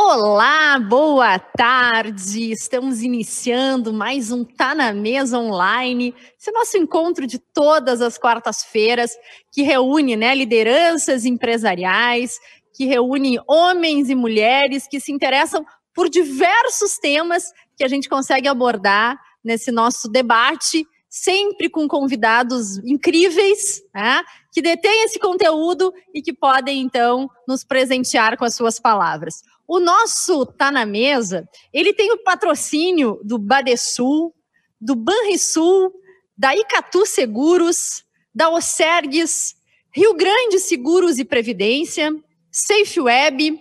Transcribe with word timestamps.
Olá, 0.00 0.78
boa 0.78 1.40
tarde. 1.40 2.52
Estamos 2.52 3.02
iniciando 3.02 3.92
mais 3.92 4.30
um 4.30 4.44
Tá 4.44 4.72
na 4.72 4.92
Mesa 4.92 5.40
online. 5.40 6.14
Esse 6.40 6.52
nosso 6.52 6.78
encontro 6.78 7.26
de 7.26 7.40
todas 7.40 8.00
as 8.00 8.16
quartas-feiras, 8.16 9.10
que 9.50 9.62
reúne 9.62 10.14
né, 10.14 10.36
lideranças 10.36 11.24
empresariais, 11.24 12.38
que 12.72 12.86
reúne 12.86 13.40
homens 13.48 14.08
e 14.08 14.14
mulheres 14.14 14.86
que 14.86 15.00
se 15.00 15.10
interessam 15.10 15.66
por 15.92 16.08
diversos 16.08 16.96
temas 16.98 17.52
que 17.76 17.82
a 17.82 17.88
gente 17.88 18.08
consegue 18.08 18.46
abordar 18.46 19.18
nesse 19.42 19.72
nosso 19.72 20.08
debate, 20.08 20.86
sempre 21.08 21.68
com 21.68 21.88
convidados 21.88 22.78
incríveis, 22.84 23.82
né, 23.92 24.22
que 24.52 24.62
detêm 24.62 25.02
esse 25.06 25.18
conteúdo 25.18 25.92
e 26.14 26.22
que 26.22 26.32
podem, 26.32 26.82
então, 26.82 27.28
nos 27.48 27.64
presentear 27.64 28.38
com 28.38 28.44
as 28.44 28.54
suas 28.54 28.78
palavras. 28.78 29.42
O 29.68 29.78
nosso 29.78 30.46
Tá 30.46 30.72
na 30.72 30.86
Mesa, 30.86 31.46
ele 31.74 31.92
tem 31.92 32.10
o 32.10 32.22
patrocínio 32.24 33.20
do 33.22 33.36
Badesul, 33.38 34.34
do 34.80 34.96
Banrisul, 34.96 35.92
da 36.36 36.56
Icatu 36.56 37.04
Seguros, 37.04 38.02
da 38.34 38.48
Osergues, 38.48 39.56
Rio 39.92 40.14
Grande 40.14 40.58
Seguros 40.58 41.18
e 41.18 41.24
Previdência, 41.24 42.16
Safe 42.50 42.98
Web, 42.98 43.60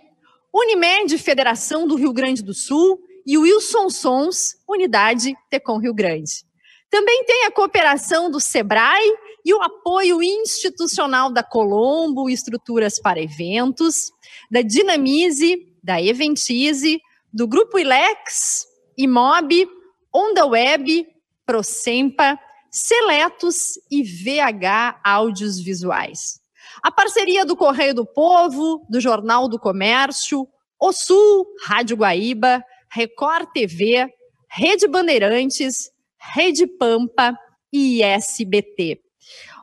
Unimed 0.54 1.18
Federação 1.18 1.86
do 1.86 1.96
Rio 1.96 2.14
Grande 2.14 2.42
do 2.42 2.54
Sul 2.54 3.02
e 3.26 3.38
Wilson 3.38 3.90
Sons, 3.90 4.56
Unidade 4.66 5.36
Tecom 5.50 5.78
Rio 5.78 5.94
Grande. 5.94 6.46
Também 6.90 7.26
tem 7.26 7.44
a 7.44 7.52
cooperação 7.52 8.32
do 8.32 8.40
SEBRAE 8.40 9.14
e 9.44 9.54
o 9.54 9.62
apoio 9.62 10.24
institucional 10.24 11.30
da 11.30 11.44
Colombo, 11.44 12.30
estruturas 12.30 12.98
para 12.98 13.22
eventos, 13.22 14.12
da 14.50 14.62
Dinamize, 14.62 15.67
da 15.88 16.02
Eventize, 16.02 17.00
do 17.32 17.48
Grupo 17.48 17.80
Ilex, 17.80 18.68
Imob, 18.98 19.66
Onda 20.14 20.46
Web, 20.46 21.08
Procempa, 21.46 22.38
Seletos 22.70 23.80
e 23.90 24.04
VH 24.04 25.00
Áudios 25.02 25.58
Visuais. 25.62 26.42
A 26.84 26.92
parceria 26.92 27.46
do 27.46 27.56
Correio 27.56 27.96
do 27.96 28.06
Povo, 28.06 28.86
do 28.90 29.00
Jornal 29.00 29.48
do 29.48 29.58
Comércio, 29.58 30.46
O 30.78 30.92
Sul, 30.92 31.48
Rádio 31.64 31.96
Guaíba, 31.96 32.62
Record 32.92 33.48
TV, 33.54 34.10
Rede 34.52 34.90
Bandeirantes, 34.90 35.90
Rede 36.20 36.68
Pampa 36.68 37.34
e 37.72 38.04
SBT. 38.04 39.00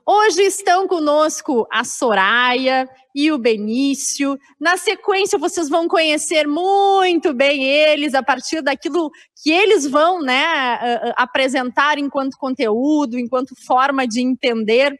Hoje 0.06 0.40
estão 0.42 0.88
conosco 0.88 1.66
a 1.70 1.84
Soraya 1.84 2.88
e 3.14 3.30
o 3.30 3.38
Benício. 3.38 4.38
Na 4.58 4.76
sequência, 4.76 5.38
vocês 5.38 5.68
vão 5.68 5.86
conhecer 5.86 6.48
muito 6.48 7.32
bem 7.32 7.64
eles 7.64 8.14
a 8.14 8.22
partir 8.22 8.60
daquilo 8.60 9.10
que 9.42 9.52
eles 9.52 9.86
vão 9.86 10.20
né, 10.20 11.12
apresentar 11.16 11.98
enquanto 11.98 12.36
conteúdo, 12.36 13.18
enquanto 13.18 13.54
forma 13.64 14.06
de 14.06 14.20
entender 14.20 14.98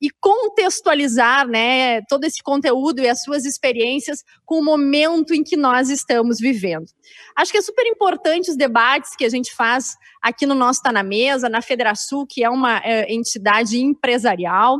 e 0.00 0.10
contextualizar 0.20 1.48
né, 1.48 2.02
todo 2.02 2.24
esse 2.24 2.42
conteúdo 2.42 3.00
e 3.00 3.08
as 3.08 3.22
suas 3.22 3.44
experiências 3.46 4.22
com 4.44 4.60
o 4.60 4.64
momento 4.64 5.34
em 5.34 5.42
que 5.42 5.56
nós 5.56 5.88
estamos 5.88 6.38
vivendo. 6.38 6.86
Acho 7.34 7.50
que 7.50 7.58
é 7.58 7.62
super 7.62 7.86
importante 7.86 8.50
os 8.50 8.56
debates 8.56 9.16
que 9.16 9.24
a 9.24 9.28
gente 9.28 9.54
faz 9.54 9.96
aqui 10.22 10.44
no 10.44 10.54
nosso 10.54 10.82
Tá 10.82 10.92
na 10.92 11.02
Mesa, 11.02 11.48
na 11.48 11.62
Federação, 11.62 12.26
que 12.28 12.44
é 12.44 12.50
uma 12.50 12.78
é, 12.84 13.12
entidade 13.12 13.80
empresarial, 13.80 14.78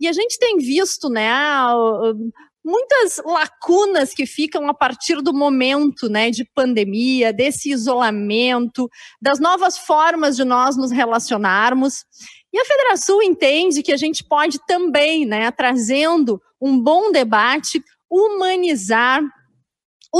e 0.00 0.08
a 0.08 0.12
gente 0.12 0.38
tem 0.38 0.58
visto, 0.58 1.08
né, 1.08 1.30
muitas 2.64 3.22
lacunas 3.24 4.12
que 4.12 4.26
ficam 4.26 4.68
a 4.68 4.74
partir 4.74 5.22
do 5.22 5.32
momento, 5.32 6.08
né, 6.08 6.30
de 6.30 6.44
pandemia, 6.44 7.32
desse 7.32 7.70
isolamento, 7.70 8.90
das 9.22 9.38
novas 9.38 9.78
formas 9.78 10.34
de 10.34 10.44
nós 10.44 10.76
nos 10.76 10.90
relacionarmos. 10.90 12.04
E 12.52 12.58
a 12.58 12.64
Federação 12.64 13.22
entende 13.22 13.82
que 13.82 13.92
a 13.92 13.96
gente 13.96 14.24
pode 14.24 14.58
também, 14.66 15.24
né, 15.24 15.50
trazendo 15.52 16.40
um 16.60 16.80
bom 16.80 17.12
debate, 17.12 17.80
humanizar 18.10 19.22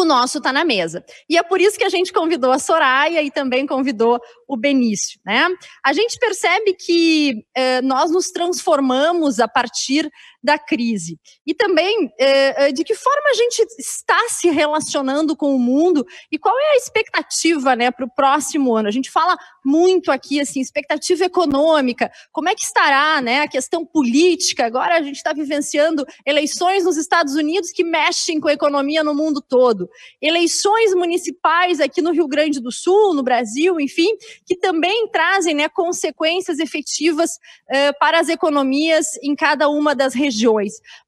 o 0.01 0.05
nosso 0.05 0.39
está 0.39 0.53
na 0.53 0.65
mesa. 0.65 1.05
E 1.29 1.39
é 1.39 1.43
por 1.43 1.61
isso 1.61 1.79
que 1.79 1.85
a 1.85 1.89
gente 1.89 2.13
convidou 2.13 2.53
a 2.53 2.59
Soraya 2.59 3.23
e 3.23 3.31
também 3.31 3.67
convidou 3.67 4.21
o 4.47 4.57
Benício. 4.57 5.19
Né? 5.25 5.49
A 5.85 5.93
gente 5.93 6.19
percebe 6.19 6.75
que 6.75 7.45
eh, 7.57 7.81
nós 7.83 8.11
nos 8.11 8.31
transformamos 8.31 9.41
a 9.41 9.49
partir 9.49 10.11
da 10.47 10.57
crise. 10.57 11.19
E 11.45 11.53
também 11.53 12.09
eh, 12.19 12.69
eh, 12.69 12.73
de 12.73 12.85
que 12.85 12.95
forma 12.95 13.31
a 13.31 13.35
gente 13.35 13.67
está 13.77 14.19
se 14.29 14.49
relacionando 14.49 15.37
com 15.37 15.55
o 15.55 15.59
mundo 15.59 16.07
e 16.31 16.39
qual 16.39 16.57
é 16.57 16.73
a 16.75 16.77
expectativa 16.77 17.75
né, 17.75 17.91
para 17.91 18.07
o 18.07 18.15
próximo 18.15 18.77
ano. 18.77 18.87
A 18.87 18.93
gente 18.93 19.11
fala 19.11 19.37
muito 19.65 20.13
aqui, 20.13 20.41
assim, 20.41 20.61
expectativa 20.61 21.25
econômica, 21.25 22.13
como 22.31 22.49
é 22.49 22.55
que 22.55 22.63
estará 22.63 23.21
né, 23.21 23.41
a 23.41 23.49
questão 23.49 23.85
política. 23.85 24.65
Agora 24.65 24.97
a 24.97 25.03
gente 25.03 25.17
está 25.17 25.33
vivenciando 25.33 26.07
eleições 26.25 26.85
nos 26.85 26.97
Estados 26.97 27.35
Unidos 27.35 27.73
que 27.73 27.83
mexem 27.83 28.39
com 28.39 28.47
a 28.47 28.53
economia 28.53 29.03
no 29.03 29.15
mundo 29.15 29.43
todo. 29.43 29.91
Eleições 30.23 30.95
municipais 30.95 31.81
aqui 31.81 32.01
no 32.01 32.13
Rio 32.13 32.29
Grande 32.29 32.61
do 32.61 32.71
Sul, 32.71 33.15
no 33.15 33.25
Brasil, 33.25 33.81
enfim, 33.81 34.17
que 34.47 34.57
também 34.57 35.09
trazem 35.09 35.57
né, 35.57 35.69
consequências 35.69 36.61
efetivas 36.61 37.33
uh, 37.33 37.99
para 37.99 38.21
as 38.21 38.29
economias 38.29 39.07
em 39.21 39.35
cada 39.35 39.69
uma 39.69 39.93
das 39.93 40.15
regiões. 40.15 40.36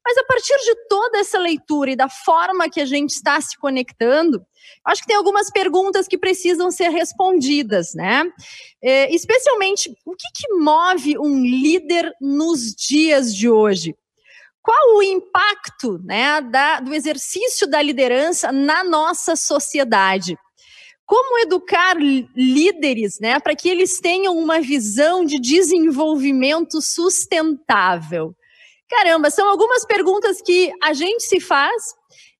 Mas 0.03 0.17
a 0.17 0.23
partir 0.25 0.57
de 0.63 0.75
toda 0.87 1.19
essa 1.19 1.37
leitura 1.37 1.91
e 1.91 1.95
da 1.95 2.09
forma 2.09 2.69
que 2.69 2.81
a 2.81 2.85
gente 2.85 3.11
está 3.11 3.39
se 3.39 3.57
conectando, 3.57 4.41
acho 4.85 5.01
que 5.01 5.07
tem 5.07 5.17
algumas 5.17 5.49
perguntas 5.49 6.07
que 6.07 6.17
precisam 6.17 6.71
ser 6.71 6.89
respondidas, 6.89 7.93
né? 7.93 8.23
É, 8.81 9.13
especialmente, 9.13 9.89
o 10.05 10.15
que, 10.15 10.27
que 10.35 10.53
move 10.53 11.17
um 11.19 11.43
líder 11.43 12.11
nos 12.19 12.73
dias 12.75 13.33
de 13.33 13.49
hoje? 13.49 13.95
Qual 14.61 14.97
o 14.97 15.03
impacto 15.03 15.99
né, 16.03 16.41
da, 16.41 16.79
do 16.79 16.93
exercício 16.93 17.67
da 17.67 17.81
liderança 17.81 18.51
na 18.51 18.83
nossa 18.83 19.35
sociedade? 19.35 20.37
Como 21.05 21.39
educar 21.39 21.97
líderes 21.97 23.19
né, 23.19 23.39
para 23.39 23.55
que 23.55 23.67
eles 23.67 23.99
tenham 23.99 24.37
uma 24.37 24.61
visão 24.61 25.25
de 25.25 25.39
desenvolvimento 25.39 26.81
sustentável? 26.83 28.35
Caramba, 28.89 29.29
são 29.29 29.47
algumas 29.47 29.85
perguntas 29.85 30.41
que 30.41 30.71
a 30.81 30.93
gente 30.93 31.23
se 31.23 31.39
faz 31.39 31.93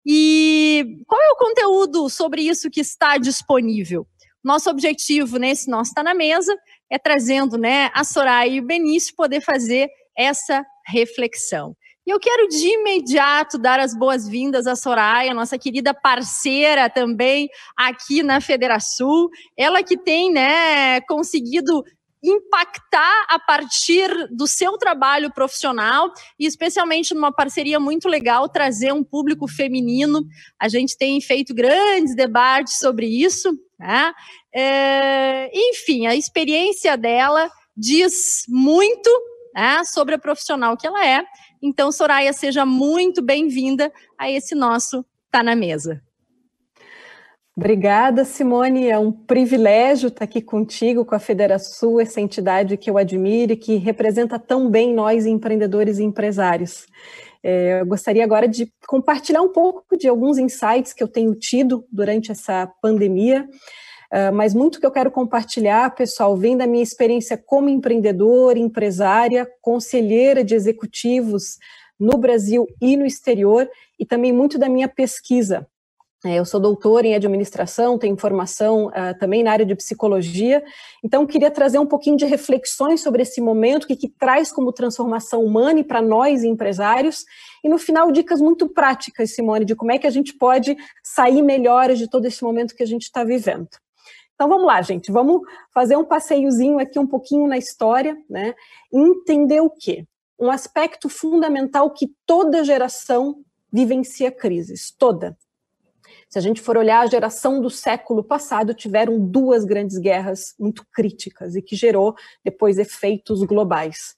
e 0.05 0.97
qual 1.07 1.21
é 1.21 1.29
o 1.29 1.37
conteúdo 1.37 2.09
sobre 2.09 2.41
isso 2.41 2.69
que 2.69 2.79
está 2.79 3.17
disponível? 3.17 4.07
Nosso 4.43 4.69
objetivo 4.69 5.37
nesse 5.37 5.69
nosso 5.69 5.91
Está 5.91 6.01
na 6.01 6.13
Mesa 6.13 6.55
é 6.89 6.97
trazendo 6.97 7.57
né, 7.57 7.91
a 7.93 8.03
Soraya 8.03 8.49
e 8.49 8.59
o 8.59 8.65
Benício 8.65 9.13
poder 9.15 9.41
fazer 9.41 9.89
essa 10.17 10.65
reflexão. 10.87 11.75
E 12.07 12.11
eu 12.11 12.19
quero 12.19 12.47
de 12.47 12.67
imediato 12.67 13.59
dar 13.59 13.79
as 13.79 13.95
boas-vindas 13.95 14.65
à 14.65 14.75
Soraya, 14.75 15.31
nossa 15.31 15.59
querida 15.59 15.93
parceira 15.93 16.89
também 16.89 17.47
aqui 17.77 18.23
na 18.23 18.41
Federação. 18.41 19.27
Ela 19.55 19.83
que 19.83 19.95
tem 19.95 20.31
né, 20.31 21.01
conseguido 21.01 21.83
impactar 22.23 23.25
a 23.29 23.39
partir 23.39 24.09
do 24.29 24.45
seu 24.45 24.77
trabalho 24.77 25.31
profissional 25.33 26.11
e 26.37 26.45
especialmente 26.45 27.13
numa 27.13 27.31
parceria 27.31 27.79
muito 27.79 28.07
legal 28.07 28.49
trazer 28.49 28.93
um 28.93 29.03
público 29.03 29.47
feminino. 29.47 30.25
A 30.59 30.67
gente 30.67 30.97
tem 30.97 31.19
feito 31.21 31.53
grandes 31.53 32.15
debates 32.15 32.77
sobre 32.77 33.07
isso. 33.07 33.51
Né? 33.79 34.13
É, 34.53 35.49
enfim, 35.53 36.07
a 36.07 36.15
experiência 36.15 36.97
dela 36.97 37.49
diz 37.75 38.43
muito 38.49 39.09
né, 39.55 39.83
sobre 39.85 40.15
a 40.15 40.19
profissional 40.19 40.75
que 40.75 40.85
ela 40.85 41.05
é 41.05 41.23
então, 41.61 41.91
Soraya, 41.91 42.31
seja 42.31 42.65
muito 42.65 43.21
bem-vinda 43.21 43.91
a 44.17 44.31
esse 44.31 44.55
nosso 44.55 45.05
Tá 45.29 45.43
na 45.43 45.55
Mesa. 45.55 46.01
Obrigada, 47.59 48.23
Simone. 48.23 48.87
É 48.87 48.97
um 48.97 49.11
privilégio 49.11 50.07
estar 50.07 50.23
aqui 50.23 50.41
contigo, 50.41 51.03
com 51.03 51.13
a 51.13 51.19
Federação, 51.19 51.99
essa 51.99 52.21
entidade 52.21 52.77
que 52.77 52.89
eu 52.89 52.97
admiro 52.97 53.51
e 53.51 53.57
que 53.57 53.75
representa 53.75 54.39
tão 54.39 54.71
bem 54.71 54.93
nós, 54.93 55.25
empreendedores 55.25 55.99
e 55.99 56.03
empresários. 56.03 56.87
É, 57.43 57.81
eu 57.81 57.85
gostaria 57.85 58.23
agora 58.23 58.47
de 58.47 58.71
compartilhar 58.87 59.41
um 59.41 59.51
pouco 59.51 59.97
de 59.97 60.07
alguns 60.07 60.37
insights 60.37 60.93
que 60.93 61.03
eu 61.03 61.07
tenho 61.09 61.35
tido 61.35 61.83
durante 61.91 62.31
essa 62.31 62.65
pandemia. 62.81 63.45
Uh, 64.09 64.33
mas 64.33 64.53
muito 64.53 64.79
que 64.79 64.85
eu 64.85 64.91
quero 64.91 65.11
compartilhar, 65.11 65.93
pessoal, 65.93 66.37
vem 66.37 66.55
da 66.55 66.65
minha 66.65 66.81
experiência 66.81 67.37
como 67.37 67.67
empreendedora, 67.67 68.57
empresária, 68.57 69.45
conselheira 69.61 70.45
de 70.45 70.55
executivos 70.55 71.57
no 71.99 72.17
Brasil 72.17 72.65
e 72.81 72.95
no 72.95 73.05
exterior, 73.05 73.69
e 73.99 74.05
também 74.05 74.31
muito 74.31 74.57
da 74.57 74.69
minha 74.69 74.87
pesquisa. 74.87 75.67
É, 76.25 76.35
eu 76.35 76.43
sou 76.43 76.59
doutora 76.59 77.07
em 77.07 77.15
administração, 77.15 77.97
tenho 77.97 78.17
formação 78.17 78.87
uh, 78.87 79.17
também 79.17 79.41
na 79.41 79.53
área 79.53 79.65
de 79.65 79.73
psicologia, 79.73 80.61
então 81.01 81.25
queria 81.25 81.49
trazer 81.49 81.79
um 81.79 81.85
pouquinho 81.85 82.17
de 82.17 82.25
reflexões 82.25 82.99
sobre 82.99 83.21
esse 83.21 83.39
momento, 83.39 83.85
o 83.85 83.87
que, 83.87 83.95
que 83.95 84.09
traz 84.09 84.51
como 84.51 84.73
transformação 84.73 85.41
humana 85.41 85.79
e 85.79 85.83
para 85.83 86.01
nós 86.01 86.43
empresários, 86.43 87.23
e 87.63 87.69
no 87.69 87.77
final 87.77 88.11
dicas 88.11 88.41
muito 88.41 88.67
práticas, 88.67 89.33
Simone, 89.33 89.63
de 89.63 89.75
como 89.75 89.93
é 89.93 89.97
que 89.97 90.05
a 90.05 90.09
gente 90.09 90.33
pode 90.33 90.75
sair 91.01 91.41
melhores 91.41 91.97
de 91.97 92.09
todo 92.09 92.25
esse 92.25 92.43
momento 92.43 92.75
que 92.75 92.83
a 92.83 92.87
gente 92.87 93.03
está 93.03 93.23
vivendo. 93.23 93.69
Então 94.35 94.49
vamos 94.49 94.67
lá, 94.67 94.81
gente, 94.81 95.13
vamos 95.13 95.39
fazer 95.73 95.95
um 95.95 96.03
passeiozinho 96.03 96.79
aqui 96.79 96.99
um 96.99 97.07
pouquinho 97.07 97.47
na 97.47 97.57
história, 97.57 98.17
né? 98.29 98.55
Entender 98.91 99.61
o 99.61 99.69
quê? 99.69 100.05
Um 100.37 100.51
aspecto 100.51 101.07
fundamental 101.07 101.89
que 101.91 102.11
toda 102.25 102.63
geração 102.63 103.37
vivencia 103.71 104.31
crises, 104.31 104.93
toda 104.97 105.37
se 106.29 106.37
a 106.37 106.41
gente 106.41 106.61
for 106.61 106.77
olhar 106.77 107.01
a 107.01 107.07
geração 107.07 107.59
do 107.59 107.69
século 107.69 108.23
passado, 108.23 108.73
tiveram 108.73 109.19
duas 109.19 109.65
grandes 109.65 109.97
guerras 109.97 110.53
muito 110.59 110.85
críticas 110.93 111.55
e 111.55 111.61
que 111.61 111.75
gerou 111.75 112.15
depois 112.43 112.77
efeitos 112.77 113.41
globais. 113.43 114.15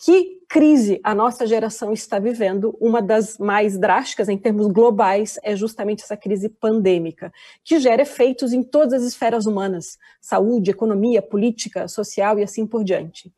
Que 0.00 0.42
crise 0.48 1.00
a 1.02 1.12
nossa 1.12 1.44
geração 1.44 1.92
está 1.92 2.20
vivendo? 2.20 2.76
Uma 2.80 3.02
das 3.02 3.36
mais 3.38 3.76
drásticas 3.76 4.28
em 4.28 4.38
termos 4.38 4.68
globais 4.68 5.38
é 5.42 5.56
justamente 5.56 6.04
essa 6.04 6.16
crise 6.16 6.48
pandêmica, 6.48 7.32
que 7.64 7.80
gera 7.80 8.02
efeitos 8.02 8.52
em 8.52 8.62
todas 8.62 9.02
as 9.02 9.08
esferas 9.08 9.46
humanas: 9.46 9.98
saúde, 10.20 10.70
economia, 10.70 11.20
política, 11.20 11.88
social 11.88 12.38
e 12.38 12.44
assim 12.44 12.64
por 12.64 12.84
diante. 12.84 13.32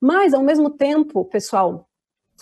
Mas, 0.00 0.32
ao 0.32 0.42
mesmo 0.42 0.70
tempo, 0.70 1.24
pessoal, 1.24 1.87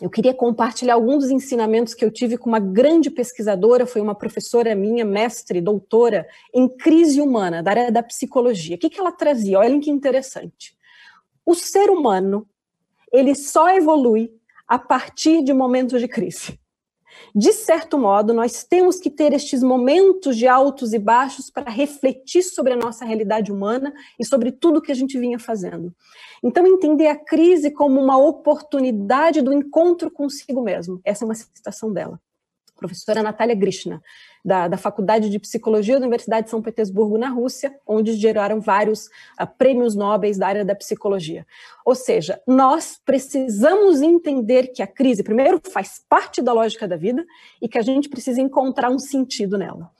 eu 0.00 0.10
queria 0.10 0.34
compartilhar 0.34 0.94
alguns 0.94 1.24
dos 1.24 1.30
ensinamentos 1.30 1.94
que 1.94 2.04
eu 2.04 2.10
tive 2.10 2.36
com 2.36 2.50
uma 2.50 2.60
grande 2.60 3.10
pesquisadora, 3.10 3.86
foi 3.86 4.02
uma 4.02 4.14
professora 4.14 4.74
minha, 4.74 5.04
mestre, 5.04 5.60
doutora 5.60 6.28
em 6.52 6.68
crise 6.68 7.20
humana, 7.20 7.62
da 7.62 7.70
área 7.70 7.92
da 7.92 8.02
psicologia. 8.02 8.76
O 8.76 8.78
que, 8.78 8.90
que 8.90 9.00
ela 9.00 9.12
trazia? 9.12 9.58
Olhem 9.58 9.80
que 9.80 9.90
interessante. 9.90 10.76
O 11.46 11.54
ser 11.54 11.88
humano, 11.88 12.46
ele 13.10 13.34
só 13.34 13.70
evolui 13.70 14.34
a 14.68 14.78
partir 14.78 15.42
de 15.42 15.54
momentos 15.54 16.00
de 16.00 16.08
crise. 16.08 16.58
De 17.34 17.52
certo 17.52 17.98
modo, 17.98 18.32
nós 18.32 18.64
temos 18.64 18.98
que 18.98 19.10
ter 19.10 19.32
estes 19.32 19.62
momentos 19.62 20.36
de 20.36 20.46
altos 20.46 20.92
e 20.92 20.98
baixos 20.98 21.50
para 21.50 21.70
refletir 21.70 22.42
sobre 22.42 22.72
a 22.72 22.76
nossa 22.76 23.04
realidade 23.04 23.52
humana 23.52 23.92
e 24.18 24.24
sobre 24.24 24.50
tudo 24.50 24.80
que 24.80 24.92
a 24.92 24.94
gente 24.94 25.18
vinha 25.18 25.38
fazendo. 25.38 25.94
Então, 26.42 26.66
entender 26.66 27.08
a 27.08 27.16
crise 27.16 27.70
como 27.70 28.00
uma 28.00 28.16
oportunidade 28.16 29.42
do 29.42 29.52
encontro 29.52 30.10
consigo 30.10 30.62
mesmo. 30.62 31.00
Essa 31.04 31.24
é 31.24 31.26
uma 31.26 31.34
citação 31.34 31.92
dela. 31.92 32.20
Professora 32.76 33.22
Natália 33.22 33.54
Grishna, 33.54 34.02
da, 34.46 34.68
da 34.68 34.76
Faculdade 34.76 35.28
de 35.28 35.40
Psicologia 35.40 35.96
da 35.98 36.02
Universidade 36.02 36.44
de 36.44 36.50
São 36.50 36.62
Petersburgo, 36.62 37.18
na 37.18 37.28
Rússia, 37.28 37.76
onde 37.84 38.12
geraram 38.12 38.60
vários 38.60 39.06
uh, 39.40 39.46
prêmios 39.58 39.96
nobres 39.96 40.38
da 40.38 40.46
área 40.46 40.64
da 40.64 40.72
psicologia. 40.72 41.44
Ou 41.84 41.96
seja, 41.96 42.40
nós 42.46 42.96
precisamos 43.04 44.00
entender 44.00 44.68
que 44.68 44.84
a 44.84 44.86
crise, 44.86 45.24
primeiro, 45.24 45.60
faz 45.72 46.00
parte 46.08 46.40
da 46.40 46.52
lógica 46.52 46.86
da 46.86 46.96
vida 46.96 47.26
e 47.60 47.68
que 47.68 47.76
a 47.76 47.82
gente 47.82 48.08
precisa 48.08 48.40
encontrar 48.40 48.88
um 48.88 49.00
sentido 49.00 49.58
nela. 49.58 49.90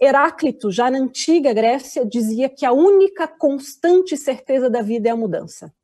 Heráclito, 0.00 0.70
já 0.70 0.88
na 0.88 0.98
antiga 0.98 1.52
Grécia, 1.52 2.06
dizia 2.06 2.48
que 2.48 2.64
a 2.64 2.70
única 2.70 3.26
constante 3.26 4.16
certeza 4.16 4.70
da 4.70 4.80
vida 4.80 5.08
é 5.08 5.10
a 5.10 5.16
mudança. 5.16 5.74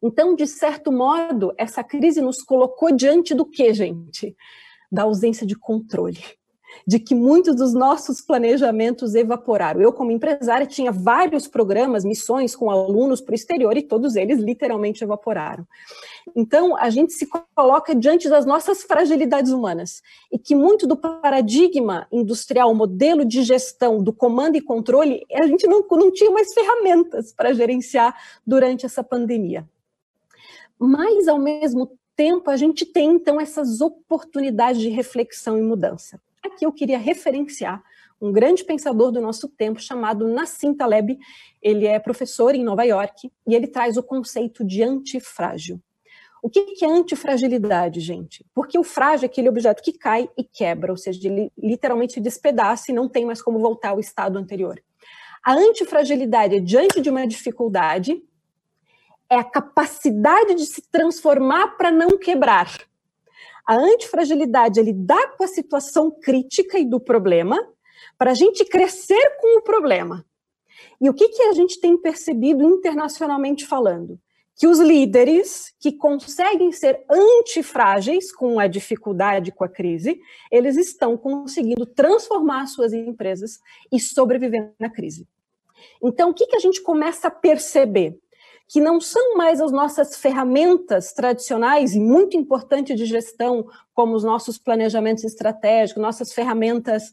Então, 0.00 0.36
de 0.36 0.46
certo 0.46 0.92
modo, 0.92 1.52
essa 1.58 1.82
crise 1.82 2.20
nos 2.20 2.40
colocou 2.42 2.92
diante 2.92 3.34
do 3.34 3.44
que, 3.44 3.74
gente? 3.74 4.36
Da 4.92 5.02
ausência 5.02 5.44
de 5.44 5.56
controle 5.56 6.22
de 6.86 6.98
que 6.98 7.14
muitos 7.14 7.56
dos 7.56 7.72
nossos 7.72 8.20
planejamentos 8.20 9.14
evaporaram. 9.14 9.80
Eu, 9.80 9.92
como 9.92 10.10
empresária, 10.10 10.66
tinha 10.66 10.92
vários 10.92 11.46
programas, 11.46 12.04
missões 12.04 12.54
com 12.54 12.70
alunos 12.70 13.20
para 13.20 13.32
o 13.32 13.34
exterior 13.34 13.76
e 13.76 13.82
todos 13.82 14.16
eles 14.16 14.38
literalmente 14.38 15.02
evaporaram. 15.02 15.66
Então, 16.34 16.76
a 16.76 16.88
gente 16.90 17.12
se 17.12 17.26
coloca 17.26 17.94
diante 17.94 18.28
das 18.28 18.46
nossas 18.46 18.82
fragilidades 18.82 19.52
humanas 19.52 20.02
e 20.32 20.38
que 20.38 20.54
muito 20.54 20.86
do 20.86 20.96
paradigma 20.96 22.06
industrial, 22.10 22.70
o 22.70 22.74
modelo 22.74 23.24
de 23.24 23.42
gestão 23.42 24.02
do 24.02 24.12
comando 24.12 24.56
e 24.56 24.60
controle, 24.60 25.22
a 25.32 25.46
gente 25.46 25.66
não, 25.66 25.84
não 25.90 26.10
tinha 26.10 26.30
mais 26.30 26.52
ferramentas 26.54 27.32
para 27.32 27.52
gerenciar 27.52 28.14
durante 28.46 28.86
essa 28.86 29.04
pandemia. 29.04 29.68
Mas, 30.78 31.28
ao 31.28 31.38
mesmo 31.38 31.90
tempo, 32.16 32.50
a 32.50 32.56
gente 32.56 32.86
tem, 32.86 33.12
então, 33.12 33.40
essas 33.40 33.80
oportunidades 33.80 34.80
de 34.80 34.88
reflexão 34.88 35.58
e 35.58 35.62
mudança. 35.62 36.20
Aqui 36.44 36.66
eu 36.66 36.72
queria 36.72 36.98
referenciar 36.98 37.82
um 38.20 38.30
grande 38.30 38.64
pensador 38.64 39.10
do 39.10 39.20
nosso 39.20 39.48
tempo 39.48 39.80
chamado 39.80 40.28
Nassim 40.28 40.74
Taleb. 40.74 41.18
Ele 41.62 41.86
é 41.86 41.98
professor 41.98 42.54
em 42.54 42.62
Nova 42.62 42.84
York 42.84 43.32
e 43.46 43.54
ele 43.54 43.66
traz 43.66 43.96
o 43.96 44.02
conceito 44.02 44.62
de 44.62 44.82
antifrágil. 44.82 45.80
O 46.42 46.50
que 46.50 46.84
é 46.84 46.86
antifragilidade, 46.86 48.00
gente? 48.00 48.44
Porque 48.54 48.78
o 48.78 48.84
frágil 48.84 49.24
é 49.24 49.30
aquele 49.30 49.48
objeto 49.48 49.82
que 49.82 49.94
cai 49.94 50.28
e 50.36 50.44
quebra, 50.44 50.92
ou 50.92 50.96
seja, 50.98 51.26
ele 51.26 51.50
literalmente 51.56 52.20
despedaça 52.20 52.90
e 52.90 52.94
não 52.94 53.08
tem 53.08 53.24
mais 53.24 53.40
como 53.40 53.58
voltar 53.58 53.90
ao 53.90 54.00
estado 54.00 54.38
anterior. 54.38 54.78
A 55.42 55.54
antifragilidade 55.54 56.56
é 56.56 56.60
diante 56.60 57.00
de 57.00 57.08
uma 57.08 57.26
dificuldade, 57.26 58.22
é 59.30 59.36
a 59.36 59.44
capacidade 59.44 60.54
de 60.54 60.66
se 60.66 60.82
transformar 60.90 61.78
para 61.78 61.90
não 61.90 62.18
quebrar. 62.18 62.70
A 63.66 63.76
antifragilidade 63.76 64.78
é 64.78 64.82
lidar 64.82 65.36
com 65.36 65.44
a 65.44 65.48
situação 65.48 66.10
crítica 66.10 66.78
e 66.78 66.84
do 66.84 67.00
problema 67.00 67.58
para 68.18 68.32
a 68.32 68.34
gente 68.34 68.64
crescer 68.64 69.36
com 69.40 69.58
o 69.58 69.62
problema. 69.62 70.24
E 71.00 71.08
o 71.08 71.14
que, 71.14 71.28
que 71.28 71.42
a 71.42 71.52
gente 71.52 71.80
tem 71.80 71.96
percebido 71.96 72.62
internacionalmente 72.62 73.66
falando? 73.66 74.18
Que 74.56 74.66
os 74.66 74.78
líderes 74.78 75.74
que 75.80 75.92
conseguem 75.92 76.70
ser 76.70 77.04
antifrágeis 77.10 78.32
com 78.32 78.60
a 78.60 78.66
dificuldade, 78.66 79.50
com 79.50 79.64
a 79.64 79.68
crise, 79.68 80.20
eles 80.50 80.76
estão 80.76 81.16
conseguindo 81.16 81.86
transformar 81.86 82.66
suas 82.66 82.92
empresas 82.92 83.58
e 83.90 83.98
sobreviver 83.98 84.72
na 84.78 84.90
crise. 84.90 85.26
Então, 86.02 86.30
o 86.30 86.34
que, 86.34 86.46
que 86.46 86.56
a 86.56 86.60
gente 86.60 86.82
começa 86.82 87.28
a 87.28 87.30
perceber? 87.30 88.16
Que 88.68 88.80
não 88.80 89.00
são 89.00 89.36
mais 89.36 89.60
as 89.60 89.70
nossas 89.70 90.16
ferramentas 90.16 91.12
tradicionais 91.12 91.94
e 91.94 92.00
muito 92.00 92.36
importantes 92.36 92.96
de 92.96 93.04
gestão, 93.04 93.66
como 93.92 94.14
os 94.14 94.24
nossos 94.24 94.58
planejamentos 94.58 95.24
estratégicos, 95.24 96.02
nossas 96.02 96.32
ferramentas 96.32 97.12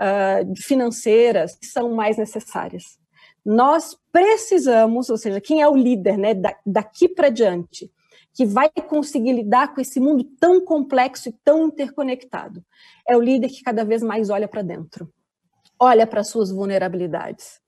uh, 0.00 0.56
financeiras, 0.56 1.56
que 1.56 1.66
são 1.66 1.94
mais 1.94 2.16
necessárias. 2.16 2.98
Nós 3.44 3.96
precisamos, 4.10 5.10
ou 5.10 5.16
seja, 5.16 5.40
quem 5.40 5.60
é 5.60 5.68
o 5.68 5.76
líder 5.76 6.18
né, 6.18 6.34
daqui 6.66 7.08
para 7.08 7.28
diante, 7.28 7.90
que 8.34 8.46
vai 8.46 8.70
conseguir 8.70 9.32
lidar 9.32 9.74
com 9.74 9.80
esse 9.80 9.98
mundo 9.98 10.24
tão 10.38 10.60
complexo 10.60 11.28
e 11.28 11.34
tão 11.44 11.66
interconectado, 11.66 12.64
é 13.08 13.16
o 13.16 13.20
líder 13.20 13.48
que 13.48 13.62
cada 13.62 13.84
vez 13.84 14.02
mais 14.02 14.30
olha 14.30 14.46
para 14.48 14.62
dentro, 14.62 15.12
olha 15.78 16.06
para 16.06 16.24
suas 16.24 16.50
vulnerabilidades 16.50 17.60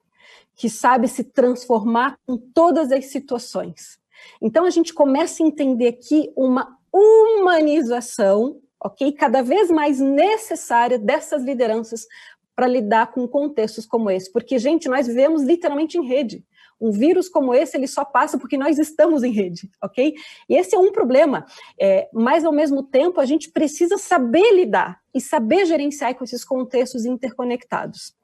que 0.60 0.68
sabe 0.68 1.08
se 1.08 1.24
transformar 1.24 2.18
com 2.26 2.36
todas 2.36 2.92
as 2.92 3.06
situações. 3.06 3.98
Então 4.42 4.66
a 4.66 4.70
gente 4.70 4.92
começa 4.92 5.42
a 5.42 5.46
entender 5.46 5.88
aqui 5.88 6.30
uma 6.36 6.76
humanização, 6.92 8.60
ok, 8.78 9.10
cada 9.12 9.40
vez 9.40 9.70
mais 9.70 10.00
necessária 10.00 10.98
dessas 10.98 11.42
lideranças 11.42 12.06
para 12.54 12.66
lidar 12.66 13.10
com 13.10 13.26
contextos 13.26 13.86
como 13.86 14.10
esse, 14.10 14.30
porque 14.30 14.58
gente, 14.58 14.86
nós 14.86 15.06
vivemos 15.06 15.42
literalmente 15.42 15.96
em 15.96 16.06
rede. 16.06 16.44
Um 16.78 16.90
vírus 16.90 17.26
como 17.26 17.54
esse, 17.54 17.78
ele 17.78 17.86
só 17.86 18.04
passa 18.04 18.38
porque 18.38 18.58
nós 18.58 18.78
estamos 18.78 19.22
em 19.22 19.32
rede, 19.32 19.70
ok? 19.82 20.12
E 20.46 20.56
esse 20.56 20.74
é 20.76 20.78
um 20.78 20.92
problema, 20.92 21.46
é, 21.80 22.06
mas 22.12 22.44
ao 22.44 22.52
mesmo 22.52 22.82
tempo 22.82 23.18
a 23.18 23.24
gente 23.24 23.50
precisa 23.50 23.96
saber 23.96 24.52
lidar 24.52 25.00
e 25.14 25.22
saber 25.22 25.64
gerenciar 25.64 26.14
com 26.14 26.24
esses 26.24 26.44
contextos 26.44 27.06
interconectados. 27.06 28.19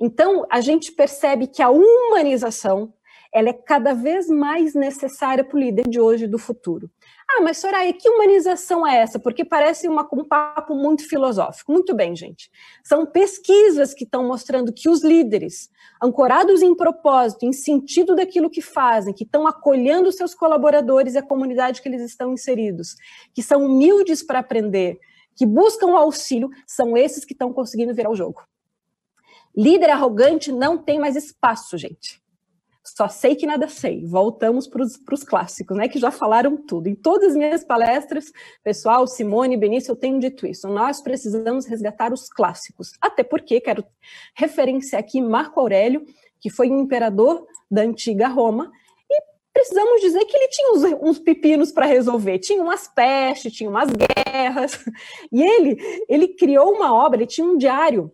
Então, 0.00 0.46
a 0.50 0.60
gente 0.60 0.92
percebe 0.92 1.46
que 1.46 1.62
a 1.62 1.70
humanização 1.70 2.92
ela 3.36 3.50
é 3.50 3.52
cada 3.52 3.92
vez 3.92 4.30
mais 4.30 4.74
necessária 4.74 5.44
para 5.44 5.56
o 5.56 5.60
líder 5.60 5.86
de 5.86 6.00
hoje 6.00 6.24
e 6.24 6.28
do 6.28 6.38
futuro. 6.38 6.90
Ah, 7.28 7.42
mas 7.42 7.58
Soraya, 7.58 7.92
que 7.92 8.08
humanização 8.08 8.86
é 8.86 8.96
essa? 8.96 9.18
Porque 9.18 9.44
parece 9.44 9.86
uma, 9.88 10.08
um 10.10 10.24
papo 10.24 10.74
muito 10.74 11.06
filosófico. 11.06 11.70
Muito 11.70 11.94
bem, 11.94 12.16
gente. 12.16 12.50
São 12.82 13.04
pesquisas 13.04 13.92
que 13.92 14.04
estão 14.04 14.26
mostrando 14.26 14.72
que 14.72 14.88
os 14.88 15.02
líderes, 15.02 15.68
ancorados 16.02 16.62
em 16.62 16.74
propósito, 16.74 17.44
em 17.44 17.52
sentido 17.52 18.14
daquilo 18.14 18.48
que 18.48 18.62
fazem, 18.62 19.12
que 19.12 19.24
estão 19.24 19.46
acolhendo 19.46 20.10
seus 20.12 20.34
colaboradores 20.34 21.14
e 21.14 21.18
a 21.18 21.22
comunidade 21.22 21.82
que 21.82 21.88
eles 21.90 22.02
estão 22.02 22.32
inseridos, 22.32 22.96
que 23.34 23.42
são 23.42 23.66
humildes 23.66 24.22
para 24.22 24.38
aprender, 24.38 24.98
que 25.34 25.44
buscam 25.44 25.94
auxílio, 25.94 26.48
são 26.66 26.96
esses 26.96 27.22
que 27.22 27.34
estão 27.34 27.52
conseguindo 27.52 27.92
virar 27.92 28.10
o 28.10 28.16
jogo. 28.16 28.40
Líder 29.56 29.90
arrogante 29.90 30.52
não 30.52 30.76
tem 30.76 30.98
mais 30.98 31.16
espaço, 31.16 31.78
gente. 31.78 32.20
Só 32.84 33.08
sei 33.08 33.34
que 33.34 33.46
nada 33.46 33.68
sei. 33.68 34.04
Voltamos 34.04 34.68
para 34.68 34.82
os 34.82 35.24
clássicos, 35.24 35.76
né? 35.76 35.88
Que 35.88 35.98
já 35.98 36.10
falaram 36.10 36.56
tudo. 36.56 36.88
Em 36.88 36.94
todas 36.94 37.30
as 37.30 37.36
minhas 37.36 37.64
palestras, 37.64 38.30
pessoal, 38.62 39.06
Simone, 39.06 39.56
Benício, 39.56 39.90
eu 39.90 39.96
tenho 39.96 40.20
dito 40.20 40.46
isso. 40.46 40.68
Nós 40.68 41.00
precisamos 41.00 41.66
resgatar 41.66 42.12
os 42.12 42.28
clássicos. 42.28 42.92
Até 43.00 43.24
porque 43.24 43.60
quero 43.60 43.84
referenciar 44.34 45.00
aqui 45.00 45.20
Marco 45.20 45.58
Aurélio, 45.58 46.04
que 46.38 46.48
foi 46.48 46.70
um 46.70 46.80
imperador 46.80 47.46
da 47.68 47.82
antiga 47.82 48.28
Roma, 48.28 48.70
e 49.10 49.20
precisamos 49.52 50.00
dizer 50.00 50.24
que 50.24 50.36
ele 50.36 50.48
tinha 50.48 50.72
uns, 50.72 50.82
uns 51.02 51.18
pepinos 51.18 51.72
para 51.72 51.86
resolver. 51.86 52.38
Tinha 52.38 52.62
umas 52.62 52.86
pestes, 52.86 53.52
tinha 53.52 53.68
umas 53.68 53.88
guerras. 53.90 54.84
E 55.32 55.42
ele, 55.42 56.04
ele 56.08 56.28
criou 56.28 56.72
uma 56.72 56.94
obra, 56.94 57.18
ele 57.18 57.26
tinha 57.26 57.46
um 57.46 57.56
diário 57.58 58.12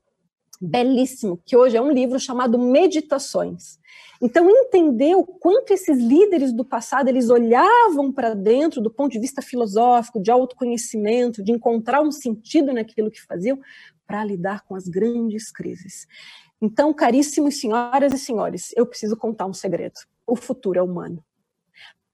belíssimo, 0.63 1.41
que 1.45 1.57
hoje 1.57 1.77
é 1.77 1.83
um 1.83 1.91
livro 1.91 2.21
chamado 2.21 2.57
Meditações. 2.57 3.81
Então, 4.21 4.49
entender 4.49 5.17
o 5.17 5.25
quanto 5.25 5.73
esses 5.73 5.99
líderes 5.99 6.53
do 6.53 6.65
passado 6.65 7.09
eles 7.09 7.29
olhavam 7.29 8.13
para 8.13 8.35
dentro 8.35 8.81
do 8.81 8.89
ponto 8.89 9.11
de 9.11 9.19
vista 9.19 9.43
filosófico, 9.43 10.23
de 10.23 10.31
autoconhecimento, 10.31 11.43
de 11.43 11.51
encontrar 11.51 12.01
um 12.01 12.13
sentido 12.13 12.73
naquilo 12.73 13.11
que 13.11 13.21
faziam, 13.21 13.59
para 14.07 14.25
lidar 14.25 14.63
com 14.63 14.77
as 14.77 14.87
grandes 14.87 15.51
crises. 15.51 16.07
Então, 16.61 16.95
caríssimos 16.95 17.59
senhoras 17.59 18.13
e 18.13 18.19
senhores, 18.19 18.73
eu 18.77 18.87
preciso 18.87 19.17
contar 19.17 19.47
um 19.47 19.53
segredo. 19.53 19.99
O 20.25 20.37
futuro 20.37 20.79
é 20.79 20.83
humano. 20.83 21.25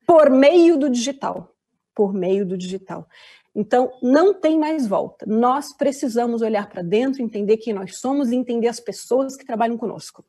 Por 0.06 0.30
meio 0.30 0.78
do 0.78 0.88
digital. 0.88 1.54
Por 1.94 2.14
meio 2.14 2.46
do 2.46 2.56
digital. 2.56 3.06
Então, 3.54 3.92
não 4.02 4.32
tem 4.32 4.58
mais 4.58 4.86
volta. 4.86 5.26
Nós 5.26 5.76
precisamos 5.76 6.42
olhar 6.42 6.68
para 6.68 6.82
dentro, 6.82 7.22
entender 7.22 7.56
quem 7.56 7.72
nós 7.72 7.98
somos 7.98 8.30
e 8.30 8.36
entender 8.36 8.68
as 8.68 8.80
pessoas 8.80 9.36
que 9.36 9.44
trabalham 9.44 9.76
conosco. 9.76 10.24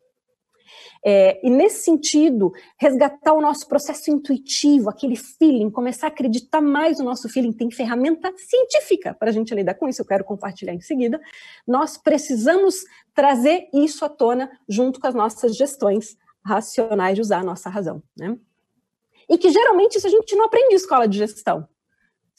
É, 1.03 1.39
e 1.45 1.49
nesse 1.49 1.83
sentido, 1.83 2.51
resgatar 2.77 3.33
o 3.33 3.41
nosso 3.41 3.67
processo 3.67 4.11
intuitivo, 4.11 4.89
aquele 4.89 5.15
feeling, 5.15 5.69
começar 5.69 6.07
a 6.07 6.09
acreditar 6.09 6.61
mais 6.61 6.99
no 6.99 7.05
nosso 7.05 7.29
feeling, 7.29 7.53
tem 7.53 7.71
ferramenta 7.71 8.33
científica 8.38 9.13
para 9.13 9.29
a 9.29 9.31
gente 9.31 9.53
lidar 9.55 9.75
com 9.75 9.88
isso, 9.88 10.01
eu 10.01 10.05
quero 10.05 10.23
compartilhar 10.23 10.73
em 10.73 10.81
seguida. 10.81 11.19
Nós 11.67 11.97
precisamos 11.97 12.83
trazer 13.13 13.69
isso 13.73 14.03
à 14.03 14.09
tona 14.09 14.51
junto 14.67 14.99
com 14.99 15.07
as 15.07 15.15
nossas 15.15 15.55
gestões 15.55 16.17
racionais 16.43 17.15
de 17.15 17.21
usar 17.21 17.39
a 17.39 17.43
nossa 17.43 17.69
razão. 17.69 18.01
Né? 18.17 18.38
E 19.29 19.38
que 19.38 19.49
geralmente 19.51 19.97
isso 19.97 20.07
a 20.07 20.09
gente 20.09 20.35
não 20.35 20.45
aprende 20.45 20.73
em 20.73 20.75
escola 20.75 21.07
de 21.07 21.17
gestão. 21.17 21.67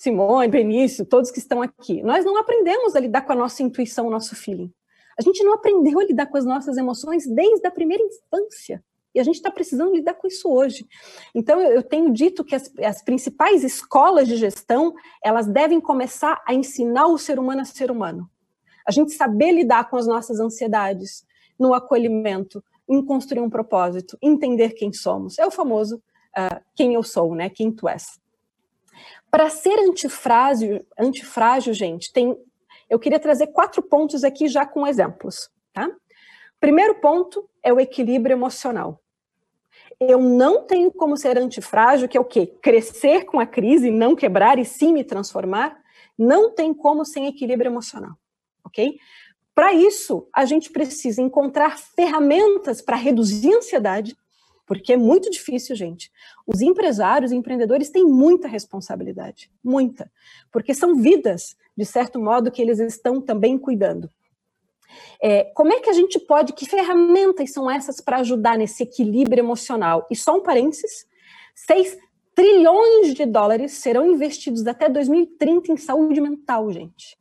Simone, 0.00 0.48
Benício, 0.48 1.04
todos 1.04 1.30
que 1.30 1.38
estão 1.38 1.60
aqui. 1.60 2.02
Nós 2.02 2.24
não 2.24 2.38
aprendemos 2.38 2.96
a 2.96 3.00
lidar 3.00 3.20
com 3.20 3.32
a 3.32 3.36
nossa 3.36 3.62
intuição, 3.62 4.06
o 4.06 4.10
nosso 4.10 4.34
feeling. 4.34 4.72
A 5.18 5.20
gente 5.20 5.44
não 5.44 5.52
aprendeu 5.52 6.00
a 6.00 6.04
lidar 6.04 6.24
com 6.24 6.38
as 6.38 6.46
nossas 6.46 6.78
emoções 6.78 7.26
desde 7.26 7.66
a 7.66 7.70
primeira 7.70 8.02
infância. 8.02 8.82
E 9.14 9.20
a 9.20 9.22
gente 9.22 9.34
está 9.34 9.50
precisando 9.50 9.94
lidar 9.94 10.14
com 10.14 10.26
isso 10.26 10.48
hoje. 10.48 10.86
Então, 11.34 11.60
eu 11.60 11.82
tenho 11.82 12.10
dito 12.14 12.42
que 12.42 12.54
as, 12.54 12.72
as, 12.78 13.02
principais 13.02 13.62
escolas 13.62 14.26
de 14.26 14.36
gestão, 14.36 14.94
elas 15.22 15.46
devem 15.46 15.78
começar 15.82 16.42
a 16.48 16.54
ensinar 16.54 17.06
o 17.08 17.18
ser 17.18 17.38
humano 17.38 17.60
a 17.60 17.66
ser 17.66 17.90
humano. 17.90 18.26
A 18.86 18.90
gente 18.90 19.12
saber 19.12 19.52
lidar 19.52 19.90
com 19.90 19.98
as 19.98 20.06
nossas 20.06 20.40
ansiedades, 20.40 21.26
no 21.58 21.74
acolhimento, 21.74 22.64
em 22.88 23.04
construir 23.04 23.42
um 23.42 23.50
propósito, 23.50 24.16
entender 24.22 24.70
quem 24.70 24.94
somos. 24.94 25.38
É 25.38 25.46
o 25.46 25.50
famoso 25.50 25.96
uh, 25.96 26.58
quem 26.74 26.94
eu 26.94 27.02
sou, 27.02 27.34
né? 27.34 27.50
Quem 27.50 27.70
tu 27.70 27.86
és. 27.86 28.18
Para 29.30 29.48
ser 29.48 29.78
antifrágil, 29.78 30.84
antifrágil, 30.98 31.72
gente, 31.72 32.12
tem 32.12 32.36
eu 32.90 32.98
queria 32.98 33.20
trazer 33.20 33.46
quatro 33.48 33.80
pontos 33.80 34.24
aqui 34.24 34.48
já 34.48 34.66
com 34.66 34.84
exemplos, 34.84 35.48
tá? 35.72 35.88
Primeiro 36.58 36.96
ponto 36.96 37.48
é 37.62 37.72
o 37.72 37.78
equilíbrio 37.78 38.34
emocional. 38.34 39.00
Eu 40.00 40.18
não 40.18 40.66
tenho 40.66 40.90
como 40.90 41.16
ser 41.16 41.38
antifrágil, 41.38 42.08
que 42.08 42.18
é 42.18 42.20
o 42.20 42.24
quê? 42.24 42.46
Crescer 42.60 43.24
com 43.26 43.38
a 43.38 43.46
crise, 43.46 43.90
não 43.90 44.16
quebrar 44.16 44.58
e 44.58 44.64
sim 44.64 44.92
me 44.92 45.04
transformar. 45.04 45.78
Não 46.18 46.52
tem 46.52 46.74
como 46.74 47.04
sem 47.04 47.26
equilíbrio 47.26 47.68
emocional, 47.68 48.16
ok? 48.64 48.98
Para 49.54 49.72
isso, 49.72 50.28
a 50.34 50.44
gente 50.44 50.70
precisa 50.70 51.22
encontrar 51.22 51.78
ferramentas 51.78 52.82
para 52.82 52.96
reduzir 52.96 53.52
a 53.52 53.58
ansiedade, 53.58 54.16
porque 54.70 54.92
é 54.92 54.96
muito 54.96 55.28
difícil, 55.28 55.74
gente. 55.74 56.12
Os 56.46 56.60
empresários 56.60 57.32
e 57.32 57.34
empreendedores 57.34 57.90
têm 57.90 58.04
muita 58.04 58.46
responsabilidade, 58.46 59.50
muita, 59.64 60.08
porque 60.52 60.72
são 60.72 60.94
vidas 60.94 61.56
de 61.76 61.84
certo 61.84 62.20
modo, 62.20 62.52
que 62.52 62.62
eles 62.62 62.78
estão 62.78 63.20
também 63.20 63.58
cuidando. 63.58 64.08
É, 65.20 65.42
como 65.54 65.72
é 65.72 65.80
que 65.80 65.90
a 65.90 65.92
gente 65.92 66.20
pode, 66.20 66.52
que 66.52 66.66
ferramentas 66.66 67.52
são 67.52 67.68
essas 67.68 68.00
para 68.00 68.18
ajudar 68.18 68.56
nesse 68.56 68.84
equilíbrio 68.84 69.40
emocional? 69.40 70.06
E 70.08 70.14
só 70.14 70.36
um 70.36 70.42
parênteses, 70.42 71.04
6 71.56 71.98
trilhões 72.32 73.12
de 73.12 73.26
dólares 73.26 73.72
serão 73.72 74.06
investidos 74.06 74.64
até 74.68 74.88
2030 74.88 75.72
em 75.72 75.76
saúde 75.76 76.20
mental, 76.20 76.70
gente. 76.70 77.18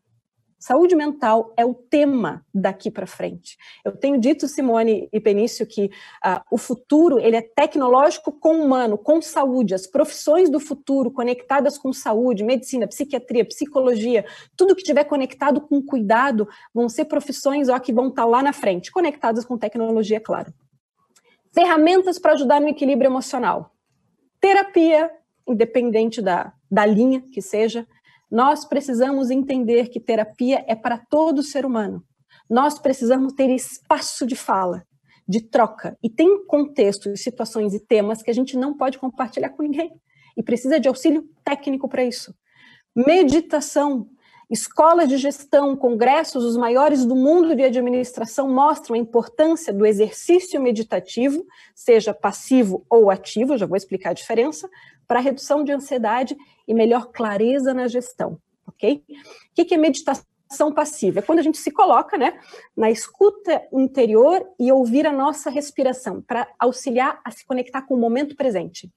Saúde 0.59 0.93
mental 0.93 1.53
é 1.55 1.65
o 1.65 1.73
tema 1.73 2.45
daqui 2.53 2.91
para 2.91 3.07
frente. 3.07 3.57
Eu 3.85 3.95
tenho 3.95 4.19
dito, 4.19 4.45
Simone 4.45 5.07
e 5.11 5.17
Penício, 5.17 5.65
que 5.65 5.85
uh, 5.85 6.41
o 6.51 6.57
futuro 6.57 7.17
ele 7.17 7.37
é 7.37 7.41
tecnológico 7.41 8.29
com 8.29 8.61
humano, 8.61 8.97
com 8.97 9.21
saúde. 9.21 9.73
As 9.73 9.87
profissões 9.87 10.49
do 10.49 10.59
futuro 10.59 11.11
conectadas 11.11 11.77
com 11.77 11.93
saúde, 11.93 12.43
medicina, 12.43 12.85
psiquiatria, 12.87 13.45
psicologia, 13.45 14.25
tudo 14.57 14.75
que 14.75 14.83
tiver 14.83 15.05
conectado 15.05 15.61
com 15.61 15.81
cuidado, 15.81 16.45
vão 16.73 16.89
ser 16.89 17.05
profissões 17.05 17.69
ó, 17.69 17.79
que 17.79 17.93
vão 17.93 18.09
estar 18.09 18.23
tá 18.23 18.27
lá 18.27 18.43
na 18.43 18.51
frente, 18.51 18.91
conectadas 18.91 19.45
com 19.45 19.57
tecnologia, 19.57 20.19
claro. 20.19 20.53
Ferramentas 21.53 22.19
para 22.19 22.33
ajudar 22.33 22.59
no 22.59 22.67
equilíbrio 22.67 23.07
emocional. 23.07 23.73
Terapia, 24.41 25.09
independente 25.47 26.21
da, 26.21 26.51
da 26.69 26.85
linha 26.85 27.21
que 27.31 27.41
seja 27.41 27.87
nós 28.31 28.65
precisamos 28.65 29.31
entender 29.31 29.89
que 29.89 29.99
terapia 29.99 30.63
é 30.67 30.75
para 30.75 30.97
todo 30.97 31.43
ser 31.43 31.65
humano. 31.65 32.03
Nós 32.49 32.79
precisamos 32.79 33.33
ter 33.33 33.49
espaço 33.49 34.25
de 34.25 34.35
fala, 34.35 34.83
de 35.27 35.41
troca. 35.41 35.97
E 36.03 36.09
tem 36.09 36.45
contextos, 36.45 37.21
situações 37.21 37.73
e 37.73 37.79
temas 37.79 38.21
que 38.21 38.29
a 38.31 38.33
gente 38.33 38.57
não 38.57 38.75
pode 38.75 38.97
compartilhar 38.97 39.49
com 39.49 39.63
ninguém. 39.63 39.91
E 40.37 40.43
precisa 40.43 40.79
de 40.79 40.87
auxílio 40.87 41.27
técnico 41.43 41.87
para 41.87 42.03
isso. 42.03 42.33
Meditação, 42.95 44.07
escolas 44.49 45.07
de 45.07 45.17
gestão, 45.17 45.75
congressos, 45.75 46.43
os 46.43 46.57
maiores 46.57 47.05
do 47.05 47.15
mundo 47.15 47.55
de 47.55 47.63
administração 47.63 48.51
mostram 48.51 48.95
a 48.95 48.99
importância 48.99 49.71
do 49.71 49.85
exercício 49.85 50.59
meditativo, 50.59 51.45
seja 51.75 52.13
passivo 52.13 52.83
ou 52.89 53.11
ativo, 53.11 53.57
já 53.57 53.67
vou 53.67 53.77
explicar 53.77 54.09
a 54.09 54.13
diferença, 54.13 54.69
para 55.07 55.19
redução 55.19 55.63
de 55.63 55.71
ansiedade 55.71 56.35
e 56.67 56.73
melhor 56.73 57.11
clareza 57.11 57.73
na 57.73 57.87
gestão, 57.87 58.39
ok? 58.67 59.03
O 59.51 59.65
que 59.65 59.73
é 59.73 59.77
meditação 59.77 60.73
passiva? 60.73 61.19
É 61.19 61.21
quando 61.21 61.39
a 61.39 61.43
gente 61.43 61.59
se 61.59 61.69
coloca, 61.69 62.17
né, 62.17 62.39
na 62.75 62.89
escuta 62.89 63.61
interior 63.71 64.43
e 64.59 64.71
ouvir 64.71 65.05
a 65.05 65.13
nossa 65.13 65.51
respiração, 65.51 66.21
para 66.21 66.47
auxiliar 66.57 67.21
a 67.23 67.29
se 67.29 67.45
conectar 67.45 67.83
com 67.83 67.93
o 67.93 67.99
momento 67.99 68.35
presente. 68.35 68.91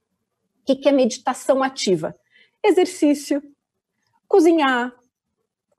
O 0.67 0.77
que 0.77 0.89
é 0.89 0.93
meditação 0.93 1.63
ativa? 1.63 2.17
Exercício, 2.65 3.43
cozinhar, 4.29 4.95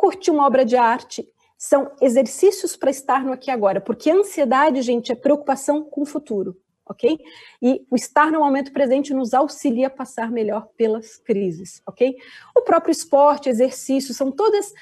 curtir 0.03 0.31
uma 0.31 0.45
obra 0.45 0.65
de 0.65 0.75
arte, 0.75 1.25
são 1.57 1.89
exercícios 2.01 2.75
para 2.75 2.91
estar 2.91 3.23
no 3.23 3.31
aqui 3.31 3.49
e 3.49 3.53
agora, 3.53 3.79
porque 3.79 4.11
ansiedade, 4.11 4.81
gente, 4.81 5.13
é 5.13 5.15
preocupação 5.15 5.81
com 5.81 6.01
o 6.01 6.05
futuro 6.05 6.57
ok? 6.85 7.17
E 7.61 7.87
o 7.89 7.95
estar 7.95 8.29
no 8.29 8.39
momento 8.39 8.73
presente 8.73 9.13
nos 9.13 9.33
auxilia 9.33 9.87
a 9.87 9.89
passar 9.89 10.29
melhor 10.29 10.67
pelas 10.75 11.15
crises, 11.15 11.81
ok? 11.87 12.17
O 12.53 12.61
próprio 12.61 12.91
esporte, 12.91 13.47
exercício, 13.47 14.13
são 14.13 14.29
todas. 14.29 14.73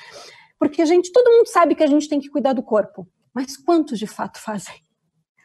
Porque 0.57 0.81
a 0.81 0.85
gente, 0.85 1.11
todo 1.11 1.29
mundo 1.29 1.45
sabe 1.45 1.75
que 1.75 1.83
a 1.83 1.87
gente 1.87 2.09
tem 2.09 2.19
que 2.19 2.27
cuidar 2.27 2.53
do 2.53 2.63
corpo, 2.63 3.07
mas 3.31 3.55
quantos 3.55 3.99
de 3.99 4.07
fato 4.07 4.41
fazem? 4.41 4.73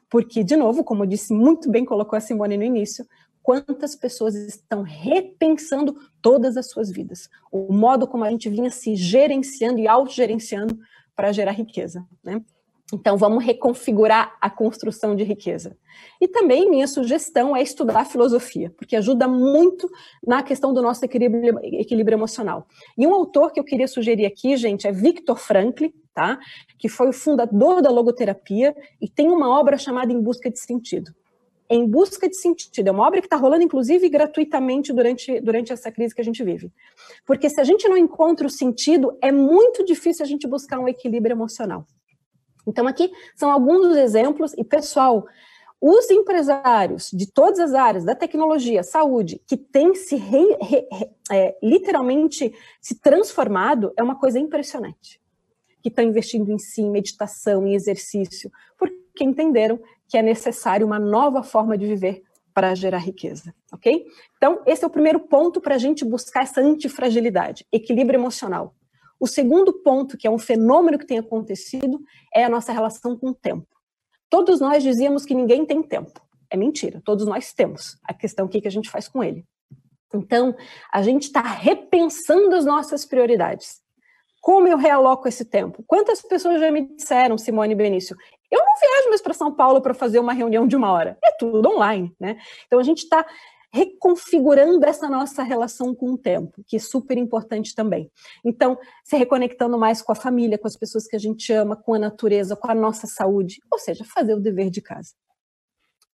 Porque, 0.08 0.42
de 0.42 0.56
novo, 0.56 0.82
como 0.82 1.06
disse 1.06 1.34
muito 1.34 1.70
bem, 1.70 1.84
colocou 1.84 2.16
a 2.16 2.20
Simone 2.20 2.56
no 2.56 2.64
início, 2.64 3.04
quantas 3.46 3.94
pessoas 3.94 4.34
estão 4.34 4.82
repensando 4.82 5.96
todas 6.20 6.56
as 6.56 6.68
suas 6.68 6.90
vidas, 6.90 7.30
o 7.52 7.72
modo 7.72 8.04
como 8.08 8.24
a 8.24 8.30
gente 8.30 8.50
vinha 8.50 8.70
se 8.72 8.96
gerenciando 8.96 9.78
e 9.78 9.86
autogerenciando 9.86 10.76
para 11.14 11.30
gerar 11.30 11.52
riqueza, 11.52 12.04
né? 12.24 12.42
Então, 12.92 13.16
vamos 13.16 13.44
reconfigurar 13.44 14.36
a 14.40 14.50
construção 14.50 15.14
de 15.14 15.22
riqueza. 15.22 15.76
E 16.20 16.26
também 16.26 16.68
minha 16.68 16.88
sugestão 16.88 17.56
é 17.56 17.62
estudar 17.62 18.04
filosofia, 18.04 18.72
porque 18.76 18.96
ajuda 18.96 19.28
muito 19.28 19.88
na 20.26 20.42
questão 20.42 20.74
do 20.74 20.82
nosso 20.82 21.04
equilíbrio, 21.04 21.58
equilíbrio 21.62 22.16
emocional. 22.16 22.66
E 22.98 23.06
um 23.06 23.14
autor 23.14 23.52
que 23.52 23.60
eu 23.60 23.64
queria 23.64 23.86
sugerir 23.86 24.26
aqui, 24.26 24.56
gente, 24.56 24.88
é 24.88 24.92
Viktor 24.92 25.36
Frankl, 25.36 25.86
tá? 26.12 26.38
que 26.78 26.88
foi 26.88 27.08
o 27.08 27.12
fundador 27.12 27.80
da 27.80 27.90
logoterapia 27.90 28.74
e 29.00 29.08
tem 29.08 29.30
uma 29.30 29.48
obra 29.48 29.78
chamada 29.78 30.12
Em 30.12 30.20
Busca 30.20 30.50
de 30.50 30.58
Sentido. 30.58 31.12
Em 31.68 31.86
Busca 31.86 32.28
de 32.28 32.36
Sentido, 32.36 32.88
é 32.88 32.90
uma 32.92 33.06
obra 33.06 33.20
que 33.20 33.26
está 33.26 33.36
rolando, 33.36 33.64
inclusive, 33.64 34.08
gratuitamente 34.08 34.92
durante, 34.92 35.40
durante 35.40 35.72
essa 35.72 35.90
crise 35.90 36.14
que 36.14 36.20
a 36.20 36.24
gente 36.24 36.44
vive. 36.44 36.70
Porque 37.24 37.50
se 37.50 37.60
a 37.60 37.64
gente 37.64 37.88
não 37.88 37.96
encontra 37.96 38.46
o 38.46 38.50
sentido, 38.50 39.16
é 39.20 39.32
muito 39.32 39.84
difícil 39.84 40.24
a 40.24 40.28
gente 40.28 40.46
buscar 40.46 40.78
um 40.78 40.88
equilíbrio 40.88 41.34
emocional. 41.34 41.86
Então, 42.66 42.86
aqui 42.86 43.10
são 43.34 43.50
alguns 43.50 43.88
dos 43.88 43.96
exemplos, 43.96 44.52
e 44.56 44.64
pessoal, 44.64 45.26
Os 45.80 46.10
empresários 46.10 47.10
de 47.12 47.30
todas 47.30 47.60
as 47.60 47.74
áreas, 47.74 48.04
da 48.04 48.14
tecnologia, 48.14 48.82
saúde, 48.82 49.40
que 49.46 49.56
têm 49.56 49.94
se 49.94 50.16
re, 50.16 50.56
re, 50.60 50.88
re, 50.90 51.10
é, 51.30 51.56
literalmente 51.62 52.52
se 52.80 52.98
transformado, 52.98 53.92
é 53.96 54.02
uma 54.02 54.18
coisa 54.18 54.38
impressionante. 54.38 55.20
Que 55.82 55.90
estão 55.90 56.04
investindo 56.04 56.50
em 56.50 56.58
si, 56.58 56.80
em 56.80 56.90
meditação, 56.90 57.66
em 57.66 57.74
exercício, 57.74 58.50
porque 58.78 59.22
entenderam 59.22 59.78
que 60.08 60.16
é 60.16 60.22
necessário 60.22 60.86
uma 60.86 60.98
nova 60.98 61.42
forma 61.42 61.76
de 61.76 61.86
viver 61.86 62.22
para 62.54 62.74
gerar 62.74 62.98
riqueza, 62.98 63.54
ok? 63.72 64.06
Então, 64.36 64.62
esse 64.66 64.82
é 64.82 64.86
o 64.86 64.90
primeiro 64.90 65.20
ponto 65.20 65.60
para 65.60 65.74
a 65.74 65.78
gente 65.78 66.04
buscar 66.04 66.42
essa 66.42 66.60
antifragilidade, 66.60 67.66
equilíbrio 67.70 68.18
emocional. 68.18 68.74
O 69.20 69.26
segundo 69.26 69.72
ponto, 69.82 70.16
que 70.16 70.26
é 70.26 70.30
um 70.30 70.38
fenômeno 70.38 70.98
que 70.98 71.06
tem 71.06 71.18
acontecido, 71.18 72.00
é 72.34 72.44
a 72.44 72.48
nossa 72.48 72.72
relação 72.72 73.16
com 73.16 73.28
o 73.28 73.34
tempo. 73.34 73.66
Todos 74.30 74.60
nós 74.60 74.82
dizíamos 74.82 75.24
que 75.24 75.34
ninguém 75.34 75.64
tem 75.64 75.82
tempo. 75.82 76.20
É 76.50 76.56
mentira, 76.56 77.02
todos 77.04 77.26
nós 77.26 77.52
temos. 77.52 77.98
A 78.04 78.14
questão 78.14 78.44
é 78.44 78.46
o 78.46 78.50
que 78.50 78.66
a 78.66 78.70
gente 78.70 78.90
faz 78.90 79.08
com 79.08 79.22
ele. 79.22 79.44
Então, 80.14 80.54
a 80.92 81.02
gente 81.02 81.24
está 81.24 81.42
repensando 81.42 82.54
as 82.54 82.64
nossas 82.64 83.04
prioridades. 83.04 83.80
Como 84.40 84.68
eu 84.68 84.76
realoco 84.76 85.26
esse 85.26 85.44
tempo? 85.44 85.82
Quantas 85.86 86.22
pessoas 86.22 86.60
já 86.60 86.70
me 86.70 86.94
disseram, 86.94 87.36
Simone 87.36 87.74
Benício, 87.74 88.16
eu 88.50 88.58
não 88.58 88.74
viajo 88.80 89.08
mais 89.08 89.22
para 89.22 89.34
São 89.34 89.52
Paulo 89.52 89.80
para 89.80 89.94
fazer 89.94 90.18
uma 90.18 90.32
reunião 90.32 90.66
de 90.66 90.76
uma 90.76 90.92
hora. 90.92 91.18
É 91.24 91.32
tudo 91.32 91.68
online, 91.70 92.14
né? 92.18 92.38
Então 92.66 92.78
a 92.78 92.82
gente 92.82 93.02
está 93.02 93.26
reconfigurando 93.72 94.84
essa 94.86 95.08
nossa 95.08 95.42
relação 95.42 95.94
com 95.94 96.12
o 96.12 96.18
tempo, 96.18 96.62
que 96.66 96.76
é 96.76 96.78
super 96.78 97.18
importante 97.18 97.74
também. 97.74 98.10
Então, 98.44 98.78
se 99.04 99.16
reconectando 99.16 99.76
mais 99.76 100.00
com 100.00 100.12
a 100.12 100.14
família, 100.14 100.56
com 100.56 100.66
as 100.66 100.76
pessoas 100.76 101.06
que 101.06 101.16
a 101.16 101.18
gente 101.18 101.52
ama, 101.52 101.76
com 101.76 101.92
a 101.92 101.98
natureza, 101.98 102.56
com 102.56 102.70
a 102.70 102.74
nossa 102.74 103.06
saúde, 103.06 103.60
ou 103.70 103.78
seja, 103.78 104.04
fazer 104.04 104.34
o 104.34 104.40
dever 104.40 104.70
de 104.70 104.80
casa. 104.80 105.12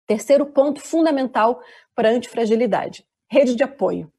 Terceiro 0.07 0.47
ponto 0.47 0.81
fundamental 0.81 1.63
para 1.95 2.09
a 2.09 2.13
antifragilidade: 2.13 3.07
rede 3.31 3.55
de 3.55 3.63
apoio. 3.63 4.13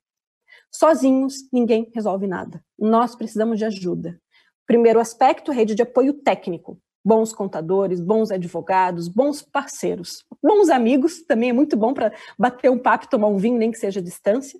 Sozinhos, 0.71 1.35
ninguém 1.51 1.91
resolve 1.93 2.25
nada. 2.25 2.63
Nós 2.79 3.15
precisamos 3.15 3.59
de 3.59 3.65
ajuda. 3.65 4.19
Primeiro 4.65 4.99
aspecto, 4.99 5.51
rede 5.51 5.75
de 5.75 5.83
apoio 5.83 6.13
técnico 6.13 6.79
bons 7.03 7.33
contadores, 7.33 7.99
bons 7.99 8.31
advogados, 8.31 9.07
bons 9.07 9.41
parceiros, 9.41 10.25
bons 10.41 10.69
amigos, 10.69 11.21
também 11.23 11.49
é 11.49 11.53
muito 11.53 11.75
bom 11.75 11.93
para 11.93 12.13
bater 12.37 12.71
um 12.71 12.77
papo 12.77 13.09
tomar 13.09 13.27
um 13.27 13.37
vinho, 13.37 13.57
nem 13.57 13.71
que 13.71 13.77
seja 13.77 13.99
à 13.99 14.03
distância. 14.03 14.59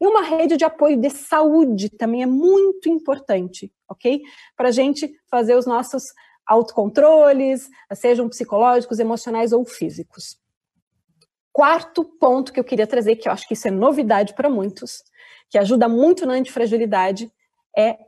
E 0.00 0.06
uma 0.06 0.22
rede 0.22 0.56
de 0.56 0.64
apoio 0.64 0.96
de 0.96 1.10
saúde 1.10 1.88
também 1.90 2.22
é 2.22 2.26
muito 2.26 2.88
importante, 2.88 3.72
ok? 3.88 4.22
Para 4.56 4.68
a 4.68 4.72
gente 4.72 5.12
fazer 5.30 5.56
os 5.56 5.66
nossos 5.66 6.04
autocontroles, 6.46 7.68
sejam 7.94 8.28
psicológicos, 8.28 8.98
emocionais 8.98 9.52
ou 9.52 9.64
físicos. 9.64 10.38
Quarto 11.52 12.04
ponto 12.04 12.52
que 12.52 12.58
eu 12.58 12.64
queria 12.64 12.86
trazer, 12.86 13.16
que 13.16 13.28
eu 13.28 13.32
acho 13.32 13.46
que 13.46 13.54
isso 13.54 13.68
é 13.68 13.70
novidade 13.70 14.34
para 14.34 14.48
muitos, 14.48 15.02
que 15.48 15.58
ajuda 15.58 15.88
muito 15.88 16.26
na 16.26 16.34
antifragilidade, 16.34 17.30
é 17.76 17.98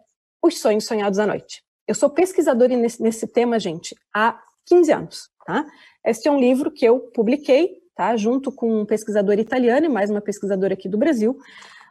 os 0.40 0.60
sonhos 0.60 0.84
sonhados 0.84 1.18
à 1.18 1.26
noite. 1.26 1.64
Eu 1.86 1.94
sou 1.94 2.08
pesquisadora 2.08 2.76
nesse, 2.76 3.02
nesse 3.02 3.26
tema, 3.26 3.58
gente, 3.58 3.94
há 4.14 4.38
15 4.66 4.92
anos, 4.92 5.30
tá? 5.44 5.66
Este 6.06 6.28
é 6.28 6.30
um 6.30 6.38
livro 6.38 6.70
que 6.70 6.84
eu 6.84 7.00
publiquei, 7.00 7.76
tá? 7.94 8.16
Junto 8.16 8.52
com 8.52 8.82
um 8.82 8.86
pesquisador 8.86 9.38
italiano 9.38 9.86
e 9.86 9.88
mais 9.88 10.08
uma 10.08 10.20
pesquisadora 10.20 10.74
aqui 10.74 10.88
do 10.88 10.96
Brasil, 10.96 11.36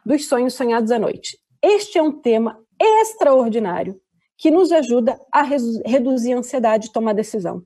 dos 0.04 0.26
sonhos 0.26 0.54
sonhados 0.54 0.90
à 0.90 0.98
noite. 0.98 1.38
Este 1.60 1.98
é 1.98 2.02
um 2.02 2.10
tema 2.10 2.58
extraordinário 2.80 4.00
que 4.38 4.50
nos 4.50 4.72
ajuda 4.72 5.20
a 5.30 5.42
reduzir 5.42 6.32
a 6.32 6.38
ansiedade 6.38 6.88
e 6.88 6.92
tomar 6.92 7.12
decisão. 7.12 7.62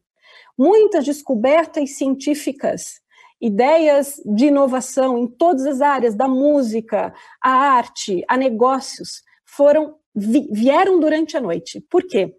Muitas 0.58 1.04
descobertas 1.04 1.96
científicas, 1.96 3.00
ideias 3.40 4.20
de 4.26 4.46
inovação 4.46 5.16
em 5.16 5.28
todas 5.28 5.64
as 5.64 5.80
áreas, 5.80 6.14
da 6.14 6.26
música, 6.26 7.14
a 7.40 7.50
arte, 7.50 8.24
a 8.28 8.36
negócios, 8.36 9.22
foram 9.44 9.94
vieram 10.16 10.98
durante 10.98 11.36
a 11.36 11.40
noite. 11.40 11.84
Por 11.90 12.02
quê? 12.02 12.34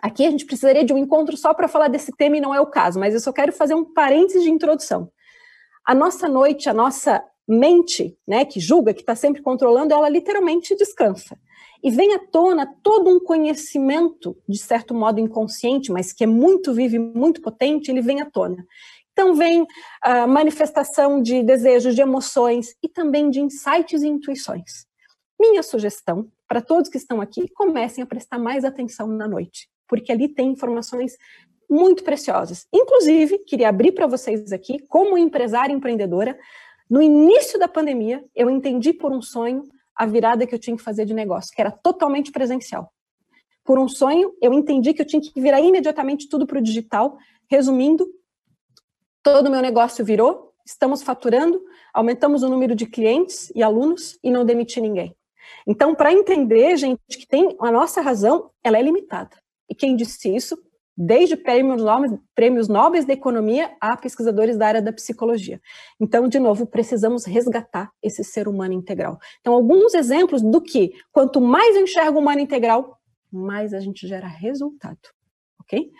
Aqui 0.00 0.24
a 0.24 0.30
gente 0.30 0.46
precisaria 0.46 0.84
de 0.84 0.92
um 0.92 0.98
encontro 0.98 1.36
só 1.36 1.52
para 1.52 1.68
falar 1.68 1.88
desse 1.88 2.12
tema 2.16 2.36
e 2.36 2.40
não 2.40 2.54
é 2.54 2.60
o 2.60 2.66
caso, 2.66 2.98
mas 2.98 3.12
eu 3.12 3.20
só 3.20 3.32
quero 3.32 3.52
fazer 3.52 3.74
um 3.74 3.84
parênteses 3.84 4.42
de 4.42 4.50
introdução. 4.50 5.10
A 5.84 5.94
nossa 5.94 6.28
noite, 6.28 6.70
a 6.70 6.74
nossa 6.74 7.22
mente, 7.46 8.16
né, 8.26 8.44
que 8.44 8.60
julga, 8.60 8.94
que 8.94 9.00
está 9.00 9.14
sempre 9.14 9.42
controlando, 9.42 9.92
ela 9.92 10.08
literalmente 10.08 10.76
descansa. 10.76 11.36
E 11.82 11.90
vem 11.90 12.14
à 12.14 12.18
tona 12.18 12.66
todo 12.82 13.10
um 13.10 13.18
conhecimento, 13.18 14.36
de 14.48 14.58
certo 14.58 14.94
modo 14.94 15.18
inconsciente, 15.18 15.90
mas 15.90 16.12
que 16.12 16.24
é 16.24 16.26
muito 16.26 16.72
vivo 16.72 16.94
e 16.94 16.98
muito 16.98 17.40
potente, 17.42 17.90
ele 17.90 18.02
vem 18.02 18.20
à 18.20 18.30
tona. 18.30 18.64
Então 19.12 19.34
vem 19.34 19.66
a 20.00 20.26
manifestação 20.26 21.20
de 21.20 21.42
desejos, 21.42 21.94
de 21.94 22.00
emoções 22.00 22.74
e 22.82 22.88
também 22.88 23.28
de 23.28 23.40
insights 23.40 24.02
e 24.02 24.08
intuições. 24.08 24.86
Minha 25.38 25.62
sugestão 25.62 26.30
para 26.50 26.60
todos 26.60 26.90
que 26.90 26.96
estão 26.96 27.20
aqui, 27.20 27.48
comecem 27.50 28.02
a 28.02 28.06
prestar 28.06 28.36
mais 28.36 28.64
atenção 28.64 29.06
na 29.06 29.28
noite, 29.28 29.68
porque 29.86 30.10
ali 30.10 30.26
tem 30.26 30.50
informações 30.50 31.16
muito 31.70 32.02
preciosas. 32.02 32.66
Inclusive, 32.74 33.38
queria 33.46 33.68
abrir 33.68 33.92
para 33.92 34.08
vocês 34.08 34.50
aqui, 34.50 34.84
como 34.88 35.16
empresária 35.16 35.72
empreendedora, 35.72 36.36
no 36.90 37.00
início 37.00 37.56
da 37.56 37.68
pandemia, 37.68 38.24
eu 38.34 38.50
entendi 38.50 38.92
por 38.92 39.12
um 39.12 39.22
sonho 39.22 39.62
a 39.94 40.04
virada 40.04 40.44
que 40.44 40.52
eu 40.52 40.58
tinha 40.58 40.76
que 40.76 40.82
fazer 40.82 41.04
de 41.04 41.14
negócio, 41.14 41.54
que 41.54 41.60
era 41.60 41.70
totalmente 41.70 42.32
presencial. 42.32 42.92
Por 43.64 43.78
um 43.78 43.88
sonho, 43.88 44.32
eu 44.42 44.52
entendi 44.52 44.92
que 44.92 45.02
eu 45.02 45.06
tinha 45.06 45.22
que 45.22 45.40
virar 45.40 45.60
imediatamente 45.60 46.28
tudo 46.28 46.48
para 46.48 46.58
o 46.58 46.62
digital. 46.62 47.16
Resumindo, 47.48 48.08
todo 49.22 49.46
o 49.46 49.50
meu 49.52 49.62
negócio 49.62 50.04
virou, 50.04 50.52
estamos 50.66 51.00
faturando, 51.00 51.62
aumentamos 51.94 52.42
o 52.42 52.48
número 52.48 52.74
de 52.74 52.86
clientes 52.86 53.52
e 53.54 53.62
alunos 53.62 54.18
e 54.20 54.32
não 54.32 54.44
demiti 54.44 54.80
ninguém. 54.80 55.14
Então, 55.66 55.94
para 55.94 56.12
entender, 56.12 56.76
gente, 56.76 57.00
que 57.08 57.26
tem 57.26 57.56
a 57.60 57.70
nossa 57.70 58.00
razão, 58.00 58.50
ela 58.62 58.78
é 58.78 58.82
limitada. 58.82 59.36
E 59.68 59.74
quem 59.74 59.94
disse 59.96 60.34
isso? 60.34 60.58
Desde 60.96 61.36
prêmios 61.36 61.82
nobres, 61.82 62.12
prêmios 62.34 62.68
nobres 62.68 63.04
da 63.04 63.12
economia 63.12 63.70
a 63.80 63.96
pesquisadores 63.96 64.58
da 64.58 64.66
área 64.66 64.82
da 64.82 64.92
psicologia. 64.92 65.60
Então, 65.98 66.28
de 66.28 66.38
novo, 66.38 66.66
precisamos 66.66 67.24
resgatar 67.24 67.90
esse 68.02 68.22
ser 68.22 68.48
humano 68.48 68.74
integral. 68.74 69.18
Então, 69.40 69.54
alguns 69.54 69.94
exemplos 69.94 70.42
do 70.42 70.60
que, 70.60 70.92
quanto 71.12 71.40
mais 71.40 71.76
eu 71.76 71.82
enxergo 71.82 72.18
o 72.18 72.20
humano 72.20 72.40
integral, 72.40 72.98
mais 73.32 73.72
a 73.72 73.80
gente 73.80 74.06
gera 74.06 74.26
resultado. 74.26 74.98
Ok? 75.60 75.90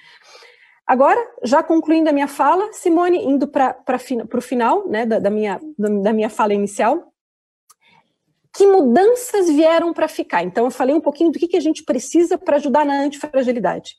Agora, 0.90 1.24
já 1.44 1.62
concluindo 1.62 2.10
a 2.10 2.12
minha 2.12 2.26
fala, 2.26 2.72
Simone, 2.72 3.24
indo 3.24 3.46
para 3.46 3.76
o 4.34 4.40
final 4.40 4.88
né, 4.88 5.06
da, 5.06 5.20
da, 5.20 5.30
minha, 5.30 5.60
da 5.78 6.12
minha 6.12 6.28
fala 6.28 6.52
inicial, 6.52 7.09
que 8.54 8.66
mudanças 8.66 9.48
vieram 9.48 9.92
para 9.92 10.08
ficar? 10.08 10.42
Então, 10.42 10.64
eu 10.64 10.70
falei 10.70 10.94
um 10.94 11.00
pouquinho 11.00 11.30
do 11.30 11.38
que, 11.38 11.48
que 11.48 11.56
a 11.56 11.60
gente 11.60 11.84
precisa 11.84 12.36
para 12.36 12.56
ajudar 12.56 12.84
na 12.84 13.02
antifragilidade. 13.02 13.96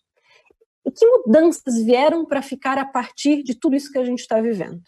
E 0.85 0.91
que 0.91 1.05
mudanças 1.05 1.81
vieram 1.83 2.25
para 2.25 2.41
ficar 2.41 2.77
a 2.77 2.85
partir 2.85 3.43
de 3.43 3.55
tudo 3.55 3.75
isso 3.75 3.91
que 3.91 3.99
a 3.99 4.03
gente 4.03 4.19
está 4.19 4.41
vivendo? 4.41 4.81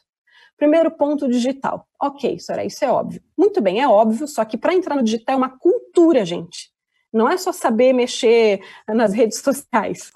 Primeiro 0.57 0.91
ponto 0.91 1.27
digital. 1.27 1.87
Ok, 2.01 2.39
Soraya, 2.39 2.67
isso 2.67 2.83
é 2.83 2.89
óbvio. 2.89 3.21
Muito 3.37 3.61
bem, 3.61 3.81
é 3.81 3.87
óbvio, 3.87 4.27
só 4.27 4.43
que 4.45 4.57
para 4.57 4.73
entrar 4.73 4.95
no 4.95 5.03
digital 5.03 5.35
é 5.35 5.37
uma 5.37 5.57
cultura, 5.57 6.25
gente. 6.25 6.71
Não 7.11 7.29
é 7.29 7.37
só 7.37 7.51
saber 7.51 7.93
mexer 7.93 8.61
nas 8.87 9.13
redes 9.13 9.39
sociais. 9.39 10.11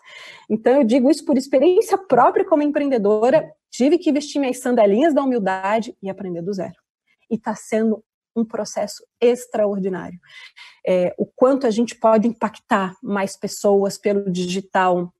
Então, 0.49 0.77
eu 0.77 0.83
digo 0.83 1.09
isso 1.09 1.23
por 1.25 1.37
experiência 1.37 1.97
própria 1.97 2.45
como 2.45 2.63
empreendedora. 2.63 3.51
Tive 3.69 3.97
que 3.97 4.11
vestir 4.11 4.39
minhas 4.39 4.59
sandalinhas 4.59 5.13
da 5.13 5.21
humildade 5.21 5.95
e 6.01 6.09
aprender 6.09 6.41
do 6.41 6.53
zero. 6.53 6.75
E 7.29 7.35
está 7.35 7.53
sendo 7.53 8.03
um 8.37 8.45
processo 8.45 9.03
extraordinário. 9.19 10.19
É, 10.85 11.13
o 11.17 11.25
quanto 11.25 11.65
a 11.65 11.71
gente 11.71 11.95
pode 11.95 12.27
impactar 12.27 12.95
mais 13.01 13.35
pessoas 13.35 13.97
pelo 13.97 14.31
digital, 14.31 15.11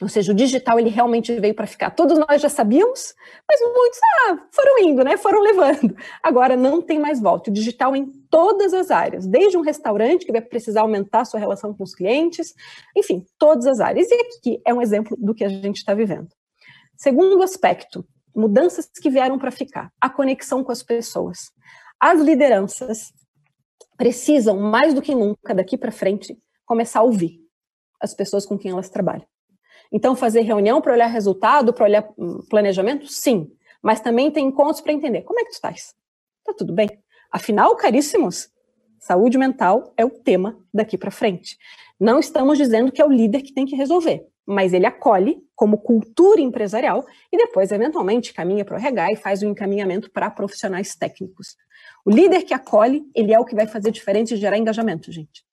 ou 0.00 0.08
seja, 0.08 0.30
o 0.30 0.34
digital 0.34 0.78
ele 0.78 0.90
realmente 0.90 1.34
veio 1.40 1.54
para 1.54 1.66
ficar. 1.66 1.90
Todos 1.90 2.16
nós 2.18 2.40
já 2.40 2.48
sabíamos, 2.48 3.14
mas 3.50 3.60
muitos 3.60 3.98
ah, 4.28 4.46
foram 4.52 4.78
indo, 4.84 5.02
né? 5.02 5.16
Foram 5.16 5.40
levando. 5.42 5.96
Agora 6.22 6.56
não 6.56 6.80
tem 6.80 7.00
mais 7.00 7.20
volta. 7.20 7.50
O 7.50 7.52
digital 7.52 7.96
em 7.96 8.06
todas 8.30 8.72
as 8.72 8.92
áreas, 8.92 9.26
desde 9.26 9.56
um 9.56 9.60
restaurante 9.60 10.24
que 10.24 10.30
vai 10.30 10.40
precisar 10.40 10.82
aumentar 10.82 11.24
sua 11.24 11.40
relação 11.40 11.74
com 11.74 11.82
os 11.82 11.94
clientes, 11.94 12.54
enfim, 12.96 13.26
todas 13.38 13.66
as 13.66 13.80
áreas. 13.80 14.08
E 14.08 14.14
aqui 14.14 14.62
é 14.64 14.72
um 14.72 14.80
exemplo 14.80 15.16
do 15.18 15.34
que 15.34 15.44
a 15.44 15.48
gente 15.48 15.78
está 15.78 15.94
vivendo. 15.94 16.28
Segundo 16.96 17.42
aspecto, 17.42 18.06
mudanças 18.34 18.86
que 18.86 19.10
vieram 19.10 19.36
para 19.36 19.50
ficar, 19.50 19.90
a 20.00 20.08
conexão 20.08 20.62
com 20.62 20.70
as 20.70 20.82
pessoas. 20.82 21.50
As 22.00 22.20
lideranças 22.20 23.12
precisam, 23.96 24.58
mais 24.58 24.94
do 24.94 25.02
que 25.02 25.14
nunca, 25.14 25.54
daqui 25.54 25.76
para 25.76 25.90
frente, 25.90 26.38
começar 26.64 27.00
a 27.00 27.02
ouvir 27.02 27.40
as 28.00 28.14
pessoas 28.14 28.46
com 28.46 28.56
quem 28.56 28.70
elas 28.70 28.88
trabalham. 28.88 29.26
Então, 29.90 30.14
fazer 30.14 30.42
reunião 30.42 30.80
para 30.80 30.92
olhar 30.92 31.06
resultado, 31.06 31.72
para 31.72 31.84
olhar 31.84 32.08
hum, 32.16 32.40
planejamento, 32.48 33.06
sim. 33.08 33.50
Mas 33.82 34.00
também 34.00 34.30
tem 34.30 34.46
encontros 34.46 34.80
para 34.80 34.92
entender 34.92 35.22
como 35.22 35.40
é 35.40 35.44
que 35.44 35.50
tu 35.50 35.54
estás. 35.54 35.94
Tá 36.44 36.52
tudo 36.52 36.72
bem? 36.72 36.88
Afinal, 37.32 37.74
caríssimos, 37.74 38.48
saúde 39.00 39.38
mental 39.38 39.92
é 39.96 40.04
o 40.04 40.10
tema 40.10 40.58
daqui 40.72 40.96
para 40.96 41.10
frente. 41.10 41.56
Não 41.98 42.20
estamos 42.20 42.58
dizendo 42.58 42.92
que 42.92 43.02
é 43.02 43.04
o 43.04 43.10
líder 43.10 43.42
que 43.42 43.52
tem 43.52 43.66
que 43.66 43.74
resolver. 43.74 44.26
Mas 44.48 44.72
ele 44.72 44.86
acolhe 44.86 45.46
como 45.54 45.76
cultura 45.76 46.40
empresarial 46.40 47.04
e 47.30 47.36
depois, 47.36 47.70
eventualmente, 47.70 48.32
caminha 48.32 48.64
para 48.64 48.76
o 48.76 48.78
RH 48.78 49.12
e 49.12 49.16
faz 49.16 49.42
o 49.42 49.46
um 49.46 49.50
encaminhamento 49.50 50.10
para 50.10 50.30
profissionais 50.30 50.94
técnicos. 50.94 51.54
O 52.02 52.10
líder 52.10 52.44
que 52.44 52.54
acolhe, 52.54 53.04
ele 53.14 53.34
é 53.34 53.38
o 53.38 53.44
que 53.44 53.54
vai 53.54 53.66
fazer 53.66 53.90
diferença 53.90 54.32
e 54.32 54.38
gerar 54.38 54.56
engajamento, 54.56 55.12
gente. 55.12 55.44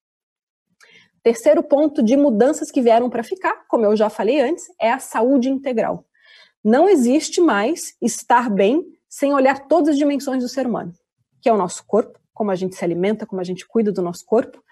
Terceiro 1.21 1.61
ponto 1.61 2.01
de 2.01 2.15
mudanças 2.15 2.71
que 2.71 2.81
vieram 2.81 3.09
para 3.09 3.21
ficar, 3.21 3.65
como 3.67 3.83
eu 3.83 3.97
já 3.97 4.09
falei 4.09 4.39
antes, 4.39 4.63
é 4.79 4.89
a 4.89 4.99
saúde 4.99 5.49
integral. 5.49 6.05
Não 6.63 6.87
existe 6.87 7.41
mais 7.41 7.97
estar 8.01 8.49
bem 8.49 8.81
sem 9.09 9.33
olhar 9.33 9.67
todas 9.67 9.89
as 9.89 9.97
dimensões 9.97 10.41
do 10.41 10.47
ser 10.47 10.65
humano, 10.65 10.93
que 11.41 11.49
é 11.49 11.51
o 11.51 11.57
nosso 11.57 11.85
corpo, 11.85 12.17
como 12.33 12.49
a 12.49 12.55
gente 12.55 12.77
se 12.77 12.85
alimenta, 12.85 13.25
como 13.25 13.41
a 13.41 13.43
gente 13.43 13.67
cuida 13.67 13.91
do 13.91 14.01
nosso 14.01 14.25
corpo, 14.25 14.63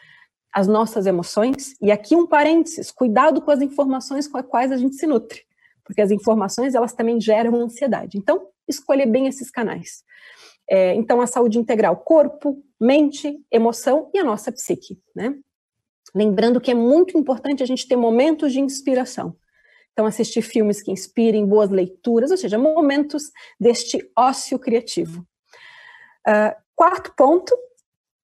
as 0.54 0.68
nossas 0.68 1.08
emoções, 1.08 1.76
e 1.82 1.92
aqui 1.92 2.16
um 2.16 2.28
parênteses, 2.28 2.92
cuidado 2.92 3.42
com 3.42 3.50
as 3.50 3.62
informações 3.62 4.28
com 4.28 4.38
as 4.38 4.46
quais 4.46 4.72
a 4.72 4.78
gente 4.78 4.96
se 4.96 5.08
nutre, 5.08 5.42
porque 5.84 6.02
as 6.02 6.12
informações 6.12 6.76
elas 6.76 6.94
também 6.94 7.20
geram 7.20 7.56
ansiedade. 7.56 8.18
Então, 8.18 8.48
escolher 8.68 9.08
bem 9.08 9.28
esses 9.28 9.50
canais. 9.50 10.04
É, 10.70 10.94
então, 10.94 11.20
a 11.20 11.28
saúde 11.28 11.58
integral, 11.58 11.98
corpo, 11.98 12.64
mente, 12.80 13.38
emoção 13.52 14.10
e 14.14 14.20
a 14.20 14.24
nossa 14.24 14.52
psique, 14.52 15.02
né? 15.16 15.36
Lembrando 16.16 16.62
que 16.62 16.72
é 16.72 16.76
muito 16.76 17.18
importante 17.18 17.64
a 17.64 17.66
gente 17.66 17.88
ter 17.88 17.96
momentos 17.96 18.54
de 18.54 18.62
inspiração. 18.62 19.36
Então, 19.92 20.06
assistir 20.06 20.42
filmes 20.42 20.82
que 20.82 20.92
inspirem, 20.92 21.46
boas 21.46 21.70
leituras, 21.70 22.32
ou 22.32 22.38
seja, 22.38 22.58
momentos 22.58 23.32
deste 23.60 24.00
ócio 24.18 24.60
criativo. 24.60 25.26
Uh, 26.28 26.56
quarto 26.76 27.14
ponto 27.16 27.56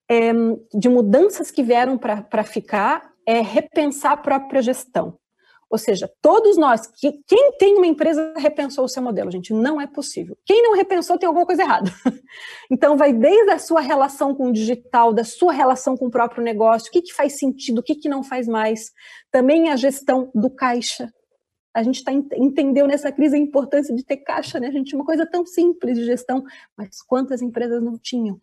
é, 0.10 0.32
de 0.74 0.90
mudanças 0.90 1.52
que 1.52 1.62
vieram 1.62 1.98
para 1.98 2.44
ficar 2.44 3.12
é 3.26 3.42
repensar 3.42 4.14
a 4.14 4.18
própria 4.18 4.62
gestão. 4.62 5.18
Ou 5.70 5.78
seja, 5.78 6.12
todos 6.20 6.58
nós, 6.58 6.88
que, 6.88 7.22
quem 7.28 7.52
tem 7.60 7.76
uma 7.76 7.86
empresa 7.86 8.34
repensou 8.36 8.86
o 8.86 8.88
seu 8.88 9.04
modelo, 9.04 9.30
gente, 9.30 9.54
não 9.54 9.80
é 9.80 9.86
possível. 9.86 10.36
Quem 10.44 10.64
não 10.64 10.74
repensou 10.74 11.16
tem 11.16 11.28
alguma 11.28 11.46
coisa 11.46 11.62
errada. 11.62 11.92
Então, 12.72 12.96
vai 12.96 13.12
desde 13.12 13.50
a 13.50 13.58
sua 13.58 13.82
relação 13.82 14.36
com 14.36 14.50
o 14.50 14.54
digital, 14.54 15.12
da 15.12 15.24
sua 15.24 15.52
relação 15.52 15.98
com 15.98 16.06
o 16.06 16.12
próprio 16.12 16.44
negócio, 16.44 16.88
o 16.88 16.92
que, 16.92 17.02
que 17.02 17.14
faz 17.14 17.40
sentido, 17.40 17.80
o 17.80 17.84
que, 17.84 17.96
que 17.96 18.08
não 18.08 18.24
faz 18.24 18.48
mais. 18.48 18.92
Também 19.32 19.70
a 19.70 19.76
gestão 19.76 20.30
do 20.36 20.52
caixa. 20.52 21.12
A 21.74 21.82
gente 21.82 22.04
tá, 22.04 22.12
entendeu 22.12 22.86
nessa 22.88 23.12
crise 23.12 23.36
a 23.36 23.40
importância 23.40 23.96
de 23.96 24.06
ter 24.06 24.18
caixa, 24.18 24.60
né? 24.60 24.72
Gente, 24.72 24.96
uma 24.96 25.04
coisa 25.04 25.26
tão 25.26 25.46
simples 25.46 25.98
de 25.98 26.06
gestão, 26.06 26.44
mas 26.78 27.02
quantas 27.02 27.42
empresas 27.42 27.82
não 27.82 27.98
tinham? 27.98 28.40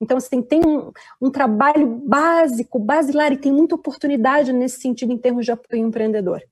Então, 0.00 0.16
assim, 0.16 0.42
tem 0.42 0.60
um, 0.64 0.90
um, 1.20 1.30
trabalho 1.30 1.86
básico, 1.86 2.78
basilar, 2.78 3.32
e 3.32 3.38
tem 3.38 3.52
muita 3.52 3.74
oportunidade 3.74 4.52
nesse 4.52 4.80
sentido 4.80 5.12
em 5.12 5.18
termos 5.18 5.44
de 5.44 5.52
apoio 5.52 5.86
empreendedor. 5.86 6.42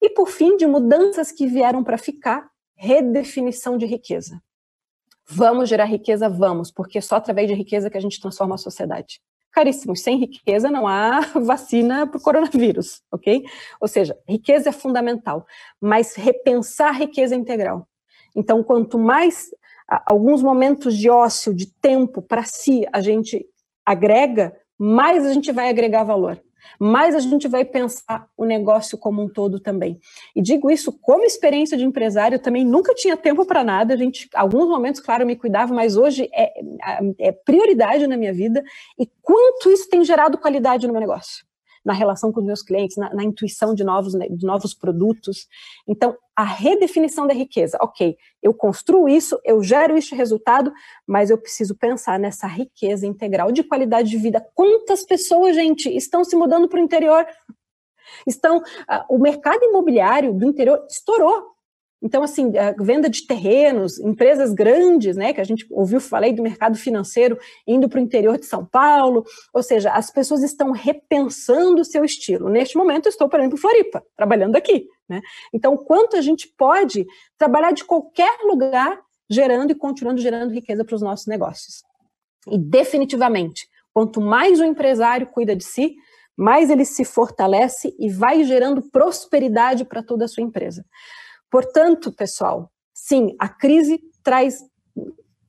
E, 0.00 0.10
por 0.10 0.28
fim, 0.28 0.56
de 0.56 0.66
mudanças 0.66 1.32
que 1.32 1.46
vieram 1.46 1.82
para 1.82 1.98
ficar, 1.98 2.48
redefinição 2.76 3.76
de 3.76 3.86
riqueza. 3.86 4.40
Vamos 5.26 5.68
gerar 5.68 5.86
riqueza? 5.86 6.28
Vamos, 6.28 6.70
porque 6.70 6.98
é 6.98 7.00
só 7.00 7.16
através 7.16 7.48
de 7.48 7.54
riqueza 7.54 7.88
que 7.88 7.96
a 7.96 8.00
gente 8.00 8.20
transforma 8.20 8.56
a 8.56 8.58
sociedade. 8.58 9.20
Caríssimos, 9.50 10.02
sem 10.02 10.18
riqueza 10.18 10.70
não 10.70 10.86
há 10.86 11.20
vacina 11.40 12.06
para 12.06 12.18
o 12.18 12.20
coronavírus, 12.20 13.02
ok? 13.10 13.44
Ou 13.80 13.88
seja, 13.88 14.18
riqueza 14.28 14.68
é 14.68 14.72
fundamental, 14.72 15.46
mas 15.80 16.14
repensar 16.14 16.88
a 16.88 16.98
riqueza 16.98 17.34
integral. 17.34 17.88
Então, 18.36 18.62
quanto 18.62 18.98
mais 18.98 19.50
alguns 19.88 20.42
momentos 20.42 20.96
de 20.96 21.08
ócio, 21.10 21.54
de 21.54 21.66
tempo 21.66 22.22
para 22.22 22.44
si 22.44 22.86
a 22.92 23.00
gente 23.00 23.46
agrega, 23.84 24.56
mais 24.78 25.24
a 25.24 25.32
gente 25.32 25.52
vai 25.52 25.68
agregar 25.68 26.04
valor. 26.04 26.40
Mais 26.80 27.14
a 27.14 27.18
gente 27.18 27.46
vai 27.46 27.64
pensar 27.64 28.26
o 28.36 28.44
negócio 28.44 28.96
como 28.96 29.22
um 29.22 29.28
todo 29.28 29.60
também. 29.60 30.00
E 30.34 30.40
digo 30.40 30.70
isso 30.70 30.90
como 31.00 31.24
experiência 31.24 31.76
de 31.76 31.84
empresário, 31.84 32.38
também 32.38 32.64
nunca 32.64 32.94
tinha 32.94 33.16
tempo 33.16 33.44
para 33.44 33.62
nada, 33.62 33.94
a 33.94 33.96
gente, 33.96 34.28
alguns 34.34 34.66
momentos, 34.66 35.00
claro, 35.00 35.26
me 35.26 35.36
cuidava, 35.36 35.74
mas 35.74 35.96
hoje 35.96 36.28
é, 36.32 36.52
é 37.18 37.32
prioridade 37.32 38.06
na 38.06 38.16
minha 38.16 38.32
vida, 38.32 38.64
e 38.98 39.06
quanto 39.20 39.70
isso 39.70 39.88
tem 39.88 40.04
gerado 40.04 40.38
qualidade 40.38 40.86
no 40.86 40.92
meu 40.92 41.00
negócio 41.00 41.44
na 41.84 41.92
relação 41.92 42.32
com 42.32 42.40
os 42.40 42.46
meus 42.46 42.62
clientes, 42.62 42.96
na, 42.96 43.12
na 43.12 43.22
intuição 43.22 43.74
de 43.74 43.84
novos, 43.84 44.14
né, 44.14 44.26
de 44.28 44.46
novos 44.46 44.72
produtos. 44.72 45.46
Então, 45.86 46.16
a 46.34 46.44
redefinição 46.44 47.26
da 47.26 47.34
riqueza. 47.34 47.78
Ok, 47.80 48.16
eu 48.42 48.52
construo 48.54 49.08
isso, 49.08 49.38
eu 49.44 49.62
gero 49.62 49.96
este 49.96 50.14
resultado, 50.14 50.72
mas 51.06 51.30
eu 51.30 51.38
preciso 51.38 51.76
pensar 51.76 52.18
nessa 52.18 52.46
riqueza 52.46 53.06
integral 53.06 53.52
de 53.52 53.62
qualidade 53.62 54.10
de 54.10 54.16
vida. 54.16 54.44
Quantas 54.54 55.04
pessoas, 55.04 55.54
gente, 55.54 55.94
estão 55.94 56.24
se 56.24 56.34
mudando 56.34 56.68
para 56.68 56.80
o 56.80 56.82
interior? 56.82 57.26
Estão, 58.26 58.58
uh, 58.58 58.62
o 59.08 59.18
mercado 59.18 59.62
imobiliário 59.64 60.32
do 60.32 60.46
interior 60.46 60.84
estourou. 60.88 61.53
Então, 62.04 62.22
assim, 62.22 62.52
venda 62.78 63.08
de 63.08 63.26
terrenos, 63.26 63.98
empresas 63.98 64.52
grandes, 64.52 65.16
né, 65.16 65.32
que 65.32 65.40
a 65.40 65.44
gente 65.44 65.66
ouviu, 65.70 65.98
falei 65.98 66.34
do 66.34 66.42
mercado 66.42 66.76
financeiro 66.76 67.38
indo 67.66 67.88
para 67.88 67.98
o 67.98 68.02
interior 68.02 68.38
de 68.38 68.44
São 68.44 68.62
Paulo, 68.62 69.24
ou 69.54 69.62
seja, 69.62 69.90
as 69.90 70.10
pessoas 70.10 70.42
estão 70.42 70.70
repensando 70.70 71.80
o 71.80 71.84
seu 71.84 72.04
estilo. 72.04 72.50
Neste 72.50 72.76
momento, 72.76 73.08
estou, 73.08 73.26
por 73.26 73.40
exemplo, 73.40 73.56
em 73.56 73.60
Floripa, 73.60 74.04
trabalhando 74.14 74.54
aqui. 74.54 74.86
Né? 75.08 75.22
Então, 75.50 75.78
quanto 75.78 76.14
a 76.14 76.20
gente 76.20 76.46
pode 76.58 77.06
trabalhar 77.38 77.72
de 77.72 77.84
qualquer 77.84 78.40
lugar, 78.44 79.00
gerando 79.30 79.70
e 79.70 79.74
continuando 79.74 80.20
gerando 80.20 80.52
riqueza 80.52 80.84
para 80.84 80.94
os 80.94 81.00
nossos 81.00 81.26
negócios. 81.26 81.82
E 82.50 82.58
definitivamente, 82.58 83.66
quanto 83.94 84.20
mais 84.20 84.60
o 84.60 84.64
empresário 84.64 85.26
cuida 85.28 85.56
de 85.56 85.64
si, 85.64 85.94
mais 86.36 86.68
ele 86.68 86.84
se 86.84 87.02
fortalece 87.02 87.94
e 87.98 88.10
vai 88.10 88.44
gerando 88.44 88.82
prosperidade 88.90 89.86
para 89.86 90.02
toda 90.02 90.26
a 90.26 90.28
sua 90.28 90.42
empresa. 90.42 90.84
Portanto, 91.50 92.12
pessoal, 92.12 92.70
sim, 92.92 93.34
a 93.38 93.48
crise 93.48 94.00
traz 94.22 94.60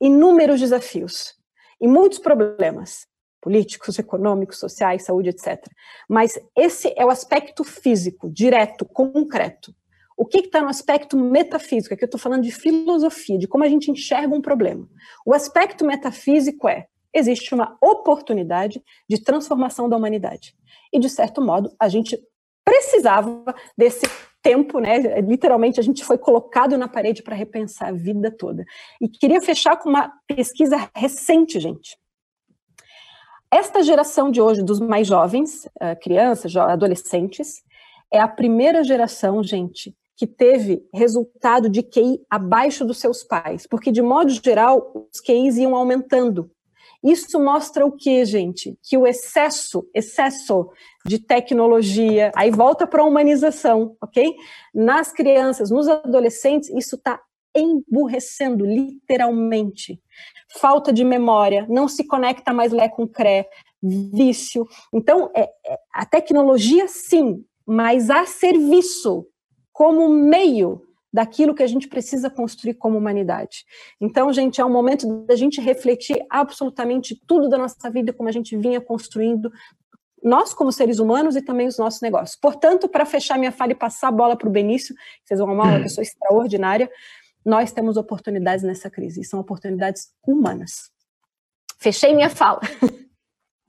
inúmeros 0.00 0.60
desafios 0.60 1.34
e 1.80 1.88
muitos 1.88 2.18
problemas 2.18 3.06
políticos, 3.40 3.98
econômicos, 3.98 4.58
sociais, 4.58 5.04
saúde, 5.04 5.28
etc. 5.28 5.64
Mas 6.08 6.38
esse 6.56 6.92
é 6.96 7.04
o 7.04 7.10
aspecto 7.10 7.62
físico, 7.62 8.28
direto, 8.28 8.84
concreto. 8.84 9.72
O 10.16 10.24
que 10.24 10.38
está 10.38 10.62
no 10.62 10.68
aspecto 10.68 11.16
metafísico? 11.16 11.94
Aqui 11.94 12.02
eu 12.02 12.06
estou 12.06 12.18
falando 12.18 12.42
de 12.42 12.50
filosofia, 12.50 13.38
de 13.38 13.46
como 13.46 13.62
a 13.62 13.68
gente 13.68 13.90
enxerga 13.90 14.34
um 14.34 14.40
problema. 14.40 14.88
O 15.24 15.34
aspecto 15.34 15.84
metafísico 15.84 16.68
é: 16.68 16.88
existe 17.14 17.54
uma 17.54 17.76
oportunidade 17.80 18.82
de 19.08 19.22
transformação 19.22 19.88
da 19.88 19.96
humanidade. 19.96 20.56
E, 20.92 20.98
de 20.98 21.08
certo 21.08 21.40
modo, 21.40 21.70
a 21.78 21.88
gente 21.88 22.18
precisava 22.64 23.54
desse 23.76 24.06
tempo, 24.46 24.78
né? 24.78 24.98
Literalmente 25.20 25.80
a 25.80 25.82
gente 25.82 26.04
foi 26.04 26.16
colocado 26.16 26.78
na 26.78 26.86
parede 26.86 27.20
para 27.20 27.34
repensar 27.34 27.88
a 27.88 27.92
vida 27.92 28.30
toda. 28.30 28.64
E 29.00 29.08
queria 29.08 29.40
fechar 29.40 29.76
com 29.76 29.88
uma 29.88 30.12
pesquisa 30.24 30.88
recente, 30.94 31.58
gente. 31.58 31.98
Esta 33.50 33.82
geração 33.82 34.30
de 34.30 34.40
hoje 34.40 34.62
dos 34.62 34.78
mais 34.78 35.08
jovens, 35.08 35.68
eh, 35.80 35.96
crianças, 35.96 36.56
adolescentes, 36.56 37.64
é 38.12 38.20
a 38.20 38.28
primeira 38.28 38.84
geração, 38.84 39.42
gente, 39.42 39.92
que 40.16 40.28
teve 40.28 40.86
resultado 40.94 41.68
de 41.68 41.82
QI 41.82 42.20
abaixo 42.30 42.84
dos 42.84 42.98
seus 42.98 43.24
pais, 43.24 43.66
porque 43.66 43.90
de 43.90 44.00
modo 44.00 44.30
geral 44.30 45.08
os 45.12 45.20
QIs 45.20 45.56
iam 45.56 45.74
aumentando 45.74 46.48
isso 47.12 47.38
mostra 47.38 47.86
o 47.86 47.92
que, 47.92 48.24
gente? 48.24 48.78
Que 48.82 48.96
o 48.96 49.06
excesso, 49.06 49.88
excesso 49.94 50.70
de 51.04 51.18
tecnologia, 51.18 52.32
aí 52.34 52.50
volta 52.50 52.86
para 52.86 53.02
a 53.02 53.04
humanização, 53.04 53.96
ok? 54.02 54.34
Nas 54.74 55.12
crianças, 55.12 55.70
nos 55.70 55.88
adolescentes, 55.88 56.68
isso 56.70 56.96
está 56.96 57.20
emburrecendo, 57.54 58.66
literalmente. 58.66 60.00
Falta 60.58 60.92
de 60.92 61.04
memória, 61.04 61.66
não 61.68 61.88
se 61.88 62.04
conecta 62.04 62.52
mais 62.52 62.72
lé 62.72 62.88
com 62.88 63.06
cré, 63.06 63.48
vício. 63.82 64.66
Então, 64.92 65.30
é, 65.34 65.50
é, 65.66 65.78
a 65.92 66.04
tecnologia, 66.04 66.88
sim, 66.88 67.44
mas 67.64 68.10
a 68.10 68.26
serviço, 68.26 69.26
como 69.72 70.08
meio 70.08 70.82
daquilo 71.16 71.54
que 71.54 71.62
a 71.62 71.66
gente 71.66 71.88
precisa 71.88 72.28
construir 72.28 72.74
como 72.74 72.98
humanidade. 72.98 73.64
Então, 73.98 74.30
gente, 74.34 74.60
é 74.60 74.64
um 74.66 74.70
momento 74.70 75.24
da 75.24 75.34
gente 75.34 75.62
refletir 75.62 76.22
absolutamente 76.28 77.18
tudo 77.26 77.48
da 77.48 77.56
nossa 77.56 77.88
vida, 77.90 78.12
como 78.12 78.28
a 78.28 78.32
gente 78.32 78.54
vinha 78.54 78.82
construindo, 78.82 79.50
nós 80.22 80.52
como 80.52 80.70
seres 80.70 80.98
humanos 80.98 81.34
e 81.34 81.40
também 81.40 81.66
os 81.66 81.78
nossos 81.78 82.02
negócios. 82.02 82.38
Portanto, 82.38 82.86
para 82.86 83.06
fechar 83.06 83.38
minha 83.38 83.50
fala 83.50 83.72
e 83.72 83.74
passar 83.74 84.08
a 84.08 84.12
bola 84.12 84.36
para 84.36 84.46
o 84.46 84.52
Benício, 84.52 84.94
vocês 85.24 85.40
vão 85.40 85.48
amar 85.48 85.68
uma 85.68 85.82
pessoa 85.84 86.02
extraordinária, 86.02 86.90
nós 87.42 87.72
temos 87.72 87.96
oportunidades 87.96 88.62
nessa 88.62 88.90
crise, 88.90 89.22
e 89.22 89.24
são 89.24 89.40
oportunidades 89.40 90.12
humanas. 90.22 90.90
Fechei 91.78 92.14
minha 92.14 92.28
fala. 92.28 92.60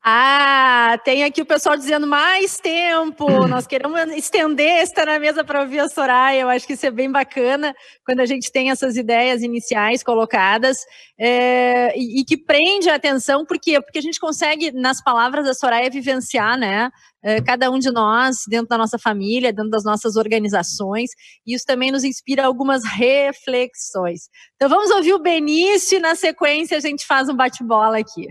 Ah, 0.10 0.98
tem 1.04 1.26
aqui 1.26 1.42
o 1.42 1.46
pessoal 1.46 1.76
dizendo 1.76 2.08
mais 2.08 2.62
tempo. 2.62 3.46
Nós 3.46 3.68
queremos 3.68 4.00
estender 4.16 4.80
esta 4.80 5.06
na 5.06 5.20
mesa 5.20 5.44
para 5.44 5.60
ouvir 5.60 5.80
a 5.80 5.90
Soraya. 5.90 6.40
Eu 6.40 6.48
acho 6.48 6.66
que 6.66 6.76
isso 6.76 6.86
é 6.86 6.92
bem 6.92 7.12
bacana 7.12 7.76
quando 8.06 8.22
a 8.22 8.26
gente 8.26 8.50
tem 8.50 8.72
essas 8.72 8.96
ideias 8.96 9.44
iniciais 9.44 10.02
colocadas 10.04 10.78
é, 11.20 11.94
e, 12.00 12.22
e, 12.22 12.24
que 12.24 12.38
prende 12.38 12.90
a 12.90 12.96
atenção, 12.96 13.46
por 13.46 13.60
quê? 13.60 13.82
Porque 13.82 14.00
a 14.00 14.02
gente 14.02 14.18
consegue, 14.18 14.72
nas 14.72 15.04
palavras 15.04 15.46
da 15.46 15.54
Soraya, 15.54 15.90
vivenciar, 15.90 16.58
né? 16.58 16.90
É, 17.22 17.42
cada 17.42 17.70
um 17.70 17.78
de 17.78 17.92
nós, 17.92 18.38
dentro 18.48 18.70
da 18.70 18.78
nossa 18.78 18.98
família, 18.98 19.52
dentro 19.52 19.72
das 19.72 19.84
nossas 19.84 20.16
organizações, 20.16 21.10
e 21.46 21.54
isso 21.54 21.66
também 21.66 21.92
nos 21.92 22.06
inspira 22.06 22.46
algumas 22.46 22.86
reflexões. 22.86 24.30
Então 24.56 24.70
vamos 24.70 24.90
ouvir 24.90 25.14
o 25.14 25.20
Benício 25.20 25.98
e 25.98 26.00
na 26.00 26.16
sequência 26.16 26.78
a 26.78 26.80
gente 26.80 27.06
faz 27.06 27.28
um 27.28 27.36
bate-bola 27.36 27.98
aqui. 27.98 28.28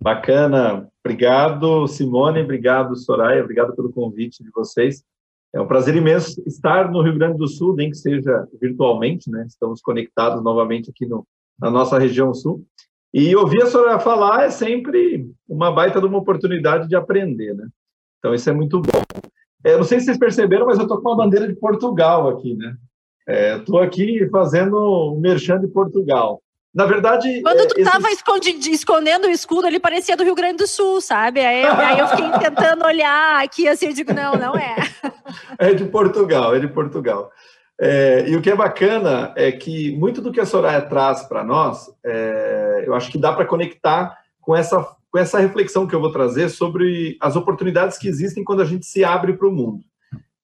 Bacana. 0.00 0.88
Obrigado, 1.04 1.86
Simone. 1.86 2.40
Obrigado, 2.40 2.96
Soraya. 2.96 3.42
Obrigado 3.42 3.74
pelo 3.74 3.92
convite 3.92 4.42
de 4.42 4.50
vocês. 4.50 5.04
É 5.52 5.60
um 5.60 5.66
prazer 5.66 5.96
imenso 5.96 6.40
estar 6.46 6.90
no 6.90 7.02
Rio 7.02 7.18
Grande 7.18 7.36
do 7.36 7.48
Sul, 7.48 7.74
nem 7.74 7.90
que 7.90 7.96
seja 7.96 8.46
virtualmente, 8.60 9.28
né? 9.30 9.44
Estamos 9.46 9.80
conectados 9.80 10.42
novamente 10.42 10.90
aqui 10.90 11.04
no, 11.06 11.26
na 11.58 11.70
nossa 11.70 11.98
região 11.98 12.32
sul. 12.32 12.64
E 13.12 13.34
ouvir 13.34 13.62
a 13.62 13.66
Soraya 13.66 13.98
falar 13.98 14.44
é 14.44 14.50
sempre 14.50 15.28
uma 15.48 15.72
baita 15.72 16.00
de 16.00 16.06
uma 16.06 16.18
oportunidade 16.18 16.88
de 16.88 16.94
aprender, 16.94 17.54
né? 17.54 17.66
Então, 18.18 18.32
isso 18.32 18.48
é 18.48 18.52
muito 18.52 18.80
bom. 18.80 19.02
É, 19.64 19.76
não 19.76 19.82
sei 19.82 19.98
se 19.98 20.06
vocês 20.06 20.18
perceberam, 20.18 20.66
mas 20.66 20.78
eu 20.78 20.84
estou 20.84 21.00
com 21.00 21.08
uma 21.08 21.16
bandeira 21.16 21.48
de 21.48 21.54
Portugal 21.56 22.28
aqui, 22.28 22.54
né? 22.54 22.76
Estou 23.58 23.82
é, 23.82 23.86
aqui 23.86 24.28
fazendo 24.30 25.12
um 25.12 25.20
merchan 25.20 25.60
de 25.60 25.66
Portugal. 25.66 26.40
Na 26.74 26.86
verdade. 26.86 27.42
Quando 27.42 27.66
tu 27.68 27.80
estava 27.80 28.08
é, 28.08 28.12
esses... 28.12 28.66
escondendo 28.68 29.26
o 29.26 29.30
escudo, 29.30 29.66
ele 29.66 29.80
parecia 29.80 30.16
do 30.16 30.22
Rio 30.22 30.34
Grande 30.34 30.58
do 30.58 30.66
Sul, 30.66 31.00
sabe? 31.00 31.40
Aí, 31.40 31.64
aí 31.64 31.98
eu 31.98 32.08
fiquei 32.08 32.30
tentando 32.38 32.84
olhar 32.84 33.42
aqui 33.42 33.66
assim, 33.68 33.86
eu 33.86 33.92
digo, 33.92 34.12
não, 34.12 34.32
não 34.34 34.56
é. 34.56 34.76
É 35.58 35.74
de 35.74 35.84
Portugal, 35.84 36.54
é 36.54 36.58
de 36.58 36.68
Portugal. 36.68 37.30
É, 37.80 38.28
e 38.28 38.36
o 38.36 38.42
que 38.42 38.50
é 38.50 38.56
bacana 38.56 39.32
é 39.36 39.50
que 39.50 39.96
muito 39.96 40.20
do 40.20 40.32
que 40.32 40.40
a 40.40 40.46
Soraya 40.46 40.82
traz 40.82 41.22
para 41.22 41.42
nós, 41.42 41.90
é, 42.04 42.84
eu 42.86 42.94
acho 42.94 43.10
que 43.10 43.18
dá 43.18 43.32
para 43.32 43.46
conectar 43.46 44.18
com 44.40 44.56
essa, 44.56 44.82
com 45.10 45.18
essa 45.18 45.38
reflexão 45.38 45.86
que 45.86 45.94
eu 45.94 46.00
vou 46.00 46.12
trazer 46.12 46.48
sobre 46.48 47.16
as 47.20 47.36
oportunidades 47.36 47.96
que 47.96 48.08
existem 48.08 48.44
quando 48.44 48.62
a 48.62 48.64
gente 48.64 48.84
se 48.86 49.04
abre 49.04 49.32
para 49.32 49.48
o 49.48 49.52
mundo. 49.52 49.84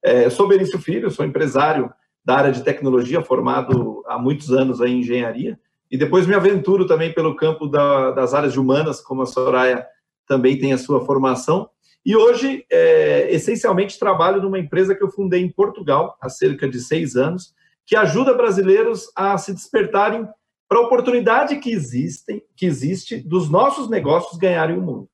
É, 0.05 0.25
eu 0.25 0.31
sou 0.31 0.49
Benício 0.49 0.79
Filho, 0.79 1.11
sou 1.11 1.27
empresário 1.27 1.93
da 2.25 2.37
área 2.37 2.53
de 2.53 2.63
tecnologia, 2.63 3.23
formado 3.23 4.03
há 4.07 4.19
muitos 4.19 4.51
anos 4.51 4.81
em 4.81 5.01
engenharia, 5.01 5.59
e 5.91 5.97
depois 5.97 6.27
me 6.27 6.35
aventuro 6.35 6.87
também 6.87 7.13
pelo 7.13 7.37
campo 7.37 7.67
da, 7.67 8.11
das 8.11 8.35
áreas 8.35 8.57
humanas, 8.57 9.01
como 9.01 9.23
a 9.23 9.27
Soraya 9.27 9.87
também 10.27 10.59
tem 10.59 10.73
a 10.73 10.79
sua 10.79 11.05
formação. 11.05 11.69
E 12.05 12.15
hoje, 12.17 12.65
é, 12.71 13.33
essencialmente, 13.33 13.99
trabalho 13.99 14.41
numa 14.41 14.59
empresa 14.59 14.95
que 14.95 15.03
eu 15.03 15.11
fundei 15.11 15.43
em 15.43 15.51
Portugal 15.51 16.17
há 16.21 16.29
cerca 16.29 16.69
de 16.69 16.81
seis 16.81 17.17
anos, 17.17 17.55
que 17.85 17.97
ajuda 17.97 18.35
brasileiros 18.35 19.11
a 19.15 19.37
se 19.39 19.53
despertarem 19.53 20.27
para 20.69 20.79
a 20.79 20.83
oportunidade 20.83 21.57
que, 21.57 21.71
existem, 21.71 22.43
que 22.57 22.67
existe 22.67 23.17
dos 23.17 23.49
nossos 23.49 23.89
negócios 23.89 24.39
ganharem 24.39 24.77
o 24.77 24.83
mundo. 24.83 25.09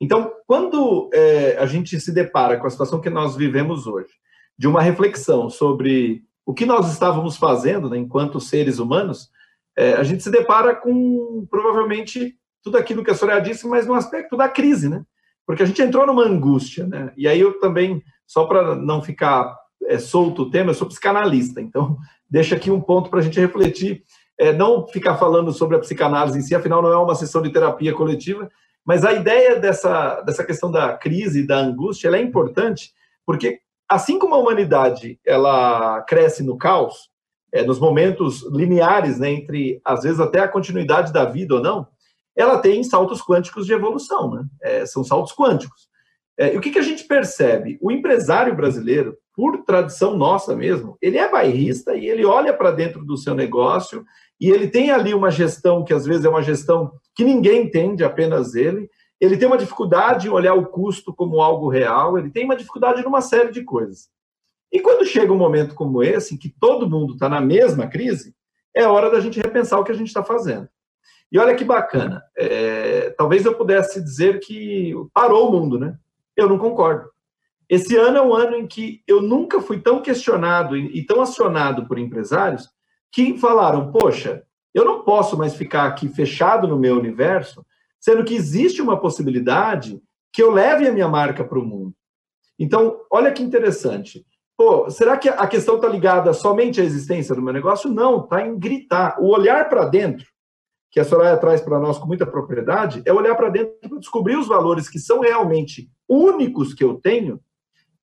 Então, 0.00 0.32
quando 0.46 1.10
é, 1.12 1.56
a 1.58 1.66
gente 1.66 1.98
se 2.00 2.12
depara 2.12 2.58
com 2.58 2.66
a 2.66 2.70
situação 2.70 3.00
que 3.00 3.10
nós 3.10 3.36
vivemos 3.36 3.86
hoje, 3.86 4.10
de 4.56 4.68
uma 4.68 4.82
reflexão 4.82 5.50
sobre 5.50 6.22
o 6.46 6.52
que 6.52 6.66
nós 6.66 6.92
estávamos 6.92 7.36
fazendo 7.36 7.88
né, 7.88 7.96
enquanto 7.96 8.40
seres 8.40 8.78
humanos, 8.78 9.30
é, 9.76 9.94
a 9.94 10.02
gente 10.02 10.22
se 10.22 10.30
depara 10.30 10.74
com 10.74 11.46
provavelmente 11.50 12.36
tudo 12.62 12.78
aquilo 12.78 13.04
que 13.04 13.10
a 13.10 13.14
Soraya 13.14 13.40
disse, 13.40 13.66
mas 13.66 13.86
no 13.86 13.94
aspecto 13.94 14.36
da 14.36 14.48
crise, 14.48 14.88
né? 14.88 15.04
Porque 15.46 15.62
a 15.62 15.66
gente 15.66 15.82
entrou 15.82 16.06
numa 16.06 16.24
angústia, 16.24 16.86
né? 16.86 17.12
E 17.16 17.28
aí 17.28 17.40
eu 17.40 17.58
também, 17.58 18.02
só 18.26 18.46
para 18.46 18.74
não 18.74 19.02
ficar 19.02 19.54
é, 19.84 19.98
solto 19.98 20.42
o 20.42 20.50
tema, 20.50 20.70
eu 20.70 20.74
sou 20.74 20.88
psicanalista, 20.88 21.60
então 21.60 21.98
deixa 22.30 22.56
aqui 22.56 22.70
um 22.70 22.80
ponto 22.80 23.10
para 23.10 23.20
a 23.20 23.22
gente 23.22 23.38
refletir, 23.38 24.02
é, 24.38 24.52
não 24.52 24.86
ficar 24.86 25.16
falando 25.16 25.52
sobre 25.52 25.76
a 25.76 25.80
psicanálise 25.80 26.38
em 26.38 26.42
si, 26.42 26.54
afinal 26.54 26.80
não 26.80 26.90
é 26.90 26.96
uma 26.96 27.14
sessão 27.14 27.42
de 27.42 27.52
terapia 27.52 27.92
coletiva, 27.92 28.50
mas 28.84 29.04
a 29.04 29.12
ideia 29.12 29.58
dessa, 29.58 30.20
dessa 30.22 30.44
questão 30.44 30.70
da 30.70 30.96
crise, 30.96 31.46
da 31.46 31.58
angústia, 31.58 32.08
ela 32.08 32.16
é 32.16 32.22
importante, 32.22 32.92
porque 33.24 33.60
assim 33.88 34.18
como 34.18 34.34
a 34.34 34.38
humanidade 34.38 35.18
ela 35.24 36.02
cresce 36.02 36.42
no 36.42 36.56
caos, 36.56 37.10
é, 37.54 37.62
nos 37.62 37.78
momentos 37.78 38.42
lineares, 38.50 39.20
né, 39.20 39.30
entre 39.30 39.80
às 39.84 40.02
vezes 40.02 40.18
até 40.18 40.40
a 40.40 40.48
continuidade 40.48 41.12
da 41.12 41.24
vida 41.24 41.54
ou 41.54 41.62
não, 41.62 41.86
ela 42.36 42.58
tem 42.58 42.82
saltos 42.82 43.22
quânticos 43.22 43.64
de 43.64 43.72
evolução, 43.72 44.28
né? 44.28 44.44
É, 44.60 44.84
são 44.84 45.04
saltos 45.04 45.32
quânticos. 45.32 45.88
É, 46.36 46.52
e 46.52 46.58
o 46.58 46.60
que, 46.60 46.72
que 46.72 46.80
a 46.80 46.82
gente 46.82 47.04
percebe? 47.04 47.78
O 47.80 47.92
empresário 47.92 48.56
brasileiro, 48.56 49.16
por 49.32 49.64
tradição 49.64 50.16
nossa 50.16 50.56
mesmo, 50.56 50.98
ele 51.00 51.16
é 51.16 51.30
bairrista 51.30 51.94
e 51.94 52.06
ele 52.06 52.24
olha 52.24 52.52
para 52.52 52.72
dentro 52.72 53.04
do 53.04 53.16
seu 53.16 53.36
negócio 53.36 54.04
e 54.40 54.50
ele 54.50 54.66
tem 54.66 54.90
ali 54.90 55.14
uma 55.14 55.30
gestão 55.30 55.84
que 55.84 55.94
às 55.94 56.04
vezes 56.04 56.24
é 56.24 56.28
uma 56.28 56.42
gestão 56.42 56.90
que 57.14 57.22
ninguém 57.22 57.62
entende, 57.62 58.02
apenas 58.02 58.56
ele. 58.56 58.90
Ele 59.20 59.36
tem 59.36 59.46
uma 59.46 59.56
dificuldade 59.56 60.26
em 60.26 60.30
olhar 60.30 60.54
o 60.54 60.66
custo 60.66 61.14
como 61.14 61.40
algo 61.40 61.68
real, 61.68 62.18
ele 62.18 62.30
tem 62.30 62.44
uma 62.44 62.56
dificuldade 62.56 63.04
numa 63.04 63.20
série 63.20 63.52
de 63.52 63.62
coisas. 63.62 64.08
E 64.74 64.80
quando 64.80 65.06
chega 65.06 65.32
um 65.32 65.38
momento 65.38 65.72
como 65.72 66.02
esse, 66.02 66.34
em 66.34 66.36
que 66.36 66.48
todo 66.48 66.90
mundo 66.90 67.12
está 67.12 67.28
na 67.28 67.40
mesma 67.40 67.86
crise, 67.86 68.34
é 68.74 68.84
hora 68.84 69.08
da 69.08 69.20
gente 69.20 69.40
repensar 69.40 69.78
o 69.78 69.84
que 69.84 69.92
a 69.92 69.94
gente 69.94 70.08
está 70.08 70.24
fazendo. 70.24 70.68
E 71.30 71.38
olha 71.38 71.54
que 71.54 71.64
bacana, 71.64 72.20
é, 72.36 73.10
talvez 73.10 73.44
eu 73.44 73.54
pudesse 73.54 74.02
dizer 74.02 74.40
que 74.40 74.92
parou 75.14 75.48
o 75.48 75.52
mundo, 75.52 75.78
né? 75.78 75.96
Eu 76.36 76.48
não 76.48 76.58
concordo. 76.58 77.08
Esse 77.68 77.96
ano 77.96 78.18
é 78.18 78.22
um 78.22 78.34
ano 78.34 78.56
em 78.56 78.66
que 78.66 79.00
eu 79.06 79.22
nunca 79.22 79.60
fui 79.60 79.80
tão 79.80 80.02
questionado 80.02 80.76
e, 80.76 81.06
tão 81.06 81.20
acionado 81.20 81.86
por 81.86 81.96
empresários 81.96 82.68
que 83.12 83.38
falaram: 83.38 83.92
poxa, 83.92 84.42
eu 84.74 84.84
não 84.84 85.04
posso 85.04 85.38
mais 85.38 85.54
ficar 85.54 85.86
aqui 85.86 86.08
fechado 86.08 86.66
no 86.66 86.76
meu 86.76 86.98
universo, 86.98 87.64
sendo 88.00 88.24
que 88.24 88.34
existe 88.34 88.82
uma 88.82 89.00
possibilidade 89.00 90.02
que 90.32 90.42
eu 90.42 90.50
leve 90.50 90.88
a 90.88 90.92
minha 90.92 91.08
marca 91.08 91.44
para 91.44 91.60
o 91.60 91.64
mundo. 91.64 91.94
Então, 92.58 93.00
olha 93.10 93.32
que 93.32 93.42
interessante. 93.42 94.26
Pô, 94.56 94.88
será 94.88 95.16
que 95.16 95.28
a 95.28 95.46
questão 95.48 95.76
está 95.76 95.88
ligada 95.88 96.32
somente 96.32 96.80
à 96.80 96.84
existência 96.84 97.34
do 97.34 97.42
meu 97.42 97.52
negócio? 97.52 97.90
Não, 97.90 98.22
está 98.22 98.46
em 98.46 98.56
gritar. 98.56 99.16
O 99.18 99.30
olhar 99.30 99.68
para 99.68 99.84
dentro, 99.84 100.26
que 100.92 101.00
a 101.00 101.04
Soraya 101.04 101.36
traz 101.36 101.60
para 101.60 101.80
nós 101.80 101.98
com 101.98 102.06
muita 102.06 102.24
propriedade, 102.24 103.02
é 103.04 103.12
olhar 103.12 103.34
para 103.34 103.48
dentro 103.48 103.74
para 103.88 103.98
descobrir 103.98 104.36
os 104.36 104.46
valores 104.46 104.88
que 104.88 105.00
são 105.00 105.20
realmente 105.20 105.90
únicos 106.08 106.72
que 106.72 106.84
eu 106.84 106.94
tenho 106.94 107.40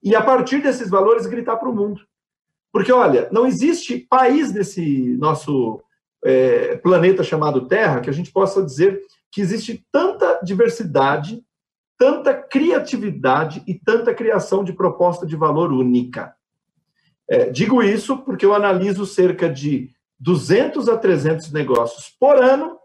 e, 0.03 0.13
a 0.13 0.21
partir 0.21 0.61
desses 0.61 0.89
valores, 0.89 1.25
gritar 1.25 1.55
para 1.55 1.69
o 1.69 1.75
mundo. 1.75 2.01
Porque, 2.71 2.91
olha, 2.91 3.29
não 3.31 3.45
existe 3.47 3.97
país 4.09 4.51
nesse 4.53 5.15
nosso 5.17 5.81
é, 6.23 6.75
planeta 6.77 7.23
chamado 7.23 7.65
Terra 7.67 8.01
que 8.01 8.09
a 8.09 8.13
gente 8.13 8.31
possa 8.31 8.61
dizer 8.61 9.01
que 9.31 9.39
existe 9.39 9.85
tanta 9.89 10.41
diversidade, 10.43 11.41
tanta 11.97 12.33
criatividade 12.33 13.63
e 13.65 13.73
tanta 13.73 14.13
criação 14.13 14.65
de 14.65 14.73
proposta 14.73 15.25
de 15.25 15.37
valor 15.37 15.71
única. 15.71 16.35
É, 17.31 17.49
digo 17.49 17.81
isso 17.81 18.17
porque 18.17 18.45
eu 18.45 18.53
analiso 18.53 19.05
cerca 19.05 19.47
de 19.49 19.89
200 20.19 20.89
a 20.89 20.97
300 20.97 21.53
negócios 21.53 22.13
por 22.19 22.35
ano, 22.35 22.77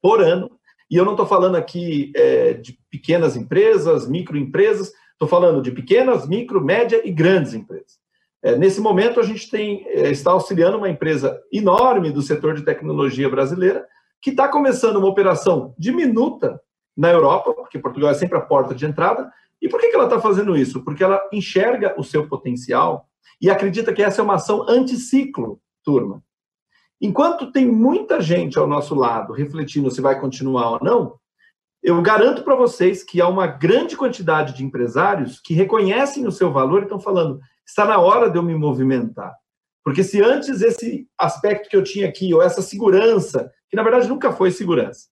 por 0.00 0.22
ano, 0.22 0.48
e 0.88 0.94
eu 0.94 1.04
não 1.04 1.14
estou 1.14 1.26
falando 1.26 1.56
aqui 1.56 2.12
é, 2.14 2.52
de 2.52 2.78
pequenas 2.88 3.34
empresas, 3.34 4.08
microempresas, 4.08 4.92
estou 5.10 5.26
falando 5.26 5.60
de 5.60 5.72
pequenas, 5.72 6.28
micro, 6.28 6.64
média 6.64 7.02
e 7.04 7.10
grandes 7.10 7.52
empresas. 7.52 7.98
É, 8.40 8.54
nesse 8.54 8.80
momento, 8.80 9.18
a 9.18 9.24
gente 9.24 9.50
tem, 9.50 9.84
é, 9.88 10.08
está 10.08 10.30
auxiliando 10.30 10.78
uma 10.78 10.88
empresa 10.88 11.36
enorme 11.52 12.12
do 12.12 12.22
setor 12.22 12.54
de 12.54 12.62
tecnologia 12.62 13.28
brasileira, 13.28 13.84
que 14.22 14.30
está 14.30 14.46
começando 14.46 14.98
uma 14.98 15.08
operação 15.08 15.74
diminuta 15.76 16.60
na 16.96 17.10
Europa, 17.10 17.52
porque 17.54 17.80
Portugal 17.80 18.10
é 18.10 18.14
sempre 18.14 18.38
a 18.38 18.40
porta 18.40 18.72
de 18.72 18.86
entrada. 18.86 19.28
E 19.60 19.68
por 19.68 19.80
que, 19.80 19.88
que 19.88 19.96
ela 19.96 20.04
está 20.04 20.20
fazendo 20.20 20.56
isso? 20.56 20.84
Porque 20.84 21.02
ela 21.02 21.20
enxerga 21.32 21.96
o 21.98 22.04
seu 22.04 22.28
potencial 22.28 23.08
e 23.40 23.50
acredita 23.50 23.92
que 23.92 24.02
essa 24.02 24.20
é 24.20 24.24
uma 24.24 24.34
ação 24.34 24.68
anticiclo, 24.68 25.60
turma. 25.84 26.22
Enquanto 27.00 27.52
tem 27.52 27.66
muita 27.66 28.20
gente 28.20 28.58
ao 28.58 28.66
nosso 28.66 28.94
lado 28.94 29.32
refletindo 29.32 29.90
se 29.90 30.00
vai 30.00 30.20
continuar 30.20 30.70
ou 30.72 30.78
não, 30.82 31.14
eu 31.82 32.00
garanto 32.02 32.42
para 32.42 32.56
vocês 32.56 33.04
que 33.04 33.20
há 33.20 33.28
uma 33.28 33.46
grande 33.46 33.96
quantidade 33.96 34.54
de 34.54 34.64
empresários 34.64 35.40
que 35.40 35.54
reconhecem 35.54 36.26
o 36.26 36.32
seu 36.32 36.52
valor 36.52 36.80
e 36.80 36.82
estão 36.84 36.98
falando: 36.98 37.40
está 37.66 37.84
na 37.84 37.98
hora 37.98 38.28
de 38.28 38.36
eu 38.36 38.42
me 38.42 38.54
movimentar. 38.54 39.32
Porque 39.84 40.02
se 40.02 40.20
antes 40.20 40.60
esse 40.60 41.06
aspecto 41.16 41.68
que 41.68 41.76
eu 41.76 41.82
tinha 41.82 42.08
aqui, 42.08 42.34
ou 42.34 42.42
essa 42.42 42.60
segurança, 42.60 43.50
que 43.70 43.76
na 43.76 43.82
verdade 43.82 44.08
nunca 44.08 44.32
foi 44.32 44.50
segurança, 44.50 45.06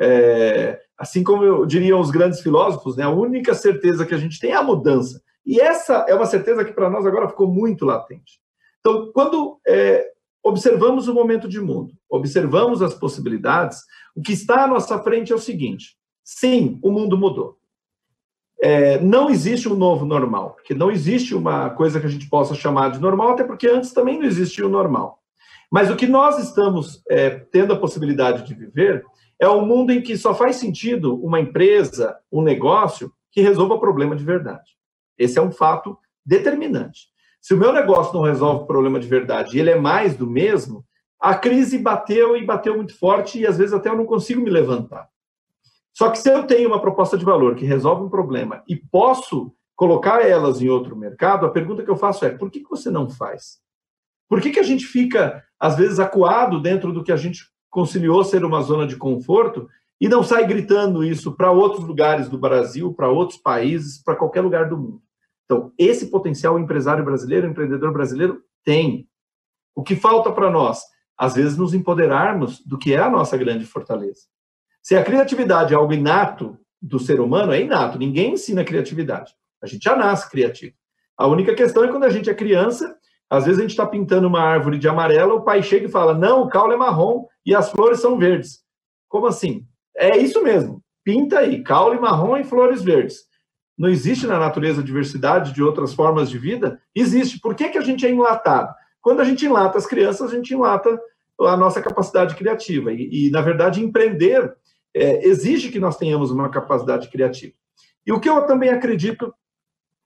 é, 0.00 0.78
assim 0.98 1.22
como 1.22 1.44
eu, 1.44 1.66
diriam 1.66 2.00
os 2.00 2.10
grandes 2.10 2.40
filósofos, 2.40 2.96
né, 2.96 3.04
a 3.04 3.10
única 3.10 3.54
certeza 3.54 4.06
que 4.06 4.14
a 4.14 4.18
gente 4.18 4.38
tem 4.38 4.52
é 4.52 4.56
a 4.56 4.62
mudança. 4.62 5.20
E 5.46 5.60
essa 5.60 6.06
é 6.08 6.14
uma 6.14 6.26
certeza 6.26 6.64
que 6.64 6.72
para 6.72 6.90
nós 6.90 7.04
agora 7.04 7.28
ficou 7.28 7.46
muito 7.46 7.84
latente. 7.84 8.40
Então, 8.80 9.10
quando 9.12 9.58
é, 9.66 10.10
observamos 10.42 11.08
o 11.08 11.14
momento 11.14 11.48
de 11.48 11.60
mundo, 11.60 11.92
observamos 12.08 12.82
as 12.82 12.94
possibilidades, 12.94 13.80
o 14.14 14.22
que 14.22 14.32
está 14.32 14.64
à 14.64 14.66
nossa 14.66 14.98
frente 15.02 15.32
é 15.32 15.34
o 15.34 15.38
seguinte: 15.38 15.96
Sim, 16.22 16.78
o 16.82 16.90
mundo 16.90 17.18
mudou. 17.18 17.58
É, 18.60 18.98
não 19.00 19.28
existe 19.28 19.68
um 19.68 19.74
novo 19.74 20.06
normal, 20.06 20.52
porque 20.52 20.72
não 20.72 20.90
existe 20.90 21.34
uma 21.34 21.68
coisa 21.70 22.00
que 22.00 22.06
a 22.06 22.10
gente 22.10 22.30
possa 22.30 22.54
chamar 22.54 22.90
de 22.92 23.00
normal, 23.00 23.30
até 23.30 23.44
porque 23.44 23.68
antes 23.68 23.92
também 23.92 24.18
não 24.18 24.24
existia 24.24 24.66
o 24.66 24.70
normal. 24.70 25.18
Mas 25.70 25.90
o 25.90 25.96
que 25.96 26.06
nós 26.06 26.38
estamos 26.38 27.02
é, 27.10 27.30
tendo 27.30 27.74
a 27.74 27.78
possibilidade 27.78 28.46
de 28.46 28.54
viver 28.54 29.04
é 29.38 29.48
um 29.48 29.66
mundo 29.66 29.92
em 29.92 30.00
que 30.00 30.16
só 30.16 30.34
faz 30.34 30.56
sentido 30.56 31.14
uma 31.22 31.40
empresa, 31.40 32.16
um 32.32 32.40
negócio, 32.40 33.12
que 33.30 33.42
resolva 33.42 33.78
problema 33.78 34.14
de 34.14 34.24
verdade. 34.24 34.70
Esse 35.18 35.38
é 35.38 35.42
um 35.42 35.52
fato 35.52 35.98
determinante. 36.24 37.08
Se 37.40 37.52
o 37.52 37.58
meu 37.58 37.72
negócio 37.72 38.14
não 38.14 38.22
resolve 38.22 38.66
problema 38.66 38.98
de 38.98 39.06
verdade 39.06 39.56
e 39.56 39.60
ele 39.60 39.70
é 39.70 39.78
mais 39.78 40.16
do 40.16 40.26
mesmo, 40.26 40.84
a 41.20 41.34
crise 41.34 41.78
bateu 41.78 42.36
e 42.36 42.44
bateu 42.44 42.76
muito 42.76 42.98
forte 42.98 43.38
e 43.38 43.46
às 43.46 43.58
vezes 43.58 43.74
até 43.74 43.88
eu 43.88 43.96
não 43.96 44.06
consigo 44.06 44.40
me 44.40 44.50
levantar. 44.50 45.08
Só 45.92 46.10
que 46.10 46.18
se 46.18 46.28
eu 46.28 46.46
tenho 46.46 46.68
uma 46.68 46.80
proposta 46.80 47.16
de 47.16 47.24
valor 47.24 47.54
que 47.54 47.64
resolve 47.64 48.02
um 48.02 48.08
problema 48.08 48.62
e 48.68 48.74
posso 48.74 49.54
colocar 49.76 50.20
elas 50.20 50.60
em 50.60 50.68
outro 50.68 50.96
mercado, 50.96 51.46
a 51.46 51.50
pergunta 51.50 51.82
que 51.82 51.90
eu 51.90 51.96
faço 51.96 52.24
é: 52.24 52.30
por 52.30 52.50
que, 52.50 52.62
você 52.68 52.90
não 52.90 53.08
faz? 53.08 53.58
Por 54.28 54.40
que, 54.40 54.50
que 54.50 54.60
a 54.60 54.64
gente 54.64 54.86
fica, 54.86 55.44
às 55.58 55.76
vezes, 55.76 56.00
acuado 56.00 56.60
dentro 56.60 56.92
do 56.92 57.04
que 57.04 57.12
a 57.12 57.16
gente 57.16 57.44
conciliou 57.70 58.24
ser 58.24 58.44
uma 58.44 58.62
zona 58.62 58.86
de 58.86 58.96
conforto 58.96 59.68
e 60.00 60.08
não 60.08 60.22
sai 60.22 60.46
gritando 60.46 61.04
isso 61.04 61.32
para 61.36 61.52
outros 61.52 61.84
lugares 61.84 62.28
do 62.28 62.38
Brasil, 62.38 62.92
para 62.92 63.08
outros 63.08 63.38
países, 63.38 64.02
para 64.02 64.16
qualquer 64.16 64.40
lugar 64.40 64.68
do 64.68 64.76
mundo? 64.76 65.03
Então, 65.44 65.72
esse 65.78 66.10
potencial 66.10 66.58
empresário 66.58 67.04
brasileiro, 67.04 67.46
empreendedor 67.46 67.92
brasileiro 67.92 68.42
tem. 68.64 69.08
O 69.74 69.82
que 69.82 69.96
falta 69.96 70.32
para 70.32 70.50
nós? 70.50 70.82
Às 71.16 71.34
vezes, 71.34 71.56
nos 71.56 71.74
empoderarmos 71.74 72.60
do 72.64 72.78
que 72.78 72.94
é 72.94 72.98
a 72.98 73.10
nossa 73.10 73.36
grande 73.36 73.64
fortaleza. 73.64 74.22
Se 74.82 74.96
a 74.96 75.04
criatividade 75.04 75.72
é 75.72 75.76
algo 75.76 75.92
inato 75.92 76.58
do 76.80 76.98
ser 76.98 77.20
humano, 77.20 77.52
é 77.52 77.60
inato, 77.60 77.98
ninguém 77.98 78.34
ensina 78.34 78.64
criatividade. 78.64 79.34
A 79.62 79.66
gente 79.66 79.84
já 79.84 79.96
nasce 79.96 80.30
criativo. 80.30 80.74
A 81.16 81.26
única 81.26 81.54
questão 81.54 81.84
é 81.84 81.88
quando 81.88 82.04
a 82.04 82.10
gente 82.10 82.28
é 82.28 82.34
criança, 82.34 82.94
às 83.30 83.44
vezes 83.44 83.58
a 83.58 83.62
gente 83.62 83.70
está 83.70 83.86
pintando 83.86 84.28
uma 84.28 84.40
árvore 84.40 84.78
de 84.78 84.88
amarela, 84.88 85.34
o 85.34 85.42
pai 85.42 85.62
chega 85.62 85.86
e 85.86 85.90
fala: 85.90 86.12
Não, 86.12 86.42
o 86.42 86.48
caule 86.48 86.74
é 86.74 86.76
marrom 86.76 87.26
e 87.46 87.54
as 87.54 87.70
flores 87.70 88.00
são 88.00 88.18
verdes. 88.18 88.60
Como 89.08 89.26
assim? 89.26 89.66
É 89.96 90.16
isso 90.16 90.42
mesmo. 90.42 90.82
Pinta 91.02 91.38
aí, 91.38 91.62
caule 91.62 91.98
marrom 91.98 92.36
e 92.36 92.44
flores 92.44 92.82
verdes. 92.82 93.24
Não 93.76 93.88
existe 93.88 94.26
na 94.26 94.38
natureza 94.38 94.82
diversidade 94.82 95.52
de 95.52 95.62
outras 95.62 95.92
formas 95.92 96.30
de 96.30 96.38
vida? 96.38 96.80
Existe. 96.94 97.40
Por 97.40 97.54
que, 97.54 97.68
que 97.68 97.78
a 97.78 97.82
gente 97.82 98.06
é 98.06 98.10
enlatado? 98.10 98.72
Quando 99.00 99.20
a 99.20 99.24
gente 99.24 99.44
enlata 99.44 99.76
as 99.76 99.86
crianças, 99.86 100.30
a 100.30 100.34
gente 100.34 100.54
enlata 100.54 100.98
a 101.40 101.56
nossa 101.56 101.82
capacidade 101.82 102.34
criativa. 102.36 102.92
E, 102.92 103.26
e 103.26 103.30
na 103.30 103.40
verdade, 103.40 103.82
empreender 103.82 104.54
é, 104.94 105.26
exige 105.26 105.70
que 105.70 105.80
nós 105.80 105.96
tenhamos 105.96 106.30
uma 106.30 106.48
capacidade 106.48 107.08
criativa. 107.08 107.52
E 108.06 108.12
o 108.12 108.20
que 108.20 108.28
eu 108.28 108.46
também 108.46 108.70
acredito 108.70 109.34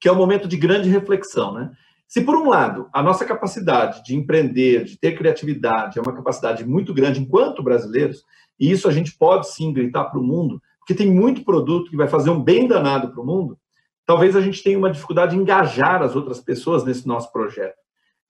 que 0.01 0.09
é 0.09 0.13
um 0.13 0.17
momento 0.17 0.49
de 0.49 0.57
grande 0.57 0.89
reflexão, 0.89 1.53
né? 1.53 1.71
Se 2.07 2.23
por 2.23 2.37
um 2.37 2.49
lado 2.49 2.89
a 2.93 3.03
nossa 3.03 3.25
capacidade 3.25 4.03
de 4.03 4.17
empreender, 4.17 4.85
de 4.85 4.99
ter 4.99 5.13
criatividade 5.17 5.99
é 5.99 6.03
uma 6.03 6.15
capacidade 6.15 6.65
muito 6.65 6.95
grande 6.95 7.21
enquanto 7.21 7.63
brasileiros, 7.63 8.25
e 8.59 8.71
isso 8.71 8.89
a 8.89 8.93
gente 8.93 9.17
pode 9.19 9.51
sim 9.51 9.73
gritar 9.73 10.05
para 10.05 10.19
o 10.19 10.23
mundo, 10.23 10.63
porque 10.89 11.05
tem 11.05 11.13
muito 11.13 11.45
produto 11.45 11.91
que 11.91 11.97
vai 11.99 12.09
fazer 12.09 12.31
um 12.31 12.43
bem 12.43 12.67
danado 12.67 13.11
para 13.11 13.21
o 13.21 13.27
mundo, 13.27 13.59
talvez 14.07 14.35
a 14.35 14.41
gente 14.41 14.63
tenha 14.63 14.79
uma 14.79 14.91
dificuldade 14.91 15.37
de 15.37 15.39
engajar 15.43 16.03
as 16.03 16.17
outras 16.17 16.41
pessoas 16.41 16.83
nesse 16.83 17.07
nosso 17.07 17.31
projeto. 17.31 17.77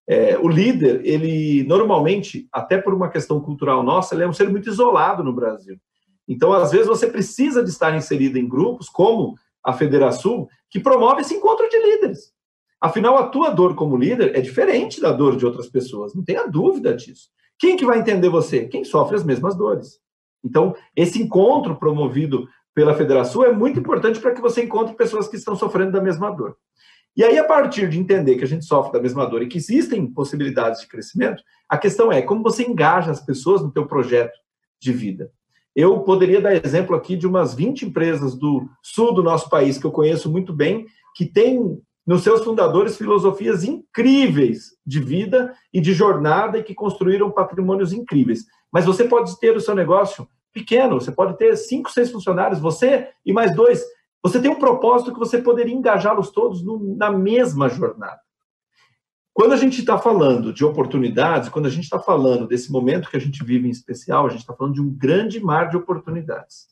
É, 0.09 0.37
o 0.37 0.49
líder, 0.49 1.01
ele 1.05 1.63
normalmente, 1.69 2.49
até 2.53 2.77
por 2.77 2.93
uma 2.93 3.11
questão 3.11 3.41
cultural 3.41 3.85
nossa, 3.85 4.13
ele 4.13 4.25
é 4.25 4.29
um 4.29 4.33
ser 4.33 4.49
muito 4.49 4.69
isolado 4.69 5.23
no 5.23 5.33
Brasil. 5.33 5.79
Então, 6.27 6.53
às 6.53 6.73
vezes, 6.73 6.89
você 6.89 7.07
precisa 7.07 7.63
de 7.63 7.71
estar 7.71 7.97
inserido 7.97 8.37
em 8.37 8.49
grupos, 8.49 8.89
como 8.89 9.37
a 9.63 9.73
Federação, 9.73 10.49
que 10.69 10.81
promove 10.81 11.21
esse 11.21 11.35
encontro 11.35 11.69
de 11.69 11.79
líderes. 11.79 12.33
Afinal, 12.81 13.19
a 13.19 13.29
tua 13.29 13.51
dor 13.51 13.77
como 13.77 13.97
líder 13.97 14.37
é 14.37 14.41
diferente 14.41 15.01
da 15.01 15.13
dor 15.13 15.37
de 15.37 15.47
outras 15.47 15.69
pessoas, 15.69 16.13
não 16.13 16.25
tenha 16.25 16.49
dúvida 16.49 16.93
disso. 16.93 17.29
Quem 17.57 17.77
que 17.77 17.87
vai 17.87 18.01
entender 18.01 18.29
você? 18.29 18.67
Quem 18.67 18.83
sofre 18.83 19.15
as 19.15 19.23
mesmas 19.23 19.55
dores. 19.55 20.01
Então, 20.45 20.75
esse 20.95 21.21
encontro 21.21 21.77
promovido 21.77 22.49
pela 22.75 22.95
Federação 22.95 23.45
é 23.45 23.53
muito 23.53 23.81
importante 23.81 24.21
para 24.21 24.33
que 24.33 24.41
você 24.41 24.63
encontre 24.63 24.95
pessoas 24.95 25.29
que 25.29 25.37
estão 25.37 25.57
sofrendo 25.57 25.93
da 25.93 26.01
mesma 26.01 26.31
dor. 26.31 26.57
E 27.17 27.25
aí, 27.25 27.37
a 27.37 27.45
partir 27.45 27.89
de 27.89 27.99
entender 27.99 28.37
que 28.37 28.45
a 28.45 28.47
gente 28.47 28.65
sofre 28.65 28.93
da 28.93 29.01
mesma 29.01 29.27
dor 29.27 29.43
e 29.43 29.49
que 29.49 29.59
existem 29.59 30.07
possibilidades 30.07 30.81
de 30.81 30.87
crescimento, 30.87 31.43
a 31.69 31.77
questão 31.77 32.13
é 32.13 32.23
como 32.23 32.43
você 32.43 32.63
engaja 32.63 33.11
as 33.11 33.21
pessoas 33.21 33.61
no 33.63 33.73
teu 33.73 33.87
projeto 33.87 34.39
de 34.81 34.93
vida. 34.93 35.33
Eu 35.75 36.01
poderia 36.01 36.41
dar 36.41 36.55
exemplo 36.55 36.95
aqui 36.95 37.17
de 37.17 37.27
umas 37.27 37.55
20 37.55 37.87
empresas 37.87 38.37
do 38.37 38.69
sul 38.83 39.13
do 39.13 39.23
nosso 39.23 39.51
país, 39.51 39.79
que 39.79 39.85
eu 39.85 39.91
conheço 39.91 40.31
muito 40.31 40.53
bem, 40.53 40.87
que 41.17 41.25
têm 41.27 41.81
nos 42.07 42.23
seus 42.23 42.43
fundadores 42.43 42.97
filosofias 42.97 43.65
incríveis 43.65 44.77
de 44.87 44.99
vida 45.01 45.53
e 45.73 45.81
de 45.81 45.93
jornada 45.93 46.59
e 46.59 46.63
que 46.63 46.75
construíram 46.75 47.31
patrimônios 47.31 47.93
incríveis. 47.93 48.45
Mas 48.73 48.85
você 48.85 49.05
pode 49.05 49.39
ter 49.39 49.57
o 49.57 49.61
seu 49.61 49.75
negócio 49.75 50.29
pequeno, 50.53 51.01
você 51.01 51.13
pode 51.13 51.37
ter 51.37 51.57
cinco, 51.57 51.91
seis 51.91 52.11
funcionários, 52.11 52.61
você 52.61 53.09
e 53.25 53.33
mais 53.33 53.55
dois. 53.55 53.83
Você 54.23 54.41
tem 54.41 54.51
um 54.51 54.59
propósito 54.59 55.13
que 55.13 55.19
você 55.19 55.39
poderia 55.39 55.75
engajá-los 55.75 56.31
todos 56.31 56.63
no, 56.63 56.97
na 56.97 57.11
mesma 57.11 57.69
jornada. 57.69 58.21
Quando 59.33 59.53
a 59.53 59.57
gente 59.57 59.79
está 59.79 59.97
falando 59.97 60.53
de 60.53 60.65
oportunidades, 60.65 61.49
quando 61.49 61.67
a 61.67 61.71
gente 61.71 61.85
está 61.85 62.01
falando 62.01 62.47
desse 62.47 62.73
momento 62.73 63.09
que 63.09 63.17
a 63.17 63.21
gente 63.21 63.45
vive 63.45 63.69
em 63.69 63.71
especial, 63.71 64.27
a 64.27 64.31
gente 64.31 64.41
está 64.41 64.53
falando 64.53 64.75
de 64.75 64.81
um 64.81 64.91
grande 64.91 65.39
mar 65.39 65.71
de 65.71 65.77
oportunidades. 65.77 66.67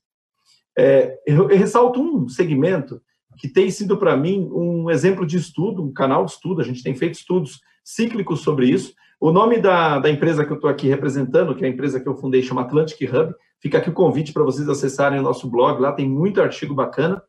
É, 0.77 1.17
eu, 1.25 1.49
eu 1.49 1.57
ressalto 1.57 2.01
um 2.01 2.29
segmento 2.29 3.01
que 3.39 3.49
tem 3.49 3.71
sido 3.71 3.97
para 3.97 4.17
mim 4.17 4.49
um 4.51 4.91
exemplo 4.91 5.25
de 5.25 5.37
estudo, 5.37 5.81
um 5.83 5.93
canal 5.93 6.25
de 6.25 6.33
estudo, 6.33 6.61
a 6.61 6.65
gente 6.65 6.83
tem 6.83 6.95
feito 6.95 7.15
estudos 7.15 7.61
cíclicos 7.85 8.41
sobre 8.41 8.69
isso. 8.69 8.93
O 9.19 9.33
nome 9.33 9.59
da, 9.59 9.99
da 9.99 10.11
empresa 10.11 10.45
que 10.45 10.53
eu 10.53 10.57
estou 10.57 10.69
aqui 10.69 10.89
representando, 10.89 11.55
que 11.55 11.65
é 11.65 11.69
a 11.69 11.71
empresa 11.71 11.99
que 11.99 12.07
eu 12.07 12.17
fundei, 12.17 12.43
chama 12.43 12.63
Atlantic 12.63 13.01
Hub, 13.11 13.35
fica 13.61 13.79
aqui 13.79 13.89
o 13.89 13.95
convite 13.95 14.33
para 14.33 14.45
vocês 14.45 14.69
acessarem 14.69 15.19
o 15.19 15.23
nosso 15.23 15.51
blog, 15.51 15.81
lá 15.81 15.93
tem 15.93 16.09
muito 16.09 16.41
artigo 16.41 16.75
bacana. 16.75 17.23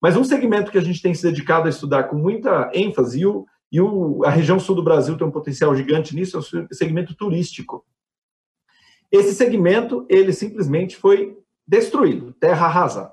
Mas 0.00 0.16
um 0.16 0.24
segmento 0.24 0.70
que 0.70 0.78
a 0.78 0.82
gente 0.82 1.00
tem 1.00 1.14
se 1.14 1.22
dedicado 1.22 1.66
a 1.66 1.70
estudar 1.70 2.04
com 2.04 2.16
muita 2.16 2.70
ênfase, 2.74 3.20
e 3.20 3.26
o, 3.26 3.46
e 3.72 3.80
o, 3.80 4.22
a 4.24 4.30
região 4.30 4.58
sul 4.58 4.74
do 4.74 4.82
Brasil 4.82 5.16
tem 5.16 5.26
um 5.26 5.30
potencial 5.30 5.74
gigante 5.74 6.14
nisso, 6.14 6.36
é 6.36 6.40
o 6.40 6.74
segmento 6.74 7.14
turístico. 7.14 7.84
Esse 9.10 9.34
segmento, 9.34 10.06
ele 10.08 10.32
simplesmente 10.32 10.96
foi 10.96 11.36
destruído, 11.66 12.32
terra 12.38 12.66
arrasada. 12.66 13.12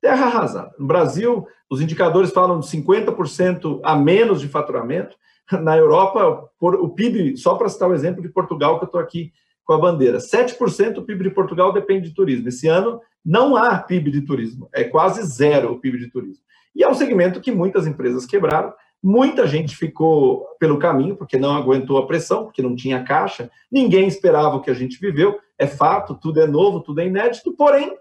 Terra 0.00 0.26
arrasada. 0.26 0.74
No 0.78 0.86
Brasil, 0.86 1.46
os 1.70 1.80
indicadores 1.80 2.30
falam 2.30 2.60
de 2.60 2.66
50% 2.66 3.80
a 3.82 3.96
menos 3.96 4.40
de 4.40 4.48
faturamento. 4.48 5.16
Na 5.62 5.76
Europa, 5.76 6.48
o 6.60 6.88
PIB, 6.90 7.36
só 7.36 7.54
para 7.54 7.68
citar 7.68 7.88
o 7.88 7.94
exemplo 7.94 8.22
de 8.22 8.28
Portugal, 8.28 8.78
que 8.78 8.84
eu 8.84 8.86
estou 8.86 9.00
aqui 9.00 9.32
com 9.64 9.72
a 9.72 9.78
bandeira, 9.78 10.18
7% 10.18 10.92
do 10.92 11.04
PIB 11.04 11.24
de 11.24 11.30
Portugal 11.30 11.72
depende 11.72 12.08
de 12.08 12.14
turismo. 12.14 12.48
Esse 12.48 12.68
ano 12.68 13.00
não 13.24 13.56
há 13.56 13.78
PIB 13.78 14.10
de 14.10 14.20
turismo, 14.20 14.68
é 14.74 14.84
quase 14.84 15.22
zero 15.22 15.72
o 15.72 15.80
PIB 15.80 15.98
de 15.98 16.10
turismo. 16.10 16.44
E 16.74 16.82
é 16.82 16.88
um 16.88 16.94
segmento 16.94 17.40
que 17.40 17.50
muitas 17.50 17.86
empresas 17.86 18.26
quebraram, 18.26 18.74
Muita 19.06 19.46
gente 19.46 19.76
ficou 19.76 20.46
pelo 20.58 20.78
caminho 20.78 21.14
porque 21.14 21.38
não 21.38 21.54
aguentou 21.54 21.98
a 21.98 22.06
pressão, 22.06 22.44
porque 22.44 22.62
não 22.62 22.74
tinha 22.74 23.04
caixa. 23.04 23.50
Ninguém 23.70 24.08
esperava 24.08 24.56
o 24.56 24.62
que 24.62 24.70
a 24.70 24.74
gente 24.74 24.98
viveu. 24.98 25.38
É 25.58 25.66
fato, 25.66 26.14
tudo 26.14 26.40
é 26.40 26.46
novo, 26.46 26.80
tudo 26.80 27.02
é 27.02 27.06
inédito. 27.06 27.52
Porém, 27.52 27.90
o 27.90 27.98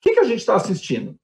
que, 0.00 0.14
que 0.14 0.20
a 0.20 0.24
gente 0.24 0.38
está 0.38 0.54
assistindo? 0.54 1.16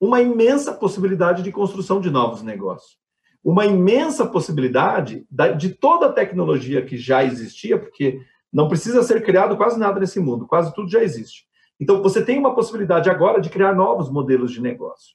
Uma 0.00 0.22
imensa 0.22 0.72
possibilidade 0.72 1.42
de 1.42 1.52
construção 1.52 2.00
de 2.00 2.08
novos 2.08 2.40
negócios. 2.40 2.96
Uma 3.44 3.66
imensa 3.66 4.26
possibilidade 4.26 5.26
de 5.58 5.68
toda 5.68 6.06
a 6.06 6.12
tecnologia 6.12 6.84
que 6.84 6.96
já 6.96 7.22
existia, 7.22 7.78
porque 7.78 8.20
não 8.52 8.68
precisa 8.68 9.02
ser 9.02 9.22
criado 9.22 9.56
quase 9.56 9.78
nada 9.78 10.00
nesse 10.00 10.18
mundo, 10.18 10.46
quase 10.46 10.74
tudo 10.74 10.90
já 10.90 11.02
existe. 11.02 11.44
Então, 11.78 12.02
você 12.02 12.24
tem 12.24 12.38
uma 12.38 12.54
possibilidade 12.54 13.10
agora 13.10 13.40
de 13.40 13.50
criar 13.50 13.74
novos 13.74 14.10
modelos 14.10 14.52
de 14.52 14.62
negócio. 14.62 15.14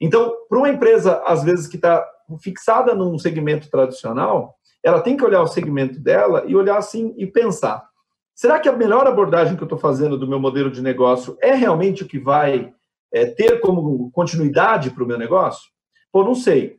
Então, 0.00 0.32
para 0.48 0.58
uma 0.58 0.68
empresa, 0.68 1.22
às 1.26 1.44
vezes, 1.44 1.66
que 1.66 1.76
está 1.76 2.06
fixada 2.40 2.94
num 2.94 3.18
segmento 3.18 3.70
tradicional, 3.70 4.56
ela 4.82 5.00
tem 5.00 5.16
que 5.16 5.24
olhar 5.24 5.42
o 5.42 5.46
segmento 5.46 6.00
dela 6.00 6.44
e 6.46 6.54
olhar 6.54 6.78
assim 6.78 7.14
e 7.16 7.26
pensar: 7.26 7.84
será 8.34 8.58
que 8.60 8.68
a 8.68 8.76
melhor 8.76 9.06
abordagem 9.06 9.56
que 9.56 9.62
eu 9.62 9.66
estou 9.66 9.78
fazendo 9.78 10.18
do 10.18 10.28
meu 10.28 10.40
modelo 10.40 10.70
de 10.70 10.82
negócio 10.82 11.36
é 11.40 11.54
realmente 11.54 12.02
o 12.02 12.08
que 12.08 12.18
vai 12.18 12.72
é, 13.12 13.26
ter 13.26 13.60
como 13.60 14.10
continuidade 14.12 14.90
para 14.90 15.04
o 15.04 15.06
meu 15.06 15.18
negócio? 15.18 15.68
Pô, 16.12 16.24
não 16.24 16.34
sei. 16.34 16.78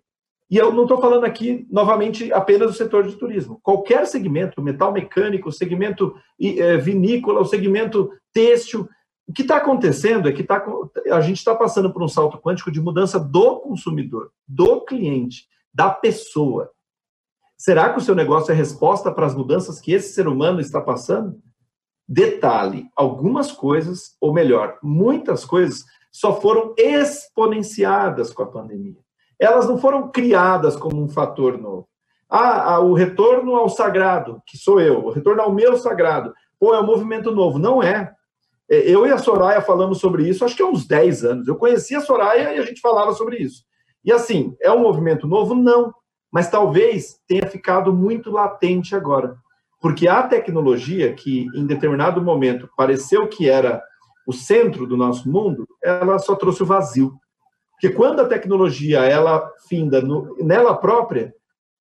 E 0.49 0.57
eu 0.57 0.73
não 0.73 0.83
estou 0.83 0.99
falando 0.99 1.25
aqui, 1.25 1.67
novamente, 1.69 2.33
apenas 2.33 2.71
do 2.71 2.77
setor 2.77 3.07
de 3.07 3.15
turismo. 3.15 3.59
Qualquer 3.61 4.07
segmento, 4.07 4.61
metal 4.61 4.91
mecânico, 4.91 5.51
segmento 5.51 6.15
é, 6.41 6.75
vinícola, 6.77 7.39
o 7.39 7.45
segmento 7.45 8.11
têxtil, 8.33 8.89
o 9.27 9.33
que 9.33 9.43
está 9.43 9.57
acontecendo 9.57 10.27
é 10.27 10.31
que 10.31 10.43
tá, 10.43 10.65
a 11.11 11.21
gente 11.21 11.37
está 11.37 11.53
passando 11.53 11.93
por 11.93 12.01
um 12.01 12.07
salto 12.07 12.39
quântico 12.39 12.71
de 12.71 12.81
mudança 12.81 13.19
do 13.19 13.59
consumidor, 13.59 14.31
do 14.47 14.81
cliente, 14.81 15.45
da 15.71 15.91
pessoa. 15.91 16.71
Será 17.55 17.93
que 17.93 17.99
o 17.99 18.01
seu 18.01 18.15
negócio 18.15 18.51
é 18.51 18.55
resposta 18.55 19.11
para 19.11 19.27
as 19.27 19.35
mudanças 19.35 19.79
que 19.79 19.91
esse 19.91 20.13
ser 20.13 20.27
humano 20.27 20.59
está 20.59 20.81
passando? 20.81 21.39
Detalhe: 22.07 22.89
algumas 22.95 23.51
coisas, 23.51 24.15
ou 24.19 24.33
melhor, 24.33 24.79
muitas 24.81 25.45
coisas, 25.45 25.85
só 26.11 26.41
foram 26.41 26.73
exponenciadas 26.75 28.33
com 28.33 28.41
a 28.41 28.47
pandemia. 28.47 28.97
Elas 29.39 29.67
não 29.67 29.77
foram 29.77 30.09
criadas 30.09 30.75
como 30.75 31.01
um 31.01 31.07
fator 31.07 31.57
novo. 31.57 31.87
Ah, 32.29 32.75
ah, 32.75 32.79
o 32.79 32.93
retorno 32.93 33.55
ao 33.55 33.69
sagrado, 33.69 34.41
que 34.45 34.57
sou 34.57 34.79
eu, 34.79 35.05
o 35.05 35.09
retorno 35.09 35.41
ao 35.41 35.51
meu 35.51 35.77
sagrado. 35.77 36.33
Pô, 36.59 36.75
é 36.75 36.81
um 36.81 36.85
movimento 36.85 37.31
novo. 37.31 37.57
Não 37.57 37.81
é. 37.81 38.13
é. 38.69 38.77
Eu 38.79 39.07
e 39.07 39.11
a 39.11 39.17
Soraya 39.17 39.61
falamos 39.61 39.99
sobre 39.99 40.27
isso, 40.27 40.45
acho 40.45 40.55
que 40.55 40.61
há 40.61 40.67
uns 40.67 40.85
10 40.85 41.23
anos. 41.23 41.47
Eu 41.47 41.55
conheci 41.55 41.95
a 41.95 42.01
Soraya 42.01 42.53
e 42.53 42.59
a 42.59 42.65
gente 42.65 42.81
falava 42.81 43.13
sobre 43.13 43.37
isso. 43.37 43.63
E 44.03 44.11
assim, 44.11 44.55
é 44.61 44.71
um 44.71 44.81
movimento 44.81 45.27
novo? 45.27 45.55
Não. 45.55 45.93
Mas 46.31 46.49
talvez 46.49 47.19
tenha 47.27 47.47
ficado 47.47 47.91
muito 47.91 48.29
latente 48.29 48.95
agora. 48.95 49.35
Porque 49.81 50.07
a 50.07 50.21
tecnologia, 50.23 51.13
que 51.13 51.47
em 51.55 51.65
determinado 51.65 52.21
momento 52.21 52.69
pareceu 52.77 53.27
que 53.27 53.49
era 53.49 53.81
o 54.27 54.33
centro 54.33 54.85
do 54.85 54.95
nosso 54.95 55.29
mundo, 55.29 55.65
ela 55.81 56.19
só 56.19 56.35
trouxe 56.35 56.61
o 56.61 56.65
vazio. 56.65 57.13
Porque 57.79 57.95
quando 57.95 58.19
a 58.19 58.27
tecnologia 58.27 58.99
ela 59.05 59.49
finda 59.69 60.01
no, 60.01 60.35
nela 60.43 60.75
própria, 60.75 61.33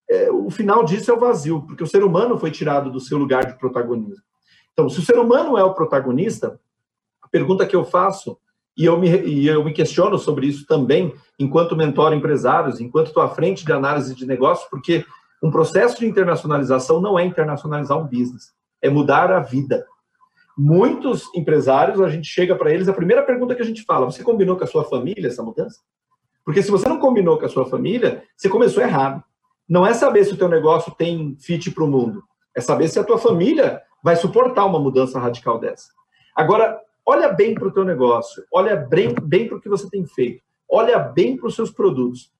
é, 0.08 0.30
o 0.30 0.48
final 0.48 0.84
disso 0.84 1.10
é 1.10 1.14
o 1.14 1.18
vazio, 1.18 1.62
porque 1.62 1.82
o 1.82 1.86
ser 1.88 2.04
humano 2.04 2.38
foi 2.38 2.52
tirado 2.52 2.88
do 2.88 3.00
seu 3.00 3.18
lugar 3.18 3.44
de 3.44 3.58
protagonismo. 3.58 4.22
Então, 4.72 4.88
se 4.88 5.00
o 5.00 5.02
ser 5.02 5.18
humano 5.18 5.58
é 5.58 5.64
o 5.64 5.74
protagonista, 5.74 6.60
a 7.20 7.26
pergunta 7.26 7.66
que 7.66 7.74
eu 7.74 7.84
faço, 7.84 8.38
e 8.76 8.84
eu 8.84 8.96
me, 8.96 9.08
e 9.08 9.48
eu 9.48 9.64
me 9.64 9.72
questiono 9.72 10.16
sobre 10.18 10.46
isso 10.46 10.64
também, 10.66 11.12
enquanto 11.36 11.74
mentor 11.74 12.12
empresários, 12.12 12.80
enquanto 12.80 13.08
estou 13.08 13.24
à 13.24 13.28
frente 13.28 13.66
de 13.66 13.72
análise 13.72 14.14
de 14.14 14.24
negócios, 14.24 14.70
porque 14.70 15.04
um 15.42 15.50
processo 15.50 15.98
de 15.98 16.06
internacionalização 16.06 17.00
não 17.00 17.18
é 17.18 17.24
internacionalizar 17.24 17.98
um 17.98 18.06
business, 18.06 18.52
é 18.80 18.88
mudar 18.88 19.32
a 19.32 19.40
vida. 19.40 19.84
Muitos 20.58 21.32
empresários, 21.34 22.00
a 22.00 22.08
gente 22.08 22.26
chega 22.26 22.56
para 22.56 22.72
eles, 22.72 22.88
a 22.88 22.92
primeira 22.92 23.22
pergunta 23.22 23.54
que 23.54 23.62
a 23.62 23.64
gente 23.64 23.84
fala, 23.84 24.06
você 24.06 24.24
combinou 24.24 24.56
com 24.56 24.64
a 24.64 24.66
sua 24.66 24.84
família 24.84 25.28
essa 25.28 25.42
mudança? 25.42 25.80
Porque 26.44 26.62
se 26.62 26.70
você 26.70 26.88
não 26.88 26.98
combinou 26.98 27.38
com 27.38 27.46
a 27.46 27.48
sua 27.48 27.66
família, 27.66 28.24
você 28.36 28.48
começou 28.48 28.82
errado 28.82 29.22
não 29.68 29.86
é 29.86 29.92
saber 29.92 30.24
se 30.24 30.32
o 30.32 30.36
teu 30.36 30.48
negócio 30.48 30.94
tem 30.96 31.36
fit 31.38 31.70
para 31.70 31.84
o 31.84 31.88
mundo, 31.88 32.22
é 32.56 32.60
saber 32.60 32.88
se 32.88 32.98
a 32.98 33.04
tua 33.04 33.18
família 33.18 33.82
vai 34.02 34.16
suportar 34.16 34.64
uma 34.64 34.80
mudança 34.80 35.18
radical 35.18 35.58
dessa. 35.58 35.88
Agora, 36.34 36.80
olha 37.04 37.28
bem 37.28 37.54
para 37.54 37.68
o 37.68 37.72
teu 37.72 37.84
negócio, 37.84 38.42
olha 38.50 38.74
bem, 38.76 39.14
bem 39.22 39.46
para 39.46 39.58
o 39.58 39.60
que 39.60 39.68
você 39.68 39.88
tem 39.90 40.06
feito, 40.06 40.42
olha 40.68 40.98
bem 40.98 41.36
para 41.36 41.48
os 41.48 41.54
seus 41.54 41.70
produtos 41.70 42.32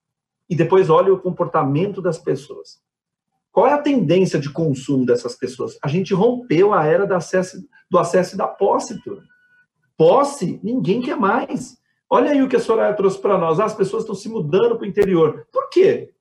e 0.48 0.56
depois 0.56 0.88
olha 0.88 1.12
o 1.12 1.20
comportamento 1.20 2.00
das 2.00 2.18
pessoas. 2.18 2.80
Qual 3.59 3.66
é 3.66 3.72
a 3.72 3.82
tendência 3.82 4.38
de 4.38 4.48
consumo 4.50 5.04
dessas 5.04 5.34
pessoas? 5.34 5.76
A 5.82 5.88
gente 5.88 6.14
rompeu 6.14 6.72
a 6.72 6.86
era 6.86 7.04
do 7.04 7.12
acesso, 7.12 7.56
do 7.90 7.98
acesso 7.98 8.36
e 8.36 8.38
da 8.38 8.46
posse. 8.46 9.02
Tudo. 9.02 9.20
Posse, 9.96 10.61
ninguém 10.62 11.02
quer 11.02 11.16
mais. 11.16 11.76
Olha 12.09 12.30
aí 12.30 12.40
o 12.40 12.48
que 12.48 12.54
a 12.54 12.61
Soraya 12.61 12.94
trouxe 12.94 13.20
para 13.20 13.36
nós. 13.36 13.59
Ah, 13.59 13.64
as 13.64 13.74
pessoas 13.74 14.04
estão 14.04 14.14
se 14.14 14.28
mudando 14.28 14.76
para 14.76 14.84
o 14.84 14.88
interior. 14.88 15.44
Por 15.52 15.68
quê? 15.70 16.12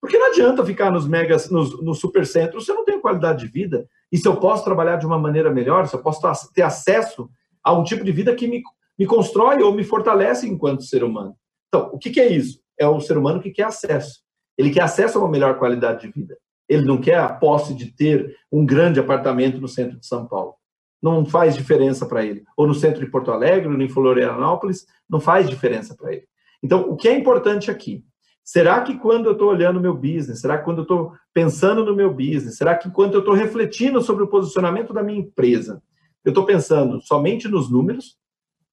Porque 0.00 0.16
não 0.16 0.28
adianta 0.28 0.64
ficar 0.64 0.92
nos 0.92 1.04
megas, 1.04 1.50
nos, 1.50 1.82
nos 1.82 1.98
supercentros, 1.98 2.64
se 2.64 2.70
eu 2.70 2.76
não 2.76 2.84
tenho 2.84 3.00
qualidade 3.00 3.44
de 3.44 3.50
vida. 3.50 3.88
E 4.12 4.16
se 4.16 4.28
eu 4.28 4.36
posso 4.36 4.62
trabalhar 4.62 4.94
de 4.94 5.04
uma 5.04 5.18
maneira 5.18 5.50
melhor, 5.50 5.88
se 5.88 5.96
eu 5.96 6.00
posso 6.00 6.22
ter 6.52 6.62
acesso 6.62 7.28
a 7.60 7.72
um 7.72 7.82
tipo 7.82 8.04
de 8.04 8.12
vida 8.12 8.36
que 8.36 8.46
me, 8.46 8.62
me 8.96 9.04
constrói 9.04 9.60
ou 9.64 9.74
me 9.74 9.82
fortalece 9.82 10.48
enquanto 10.48 10.84
ser 10.84 11.02
humano. 11.02 11.34
Então, 11.66 11.90
o 11.92 11.98
que, 11.98 12.10
que 12.10 12.20
é 12.20 12.28
isso? 12.28 12.60
É 12.78 12.86
o 12.86 13.00
ser 13.00 13.18
humano 13.18 13.42
que 13.42 13.50
quer 13.50 13.64
acesso. 13.64 14.22
Ele 14.56 14.70
quer 14.70 14.84
acesso 14.84 15.18
a 15.18 15.22
uma 15.22 15.28
melhor 15.28 15.58
qualidade 15.58 16.02
de 16.02 16.12
vida. 16.12 16.36
Ele 16.68 16.84
não 16.84 16.98
quer 16.98 17.18
a 17.18 17.28
posse 17.28 17.74
de 17.74 17.86
ter 17.92 18.36
um 18.50 18.64
grande 18.64 18.98
apartamento 18.98 19.60
no 19.60 19.68
centro 19.68 19.98
de 19.98 20.06
São 20.06 20.26
Paulo. 20.26 20.54
Não 21.02 21.24
faz 21.26 21.54
diferença 21.54 22.06
para 22.06 22.24
ele. 22.24 22.42
Ou 22.56 22.66
no 22.66 22.74
centro 22.74 23.04
de 23.04 23.10
Porto 23.10 23.30
Alegre, 23.30 23.68
ou 23.68 23.80
em 23.80 23.88
Florianópolis, 23.88 24.86
não 25.08 25.20
faz 25.20 25.48
diferença 25.48 25.94
para 25.94 26.12
ele. 26.12 26.24
Então, 26.62 26.88
o 26.88 26.96
que 26.96 27.08
é 27.08 27.16
importante 27.16 27.70
aqui? 27.70 28.02
Será 28.42 28.82
que 28.82 28.98
quando 28.98 29.26
eu 29.26 29.32
estou 29.32 29.48
olhando 29.48 29.78
o 29.78 29.80
meu 29.80 29.94
business, 29.94 30.40
será 30.40 30.58
que 30.58 30.64
quando 30.64 30.78
eu 30.78 30.82
estou 30.82 31.12
pensando 31.32 31.84
no 31.84 31.96
meu 31.96 32.12
business, 32.12 32.56
será 32.58 32.74
que 32.74 32.90
quando 32.90 33.14
eu 33.14 33.20
estou 33.20 33.34
refletindo 33.34 34.02
sobre 34.02 34.22
o 34.22 34.28
posicionamento 34.28 34.92
da 34.92 35.02
minha 35.02 35.20
empresa, 35.20 35.82
eu 36.22 36.30
estou 36.30 36.44
pensando 36.44 37.00
somente 37.00 37.48
nos 37.48 37.70
números? 37.70 38.18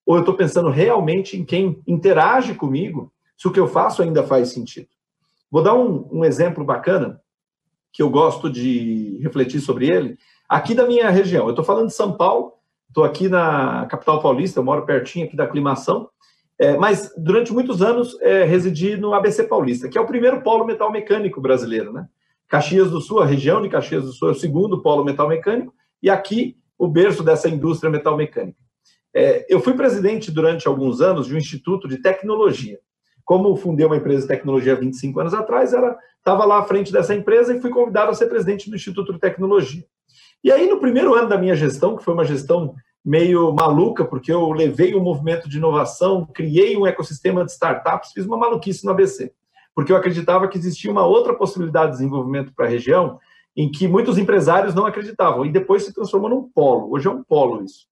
Ou 0.06 0.16
eu 0.16 0.22
estou 0.22 0.36
pensando 0.36 0.70
realmente 0.70 1.38
em 1.38 1.46
quem 1.46 1.82
interage 1.88 2.54
comigo, 2.54 3.14
se 3.38 3.48
o 3.48 3.52
que 3.52 3.60
eu 3.60 3.68
faço 3.68 4.02
ainda 4.02 4.24
faz 4.24 4.50
sentido? 4.50 4.88
Vou 5.50 5.64
dar 5.64 5.74
um, 5.74 6.08
um 6.12 6.26
exemplo 6.26 6.66
bacana, 6.66 7.21
que 7.92 8.02
eu 8.02 8.10
gosto 8.10 8.50
de 8.50 9.20
refletir 9.22 9.60
sobre 9.60 9.88
ele, 9.88 10.18
aqui 10.48 10.74
da 10.74 10.88
minha 10.88 11.10
região. 11.10 11.46
Eu 11.46 11.52
estou 11.52 11.66
falando 11.66 11.88
de 11.88 11.94
São 11.94 12.14
Paulo, 12.14 12.54
estou 12.88 13.04
aqui 13.04 13.28
na 13.28 13.86
capital 13.88 14.22
paulista, 14.22 14.60
eu 14.60 14.64
moro 14.64 14.86
pertinho 14.86 15.26
aqui 15.26 15.36
da 15.36 15.44
aclimação, 15.44 16.10
é, 16.60 16.78
mas 16.78 17.12
durante 17.18 17.52
muitos 17.52 17.82
anos 17.82 18.16
é, 18.22 18.44
residi 18.44 18.96
no 18.96 19.14
ABC 19.14 19.44
Paulista, 19.44 19.90
que 19.90 19.98
é 19.98 20.02
o 20.02 20.06
primeiro 20.06 20.42
polo 20.42 20.64
metal 20.64 20.92
mecânico 20.92 21.42
brasileiro, 21.42 21.92
né? 21.92 22.08
Caxias 22.48 22.92
do 22.92 23.02
Sul, 23.02 23.20
a 23.20 23.26
região 23.26 23.62
de 23.62 23.70
Caxias 23.70 24.04
do 24.04 24.12
Sul 24.12 24.28
é 24.28 24.32
o 24.32 24.36
segundo 24.36 24.82
polo 24.82 25.04
metal 25.04 25.28
mecânico, 25.28 25.74
e 26.04 26.10
aqui 26.10 26.58
o 26.78 26.88
berço 26.88 27.24
dessa 27.24 27.50
indústria 27.50 27.90
metal 27.90 28.18
mecânica. 28.18 28.60
É, 29.14 29.46
eu 29.50 29.60
fui 29.60 29.74
presidente 29.74 30.32
durante 30.32 30.68
alguns 30.68 31.02
anos 31.02 31.28
de 31.28 31.34
um 31.34 31.38
instituto 31.38 31.88
de 31.88 31.98
tecnologia. 31.98 32.80
Como 33.32 33.56
fundei 33.56 33.86
uma 33.86 33.96
empresa 33.96 34.24
de 34.24 34.28
tecnologia 34.28 34.74
há 34.74 34.76
25 34.76 35.18
anos 35.22 35.34
atrás, 35.34 35.72
estava 35.72 36.44
lá 36.44 36.60
à 36.60 36.64
frente 36.64 36.92
dessa 36.92 37.16
empresa 37.16 37.56
e 37.56 37.62
fui 37.62 37.70
convidado 37.70 38.12
a 38.12 38.14
ser 38.14 38.26
presidente 38.26 38.70
do 38.70 38.76
Instituto 38.76 39.14
de 39.14 39.20
Tecnologia. 39.20 39.86
E 40.44 40.52
aí, 40.52 40.68
no 40.68 40.82
primeiro 40.82 41.16
ano 41.16 41.30
da 41.30 41.38
minha 41.38 41.56
gestão, 41.56 41.96
que 41.96 42.04
foi 42.04 42.14
uma 42.14 42.26
gestão 42.26 42.76
meio 43.06 43.54
maluca, 43.54 44.04
porque 44.04 44.34
eu 44.34 44.52
levei 44.52 44.94
um 44.96 45.00
movimento 45.02 45.48
de 45.48 45.60
inovação, 45.60 46.28
criei 46.34 46.76
um 46.76 46.86
ecossistema 46.86 47.46
de 47.46 47.54
startups, 47.54 48.12
fiz 48.12 48.26
uma 48.26 48.36
maluquice 48.36 48.84
no 48.84 48.92
ABC, 48.92 49.32
porque 49.74 49.94
eu 49.94 49.96
acreditava 49.96 50.50
que 50.50 50.58
existia 50.58 50.92
uma 50.92 51.06
outra 51.06 51.34
possibilidade 51.34 51.92
de 51.92 52.00
desenvolvimento 52.00 52.54
para 52.54 52.66
a 52.66 52.70
região, 52.70 53.18
em 53.56 53.72
que 53.72 53.88
muitos 53.88 54.18
empresários 54.18 54.76
não 54.76 54.86
acreditavam, 54.86 55.46
e 55.46 55.52
depois 55.54 55.86
se 55.86 55.94
transformou 55.94 56.30
num 56.30 56.50
polo. 56.54 56.94
Hoje 56.94 57.08
é 57.08 57.10
um 57.10 57.24
polo 57.24 57.64
isso. 57.64 57.88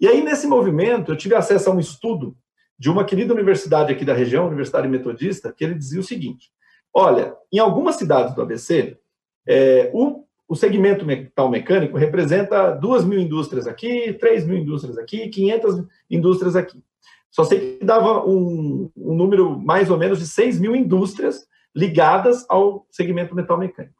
E 0.00 0.08
aí, 0.08 0.24
nesse 0.24 0.48
movimento, 0.48 1.12
eu 1.12 1.16
tive 1.16 1.36
acesso 1.36 1.70
a 1.70 1.72
um 1.72 1.78
estudo 1.78 2.36
de 2.82 2.90
uma 2.90 3.04
querida 3.04 3.32
universidade 3.32 3.92
aqui 3.92 4.04
da 4.04 4.12
região, 4.12 4.48
Universidade 4.48 4.88
Metodista, 4.88 5.52
que 5.52 5.62
ele 5.62 5.76
dizia 5.76 6.00
o 6.00 6.02
seguinte: 6.02 6.50
olha, 6.92 7.32
em 7.52 7.60
algumas 7.60 7.94
cidades 7.94 8.34
do 8.34 8.42
ABC, 8.42 8.98
é, 9.46 9.88
o 9.94 10.24
o 10.48 10.56
segmento 10.56 11.06
metal 11.06 11.48
mecânico 11.48 11.96
representa 11.96 12.72
2 12.72 13.06
mil 13.06 13.18
indústrias 13.18 13.66
aqui, 13.66 14.12
3 14.20 14.44
mil 14.46 14.58
indústrias 14.58 14.98
aqui, 14.98 15.30
500 15.30 15.86
indústrias 16.10 16.54
aqui. 16.54 16.84
Só 17.30 17.42
sei 17.44 17.78
que 17.78 17.84
dava 17.84 18.22
um, 18.28 18.90
um 18.94 19.14
número 19.14 19.58
mais 19.58 19.88
ou 19.90 19.96
menos 19.96 20.18
de 20.18 20.26
6 20.26 20.60
mil 20.60 20.76
indústrias 20.76 21.46
ligadas 21.74 22.44
ao 22.50 22.86
segmento 22.90 23.34
metal 23.34 23.56
mecânico. 23.56 23.94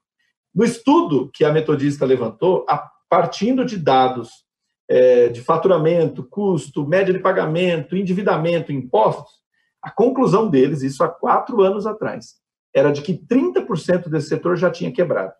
No 0.54 0.62
estudo 0.62 1.30
que 1.32 1.42
a 1.42 1.52
metodista 1.52 2.04
levantou, 2.04 2.66
a, 2.68 2.86
partindo 3.08 3.64
de 3.64 3.78
dados 3.78 4.44
é, 4.88 5.28
de 5.28 5.40
faturamento, 5.40 6.24
custo, 6.24 6.86
média 6.86 7.12
de 7.12 7.20
pagamento, 7.20 7.96
endividamento, 7.96 8.72
impostos, 8.72 9.42
a 9.82 9.90
conclusão 9.90 10.48
deles, 10.48 10.82
isso 10.82 11.02
há 11.02 11.08
quatro 11.08 11.62
anos 11.62 11.86
atrás, 11.86 12.36
era 12.74 12.92
de 12.92 13.02
que 13.02 13.14
30% 13.14 14.08
desse 14.08 14.28
setor 14.28 14.56
já 14.56 14.70
tinha 14.70 14.92
quebrado. 14.92 15.32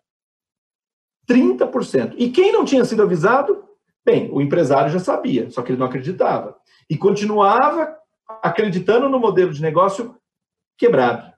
30%. 1.29 2.15
E 2.17 2.29
quem 2.29 2.51
não 2.51 2.65
tinha 2.65 2.83
sido 2.83 3.01
avisado? 3.01 3.63
Bem, 4.05 4.29
o 4.31 4.41
empresário 4.41 4.91
já 4.91 4.99
sabia, 4.99 5.49
só 5.49 5.61
que 5.61 5.71
ele 5.71 5.79
não 5.79 5.87
acreditava. 5.87 6.57
E 6.89 6.97
continuava 6.97 7.95
acreditando 8.41 9.07
no 9.07 9.19
modelo 9.19 9.53
de 9.53 9.61
negócio 9.61 10.15
quebrado. 10.77 11.31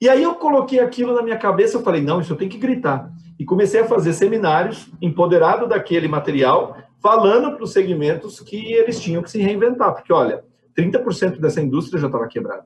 E 0.00 0.08
aí 0.08 0.22
eu 0.22 0.34
coloquei 0.36 0.80
aquilo 0.80 1.14
na 1.14 1.22
minha 1.22 1.38
cabeça, 1.38 1.76
eu 1.76 1.82
falei, 1.82 2.02
não, 2.02 2.20
isso 2.20 2.32
eu 2.32 2.36
tenho 2.36 2.50
que 2.50 2.58
gritar. 2.58 3.10
E 3.38 3.44
comecei 3.44 3.80
a 3.80 3.86
fazer 3.86 4.12
seminários, 4.12 4.88
empoderado 5.00 5.66
daquele 5.66 6.06
material, 6.06 6.76
falando 7.02 7.54
para 7.54 7.64
os 7.64 7.72
segmentos 7.72 8.40
que 8.40 8.72
eles 8.72 9.00
tinham 9.00 9.22
que 9.22 9.30
se 9.30 9.40
reinventar, 9.40 9.94
porque 9.94 10.12
olha, 10.12 10.44
30% 10.76 11.38
dessa 11.38 11.60
indústria 11.60 12.00
já 12.00 12.06
estava 12.06 12.28
quebrada. 12.28 12.64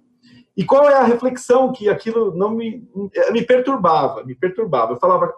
E 0.56 0.64
qual 0.64 0.88
é 0.88 0.94
a 0.94 1.04
reflexão 1.04 1.72
que 1.72 1.88
aquilo 1.88 2.34
não 2.34 2.50
me, 2.50 2.88
me 3.32 3.42
perturbava? 3.42 4.24
Me 4.24 4.34
perturbava. 4.34 4.92
Eu 4.92 4.98
falava, 4.98 5.32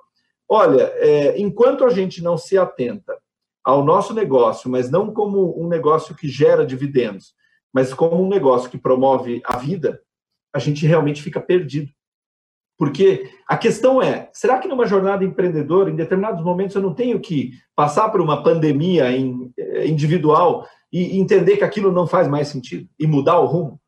Olha, 0.49 0.91
é, 0.97 1.39
enquanto 1.39 1.85
a 1.85 1.91
gente 1.91 2.23
não 2.23 2.39
se 2.39 2.57
atenta 2.57 3.19
ao 3.63 3.85
nosso 3.85 4.15
negócio, 4.15 4.71
mas 4.71 4.91
não 4.91 5.13
como 5.13 5.63
um 5.63 5.69
negócio 5.69 6.15
que 6.15 6.27
gera 6.27 6.65
dividendos, 6.65 7.35
mas 7.71 7.93
como 7.93 8.25
um 8.25 8.29
negócio 8.29 8.71
que 8.71 8.79
promove 8.79 9.43
a 9.45 9.59
vida, 9.59 10.01
a 10.55 10.59
gente 10.59 10.87
realmente 10.87 11.23
fica 11.23 11.39
perdido. 11.39 11.93
Porque 12.79 13.29
a 13.47 13.57
questão 13.57 14.01
é: 14.01 14.31
será 14.33 14.59
que 14.59 14.69
numa 14.69 14.87
jornada 14.87 15.25
empreendedora, 15.25 15.91
em 15.91 15.97
determinados 15.97 16.43
momentos, 16.45 16.77
eu 16.77 16.81
não 16.81 16.95
tenho 16.95 17.19
que 17.19 17.51
passar 17.75 18.09
por 18.09 18.21
uma 18.21 18.43
pandemia 18.43 19.07
é, 19.11 19.87
individual 19.87 20.65
e 20.93 21.19
entender 21.19 21.57
que 21.57 21.65
aquilo 21.65 21.91
não 21.91 22.07
faz 22.07 22.29
mais 22.29 22.47
sentido 22.49 22.89
e 22.99 23.07
mudar 23.07 23.41
o 23.41 23.47
rumo? 23.47 23.81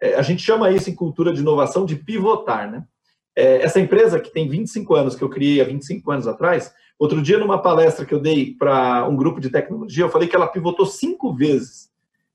É, 0.00 0.14
a 0.14 0.22
gente 0.22 0.40
chama 0.40 0.70
isso 0.70 0.88
em 0.88 0.94
cultura 0.94 1.32
de 1.32 1.40
inovação 1.40 1.84
de 1.84 1.96
pivotar, 1.96 2.70
né? 2.70 2.84
É, 3.34 3.62
essa 3.62 3.80
empresa 3.80 4.20
que 4.20 4.32
tem 4.32 4.48
25 4.48 4.94
anos, 4.94 5.16
que 5.16 5.22
eu 5.22 5.28
criei 5.28 5.60
há 5.60 5.64
25 5.64 6.10
anos 6.10 6.26
atrás, 6.28 6.72
outro 6.96 7.20
dia 7.20 7.38
numa 7.38 7.60
palestra 7.60 8.06
que 8.06 8.14
eu 8.14 8.20
dei 8.20 8.54
para 8.56 9.06
um 9.08 9.16
grupo 9.16 9.40
de 9.40 9.50
tecnologia, 9.50 10.04
eu 10.04 10.10
falei 10.10 10.28
que 10.28 10.36
ela 10.36 10.46
pivotou 10.46 10.86
cinco 10.86 11.34
vezes 11.34 11.88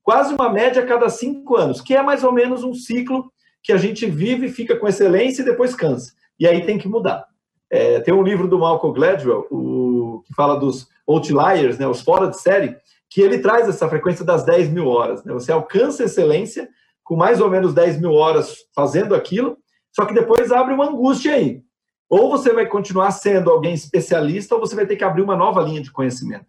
quase 0.03 0.33
uma 0.33 0.49
média 0.49 0.83
a 0.83 0.85
cada 0.85 1.09
cinco 1.09 1.55
anos, 1.55 1.81
que 1.81 1.95
é 1.95 2.03
mais 2.03 2.23
ou 2.23 2.31
menos 2.31 2.63
um 2.63 2.73
ciclo 2.73 3.31
que 3.63 3.71
a 3.71 3.77
gente 3.77 4.05
vive, 4.05 4.49
fica 4.49 4.75
com 4.75 4.87
excelência 4.87 5.41
e 5.41 5.45
depois 5.45 5.73
cansa. 5.73 6.13
E 6.39 6.47
aí 6.47 6.65
tem 6.65 6.77
que 6.77 6.87
mudar. 6.87 7.25
É, 7.71 7.99
tem 8.01 8.13
um 8.13 8.21
livro 8.21 8.47
do 8.47 8.59
Malcolm 8.59 8.93
Gladwell, 8.93 9.47
o, 9.49 10.21
que 10.25 10.33
fala 10.35 10.59
dos 10.59 10.87
outliers, 11.07 11.79
né, 11.79 11.87
os 11.87 12.01
fora 12.01 12.27
de 12.27 12.39
série, 12.39 12.75
que 13.09 13.21
ele 13.21 13.39
traz 13.39 13.67
essa 13.67 13.87
frequência 13.89 14.23
das 14.23 14.43
10 14.43 14.69
mil 14.69 14.87
horas. 14.87 15.23
Né? 15.23 15.33
Você 15.33 15.51
alcança 15.51 16.03
excelência 16.03 16.69
com 17.03 17.15
mais 17.15 17.41
ou 17.41 17.49
menos 17.49 17.73
10 17.73 17.99
mil 17.99 18.11
horas 18.11 18.55
fazendo 18.75 19.15
aquilo, 19.15 19.57
só 19.91 20.05
que 20.05 20.13
depois 20.13 20.51
abre 20.51 20.73
uma 20.73 20.87
angústia 20.89 21.33
aí. 21.33 21.63
Ou 22.09 22.29
você 22.29 22.53
vai 22.53 22.67
continuar 22.67 23.11
sendo 23.11 23.49
alguém 23.49 23.73
especialista, 23.73 24.53
ou 24.53 24.61
você 24.61 24.75
vai 24.75 24.85
ter 24.85 24.95
que 24.95 25.03
abrir 25.03 25.23
uma 25.23 25.35
nova 25.35 25.61
linha 25.61 25.81
de 25.81 25.91
conhecimento. 25.91 26.45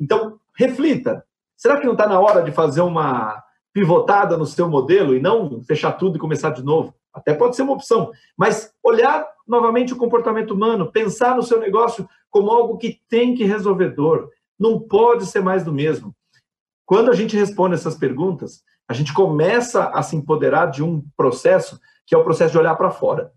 Então, 0.00 0.38
reflita. 0.56 1.24
Será 1.56 1.78
que 1.78 1.84
não 1.84 1.92
está 1.92 2.06
na 2.06 2.18
hora 2.18 2.42
de 2.42 2.52
fazer 2.52 2.80
uma 2.80 3.43
pivotada 3.74 4.38
no 4.38 4.46
seu 4.46 4.68
modelo 4.68 5.14
e 5.14 5.20
não 5.20 5.62
fechar 5.64 5.92
tudo 5.92 6.16
e 6.16 6.20
começar 6.20 6.50
de 6.50 6.62
novo? 6.62 6.94
Até 7.12 7.34
pode 7.34 7.56
ser 7.56 7.62
uma 7.62 7.74
opção, 7.74 8.10
mas 8.36 8.72
olhar 8.82 9.26
novamente 9.46 9.92
o 9.92 9.96
comportamento 9.96 10.54
humano, 10.54 10.90
pensar 10.90 11.36
no 11.36 11.42
seu 11.42 11.60
negócio 11.60 12.08
como 12.30 12.50
algo 12.50 12.78
que 12.78 13.00
tem 13.08 13.34
que 13.34 13.44
resolver 13.44 13.90
dor, 13.90 14.30
não 14.58 14.80
pode 14.80 15.26
ser 15.26 15.40
mais 15.40 15.64
do 15.64 15.72
mesmo. 15.72 16.14
Quando 16.86 17.10
a 17.10 17.14
gente 17.14 17.36
responde 17.36 17.74
essas 17.74 17.96
perguntas, 17.96 18.62
a 18.88 18.92
gente 18.94 19.12
começa 19.12 19.88
a 19.90 20.02
se 20.02 20.16
empoderar 20.16 20.66
de 20.66 20.82
um 20.82 21.02
processo 21.16 21.78
que 22.06 22.14
é 22.14 22.18
o 22.18 22.24
processo 22.24 22.52
de 22.52 22.58
olhar 22.58 22.74
para 22.76 22.90
fora. 22.90 23.32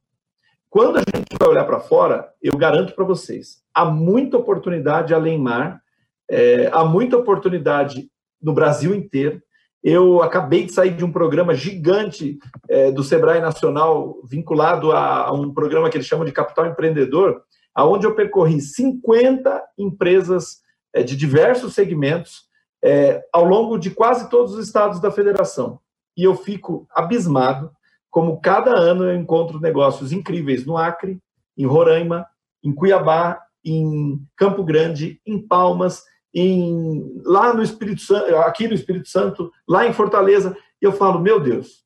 Quando 0.70 0.98
a 0.98 1.00
gente 1.00 1.38
vai 1.40 1.48
olhar 1.48 1.64
para 1.64 1.80
fora, 1.80 2.32
eu 2.42 2.58
garanto 2.58 2.94
para 2.94 3.06
vocês, 3.06 3.64
há 3.74 3.86
muita 3.86 4.38
oportunidade 4.38 5.14
além 5.14 5.40
mar, 5.40 5.82
é, 6.30 6.70
há 6.74 6.84
muita 6.84 7.18
oportunidade 7.18 8.10
no 8.42 8.54
Brasil 8.54 8.94
inteiro. 8.94 9.42
Eu 9.84 10.22
acabei 10.22 10.66
de 10.66 10.74
sair 10.74 10.96
de 10.96 11.06
um 11.06 11.12
programa 11.12 11.54
gigante 11.54 12.38
é, 12.70 12.92
do 12.92 13.04
Sebrae 13.04 13.40
Nacional, 13.40 14.20
vinculado 14.24 14.92
a, 14.92 15.28
a, 15.28 15.32
um 15.32 15.54
programa 15.54 15.90
que 15.90 15.98
eles 15.98 16.08
chamam 16.08 16.26
de 16.26 16.32
Capital 16.32 16.66
Empreendedor, 16.66 17.42
aonde 17.74 18.06
eu 18.06 18.16
percorri 18.16 18.60
50 18.60 19.64
empresas 19.78 20.58
é, 20.94 21.04
de 21.04 21.16
diversos 21.16 21.74
segmentos 21.74 22.48
é, 22.84 23.24
ao 23.32 23.46
longo 23.46 23.78
de 23.78 23.92
quase 23.92 24.30
todos 24.30 24.54
os 24.54 24.66
estados 24.66 25.00
da 25.00 25.12
federação. 25.12 25.80
E 26.16 26.24
eu 26.24 26.36
fico 26.36 26.88
abismado 26.94 27.72
como 28.10 28.42
cada 28.42 28.72
ano 28.72 29.04
eu 29.04 29.16
encontro 29.16 29.60
negócios 29.60 30.12
incríveis 30.12 30.66
no 30.66 30.76
Acre, 30.76 31.20
em 31.56 31.66
Roraima, 31.66 32.26
em 32.64 32.74
Cuiabá, 32.74 33.40
em 33.64 34.20
Campo 34.36 34.64
Grande, 34.64 35.22
em 35.26 35.40
Palmas, 35.40 36.04
em, 36.40 37.20
lá 37.26 37.52
no 37.52 37.64
Espírito 37.64 38.02
Santo, 38.02 38.36
aqui 38.38 38.68
no 38.68 38.76
Espírito 38.76 39.10
Santo, 39.10 39.52
lá 39.68 39.88
em 39.88 39.94
Fortaleza, 39.94 40.56
e 40.80 40.86
eu 40.86 40.92
falo, 40.92 41.20
meu 41.20 41.40
Deus, 41.40 41.84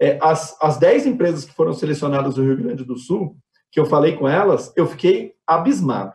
é, 0.00 0.18
as, 0.20 0.56
as 0.60 0.78
10 0.78 1.06
empresas 1.06 1.44
que 1.44 1.54
foram 1.54 1.72
selecionadas 1.72 2.34
do 2.34 2.42
Rio 2.42 2.56
Grande 2.56 2.82
do 2.82 2.96
Sul, 2.96 3.36
que 3.70 3.78
eu 3.78 3.86
falei 3.86 4.16
com 4.16 4.28
elas, 4.28 4.72
eu 4.76 4.86
fiquei 4.86 5.34
abismado. 5.46 6.12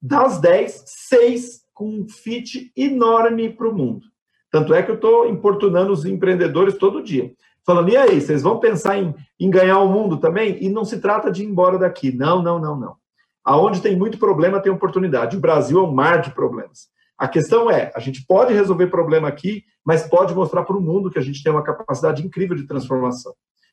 Das 0.00 0.38
10, 0.38 0.84
6 0.86 1.62
com 1.74 1.88
um 1.88 2.08
fit 2.08 2.70
enorme 2.76 3.50
para 3.50 3.68
o 3.68 3.74
mundo. 3.74 4.06
Tanto 4.48 4.72
é 4.72 4.80
que 4.80 4.90
eu 4.90 4.94
estou 4.94 5.28
importunando 5.28 5.92
os 5.92 6.04
empreendedores 6.04 6.78
todo 6.78 7.02
dia. 7.02 7.32
Falando, 7.64 7.88
e 7.88 7.96
aí, 7.96 8.20
vocês 8.20 8.42
vão 8.42 8.60
pensar 8.60 8.96
em, 8.96 9.12
em 9.40 9.50
ganhar 9.50 9.80
o 9.80 9.88
mundo 9.88 10.18
também? 10.18 10.62
E 10.62 10.68
não 10.68 10.84
se 10.84 11.00
trata 11.00 11.28
de 11.28 11.42
ir 11.42 11.46
embora 11.46 11.76
daqui. 11.76 12.12
Não, 12.12 12.40
não, 12.40 12.60
não, 12.60 12.76
não. 12.78 12.96
Aonde 13.44 13.82
tem 13.82 13.96
muito 13.96 14.16
problema, 14.16 14.60
tem 14.60 14.70
oportunidade. 14.70 15.36
O 15.36 15.40
Brasil 15.40 15.80
é 15.80 15.82
um 15.82 15.92
mar 15.92 16.20
de 16.20 16.30
problemas. 16.30 16.88
A 17.18 17.26
questão 17.26 17.70
é, 17.70 17.90
a 17.94 18.00
gente 18.00 18.24
pode 18.26 18.52
resolver 18.52 18.88
problema 18.88 19.26
aqui, 19.28 19.64
mas 19.84 20.06
pode 20.06 20.34
mostrar 20.34 20.64
para 20.64 20.76
o 20.76 20.80
mundo 20.80 21.10
que 21.10 21.18
a 21.18 21.22
gente 21.22 21.42
tem 21.42 21.50
uma 21.50 21.62
capacidade 21.62 22.24
incrível 22.24 22.56
de 22.56 22.66
transformação. 22.66 23.32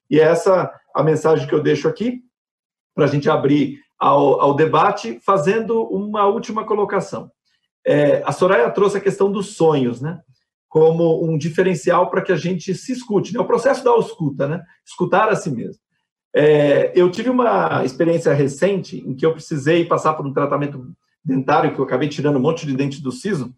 E 0.09 0.19
é 0.19 0.23
essa 0.23 0.71
a 0.95 1.03
mensagem 1.03 1.47
que 1.47 1.53
eu 1.53 1.61
deixo 1.61 1.87
aqui, 1.87 2.21
para 2.95 3.05
a 3.05 3.07
gente 3.07 3.29
abrir 3.29 3.79
ao, 3.99 4.39
ao 4.39 4.55
debate, 4.55 5.19
fazendo 5.25 5.83
uma 5.83 6.25
última 6.25 6.65
colocação. 6.65 7.31
É, 7.85 8.21
a 8.25 8.31
Soraya 8.31 8.69
trouxe 8.69 8.97
a 8.97 9.01
questão 9.01 9.31
dos 9.31 9.55
sonhos, 9.55 10.01
né? 10.01 10.21
Como 10.69 11.23
um 11.25 11.37
diferencial 11.37 12.09
para 12.09 12.21
que 12.21 12.31
a 12.31 12.35
gente 12.35 12.73
se 12.73 12.93
escute, 12.93 13.33
né? 13.33 13.39
O 13.39 13.45
processo 13.45 13.83
da 13.83 13.95
escuta, 13.97 14.47
né? 14.47 14.61
Escutar 14.85 15.29
a 15.29 15.35
si 15.35 15.51
mesmo. 15.51 15.81
É, 16.35 16.91
eu 16.95 17.11
tive 17.11 17.29
uma 17.29 17.83
experiência 17.85 18.33
recente 18.33 18.97
em 18.97 19.15
que 19.15 19.25
eu 19.25 19.33
precisei 19.33 19.85
passar 19.85 20.13
por 20.13 20.25
um 20.25 20.33
tratamento 20.33 20.91
dentário, 21.23 21.73
que 21.73 21.79
eu 21.79 21.85
acabei 21.85 22.09
tirando 22.09 22.37
um 22.37 22.41
monte 22.41 22.65
de 22.65 22.75
dente 22.75 23.01
do 23.01 23.11
siso, 23.11 23.55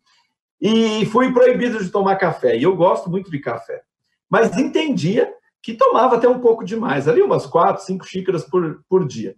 e 0.62 1.06
fui 1.08 1.34
proibido 1.34 1.84
de 1.84 1.90
tomar 1.90 2.16
café. 2.16 2.58
E 2.58 2.64
eu 2.64 2.76
gosto 2.76 3.10
muito 3.10 3.30
de 3.30 3.40
café. 3.40 3.82
Mas 4.30 4.58
entendia 4.58 5.32
que 5.62 5.74
tomava 5.74 6.16
até 6.16 6.28
um 6.28 6.40
pouco 6.40 6.64
demais, 6.64 7.08
ali 7.08 7.22
umas 7.22 7.46
quatro, 7.46 7.84
cinco 7.84 8.06
xícaras 8.06 8.44
por, 8.44 8.84
por 8.88 9.08
dia. 9.08 9.36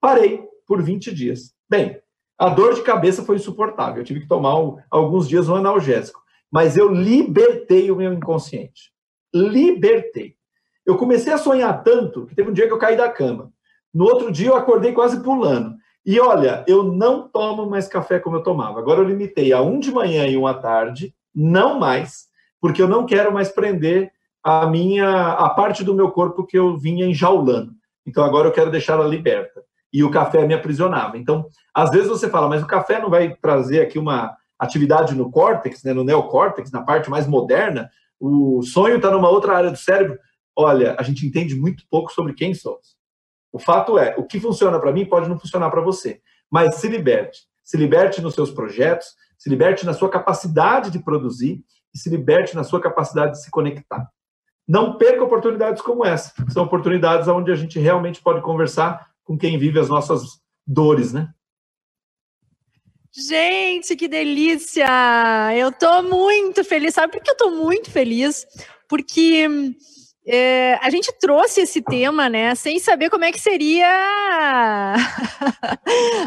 Parei 0.00 0.42
por 0.66 0.82
20 0.82 1.14
dias. 1.14 1.54
Bem, 1.68 2.00
a 2.38 2.48
dor 2.48 2.74
de 2.74 2.82
cabeça 2.82 3.24
foi 3.24 3.36
insuportável. 3.36 3.98
Eu 3.98 4.04
tive 4.04 4.20
que 4.20 4.28
tomar 4.28 4.58
um, 4.58 4.76
alguns 4.90 5.28
dias 5.28 5.48
um 5.48 5.54
analgésico. 5.54 6.22
Mas 6.50 6.76
eu 6.76 6.92
libertei 6.92 7.90
o 7.90 7.96
meu 7.96 8.12
inconsciente. 8.12 8.92
Libertei. 9.34 10.36
Eu 10.84 10.96
comecei 10.96 11.32
a 11.32 11.38
sonhar 11.38 11.82
tanto 11.82 12.26
que 12.26 12.34
teve 12.34 12.50
um 12.50 12.52
dia 12.52 12.66
que 12.66 12.72
eu 12.72 12.78
caí 12.78 12.96
da 12.96 13.08
cama. 13.08 13.52
No 13.92 14.04
outro 14.04 14.30
dia 14.30 14.48
eu 14.48 14.56
acordei 14.56 14.92
quase 14.92 15.22
pulando. 15.22 15.74
E 16.06 16.20
olha, 16.20 16.64
eu 16.68 16.82
não 16.82 17.26
tomo 17.28 17.68
mais 17.68 17.88
café 17.88 18.18
como 18.18 18.36
eu 18.36 18.42
tomava. 18.42 18.78
Agora 18.78 19.00
eu 19.00 19.08
limitei 19.08 19.52
a 19.52 19.62
um 19.62 19.78
de 19.78 19.90
manhã 19.90 20.26
e 20.26 20.36
um 20.36 20.46
à 20.46 20.52
tarde, 20.52 21.14
não 21.34 21.78
mais, 21.78 22.26
porque 22.60 22.82
eu 22.82 22.88
não 22.88 23.06
quero 23.06 23.32
mais 23.32 23.48
prender 23.48 24.12
a 24.42 24.66
minha 24.66 25.32
a 25.32 25.48
parte 25.50 25.82
do 25.82 25.94
meu 25.94 26.10
corpo 26.10 26.44
que 26.44 26.58
eu 26.58 26.76
vinha 26.76 27.06
enjaulando. 27.06 27.72
Então 28.06 28.22
agora 28.22 28.48
eu 28.48 28.52
quero 28.52 28.70
deixar 28.70 28.94
ela 28.94 29.08
liberta 29.08 29.62
e 29.90 30.04
o 30.04 30.10
café 30.10 30.46
me 30.46 30.52
aprisionava. 30.52 31.16
Então, 31.16 31.46
às 31.72 31.90
vezes 31.90 32.08
você 32.08 32.28
fala, 32.28 32.48
mas 32.48 32.62
o 32.62 32.66
café 32.66 33.00
não 33.00 33.08
vai 33.08 33.34
trazer 33.36 33.80
aqui 33.80 33.98
uma 33.98 34.36
atividade 34.58 35.14
no 35.14 35.30
córtex, 35.30 35.82
né, 35.84 35.92
no 35.92 36.04
neocórtex, 36.04 36.70
na 36.70 36.82
parte 36.82 37.08
mais 37.08 37.26
moderna, 37.26 37.88
o 38.18 38.62
sonho 38.62 38.96
está 38.96 39.10
numa 39.10 39.28
outra 39.28 39.56
área 39.56 39.70
do 39.70 39.76
cérebro. 39.76 40.18
Olha, 40.56 40.96
a 40.98 41.02
gente 41.02 41.26
entende 41.26 41.54
muito 41.54 41.84
pouco 41.90 42.12
sobre 42.12 42.34
quem 42.34 42.54
somos. 42.54 42.93
O 43.54 43.58
fato 43.60 43.96
é, 43.96 44.16
o 44.18 44.24
que 44.24 44.40
funciona 44.40 44.80
para 44.80 44.90
mim 44.90 45.06
pode 45.06 45.28
não 45.28 45.38
funcionar 45.38 45.70
para 45.70 45.80
você, 45.80 46.20
mas 46.50 46.74
se 46.74 46.88
liberte. 46.88 47.42
Se 47.62 47.76
liberte 47.76 48.20
nos 48.20 48.34
seus 48.34 48.50
projetos, 48.50 49.06
se 49.38 49.48
liberte 49.48 49.86
na 49.86 49.92
sua 49.92 50.10
capacidade 50.10 50.90
de 50.90 50.98
produzir 50.98 51.64
e 51.94 51.98
se 51.98 52.10
liberte 52.10 52.56
na 52.56 52.64
sua 52.64 52.80
capacidade 52.80 53.34
de 53.34 53.44
se 53.44 53.52
conectar. 53.52 54.08
Não 54.66 54.98
perca 54.98 55.22
oportunidades 55.22 55.80
como 55.80 56.04
essa. 56.04 56.34
São 56.50 56.64
oportunidades 56.64 57.28
onde 57.28 57.52
a 57.52 57.54
gente 57.54 57.78
realmente 57.78 58.20
pode 58.20 58.42
conversar 58.42 59.08
com 59.22 59.38
quem 59.38 59.56
vive 59.56 59.78
as 59.78 59.88
nossas 59.88 60.40
dores, 60.66 61.12
né? 61.12 61.32
Gente, 63.12 63.94
que 63.94 64.08
delícia! 64.08 64.84
Eu 65.56 65.70
tô 65.70 66.02
muito 66.02 66.64
feliz. 66.64 66.94
Sabe 66.94 67.12
por 67.12 67.22
que 67.22 67.30
eu 67.30 67.36
tô 67.36 67.50
muito 67.50 67.88
feliz? 67.88 68.44
Porque 68.88 69.46
é, 70.26 70.78
a 70.80 70.88
gente 70.88 71.12
trouxe 71.20 71.60
esse 71.60 71.82
tema, 71.82 72.30
né, 72.30 72.54
sem 72.54 72.78
saber 72.78 73.10
como 73.10 73.24
é 73.24 73.32
que 73.32 73.38
seria 73.38 73.86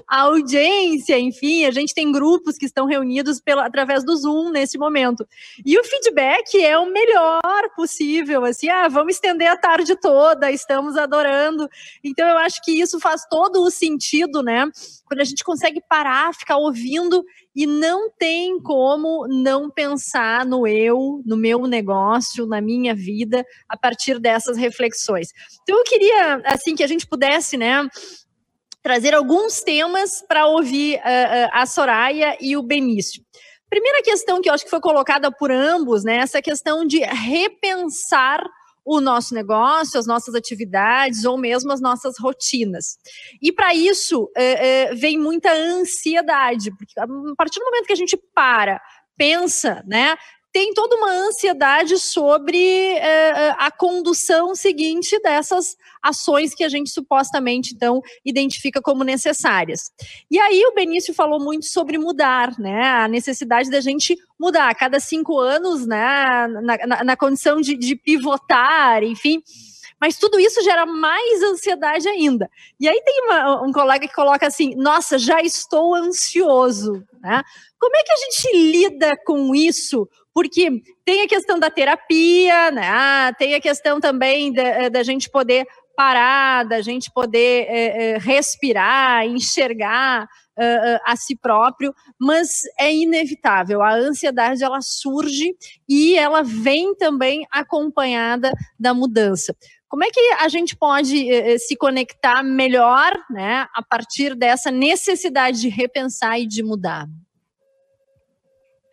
a 0.08 0.22
audiência, 0.22 1.18
enfim, 1.18 1.66
a 1.66 1.72
gente 1.72 1.96
tem 1.96 2.12
grupos 2.12 2.58
que 2.58 2.66
estão 2.66 2.86
reunidos 2.86 3.42
pela, 3.42 3.66
através 3.66 4.04
do 4.04 4.16
Zoom 4.16 4.52
nesse 4.52 4.78
momento. 4.78 5.28
E 5.66 5.80
o 5.80 5.84
feedback 5.84 6.64
é 6.64 6.78
o 6.78 6.86
melhor 6.86 7.42
possível, 7.76 8.46
assim, 8.46 8.70
ah, 8.70 8.88
vamos 8.88 9.16
estender 9.16 9.48
a 9.48 9.58
tarde 9.58 9.96
toda, 9.96 10.52
estamos 10.52 10.96
adorando. 10.96 11.68
Então 12.04 12.28
eu 12.28 12.38
acho 12.38 12.62
que 12.64 12.80
isso 12.80 13.00
faz 13.00 13.26
todo 13.30 13.64
o 13.64 13.72
sentido, 13.72 14.44
né? 14.44 14.70
Quando 15.06 15.22
a 15.22 15.24
gente 15.26 15.44
consegue 15.44 15.82
parar, 15.90 16.34
ficar 16.36 16.58
ouvindo 16.58 17.24
e 17.58 17.66
não 17.66 18.08
tem 18.08 18.62
como 18.62 19.28
não 19.28 19.68
pensar 19.68 20.46
no 20.46 20.68
eu, 20.68 21.24
no 21.26 21.36
meu 21.36 21.66
negócio, 21.66 22.46
na 22.46 22.62
minha 22.62 22.94
vida, 22.94 23.44
a 23.68 23.76
partir 23.76 24.20
dessas 24.20 24.58
reflexões. 24.58 25.30
Então 25.64 25.76
eu 25.76 25.84
queria, 25.84 26.36
assim, 26.46 26.76
que 26.76 26.84
a 26.84 26.88
gente 26.88 27.08
pudesse, 27.08 27.58
né, 27.58 27.84
trazer 28.84 29.16
alguns 29.16 29.62
temas 29.62 30.24
para 30.28 30.46
ouvir 30.46 30.98
uh, 30.98 31.50
a 31.52 31.66
Soraya 31.66 32.38
e 32.40 32.56
o 32.56 32.62
Benício. 32.62 33.24
Primeira 33.68 34.04
questão 34.04 34.40
que 34.40 34.48
eu 34.48 34.54
acho 34.54 34.64
que 34.64 34.70
foi 34.70 34.80
colocada 34.80 35.32
por 35.32 35.52
ambos, 35.52 36.04
né, 36.04 36.18
essa 36.18 36.40
questão 36.44 36.86
de 36.86 37.00
repensar 37.00 38.48
o 38.88 39.02
nosso 39.02 39.36
negócio, 39.36 40.00
as 40.00 40.08
nossas 40.08 40.34
atividades 40.34 41.26
ou 41.26 41.38
mesmo 41.38 41.74
as 41.74 41.82
nossas 41.82 42.18
rotinas. 42.18 42.98
E 43.42 43.52
para 43.52 43.76
isso 43.76 44.32
é, 44.36 44.86
é, 44.86 44.96
vem 44.96 45.20
muita 45.20 45.52
ansiedade, 45.52 46.72
porque 46.72 46.98
a 46.98 47.06
partir 47.36 47.60
do 47.60 47.66
momento 47.66 47.86
que 47.86 47.94
a 47.94 47.98
gente 47.98 48.18
para, 48.34 48.82
pensa, 49.18 49.84
né? 49.86 50.16
Tem 50.58 50.74
toda 50.74 50.96
uma 50.96 51.12
ansiedade 51.12 52.00
sobre 52.00 52.58
é, 52.58 53.52
a 53.60 53.70
condução 53.70 54.56
seguinte 54.56 55.20
dessas 55.22 55.78
ações 56.02 56.56
que 56.56 56.64
a 56.64 56.70
gente 56.70 56.90
supostamente 56.90 57.76
então 57.76 58.02
identifica 58.26 58.82
como 58.82 59.04
necessárias. 59.04 59.92
E 60.32 60.40
aí 60.40 60.66
o 60.66 60.74
Benício 60.74 61.14
falou 61.14 61.40
muito 61.40 61.68
sobre 61.68 62.00
mudar, 62.00 62.58
né? 62.58 62.88
A 62.88 63.08
necessidade 63.08 63.70
da 63.70 63.80
gente 63.80 64.18
mudar 64.40 64.68
a 64.68 64.74
cada 64.74 65.00
cinco 65.00 65.38
anos, 65.38 65.86
né? 65.86 66.48
Na, 66.48 66.88
na, 66.88 67.04
na 67.04 67.16
condição 67.16 67.62
de, 67.62 67.78
de 67.78 67.96
pivotar, 67.96 69.04
enfim. 69.04 69.44
Mas 70.02 70.18
tudo 70.18 70.40
isso 70.40 70.64
gera 70.64 70.88
mais 70.88 71.44
ansiedade 71.44 72.08
ainda. 72.08 72.50
E 72.80 72.88
aí 72.88 73.00
tem 73.04 73.26
uma, 73.26 73.64
um 73.64 73.72
colega 73.72 74.08
que 74.08 74.14
coloca 74.14 74.48
assim: 74.48 74.76
nossa, 74.76 75.20
já 75.20 75.40
estou 75.42 75.94
ansioso. 75.94 77.04
Né? 77.22 77.44
Como 77.80 77.96
é 77.96 78.04
que 78.04 78.12
a 78.12 78.16
gente 78.16 78.58
lida 78.72 79.18
com 79.24 79.54
isso? 79.54 80.08
Porque 80.38 80.84
tem 81.04 81.24
a 81.24 81.28
questão 81.28 81.58
da 81.58 81.68
terapia, 81.68 82.70
né? 82.70 82.88
Ah, 82.88 83.34
tem 83.36 83.56
a 83.56 83.60
questão 83.60 84.00
também 84.00 84.54
da, 84.54 84.62
eh, 84.62 84.88
da 84.88 85.02
gente 85.02 85.32
poder 85.32 85.66
parar, 85.96 86.64
da 86.64 86.80
gente 86.80 87.12
poder 87.12 87.66
é, 87.68 88.12
é, 88.12 88.18
respirar, 88.20 89.26
enxergar 89.26 90.26
uh, 90.26 91.00
a 91.04 91.16
si 91.16 91.36
próprio, 91.36 91.92
mas 92.22 92.62
é 92.80 92.94
inevitável. 92.94 93.82
A 93.82 93.96
ansiedade 93.96 94.64
ela 94.64 94.80
surge 94.80 95.56
e 95.90 96.16
ela 96.16 96.44
vem 96.44 96.94
também 96.94 97.48
acompanhada 97.52 98.52
da 98.80 98.94
mudança. 98.94 99.56
Como 99.90 100.04
é 100.04 100.12
que 100.12 100.22
a 100.34 100.48
gente 100.50 100.76
pode 100.76 101.32
eh, 101.32 101.58
se 101.58 101.76
conectar 101.76 102.44
melhor, 102.44 103.12
né, 103.32 103.66
a 103.74 103.82
partir 103.82 104.36
dessa 104.36 104.70
necessidade 104.70 105.62
de 105.62 105.70
repensar 105.70 106.40
e 106.40 106.46
de 106.46 106.62
mudar? 106.62 107.08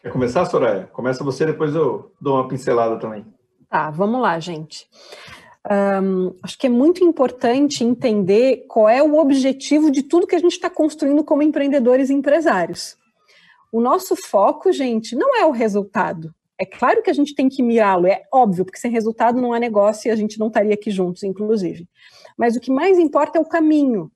Quer 0.05 0.13
começar, 0.13 0.45
Soraya? 0.45 0.87
Começa 0.93 1.25
você, 1.25 1.47
depois 1.47 1.75
eu 1.75 2.13
dou 2.21 2.35
uma 2.35 2.47
pincelada 2.47 2.99
também. 2.99 3.25
Tá, 3.71 3.91
vamos 3.91 4.21
lá, 4.21 4.39
gente. 4.39 4.87
Um, 6.03 6.35
acho 6.43 6.59
que 6.59 6.67
é 6.67 6.71
muito 6.71 7.03
importante 7.03 7.83
entender 7.83 8.67
qual 8.69 8.87
é 8.87 9.03
o 9.03 9.17
objetivo 9.17 9.91
de 9.91 10.03
tudo 10.03 10.27
que 10.27 10.37
a 10.37 10.39
gente 10.39 10.53
está 10.53 10.69
construindo 10.69 11.25
como 11.25 11.43
empreendedores 11.43 12.11
e 12.11 12.13
empresários. 12.13 12.99
O 13.73 13.81
nosso 13.81 14.15
foco, 14.15 14.71
gente, 14.73 15.17
não 15.17 15.35
é 15.35 15.47
o 15.47 15.51
resultado. 15.51 16.35
É 16.61 16.67
claro 16.67 17.03
que 17.03 17.09
a 17.09 17.15
gente 17.15 17.35
tem 17.35 17.49
que 17.49 17.63
mirá-lo, 17.63 18.07
é 18.07 18.25
óbvio, 18.31 18.67
porque 18.67 18.79
sem 18.79 18.91
resultado 18.91 19.41
não 19.41 19.55
há 19.55 19.59
negócio 19.59 20.09
e 20.09 20.11
a 20.11 20.17
gente 20.17 20.39
não 20.39 20.49
estaria 20.49 20.75
aqui 20.75 20.91
juntos, 20.91 21.23
inclusive. 21.23 21.89
Mas 22.37 22.57
o 22.57 22.61
que 22.61 22.71
mais 22.71 22.99
importa 22.99 23.39
é 23.39 23.41
o 23.41 23.49
caminho. 23.49 24.13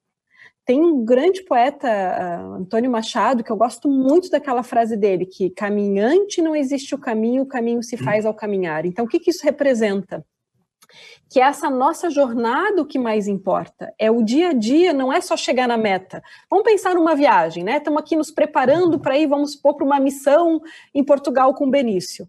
Tem 0.68 0.82
um 0.82 1.02
grande 1.02 1.42
poeta, 1.44 1.88
uh, 1.88 2.52
Antônio 2.60 2.90
Machado, 2.90 3.42
que 3.42 3.50
eu 3.50 3.56
gosto 3.56 3.88
muito 3.88 4.28
daquela 4.28 4.62
frase 4.62 4.98
dele, 4.98 5.24
que 5.24 5.48
caminhante 5.48 6.42
não 6.42 6.54
existe 6.54 6.94
o 6.94 6.98
caminho, 6.98 7.44
o 7.44 7.46
caminho 7.46 7.82
se 7.82 7.96
faz 7.96 8.26
ao 8.26 8.34
caminhar. 8.34 8.84
Então, 8.84 9.06
o 9.06 9.08
que, 9.08 9.18
que 9.18 9.30
isso 9.30 9.42
representa? 9.44 10.22
que 11.30 11.40
essa 11.40 11.68
nossa 11.68 12.08
jornada 12.10 12.80
o 12.80 12.86
que 12.86 12.98
mais 12.98 13.28
importa. 13.28 13.92
É 13.98 14.10
o 14.10 14.22
dia 14.22 14.50
a 14.50 14.52
dia, 14.54 14.92
não 14.94 15.12
é 15.12 15.20
só 15.20 15.36
chegar 15.36 15.68
na 15.68 15.76
meta. 15.76 16.22
Vamos 16.50 16.64
pensar 16.64 16.94
numa 16.94 17.14
viagem, 17.14 17.62
né? 17.62 17.76
Estamos 17.76 18.00
aqui 18.00 18.16
nos 18.16 18.30
preparando 18.30 18.98
para 18.98 19.18
ir, 19.18 19.26
vamos 19.26 19.52
supor, 19.52 19.76
para 19.76 19.84
uma 19.84 20.00
missão 20.00 20.60
em 20.94 21.04
Portugal 21.04 21.54
com 21.54 21.68
Benício. 21.68 22.26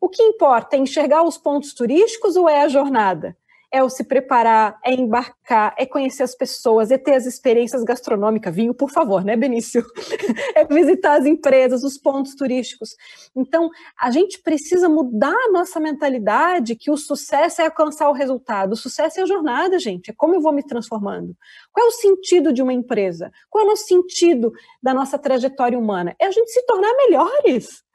O 0.00 0.08
que 0.08 0.22
importa 0.22 0.76
é 0.76 0.78
enxergar 0.78 1.22
os 1.22 1.36
pontos 1.36 1.74
turísticos 1.74 2.36
ou 2.36 2.48
é 2.48 2.62
a 2.62 2.68
jornada? 2.68 3.36
É 3.70 3.82
o 3.82 3.88
se 3.88 4.02
preparar, 4.02 4.78
é 4.84 4.94
embarcar, 4.94 5.74
é 5.78 5.84
conhecer 5.84 6.22
as 6.22 6.34
pessoas, 6.34 6.90
é 6.90 6.96
ter 6.96 7.14
as 7.14 7.26
experiências 7.26 7.84
gastronômicas, 7.84 8.54
vinho, 8.54 8.72
por 8.72 8.90
favor, 8.90 9.22
né, 9.24 9.36
Benício? 9.36 9.84
é 10.54 10.64
visitar 10.64 11.18
as 11.18 11.26
empresas, 11.26 11.84
os 11.84 11.98
pontos 11.98 12.34
turísticos. 12.34 12.96
Então, 13.36 13.68
a 14.00 14.10
gente 14.10 14.40
precisa 14.40 14.88
mudar 14.88 15.34
a 15.34 15.52
nossa 15.52 15.78
mentalidade 15.78 16.76
que 16.76 16.90
o 16.90 16.96
sucesso 16.96 17.60
é 17.60 17.66
alcançar 17.66 18.08
o 18.08 18.14
resultado. 18.14 18.72
O 18.72 18.76
sucesso 18.76 19.20
é 19.20 19.22
a 19.22 19.26
jornada, 19.26 19.78
gente, 19.78 20.10
é 20.10 20.14
como 20.16 20.34
eu 20.34 20.40
vou 20.40 20.52
me 20.52 20.62
transformando. 20.62 21.36
Qual 21.72 21.86
é 21.86 21.88
o 21.88 21.92
sentido 21.92 22.52
de 22.52 22.62
uma 22.62 22.72
empresa? 22.72 23.30
Qual 23.50 23.68
é 23.68 23.72
o 23.72 23.76
sentido 23.76 24.52
da 24.82 24.94
nossa 24.94 25.18
trajetória 25.18 25.78
humana? 25.78 26.16
É 26.18 26.26
a 26.26 26.30
gente 26.30 26.50
se 26.50 26.64
tornar 26.64 26.94
melhores 26.94 27.86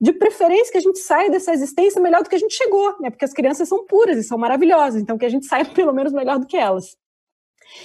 de 0.00 0.12
preferência 0.12 0.70
que 0.70 0.78
a 0.78 0.82
gente 0.82 0.98
saia 0.98 1.30
dessa 1.30 1.52
existência 1.52 2.00
melhor 2.00 2.22
do 2.22 2.28
que 2.28 2.36
a 2.36 2.38
gente 2.38 2.54
chegou, 2.54 2.96
né? 3.00 3.10
Porque 3.10 3.24
as 3.24 3.32
crianças 3.32 3.68
são 3.68 3.84
puras 3.84 4.16
e 4.16 4.22
são 4.22 4.38
maravilhosas, 4.38 5.02
então 5.02 5.18
que 5.18 5.26
a 5.26 5.28
gente 5.28 5.46
saia 5.46 5.64
pelo 5.74 5.92
menos 5.92 6.12
melhor 6.12 6.38
do 6.38 6.46
que 6.46 6.56
elas. 6.56 6.96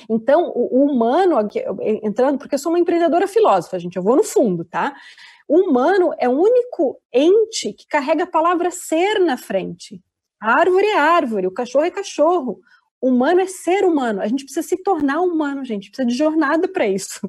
Então, 0.09 0.51
o, 0.55 0.86
humano, 0.86 1.36
entrando, 2.03 2.38
porque 2.38 2.55
eu 2.55 2.59
sou 2.59 2.72
uma 2.72 2.80
empreendedora 2.80 3.28
filósofa, 3.28 3.80
gente, 3.80 3.97
eu 3.97 4.03
vou 4.03 4.16
no 4.16 4.24
fundo, 4.24 4.64
tá? 4.64 4.95
O 5.47 5.59
humano 5.70 6.14
é 6.18 6.30
o 6.30 6.32
único 6.32 6.99
ente 7.11 7.74
que 7.74 7.86
carrega 7.88 8.24
a 8.24 8.28
palavra 8.28 8.72
ser 8.72 9.20
na 9.20 9.36
frente. 9.36 10.01
A 10.41 10.59
árvore 10.59 10.86
é 10.86 10.97
árvore, 10.97 11.47
o 11.47 11.53
cachorro 11.53 11.86
é 11.86 11.91
cachorro. 11.91 12.59
O 13.01 13.09
humano 13.09 13.41
é 13.41 13.47
ser 13.47 13.84
humano. 13.84 14.22
A 14.22 14.28
gente 14.28 14.45
precisa 14.45 14.66
se 14.66 14.78
tornar 14.82 15.20
humano, 15.20 15.66
gente. 15.66 15.89
Precisa 15.89 16.07
de 16.07 16.16
jornada 16.16 16.68
para 16.68 16.88
isso. 16.88 17.20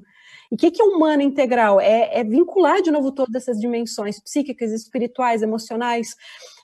E 0.50 0.54
o 0.54 0.58
que, 0.58 0.70
que 0.70 0.82
é 0.82 0.84
humano 0.84 1.22
integral? 1.22 1.80
É, 1.80 2.20
é 2.20 2.24
vincular 2.24 2.82
de 2.82 2.90
novo 2.90 3.12
todas 3.12 3.34
essas 3.34 3.58
dimensões 3.58 4.20
psíquicas, 4.20 4.70
espirituais, 4.72 5.42
emocionais. 5.42 6.14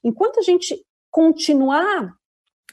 Enquanto 0.04 0.40
a 0.40 0.42
gente 0.42 0.76
continuar 1.10 2.14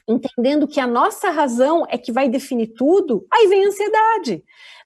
entendendo 0.08 0.66
que 0.66 0.80
a 0.80 0.86
nossa 0.86 1.30
razão 1.30 1.86
é 1.88 1.98
que 1.98 2.10
vai 2.10 2.28
definir 2.28 2.68
tudo, 2.68 3.26
aí 3.30 3.46
vem 3.46 3.64
a 3.64 3.68
ansiedade. 3.68 4.42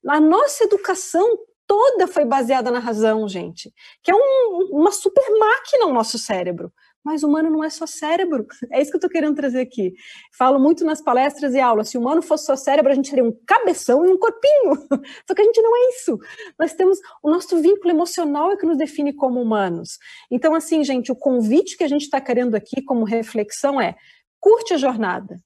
A 0.08 0.20
nossa 0.20 0.64
educação 0.64 1.38
toda 1.64 2.08
foi 2.08 2.24
baseada 2.24 2.70
na 2.70 2.80
razão, 2.80 3.28
gente, 3.28 3.72
que 4.02 4.10
é 4.10 4.14
um, 4.14 4.68
uma 4.72 4.90
super 4.90 5.24
máquina 5.38 5.86
o 5.86 5.92
nosso 5.92 6.18
cérebro. 6.18 6.72
Mas 7.04 7.22
o 7.22 7.28
humano 7.28 7.50
não 7.50 7.64
é 7.64 7.70
só 7.70 7.86
cérebro. 7.86 8.46
É 8.70 8.80
isso 8.80 8.90
que 8.90 8.96
eu 8.96 8.98
estou 8.98 9.10
querendo 9.10 9.34
trazer 9.34 9.60
aqui. 9.60 9.92
Falo 10.36 10.58
muito 10.58 10.84
nas 10.84 11.02
palestras 11.02 11.54
e 11.54 11.60
aulas. 11.60 11.88
Se 11.88 11.98
o 11.98 12.00
humano 12.00 12.22
fosse 12.22 12.46
só 12.46 12.54
cérebro, 12.54 12.92
a 12.92 12.94
gente 12.94 13.10
teria 13.10 13.24
um 13.24 13.36
cabeção 13.46 14.04
e 14.06 14.08
um 14.08 14.18
corpinho. 14.18 14.74
Só 15.26 15.34
que 15.34 15.42
a 15.42 15.44
gente 15.44 15.60
não 15.60 15.76
é 15.76 15.88
isso. 15.90 16.18
Nós 16.58 16.72
temos 16.74 16.98
o 17.22 17.30
nosso 17.30 17.60
vínculo 17.60 17.90
emocional 17.90 18.52
é 18.52 18.56
que 18.56 18.66
nos 18.66 18.78
define 18.78 19.12
como 19.12 19.40
humanos. 19.40 19.98
Então, 20.30 20.54
assim, 20.54 20.84
gente, 20.84 21.10
o 21.10 21.16
convite 21.16 21.76
que 21.76 21.84
a 21.84 21.88
gente 21.88 22.02
está 22.02 22.20
querendo 22.20 22.54
aqui 22.54 22.82
como 22.82 23.04
reflexão 23.04 23.80
é 23.80 23.96
curte 24.38 24.74
a 24.74 24.76
jornada. 24.76 25.36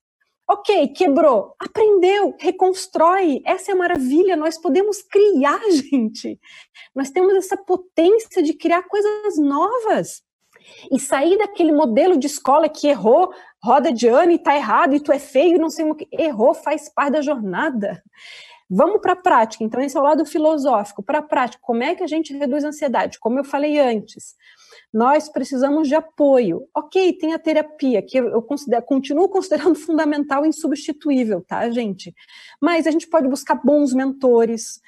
Ok, 0.48 0.88
quebrou, 0.88 1.56
aprendeu, 1.58 2.36
reconstrói. 2.38 3.40
Essa 3.44 3.72
é 3.72 3.74
a 3.74 3.76
maravilha. 3.76 4.36
Nós 4.36 4.56
podemos 4.56 5.02
criar, 5.02 5.60
gente. 5.70 6.38
Nós 6.94 7.10
temos 7.10 7.34
essa 7.34 7.56
potência 7.56 8.42
de 8.42 8.52
criar 8.52 8.82
coisas 8.82 9.38
novas 9.38 10.25
e 10.90 10.98
sair 10.98 11.38
daquele 11.38 11.72
modelo 11.72 12.18
de 12.18 12.26
escola 12.26 12.68
que 12.68 12.88
errou, 12.88 13.32
roda 13.62 13.92
de 13.92 14.06
ano 14.06 14.32
e 14.32 14.38
tá 14.38 14.56
errado, 14.56 14.94
e 14.94 15.00
tu 15.00 15.12
é 15.12 15.18
feio, 15.18 15.58
não 15.58 15.70
sei 15.70 15.90
o 15.90 15.94
que. 15.94 16.08
Errou, 16.12 16.54
faz 16.54 16.88
parte 16.88 17.12
da 17.12 17.22
jornada. 17.22 18.02
Vamos 18.68 19.00
para 19.00 19.12
a 19.12 19.16
prática. 19.16 19.62
Então, 19.62 19.80
esse 19.80 19.96
é 19.96 20.00
o 20.00 20.02
lado 20.02 20.26
filosófico. 20.26 21.02
Para 21.02 21.18
a 21.18 21.22
prática, 21.22 21.62
como 21.62 21.84
é 21.84 21.94
que 21.94 22.02
a 22.02 22.06
gente 22.06 22.36
reduz 22.36 22.64
a 22.64 22.68
ansiedade? 22.68 23.18
Como 23.20 23.38
eu 23.38 23.44
falei 23.44 23.78
antes, 23.78 24.34
nós 24.92 25.28
precisamos 25.28 25.86
de 25.86 25.94
apoio. 25.94 26.66
Ok, 26.74 27.12
tem 27.12 27.32
a 27.32 27.38
terapia, 27.38 28.02
que 28.02 28.18
eu 28.18 28.42
considero, 28.42 28.84
continuo 28.84 29.28
considerando 29.28 29.74
fundamental 29.78 30.44
e 30.44 30.48
insubstituível, 30.48 31.44
tá, 31.46 31.70
gente? 31.70 32.12
Mas 32.60 32.86
a 32.86 32.90
gente 32.90 33.08
pode 33.08 33.28
buscar 33.28 33.54
bons 33.54 33.92
mentores, 33.92 34.80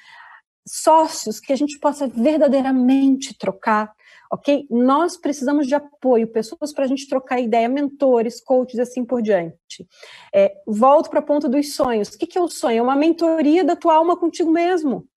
sócios 0.67 1.39
que 1.39 1.53
a 1.53 1.55
gente 1.55 1.79
possa 1.79 2.07
verdadeiramente 2.07 3.37
trocar 3.37 3.93
ok? 4.31 4.67
Nós 4.69 5.17
precisamos 5.17 5.67
de 5.67 5.75
apoio, 5.75 6.31
pessoas 6.31 6.71
para 6.73 6.85
a 6.85 6.87
gente 6.87 7.07
trocar 7.07 7.39
ideia, 7.39 7.67
mentores, 7.67 8.41
coaches, 8.41 8.79
assim 8.79 9.03
por 9.03 9.21
diante. 9.21 9.87
É, 10.33 10.53
volto 10.67 11.09
para 11.09 11.19
a 11.19 11.23
ponta 11.23 11.49
dos 11.49 11.73
sonhos. 11.73 12.09
O 12.09 12.17
que, 12.17 12.27
que 12.27 12.37
é 12.37 12.41
o 12.41 12.47
sonho? 12.47 12.77
É 12.77 12.81
uma 12.81 12.95
mentoria 12.95 13.63
da 13.63 13.75
tua 13.75 13.95
alma 13.95 14.15
contigo 14.17 14.51
mesmo, 14.51 15.07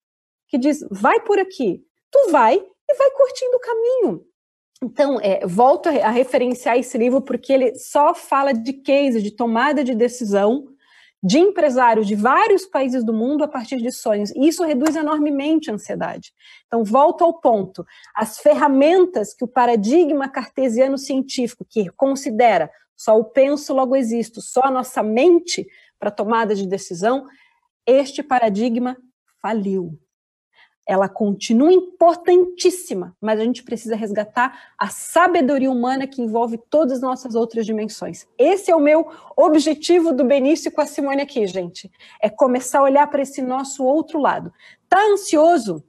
que 0.48 0.58
diz, 0.58 0.86
vai 0.90 1.20
por 1.20 1.38
aqui. 1.38 1.84
Tu 2.10 2.30
vai 2.30 2.56
e 2.56 2.94
vai 2.94 3.10
curtindo 3.10 3.56
o 3.56 3.60
caminho. 3.60 4.24
Então, 4.82 5.20
é, 5.20 5.46
volto 5.46 5.88
a, 5.88 6.10
referenciar 6.10 6.76
esse 6.76 6.98
livro 6.98 7.22
porque 7.22 7.52
ele 7.52 7.78
só 7.78 8.14
fala 8.14 8.52
de 8.52 8.72
case, 8.72 9.22
de 9.22 9.30
tomada 9.30 9.84
de 9.84 9.94
decisão, 9.94 10.66
de 11.22 11.38
empresários 11.38 12.06
de 12.06 12.16
vários 12.16 12.66
países 12.66 13.04
do 13.04 13.12
mundo 13.12 13.44
a 13.44 13.48
partir 13.48 13.76
de 13.76 13.92
sonhos. 13.92 14.30
E 14.32 14.48
isso 14.48 14.64
reduz 14.64 14.96
enormemente 14.96 15.70
a 15.70 15.74
ansiedade. 15.74 16.32
Então, 16.66 16.82
volto 16.82 17.22
ao 17.22 17.40
ponto. 17.40 17.86
As 18.14 18.38
ferramentas 18.38 19.32
que 19.32 19.44
o 19.44 19.48
paradigma 19.48 20.28
cartesiano 20.28 20.98
científico, 20.98 21.64
que 21.68 21.88
considera 21.90 22.70
só 22.96 23.16
o 23.16 23.24
penso, 23.24 23.72
logo 23.72 23.94
existo, 23.94 24.40
só 24.40 24.62
a 24.64 24.70
nossa 24.70 25.02
mente 25.02 25.66
para 25.98 26.10
tomada 26.10 26.54
de 26.54 26.66
decisão, 26.66 27.26
este 27.86 28.22
paradigma 28.22 28.96
faliu 29.40 29.98
ela 30.86 31.08
continua 31.08 31.72
importantíssima, 31.72 33.16
mas 33.20 33.38
a 33.38 33.44
gente 33.44 33.62
precisa 33.62 33.94
resgatar 33.94 34.72
a 34.76 34.88
sabedoria 34.88 35.70
humana 35.70 36.06
que 36.06 36.20
envolve 36.20 36.58
todas 36.68 36.94
as 36.94 37.00
nossas 37.00 37.34
outras 37.34 37.64
dimensões. 37.64 38.26
Esse 38.36 38.70
é 38.70 38.76
o 38.76 38.80
meu 38.80 39.08
objetivo 39.36 40.12
do 40.12 40.24
Benício 40.24 40.72
com 40.72 40.80
a 40.80 40.86
Simone 40.86 41.22
aqui, 41.22 41.46
gente. 41.46 41.90
É 42.20 42.28
começar 42.28 42.80
a 42.80 42.84
olhar 42.84 43.06
para 43.08 43.22
esse 43.22 43.40
nosso 43.40 43.84
outro 43.84 44.18
lado. 44.18 44.52
Tá 44.88 45.00
ansioso? 45.12 45.84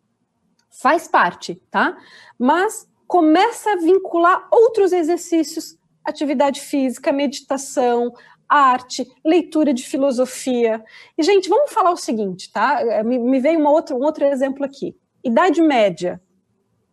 Faz 0.70 1.08
parte, 1.08 1.56
tá? 1.72 1.98
Mas 2.38 2.88
começa 3.08 3.72
a 3.72 3.78
vincular 3.78 4.48
outros 4.52 4.92
exercícios, 4.92 5.78
atividade 6.06 6.62
física, 6.62 7.12
meditação, 7.12 8.14
arte, 8.54 9.10
leitura 9.26 9.74
de 9.74 9.84
filosofia. 9.84 10.84
E, 11.18 11.24
gente, 11.24 11.50
vamos 11.50 11.72
falar 11.72 11.92
o 11.92 11.98
seguinte, 11.98 12.52
tá? 12.52 12.82
É, 12.82 13.04
me, 13.04 13.18
me 13.18 13.40
veio 13.40 13.60
uma 13.60 13.72
outra, 13.72 13.96
um 13.96 14.04
outro 14.04 14.26
exemplo 14.26 14.64
aqui. 14.64 14.96
Idade 15.24 15.62
Média, 15.62 16.22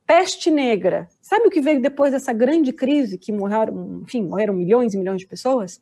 peste 0.06 0.50
negra. 0.50 1.08
Sabe 1.20 1.46
o 1.46 1.50
que 1.50 1.60
veio 1.60 1.82
depois 1.82 2.12
dessa 2.12 2.32
grande 2.32 2.72
crise 2.72 3.18
que 3.18 3.30
morreram, 3.30 4.02
enfim, 4.02 4.22
morreram 4.22 4.54
milhões 4.54 4.94
e 4.94 4.98
milhões 4.98 5.20
de 5.20 5.26
pessoas? 5.26 5.80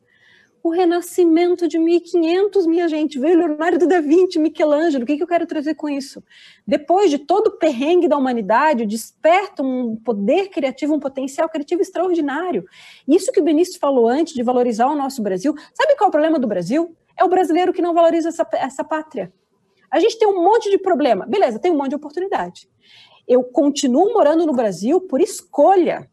O 0.63 0.71
renascimento 0.71 1.69
de 1.69 1.79
1500, 1.79 2.67
minha 2.67 2.89
gente, 2.89 3.19
veio 3.19 3.39
Leonardo 3.39 3.87
da 3.87 4.01
Vinci, 4.01 4.39
Michelangelo, 4.39 5.05
o 5.05 5.07
que, 5.07 5.17
que 5.17 5.23
eu 5.23 5.27
quero 5.27 5.47
trazer 5.47 5.75
com 5.75 5.89
isso? 5.89 6.23
Depois 6.67 7.11
de 7.11 7.19
todo 7.19 7.49
o 7.49 7.59
perrengue 7.59 8.09
da 8.09 8.17
humanidade, 8.17 8.87
desperta 8.87 9.63
um 9.63 9.97
poder 9.97 10.49
criativo, 10.49 10.95
um 10.95 11.01
potencial 11.01 11.49
criativo 11.49 11.83
extraordinário. 11.83 12.65
Isso 13.07 13.33
que 13.33 13.41
o 13.41 13.45
Benício 13.45 13.79
falou 13.79 14.09
antes, 14.09 14.35
de 14.35 14.43
valorizar 14.43 14.87
o 14.89 14.97
nosso 14.97 15.23
Brasil, 15.23 15.55
sabe 15.73 15.97
qual 15.97 16.07
é 16.07 16.09
o 16.09 16.13
problema 16.13 16.39
do 16.39 16.47
Brasil? 16.47 16.95
É 17.17 17.25
o 17.25 17.29
brasileiro 17.29 17.73
que 17.73 17.83
não 17.83 17.95
valoriza 17.95 18.29
essa, 18.29 18.47
essa 18.53 18.85
pátria. 18.85 19.33
A 19.91 19.99
gente 20.01 20.19
tem 20.19 20.29
um 20.29 20.43
monte 20.43 20.71
de 20.71 20.79
problema, 20.79 21.25
beleza, 21.27 21.59
tem 21.59 21.73
um 21.73 21.77
monte 21.77 21.91
de 21.91 21.97
oportunidade. 21.97 22.69
Eu 23.27 23.45
continuo 23.45 24.13
morando 24.13 24.47
no 24.47 24.53
Brasil 24.53 25.01
por 25.03 25.21
escolha, 25.21 26.09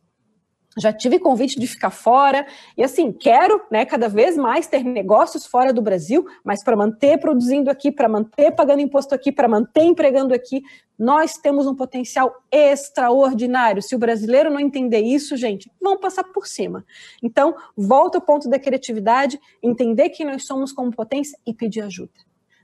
já 0.78 0.92
tive 0.92 1.20
convite 1.20 1.60
de 1.60 1.68
ficar 1.68 1.90
fora 1.90 2.46
e 2.78 2.84
assim 2.84 3.12
quero, 3.12 3.62
né, 3.72 3.86
cada 3.86 4.10
vez 4.10 4.38
mais 4.38 4.68
ter 4.68 4.84
negócios 4.84 5.46
fora 5.46 5.72
do 5.72 5.82
Brasil, 5.82 6.26
mas 6.44 6.64
para 6.64 6.76
manter 6.76 7.18
produzindo 7.20 7.70
aqui, 7.70 7.92
para 7.92 8.10
manter 8.10 8.52
pagando 8.52 8.82
imposto 8.82 9.16
aqui, 9.16 9.32
para 9.32 9.48
manter 9.48 9.84
empregando 9.84 10.34
aqui, 10.34 10.62
nós 10.98 11.34
temos 11.34 11.68
um 11.68 11.76
potencial 11.76 12.34
extraordinário. 12.52 13.82
Se 13.82 13.96
o 13.96 14.00
brasileiro 14.00 14.50
não 14.50 14.60
entender 14.60 15.02
isso, 15.02 15.36
gente, 15.36 15.72
vão 15.82 15.98
passar 15.98 16.24
por 16.24 16.48
cima. 16.48 16.86
Então, 17.22 17.56
volta 17.76 18.18
ao 18.18 18.22
ponto 18.22 18.50
da 18.50 18.60
criatividade, 18.60 19.40
entender 19.62 20.10
que 20.10 20.24
nós 20.24 20.46
somos 20.46 20.72
como 20.72 20.92
potência 20.92 21.38
e 21.46 21.54
pedir 21.54 21.82
ajuda. 21.82 22.14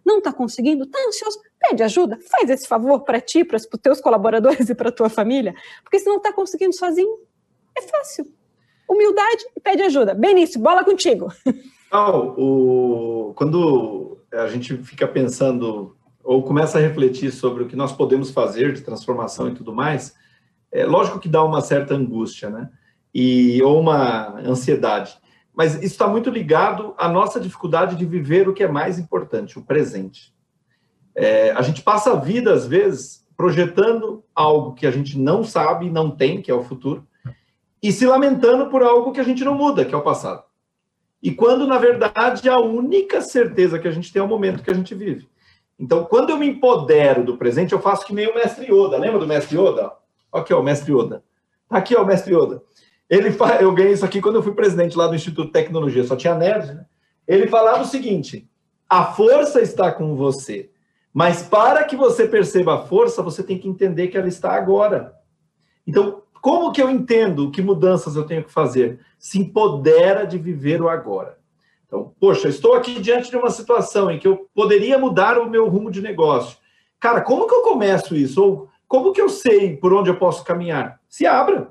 Não 0.05 0.17
está 0.17 0.33
conseguindo? 0.33 0.83
Está 0.83 0.99
ansioso? 1.07 1.39
Pede 1.59 1.83
ajuda. 1.83 2.17
Faz 2.29 2.49
esse 2.49 2.67
favor 2.67 3.01
para 3.01 3.21
ti, 3.21 3.43
para 3.43 3.57
os 3.57 3.67
teus 3.81 4.01
colaboradores 4.01 4.67
e 4.69 4.75
para 4.75 4.91
tua 4.91 5.09
família, 5.09 5.53
porque 5.83 5.99
se 5.99 6.05
não 6.05 6.17
está 6.17 6.33
conseguindo 6.33 6.73
sozinho, 6.73 7.19
é 7.77 7.81
fácil. 7.81 8.25
Humildade 8.89 9.45
e 9.55 9.59
pede 9.59 9.83
ajuda. 9.83 10.13
Benício, 10.13 10.59
bola 10.59 10.83
contigo. 10.83 11.31
O, 11.93 13.33
quando 13.35 14.17
a 14.33 14.47
gente 14.47 14.77
fica 14.77 15.07
pensando 15.07 15.95
ou 16.23 16.43
começa 16.43 16.77
a 16.77 16.81
refletir 16.81 17.31
sobre 17.31 17.63
o 17.63 17.67
que 17.67 17.75
nós 17.75 17.91
podemos 17.91 18.31
fazer 18.31 18.73
de 18.73 18.81
transformação 18.81 19.49
e 19.49 19.53
tudo 19.53 19.73
mais, 19.73 20.15
é 20.71 20.85
lógico 20.85 21.19
que 21.19 21.27
dá 21.27 21.43
uma 21.43 21.61
certa 21.61 21.95
angústia, 21.95 22.49
né? 22.49 22.69
E, 23.13 23.61
ou 23.61 23.79
uma 23.79 24.39
ansiedade. 24.39 25.17
Mas 25.53 25.75
isso 25.75 25.85
está 25.85 26.07
muito 26.07 26.29
ligado 26.29 26.93
à 26.97 27.09
nossa 27.09 27.39
dificuldade 27.39 27.97
de 27.97 28.05
viver 28.05 28.47
o 28.47 28.53
que 28.53 28.63
é 28.63 28.67
mais 28.67 28.97
importante, 28.97 29.59
o 29.59 29.65
presente. 29.65 30.33
É, 31.13 31.51
a 31.51 31.61
gente 31.61 31.81
passa 31.81 32.13
a 32.13 32.15
vida, 32.15 32.53
às 32.53 32.65
vezes, 32.65 33.25
projetando 33.35 34.23
algo 34.33 34.73
que 34.73 34.87
a 34.87 34.91
gente 34.91 35.19
não 35.19 35.43
sabe, 35.43 35.89
não 35.89 36.09
tem, 36.09 36.41
que 36.41 36.49
é 36.49 36.53
o 36.53 36.63
futuro, 36.63 37.05
e 37.81 37.91
se 37.91 38.05
lamentando 38.05 38.67
por 38.69 38.83
algo 38.83 39.11
que 39.11 39.19
a 39.19 39.23
gente 39.23 39.43
não 39.43 39.55
muda, 39.55 39.83
que 39.83 39.93
é 39.93 39.97
o 39.97 40.03
passado. 40.03 40.43
E 41.21 41.31
quando, 41.31 41.67
na 41.67 41.77
verdade, 41.77 42.49
a 42.49 42.59
única 42.59 43.21
certeza 43.21 43.79
que 43.79 43.87
a 43.87 43.91
gente 43.91 44.11
tem 44.11 44.19
é 44.19 44.25
o 44.25 44.27
momento 44.27 44.63
que 44.63 44.71
a 44.71 44.73
gente 44.73 44.95
vive. 44.95 45.29
Então, 45.79 46.03
quando 46.05 46.29
eu 46.29 46.37
me 46.37 46.47
empodero 46.47 47.23
do 47.23 47.37
presente, 47.37 47.73
eu 47.73 47.79
faço 47.79 48.05
que 48.05 48.13
meio 48.13 48.31
o 48.31 48.35
mestre 48.35 48.71
Yoda. 48.71 48.97
Lembra 48.97 49.19
do 49.19 49.27
mestre 49.27 49.57
Yoda? 49.57 49.91
Aqui, 50.31 50.53
ó, 50.53 50.59
o 50.59 50.63
mestre 50.63 50.93
Yoda. 50.93 51.23
Tá 51.67 51.77
aqui, 51.77 51.95
ó, 51.95 52.03
o 52.03 52.05
mestre 52.05 52.35
Yoda. 52.35 52.61
Ele 53.09 53.31
fa... 53.31 53.61
Eu 53.61 53.73
ganhei 53.73 53.93
isso 53.93 54.05
aqui 54.05 54.21
quando 54.21 54.35
eu 54.35 54.43
fui 54.43 54.53
presidente 54.53 54.97
lá 54.97 55.07
do 55.07 55.15
Instituto 55.15 55.47
de 55.47 55.53
Tecnologia, 55.53 56.03
só 56.03 56.15
tinha 56.15 56.35
nerd, 56.35 56.73
né? 56.73 56.85
Ele 57.27 57.47
falava 57.47 57.81
o 57.81 57.85
seguinte: 57.85 58.49
a 58.89 59.05
força 59.05 59.61
está 59.61 59.91
com 59.91 60.15
você, 60.15 60.71
mas 61.13 61.43
para 61.43 61.83
que 61.83 61.95
você 61.95 62.27
perceba 62.27 62.75
a 62.75 62.85
força, 62.85 63.21
você 63.21 63.43
tem 63.43 63.57
que 63.57 63.67
entender 63.67 64.07
que 64.07 64.17
ela 64.17 64.27
está 64.27 64.53
agora. 64.53 65.13
Então, 65.85 66.23
como 66.41 66.71
que 66.71 66.81
eu 66.81 66.89
entendo 66.89 67.51
que 67.51 67.61
mudanças 67.61 68.15
eu 68.15 68.25
tenho 68.25 68.43
que 68.43 68.51
fazer? 68.51 68.99
Se 69.19 69.39
empodera 69.39 70.25
de 70.25 70.37
viver 70.37 70.81
o 70.81 70.89
agora. 70.89 71.37
Então, 71.85 72.11
poxa, 72.19 72.47
estou 72.47 72.73
aqui 72.73 72.99
diante 72.99 73.29
de 73.29 73.37
uma 73.37 73.49
situação 73.49 74.09
em 74.09 74.17
que 74.17 74.27
eu 74.27 74.49
poderia 74.55 74.97
mudar 74.97 75.37
o 75.37 75.49
meu 75.49 75.67
rumo 75.67 75.91
de 75.91 76.01
negócio. 76.01 76.57
Cara, 76.99 77.21
como 77.21 77.47
que 77.47 77.53
eu 77.53 77.61
começo 77.61 78.15
isso? 78.15 78.43
Ou 78.43 78.69
como 78.87 79.11
que 79.11 79.21
eu 79.21 79.29
sei 79.29 79.77
por 79.77 79.93
onde 79.93 80.09
eu 80.09 80.17
posso 80.17 80.43
caminhar? 80.43 80.99
Se 81.07 81.25
abra. 81.25 81.69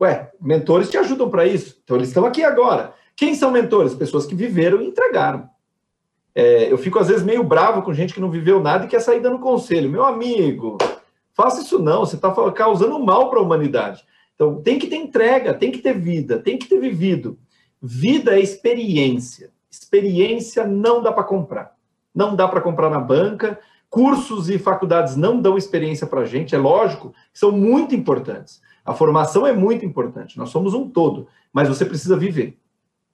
Ué, 0.00 0.30
mentores 0.40 0.88
te 0.90 0.96
ajudam 0.96 1.28
para 1.28 1.46
isso. 1.46 1.80
Então, 1.82 1.96
eles 1.96 2.08
estão 2.08 2.24
aqui 2.24 2.44
agora. 2.44 2.94
Quem 3.16 3.34
são 3.34 3.50
mentores? 3.50 3.94
Pessoas 3.94 4.26
que 4.26 4.34
viveram 4.34 4.80
e 4.80 4.86
entregaram. 4.86 5.48
É, 6.34 6.70
eu 6.70 6.78
fico, 6.78 7.00
às 7.00 7.08
vezes, 7.08 7.24
meio 7.24 7.42
bravo 7.42 7.82
com 7.82 7.92
gente 7.92 8.14
que 8.14 8.20
não 8.20 8.30
viveu 8.30 8.60
nada 8.60 8.84
e 8.84 8.88
quer 8.88 9.00
sair 9.00 9.18
dando 9.18 9.40
conselho. 9.40 9.90
Meu 9.90 10.04
amigo, 10.04 10.78
Faça 11.38 11.60
isso 11.60 11.78
não, 11.78 12.00
você 12.00 12.16
está 12.16 12.34
causando 12.50 12.98
mal 12.98 13.30
para 13.30 13.38
a 13.38 13.42
humanidade. 13.42 14.04
Então, 14.34 14.60
tem 14.60 14.76
que 14.76 14.88
ter 14.88 14.96
entrega, 14.96 15.54
tem 15.54 15.70
que 15.70 15.78
ter 15.78 15.92
vida, 15.96 16.40
tem 16.40 16.58
que 16.58 16.66
ter 16.66 16.80
vivido. 16.80 17.38
Vida 17.80 18.36
é 18.36 18.40
experiência. 18.40 19.52
Experiência 19.70 20.66
não 20.66 21.00
dá 21.00 21.12
para 21.12 21.22
comprar. 21.22 21.76
Não 22.12 22.34
dá 22.34 22.48
para 22.48 22.60
comprar 22.60 22.90
na 22.90 22.98
banca. 22.98 23.56
Cursos 23.88 24.50
e 24.50 24.58
faculdades 24.58 25.14
não 25.14 25.40
dão 25.40 25.56
experiência 25.56 26.08
para 26.08 26.22
a 26.22 26.24
gente, 26.24 26.56
é 26.56 26.58
lógico, 26.58 27.14
são 27.32 27.52
muito 27.52 27.94
importantes. 27.94 28.60
A 28.84 28.92
formação 28.92 29.46
é 29.46 29.52
muito 29.52 29.86
importante, 29.86 30.36
nós 30.36 30.50
somos 30.50 30.74
um 30.74 30.90
todo, 30.90 31.28
mas 31.52 31.68
você 31.68 31.84
precisa 31.84 32.16
viver. 32.16 32.58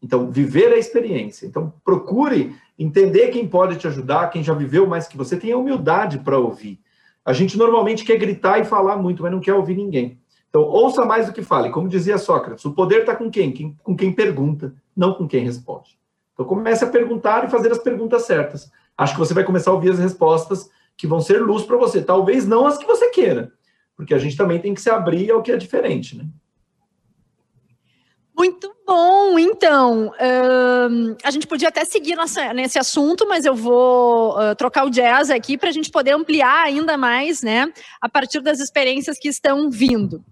Então, 0.03 0.31
viver 0.31 0.73
é 0.73 0.79
experiência. 0.79 1.47
Então, 1.47 1.75
procure 1.85 2.57
entender 2.79 3.29
quem 3.29 3.47
pode 3.47 3.77
te 3.77 3.87
ajudar, 3.87 4.31
quem 4.31 4.43
já 4.43 4.55
viveu 4.55 4.87
mais 4.87 5.07
que 5.07 5.17
você, 5.17 5.37
tenha 5.37 5.59
humildade 5.59 6.19
para 6.21 6.39
ouvir. 6.39 6.81
A 7.25 7.33
gente 7.33 7.57
normalmente 7.57 8.05
quer 8.05 8.17
gritar 8.19 8.59
e 8.59 8.65
falar 8.65 8.97
muito, 8.97 9.23
mas 9.23 9.33
não 9.33 9.41
quer 9.41 9.55
ouvir 9.55 9.77
ninguém. 9.77 10.19
Então, 10.49 10.63
ouça 10.63 11.05
mais 11.05 11.27
do 11.27 11.33
que 11.33 11.43
fale. 11.43 11.71
Como 11.71 11.89
dizia 11.89 12.19
Sócrates, 12.19 12.65
o 12.65 12.73
poder 12.73 13.01
está 13.01 13.17
com 13.17 13.31
quem? 13.31 13.51
quem? 13.51 13.77
Com 13.83 13.97
quem 13.97 14.13
pergunta, 14.13 14.75
não 14.95 15.15
com 15.15 15.27
quem 15.27 15.43
responde. 15.43 15.99
Então, 16.33 16.45
comece 16.45 16.85
a 16.85 16.89
perguntar 16.89 17.45
e 17.45 17.51
fazer 17.51 17.73
as 17.73 17.79
perguntas 17.79 18.23
certas. 18.23 18.71
Acho 18.97 19.15
que 19.15 19.19
você 19.19 19.35
vai 19.35 19.43
começar 19.43 19.71
a 19.71 19.75
ouvir 19.75 19.91
as 19.91 19.99
respostas 19.99 20.71
que 20.97 21.07
vão 21.07 21.21
ser 21.21 21.39
luz 21.39 21.65
para 21.65 21.77
você. 21.77 22.03
Talvez 22.03 22.47
não 22.47 22.67
as 22.67 22.79
que 22.79 22.87
você 22.87 23.11
queira, 23.11 23.53
porque 23.97 24.15
a 24.15 24.19
gente 24.19 24.37
também 24.37 24.61
tem 24.61 24.75
que 24.75 24.81
se 24.81 24.91
abrir 24.91 25.31
ao 25.31 25.43
que 25.43 25.51
é 25.51 25.57
diferente, 25.57 26.17
né? 26.17 26.27
Muito 28.37 28.75
bom, 28.87 29.39
então. 29.39 30.13
A 31.23 31.31
gente 31.31 31.47
podia 31.47 31.69
até 31.69 31.85
seguir 31.85 32.17
nessa, 32.17 32.53
nesse 32.53 32.79
assunto, 32.79 33.27
mas 33.27 33.45
eu 33.45 33.55
vou 33.55 34.39
uh, 34.39 34.55
trocar 34.55 34.85
o 34.85 34.91
jazz 34.91 35.31
aqui 35.31 35.57
para 35.57 35.71
a 35.71 35.73
gente 35.73 35.91
poder 35.91 36.13
ampliar 36.13 36.65
ainda 36.65 36.97
mais, 36.97 37.43
né? 37.43 37.73
A 38.01 38.09
partir 38.09 38.41
das 38.41 38.61
experiências 38.61 39.19
que 39.19 39.29
estão 39.29 39.71
vindo. 39.71 40.23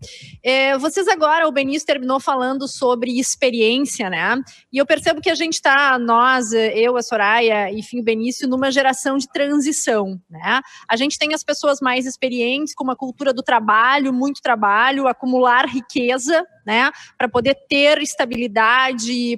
É, 0.42 0.76
vocês 0.78 1.09
agora, 1.09 1.48
o 1.48 1.53
Benício 1.53 1.86
terminou 1.86 2.20
falando 2.20 2.68
sobre 2.68 3.18
experiência, 3.18 4.11
né? 4.11 4.36
E 4.72 4.78
eu 4.78 4.86
percebo 4.86 5.20
que 5.20 5.30
a 5.30 5.34
gente 5.34 5.55
está, 5.55 5.98
nós, 5.98 6.53
eu, 6.53 6.96
a 6.96 7.03
Soraya, 7.03 7.70
enfim, 7.72 8.00
o 8.00 8.05
Benício, 8.05 8.48
numa 8.48 8.70
geração 8.70 9.16
de 9.16 9.28
transição, 9.28 10.20
né? 10.28 10.61
A 10.88 10.96
gente 10.96 11.18
tem 11.18 11.34
as 11.34 11.42
pessoas 11.42 11.80
mais 11.80 12.07
experientes, 12.07 12.74
com 12.74 12.84
uma 12.84 12.96
cultura 12.96 13.32
do 13.32 13.42
trabalho, 13.42 14.12
muito 14.12 14.42
trabalho, 14.42 15.09
acumular 15.09 15.66
riqueza, 15.66 16.44
né? 16.66 16.90
Para 17.16 17.28
poder 17.28 17.57
ter 17.68 18.00
estabilidade 18.03 18.41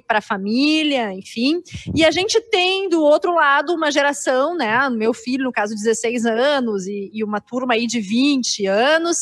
para 0.07 0.19
a 0.19 0.21
família, 0.21 1.11
enfim. 1.13 1.61
E 1.93 2.05
a 2.05 2.11
gente 2.11 2.39
tem 2.49 2.89
do 2.89 3.01
outro 3.01 3.33
lado 3.33 3.73
uma 3.73 3.91
geração, 3.91 4.55
né? 4.55 4.89
Meu 4.89 5.13
filho, 5.13 5.45
no 5.45 5.51
caso, 5.51 5.75
16 5.75 6.25
anos, 6.25 6.87
e, 6.87 7.09
e 7.13 7.23
uma 7.23 7.41
turma 7.41 7.73
aí 7.73 7.87
de 7.87 7.99
20 7.99 8.65
anos, 8.65 9.17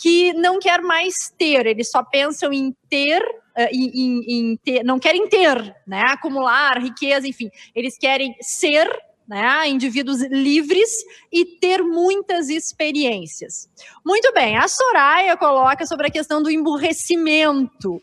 que 0.00 0.32
não 0.34 0.58
quer 0.58 0.80
mais 0.80 1.14
ter, 1.38 1.66
eles 1.66 1.90
só 1.90 2.02
pensam 2.02 2.52
em 2.52 2.74
ter 2.88 3.22
Uh, 3.50 3.66
em, 3.72 3.90
em, 3.90 4.24
em 4.28 4.56
ter, 4.58 4.84
não 4.84 4.96
querem 4.96 5.28
ter, 5.28 5.74
né, 5.84 6.02
acumular 6.06 6.80
riqueza, 6.80 7.26
enfim, 7.26 7.50
eles 7.74 7.98
querem 7.98 8.32
ser 8.40 8.88
né, 9.30 9.68
indivíduos 9.68 10.22
livres 10.22 10.90
e 11.32 11.44
ter 11.44 11.84
muitas 11.84 12.48
experiências. 12.48 13.68
Muito 14.04 14.32
bem, 14.32 14.56
a 14.56 14.66
Soraya 14.66 15.36
coloca 15.36 15.86
sobre 15.86 16.08
a 16.08 16.10
questão 16.10 16.42
do 16.42 16.50
emburrecimento. 16.50 18.02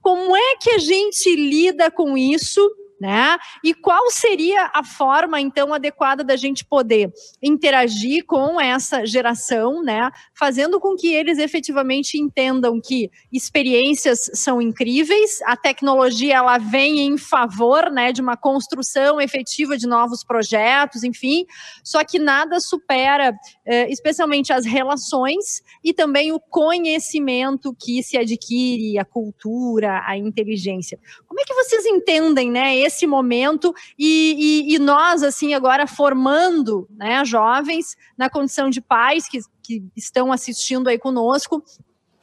Como 0.00 0.36
é 0.36 0.56
que 0.60 0.70
a 0.70 0.78
gente 0.78 1.34
lida 1.34 1.90
com 1.90 2.16
isso 2.16 2.60
né? 3.00 3.36
E 3.62 3.74
qual 3.74 4.10
seria 4.10 4.70
a 4.74 4.84
forma 4.84 5.40
então 5.40 5.72
adequada 5.74 6.22
da 6.22 6.36
gente 6.36 6.64
poder 6.64 7.12
interagir 7.42 8.24
com 8.24 8.60
essa 8.60 9.04
geração, 9.04 9.82
né? 9.82 10.10
Fazendo 10.34 10.80
com 10.80 10.96
que 10.96 11.12
eles 11.12 11.38
efetivamente 11.38 12.18
entendam 12.18 12.80
que 12.80 13.10
experiências 13.32 14.30
são 14.34 14.60
incríveis, 14.60 15.40
a 15.42 15.56
tecnologia 15.56 16.36
ela 16.36 16.58
vem 16.58 17.00
em 17.00 17.18
favor, 17.18 17.90
né, 17.90 18.12
de 18.12 18.20
uma 18.20 18.36
construção 18.36 19.20
efetiva 19.20 19.76
de 19.76 19.86
novos 19.86 20.24
projetos, 20.24 21.04
enfim. 21.04 21.46
Só 21.82 22.04
que 22.04 22.18
nada 22.18 22.60
supera, 22.60 23.34
eh, 23.66 23.90
especialmente 23.90 24.52
as 24.52 24.64
relações 24.64 25.62
e 25.82 25.92
também 25.92 26.32
o 26.32 26.40
conhecimento 26.40 27.74
que 27.78 28.02
se 28.02 28.16
adquire, 28.16 28.98
a 28.98 29.04
cultura, 29.04 30.02
a 30.06 30.16
inteligência. 30.16 30.98
Como 31.26 31.40
é 31.40 31.44
que 31.44 31.54
vocês 31.54 31.84
entendem, 31.86 32.50
né? 32.50 32.76
Esse 32.84 33.06
momento 33.06 33.74
e, 33.98 34.66
e, 34.68 34.74
e 34.74 34.78
nós, 34.78 35.22
assim, 35.22 35.54
agora 35.54 35.86
formando 35.86 36.88
né, 36.90 37.24
jovens 37.24 37.96
na 38.16 38.30
condição 38.30 38.70
de 38.70 38.80
pais 38.80 39.28
que, 39.28 39.40
que 39.62 39.82
estão 39.96 40.32
assistindo 40.32 40.88
aí 40.88 40.98
conosco, 40.98 41.62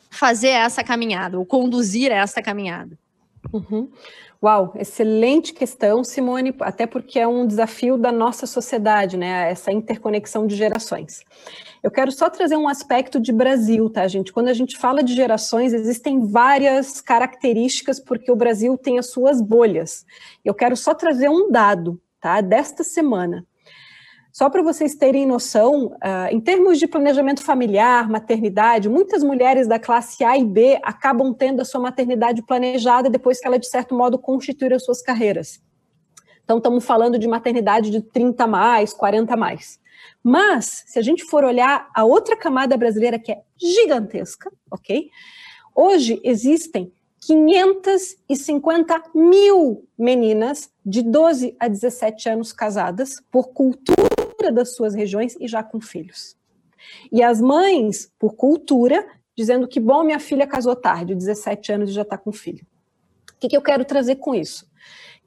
fazer 0.09 0.49
essa 0.49 0.83
caminhada, 0.83 1.39
ou 1.39 1.45
conduzir 1.45 2.11
essa 2.11 2.41
caminhada. 2.41 2.97
Uhum. 3.51 3.89
Uau, 4.43 4.73
excelente 4.75 5.53
questão, 5.53 6.03
Simone, 6.03 6.53
até 6.61 6.87
porque 6.87 7.19
é 7.19 7.27
um 7.27 7.45
desafio 7.45 7.95
da 7.95 8.11
nossa 8.11 8.47
sociedade, 8.47 9.15
né? 9.15 9.51
Essa 9.51 9.71
interconexão 9.71 10.47
de 10.47 10.55
gerações. 10.55 11.23
Eu 11.83 11.89
quero 11.89 12.11
só 12.11 12.29
trazer 12.29 12.55
um 12.55 12.67
aspecto 12.67 13.19
de 13.19 13.31
Brasil, 13.31 13.89
tá, 13.89 14.07
gente? 14.07 14.31
Quando 14.31 14.49
a 14.49 14.53
gente 14.53 14.77
fala 14.77 15.01
de 15.01 15.15
gerações, 15.15 15.73
existem 15.73 16.27
várias 16.27 17.01
características, 17.01 17.99
porque 17.99 18.31
o 18.31 18.35
Brasil 18.35 18.77
tem 18.77 18.99
as 18.99 19.09
suas 19.09 19.41
bolhas. 19.41 20.05
Eu 20.45 20.53
quero 20.53 20.77
só 20.77 20.93
trazer 20.93 21.27
um 21.27 21.49
dado, 21.49 21.99
tá? 22.19 22.39
Desta 22.39 22.83
semana. 22.83 23.43
Só 24.31 24.49
para 24.49 24.61
vocês 24.61 24.95
terem 24.95 25.25
noção, 25.25 25.87
uh, 25.87 26.29
em 26.29 26.39
termos 26.39 26.77
de 26.77 26.87
planejamento 26.87 27.43
familiar, 27.43 28.07
maternidade, 28.07 28.87
muitas 28.87 29.23
mulheres 29.23 29.67
da 29.67 29.79
classe 29.79 30.23
A 30.23 30.37
e 30.37 30.45
B 30.45 30.79
acabam 30.83 31.33
tendo 31.33 31.61
a 31.61 31.65
sua 31.65 31.81
maternidade 31.81 32.43
planejada 32.43 33.09
depois 33.09 33.39
que 33.39 33.47
ela, 33.47 33.59
de 33.59 33.67
certo 33.67 33.93
modo, 33.95 34.19
constituir 34.19 34.73
as 34.73 34.85
suas 34.85 35.01
carreiras. 35.01 35.59
Então, 36.43 36.57
estamos 36.57 36.85
falando 36.85 37.17
de 37.17 37.27
maternidade 37.27 37.89
de 37.89 38.01
30 38.01 38.45
mais, 38.45 38.93
40 38.93 39.35
mais. 39.35 39.80
Mas, 40.23 40.83
se 40.87 40.99
a 40.99 41.01
gente 41.01 41.23
for 41.23 41.43
olhar 41.43 41.89
a 41.95 42.03
outra 42.03 42.35
camada 42.35 42.77
brasileira, 42.77 43.17
que 43.17 43.31
é 43.31 43.41
gigantesca, 43.57 44.51
ok? 44.69 45.09
Hoje 45.75 46.19
existem 46.23 46.91
550 47.21 49.03
mil 49.13 49.87
meninas 49.97 50.71
de 50.85 51.01
12 51.01 51.55
a 51.59 51.67
17 51.67 52.29
anos 52.29 52.51
casadas 52.51 53.21
por 53.31 53.49
cultura 53.49 54.51
das 54.51 54.75
suas 54.75 54.93
regiões 54.95 55.35
e 55.39 55.47
já 55.47 55.63
com 55.63 55.79
filhos. 55.79 56.35
E 57.11 57.21
as 57.21 57.39
mães, 57.39 58.11
por 58.17 58.33
cultura, 58.35 59.07
dizendo 59.35 59.67
que 59.67 59.79
bom, 59.79 60.03
minha 60.03 60.19
filha 60.19 60.47
casou 60.47 60.75
tarde, 60.75 61.13
17 61.13 61.71
anos 61.71 61.89
e 61.91 61.93
já 61.93 62.01
está 62.01 62.17
com 62.17 62.31
filho. 62.31 62.65
O 63.33 63.39
que, 63.39 63.49
que 63.49 63.57
eu 63.57 63.61
quero 63.61 63.85
trazer 63.85 64.15
com 64.15 64.33
isso? 64.33 64.69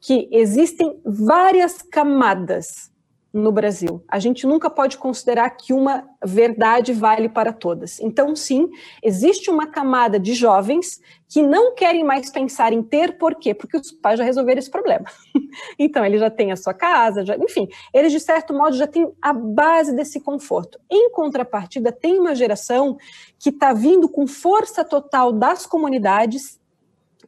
Que 0.01 0.29
existem 0.33 1.01
várias 1.05 1.81
camadas 1.81 2.93
no 3.35 3.51
Brasil. 3.51 4.01
A 4.07 4.21
gente 4.21 4.47
nunca 4.47 4.71
pode 4.71 4.97
considerar 4.97 5.51
que 5.51 5.73
uma 5.73 6.09
verdade 6.25 6.93
vale 6.93 7.29
para 7.29 7.53
todas. 7.53 7.99
Então, 7.99 8.37
sim, 8.37 8.71
existe 9.03 9.51
uma 9.51 9.67
camada 9.67 10.21
de 10.21 10.33
jovens 10.35 11.01
que 11.29 11.43
não 11.43 11.75
querem 11.75 12.05
mais 12.05 12.31
pensar 12.31 12.73
em 12.73 12.81
ter, 12.81 13.19
por 13.19 13.35
quê? 13.35 13.53
Porque 13.53 13.77
os 13.77 13.91
pais 13.91 14.21
já 14.21 14.25
resolveram 14.25 14.61
esse 14.61 14.71
problema. 14.71 15.07
então, 15.77 16.05
ele 16.07 16.17
já 16.17 16.31
tem 16.31 16.53
a 16.53 16.57
sua 16.57 16.73
casa, 16.73 17.27
já, 17.27 17.37
enfim, 17.37 17.69
eles, 17.93 18.13
de 18.13 18.21
certo 18.21 18.55
modo, 18.55 18.77
já 18.77 18.87
têm 18.87 19.13
a 19.21 19.33
base 19.33 19.97
desse 19.97 20.21
conforto. 20.21 20.79
Em 20.89 21.11
contrapartida, 21.11 21.91
tem 21.91 22.21
uma 22.21 22.37
geração 22.37 22.97
que 23.37 23.51
está 23.51 23.73
vindo 23.73 24.09
com 24.09 24.29
força 24.29 24.85
total 24.85 25.33
das 25.33 25.67
comunidades 25.67 26.61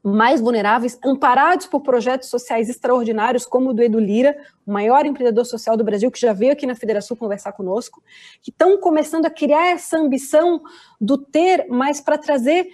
mais 0.08 0.40
vulneráveis, 0.40 0.98
amparados 1.04 1.66
por 1.66 1.80
projetos 1.80 2.28
sociais 2.28 2.68
extraordinários, 2.68 3.44
como 3.44 3.70
o 3.70 3.74
do 3.74 3.82
Edu 3.82 3.98
Lira, 3.98 4.36
o 4.64 4.72
maior 4.72 5.04
empreendedor 5.04 5.44
social 5.44 5.76
do 5.76 5.82
Brasil, 5.82 6.10
que 6.12 6.20
já 6.20 6.32
veio 6.32 6.52
aqui 6.52 6.64
na 6.64 6.76
Federação 6.76 7.16
conversar 7.16 7.52
conosco, 7.52 8.00
que 8.40 8.50
estão 8.50 8.78
começando 8.78 9.26
a 9.26 9.30
criar 9.30 9.66
essa 9.68 9.98
ambição 9.98 10.62
do 11.00 11.18
ter, 11.18 11.66
mas 11.68 12.00
para 12.00 12.16
trazer 12.16 12.68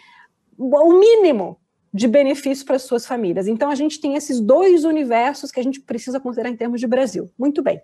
o 0.59 0.99
mínimo 0.99 1.59
de 1.93 2.07
benefício 2.07 2.66
para 2.66 2.76
as 2.76 2.83
suas 2.83 3.07
famílias. 3.07 3.47
Então, 3.47 3.70
a 3.70 3.74
gente 3.74 3.99
tem 3.99 4.14
esses 4.14 4.39
dois 4.39 4.85
universos 4.85 5.51
que 5.51 5.61
a 5.61 5.62
gente 5.62 5.80
precisa 5.80 6.20
considerar 6.20 6.51
em 6.51 6.57
termos 6.57 6.80
de 6.80 6.87
Brasil. 6.87 7.30
Muito 7.39 7.62
bem. 7.62 7.80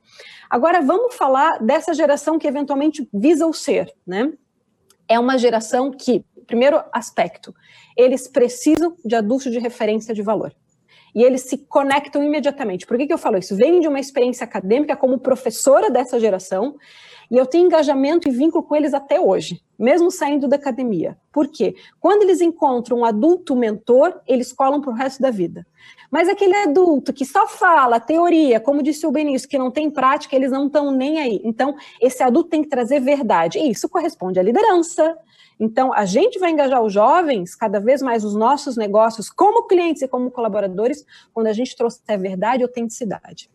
Agora, 0.51 0.83
vamos 0.83 1.15
falar 1.15 1.59
dessa 1.63 1.95
geração 1.95 2.39
que 2.39 2.47
eventualmente 2.47 3.09
visa 3.13 3.47
o 3.47 3.53
ser, 3.53 3.95
né? 4.07 4.33
É 5.09 5.19
uma 5.19 5.39
geração 5.39 5.91
que, 5.91 6.25
primeiro 6.47 6.83
aspecto, 6.93 7.55
eles 7.97 8.29
precisam 8.29 8.97
de 9.05 9.15
adultos 9.15 9.51
de 9.51 9.59
referência 9.59 10.15
de 10.15 10.23
valor. 10.23 10.55
E 11.15 11.23
eles 11.23 11.43
se 11.43 11.59
conectam 11.59 12.23
imediatamente. 12.23 12.87
Por 12.87 12.97
que, 12.97 13.07
que 13.07 13.13
eu 13.13 13.19
falo 13.19 13.39
isso? 13.39 13.57
Vem 13.57 13.81
de 13.81 13.89
uma 13.89 13.99
experiência 13.99 14.45
acadêmica 14.45 14.95
como 14.97 15.19
professora 15.19 15.91
dessa 15.91 16.21
geração, 16.21 16.77
e 17.31 17.37
eu 17.37 17.47
tenho 17.47 17.67
engajamento 17.67 18.29
e 18.29 18.31
vínculo 18.31 18.63
com 18.63 18.75
eles 18.75 18.95
até 18.95 19.21
hoje, 19.21 19.63
mesmo 19.79 20.11
saindo 20.11 20.49
da 20.49 20.57
academia. 20.57 21.17
Por 21.33 21.49
quê? 21.49 21.75
Quando 22.01 22.23
eles 22.23 22.41
encontram 22.41 22.99
um 22.99 23.05
adulto 23.05 23.55
mentor, 23.55 24.21
eles 24.27 24.53
colam 24.53 24.81
para 24.81 24.91
o 24.91 24.95
resto 24.95 25.21
da 25.21 25.31
vida. 25.31 25.67
Mas 26.11 26.29
aquele 26.29 26.57
adulto 26.57 27.13
que 27.13 27.25
só 27.25 27.47
fala 27.47 28.01
teoria, 28.01 28.59
como 28.59 28.83
disse 28.83 29.07
o 29.07 29.13
Benício, 29.13 29.49
que 29.49 29.59
não 29.59 29.71
tem 29.71 29.91
prática, 29.91 30.35
eles 30.35 30.51
não 30.51 30.67
estão 30.67 30.91
nem 30.91 31.19
aí. 31.19 31.41
Então, 31.45 31.75
esse 32.01 32.23
adulto 32.23 32.51
tem 32.51 32.63
que 32.63 32.69
trazer 32.69 33.01
verdade. 33.01 33.59
E 33.59 33.71
isso 33.71 33.89
corresponde 33.89 34.41
à 34.41 34.43
liderança, 34.43 35.17
então, 35.61 35.93
a 35.93 36.05
gente 36.05 36.39
vai 36.39 36.53
engajar 36.53 36.81
os 36.83 36.93
jovens, 36.93 37.55
cada 37.55 37.81
vez 37.81 38.01
mais 38.01 38.25
os 38.25 38.35
nossos 38.35 38.77
negócios, 38.77 39.29
como 39.29 39.67
clientes 39.67 40.03
e 40.03 40.09
como 40.09 40.31
colaboradores, 40.31 41.05
quando 41.35 41.49
a 41.49 41.53
gente 41.53 41.77
trouxer 41.77 42.19
verdade 42.19 42.63
e 42.63 42.65
autenticidade. 42.65 43.51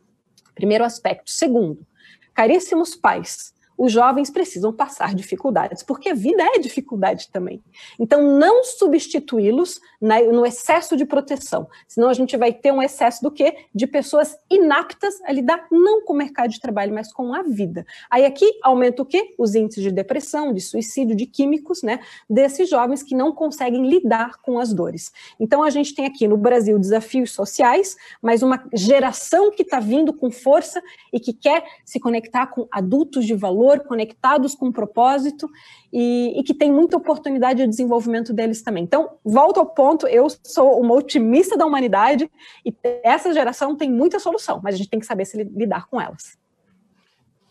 Primeiro 0.54 0.84
aspecto. 0.84 1.32
Segundo, 1.32 1.86
caríssimos 2.34 2.96
pais, 2.96 3.54
os 3.78 3.92
jovens 3.92 4.30
precisam 4.30 4.72
passar 4.72 5.16
dificuldades, 5.16 5.84
porque 5.84 6.10
a 6.10 6.14
vida 6.14 6.44
é 6.44 6.60
dificuldade 6.60 7.30
também. 7.30 7.64
Então, 8.00 8.38
não 8.38 8.64
substituí-los 8.64 9.82
no 10.02 10.46
excesso 10.46 10.96
de 10.96 11.06
proteção, 11.06 11.68
senão 11.88 12.10
a 12.10 12.14
gente 12.14 12.38
vai 12.38 12.54
ter 12.54 12.72
um 12.72 12.82
excesso 12.82 13.22
do 13.24 13.32
quê? 13.32 13.56
De 13.74 13.88
pessoas 13.88 14.38
inaptas 14.50 15.22
a 15.24 15.32
lidar 15.32 15.68
não 15.72 16.04
com 16.04 16.14
o 16.14 16.16
mercado 16.16 16.52
de 16.52 16.60
trabalho, 16.60 16.94
mas 16.94 17.12
com 17.12 17.34
a 17.34 17.42
vida. 17.42 17.86
Aí 18.12 18.26
aqui 18.26 18.46
aumenta 18.62 19.02
o 19.02 19.06
quê? 19.06 19.34
Os 19.38 19.56
índices 19.56 19.84
de 19.84 19.92
depressão, 19.92 20.54
de 20.54 20.62
suicídio, 20.62 21.16
de 21.16 21.26
químicos, 21.26 21.82
né? 21.82 22.00
Desses 22.30 22.70
jovens 22.70 23.02
que 23.02 23.16
não 23.16 23.32
conseguem 23.34 23.88
lidar 23.88 24.42
com 24.42 24.60
as 24.60 24.74
dores. 24.74 25.12
Então, 25.40 25.64
a 25.64 25.70
gente 25.70 25.96
tem 25.96 26.06
aqui 26.06 26.28
no 26.28 26.38
Brasil 26.38 26.78
desafios 26.78 27.32
sociais, 27.32 27.96
mas 28.22 28.44
uma 28.44 28.64
geração 28.74 29.52
que 29.52 29.64
está 29.64 29.80
vindo 29.80 30.14
com 30.14 30.30
força 30.30 30.82
e 31.12 31.20
que 31.20 31.34
quer 31.34 31.64
se 31.86 32.00
conectar 32.00 32.48
com 32.48 32.68
adultos 32.72 33.26
de 33.26 33.34
valor 33.34 33.63
valor, 33.64 33.80
conectados 33.80 34.54
com 34.54 34.68
um 34.68 34.72
propósito 34.72 35.50
e, 35.92 36.40
e, 36.40 36.44
que 36.44 36.54
tem 36.54 36.72
muita 36.72 36.98
oportunidade 36.98 37.64
de 37.64 37.68
desenvolvimento 37.68 38.34
deles 38.34 38.62
também. 38.62 38.84
Então, 38.84 39.12
volto 39.24 39.60
ao 39.60 39.66
ponto, 39.66 40.08
eu 40.08 40.28
sou 40.44 40.80
uma 40.80 40.94
otimista 40.94 41.58
da 41.58 41.66
humanidade 41.66 42.30
e 42.66 42.74
essa 43.04 43.34
geração 43.34 43.76
tem 43.76 43.90
muita 43.90 44.20
solução, 44.20 44.60
mas 44.64 44.76
a 44.76 44.78
gente 44.78 44.90
tem 44.90 45.00
que 45.00 45.06
saber 45.06 45.26
se 45.26 45.42
lidar 45.44 45.88
com 45.88 46.00
elas. 46.00 46.38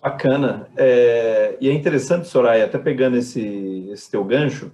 Bacana. 0.00 0.68
É, 0.76 1.56
e 1.60 1.68
é 1.68 1.72
interessante, 1.72 2.28
Soraya, 2.28 2.64
até 2.64 2.78
pegando 2.78 3.16
esse, 3.16 3.88
esse 3.90 4.10
teu 4.10 4.24
gancho, 4.24 4.72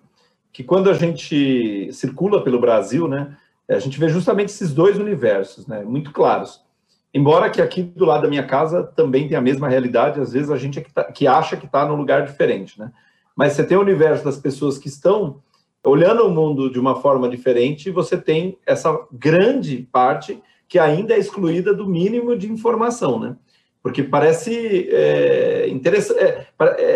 que 0.52 0.64
quando 0.64 0.90
a 0.90 0.94
gente 0.94 1.92
circula 1.92 2.42
pelo 2.42 2.60
Brasil, 2.60 3.06
né, 3.06 3.36
a 3.68 3.78
gente 3.78 4.00
vê 4.00 4.08
justamente 4.08 4.48
esses 4.48 4.72
dois 4.72 4.98
universos, 4.98 5.66
né, 5.66 5.84
muito 5.84 6.10
claros. 6.12 6.66
Embora 7.12 7.48
que 7.48 7.62
aqui 7.62 7.82
do 7.82 8.04
lado 8.04 8.22
da 8.22 8.28
minha 8.28 8.46
casa 8.46 8.82
também 8.82 9.26
tenha 9.26 9.40
a 9.40 9.42
mesma 9.42 9.68
realidade, 9.68 10.20
às 10.20 10.32
vezes 10.32 10.50
a 10.50 10.56
gente 10.56 10.78
é 10.78 10.82
que, 10.82 10.92
tá, 10.92 11.04
que 11.04 11.26
acha 11.26 11.56
que 11.56 11.66
está 11.66 11.86
num 11.86 11.96
lugar 11.96 12.24
diferente, 12.26 12.78
né? 12.78 12.92
Mas 13.34 13.52
você 13.52 13.64
tem 13.64 13.76
o 13.76 13.80
universo 13.80 14.24
das 14.24 14.36
pessoas 14.36 14.78
que 14.78 14.88
estão 14.88 15.40
olhando 15.84 16.26
o 16.26 16.30
mundo 16.30 16.70
de 16.70 16.78
uma 16.78 16.96
forma 16.96 17.28
diferente 17.28 17.90
você 17.90 18.16
tem 18.16 18.58
essa 18.66 19.06
grande 19.12 19.88
parte 19.90 20.42
que 20.68 20.78
ainda 20.78 21.14
é 21.14 21.18
excluída 21.18 21.72
do 21.72 21.86
mínimo 21.86 22.36
de 22.36 22.50
informação, 22.50 23.18
né? 23.18 23.36
Porque 23.82 24.02
parece 24.02 24.88
é, 24.90 25.68
interessante, 25.68 26.20
é, 26.20 26.46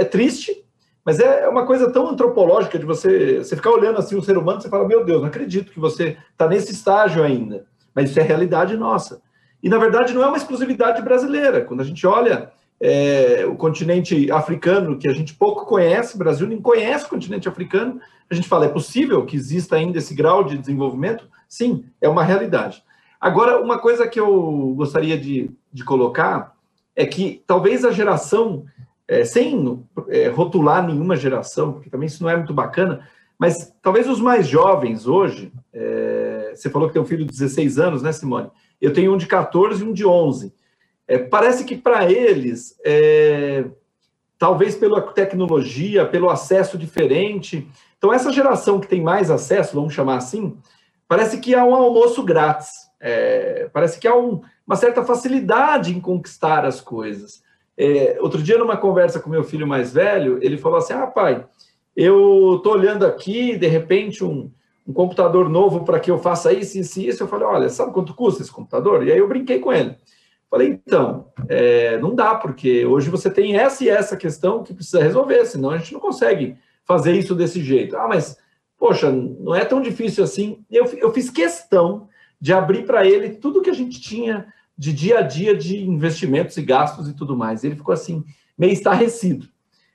é, 0.00 0.04
triste, 0.04 0.62
mas 1.04 1.20
é, 1.20 1.44
é 1.44 1.48
uma 1.48 1.64
coisa 1.64 1.90
tão 1.90 2.08
antropológica 2.08 2.78
de 2.78 2.84
você, 2.84 3.38
você 3.38 3.56
ficar 3.56 3.70
olhando 3.70 3.98
assim 3.98 4.16
o 4.16 4.22
ser 4.22 4.36
humano, 4.36 4.60
você 4.60 4.68
fala, 4.68 4.86
meu 4.86 5.04
Deus, 5.04 5.22
não 5.22 5.28
acredito 5.28 5.72
que 5.72 5.80
você 5.80 6.18
está 6.30 6.46
nesse 6.46 6.72
estágio 6.72 7.22
ainda. 7.22 7.64
Mas 7.94 8.10
isso 8.10 8.20
é 8.20 8.22
realidade 8.22 8.76
nossa. 8.76 9.22
E, 9.62 9.68
na 9.68 9.78
verdade, 9.78 10.12
não 10.12 10.22
é 10.22 10.26
uma 10.26 10.36
exclusividade 10.36 11.00
brasileira. 11.02 11.60
Quando 11.62 11.80
a 11.80 11.84
gente 11.84 12.06
olha 12.06 12.50
é, 12.80 13.46
o 13.46 13.54
continente 13.54 14.30
africano, 14.32 14.98
que 14.98 15.06
a 15.06 15.12
gente 15.12 15.34
pouco 15.34 15.64
conhece, 15.64 16.16
o 16.16 16.18
Brasil 16.18 16.48
nem 16.48 16.60
conhece 16.60 17.06
o 17.06 17.08
continente 17.08 17.48
africano, 17.48 18.00
a 18.28 18.34
gente 18.34 18.48
fala, 18.48 18.64
é 18.64 18.68
possível 18.68 19.24
que 19.24 19.36
exista 19.36 19.76
ainda 19.76 19.98
esse 19.98 20.14
grau 20.14 20.42
de 20.42 20.58
desenvolvimento? 20.58 21.28
Sim, 21.48 21.84
é 22.00 22.08
uma 22.08 22.24
realidade. 22.24 22.82
Agora, 23.20 23.60
uma 23.60 23.78
coisa 23.78 24.08
que 24.08 24.18
eu 24.18 24.74
gostaria 24.76 25.16
de, 25.16 25.48
de 25.72 25.84
colocar 25.84 26.54
é 26.96 27.06
que 27.06 27.42
talvez 27.46 27.84
a 27.84 27.92
geração, 27.92 28.64
é, 29.06 29.24
sem 29.24 29.80
é, 30.08 30.28
rotular 30.28 30.84
nenhuma 30.84 31.14
geração, 31.14 31.74
porque 31.74 31.88
também 31.88 32.08
isso 32.08 32.22
não 32.22 32.30
é 32.30 32.36
muito 32.36 32.52
bacana, 32.52 33.06
mas 33.38 33.72
talvez 33.80 34.08
os 34.08 34.20
mais 34.20 34.48
jovens 34.48 35.06
hoje, 35.06 35.52
você 36.54 36.70
falou 36.70 36.88
que 36.88 36.94
tem 36.94 37.02
um 37.02 37.06
filho 37.06 37.24
de 37.24 37.32
16 37.32 37.78
anos, 37.78 38.02
né, 38.02 38.12
Simone? 38.12 38.50
Eu 38.80 38.92
tenho 38.92 39.12
um 39.12 39.16
de 39.16 39.26
14 39.26 39.82
e 39.82 39.86
um 39.86 39.92
de 39.92 40.06
11. 40.06 40.52
É, 41.06 41.18
parece 41.18 41.64
que 41.64 41.76
para 41.76 42.10
eles, 42.10 42.78
é, 42.84 43.64
talvez 44.38 44.74
pela 44.74 45.00
tecnologia, 45.00 46.06
pelo 46.06 46.30
acesso 46.30 46.78
diferente. 46.78 47.68
Então, 47.98 48.12
essa 48.12 48.32
geração 48.32 48.80
que 48.80 48.88
tem 48.88 49.00
mais 49.00 49.30
acesso, 49.30 49.74
vamos 49.74 49.94
chamar 49.94 50.16
assim, 50.16 50.56
parece 51.06 51.38
que 51.38 51.54
há 51.54 51.64
um 51.64 51.74
almoço 51.74 52.22
grátis. 52.22 52.70
É, 53.00 53.68
parece 53.72 53.98
que 53.98 54.08
há 54.08 54.16
um, 54.16 54.40
uma 54.66 54.76
certa 54.76 55.04
facilidade 55.04 55.94
em 55.94 56.00
conquistar 56.00 56.64
as 56.64 56.80
coisas. 56.80 57.42
É, 57.76 58.16
outro 58.20 58.42
dia, 58.42 58.58
numa 58.58 58.76
conversa 58.76 59.20
com 59.20 59.30
meu 59.30 59.44
filho 59.44 59.66
mais 59.66 59.92
velho, 59.92 60.38
ele 60.42 60.58
falou 60.58 60.78
assim: 60.78 60.92
Ah, 60.92 61.06
pai, 61.06 61.44
eu 61.96 62.56
estou 62.56 62.72
olhando 62.72 63.06
aqui, 63.06 63.56
de 63.56 63.66
repente, 63.66 64.24
um, 64.24 64.50
um 64.86 64.92
computador 64.92 65.48
novo 65.48 65.84
para 65.84 66.00
que 66.00 66.10
eu 66.10 66.18
faça 66.18 66.52
isso, 66.52 66.78
isso 66.78 67.00
e 67.00 67.08
isso. 67.08 67.22
Eu 67.22 67.28
falei: 67.28 67.46
Olha, 67.46 67.68
sabe 67.68 67.92
quanto 67.92 68.14
custa 68.14 68.42
esse 68.42 68.50
computador? 68.50 69.06
E 69.06 69.12
aí 69.12 69.18
eu 69.18 69.28
brinquei 69.28 69.58
com 69.58 69.72
ele. 69.72 69.96
Falei: 70.50 70.68
Então, 70.68 71.26
é, 71.48 71.98
não 71.98 72.14
dá, 72.14 72.34
porque 72.34 72.84
hoje 72.84 73.10
você 73.10 73.30
tem 73.30 73.56
essa 73.56 73.84
e 73.84 73.88
essa 73.88 74.16
questão 74.16 74.62
que 74.62 74.74
precisa 74.74 75.02
resolver, 75.02 75.44
senão 75.46 75.70
a 75.70 75.78
gente 75.78 75.92
não 75.92 76.00
consegue 76.00 76.56
fazer 76.84 77.12
isso 77.12 77.34
desse 77.34 77.62
jeito. 77.62 77.96
Ah, 77.96 78.08
mas, 78.08 78.36
poxa, 78.76 79.10
não 79.10 79.54
é 79.54 79.64
tão 79.64 79.80
difícil 79.80 80.24
assim. 80.24 80.64
Eu, 80.70 80.86
eu 80.98 81.12
fiz 81.12 81.30
questão 81.30 82.08
de 82.40 82.52
abrir 82.52 82.84
para 82.84 83.06
ele 83.06 83.30
tudo 83.30 83.62
que 83.62 83.70
a 83.70 83.74
gente 83.74 84.00
tinha 84.00 84.52
de 84.76 84.92
dia 84.92 85.20
a 85.20 85.22
dia 85.22 85.56
de 85.56 85.80
investimentos 85.84 86.56
e 86.56 86.62
gastos 86.62 87.08
e 87.08 87.14
tudo 87.14 87.36
mais. 87.36 87.62
Ele 87.62 87.76
ficou 87.76 87.92
assim, 87.92 88.24
meio 88.58 88.72
estarrecido. 88.72 89.48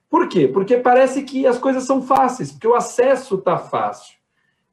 Por 0.10 0.30
quê? 0.30 0.48
Porque 0.48 0.78
parece 0.78 1.24
que 1.24 1.46
as 1.46 1.58
coisas 1.58 1.84
são 1.84 2.02
fáceis, 2.02 2.52
porque 2.52 2.68
o 2.68 2.76
acesso 2.76 3.36
está 3.36 3.58
fácil. 3.58 4.17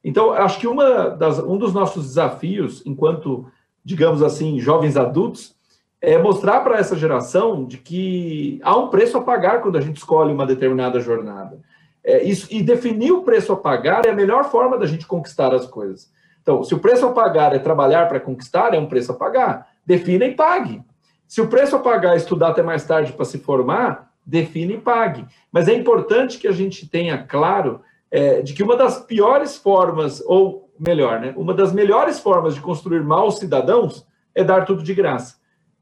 Então, 0.05 0.33
acho 0.33 0.61
que 0.61 0.67
uma 0.67 1.09
das, 1.09 1.39
um 1.39 1.57
dos 1.57 1.73
nossos 1.73 2.05
desafios, 2.05 2.83
enquanto, 2.85 3.47
digamos 3.83 4.23
assim, 4.23 4.61
jovens 4.61 4.99
adultos, 4.99 5.57
é 6.01 6.19
mostrar 6.19 6.61
para 6.61 6.79
essa 6.79 6.95
geração 6.95 7.65
de 7.65 7.79
que 7.79 8.61
há 8.63 8.77
um 8.77 8.89
preço 8.89 9.17
a 9.17 9.23
pagar 9.23 9.63
quando 9.63 9.79
a 9.79 9.81
gente 9.81 9.97
escolhe 9.97 10.33
uma 10.33 10.45
determinada 10.45 11.01
jornada. 11.01 11.59
É, 12.05 12.23
isso, 12.23 12.47
e 12.51 12.63
definir 12.63 13.13
o 13.13 13.23
preço 13.23 13.51
a 13.55 13.57
pagar 13.57 14.05
é 14.05 14.11
a 14.11 14.15
melhor 14.15 14.45
forma 14.45 14.77
da 14.77 14.85
gente 14.85 15.07
conquistar 15.07 15.55
as 15.55 15.67
coisas. 15.67 16.13
Então, 16.43 16.63
se 16.63 16.75
o 16.75 16.79
preço 16.79 17.07
a 17.07 17.13
pagar 17.13 17.55
é 17.55 17.59
trabalhar 17.59 18.07
para 18.07 18.21
conquistar, 18.21 18.75
é 18.75 18.79
um 18.79 18.87
preço 18.87 19.13
a 19.13 19.15
pagar. 19.15 19.67
Defina 19.87 20.27
e 20.27 20.35
pague. 20.35 20.83
Se 21.27 21.41
o 21.41 21.49
preço 21.49 21.77
a 21.77 21.79
pagar 21.79 22.13
é 22.13 22.17
estudar 22.19 22.49
até 22.49 22.63
mais 22.63 22.85
tarde 22.85 23.15
para 23.15 23.25
se 23.25 23.39
formar, 23.39 24.11
defina 24.27 24.75
e 24.75 24.79
pague. 24.79 25.25
Mas 25.51 25.67
é 25.67 25.75
importante 25.75 26.39
que 26.39 26.47
a 26.47 26.53
gente 26.53 26.87
tenha 26.87 27.17
claro 27.17 27.81
é, 28.15 28.43
de 28.43 28.55
que 28.55 28.63
uma 28.63 28.77
das 28.77 29.05
piores 29.05 29.57
formas, 29.57 30.23
ou 30.25 30.71
melhor, 30.79 31.19
né, 31.19 31.35
uma 31.37 31.53
das 31.53 31.73
melhores 31.73 32.21
formas 32.21 32.55
de 32.55 32.61
construir 32.61 33.03
maus 33.03 33.41
cidadãos 33.41 34.07
é 34.33 34.45
dar 34.45 34.65
tudo 34.65 34.85
de 34.85 34.95
graça. 34.95 35.39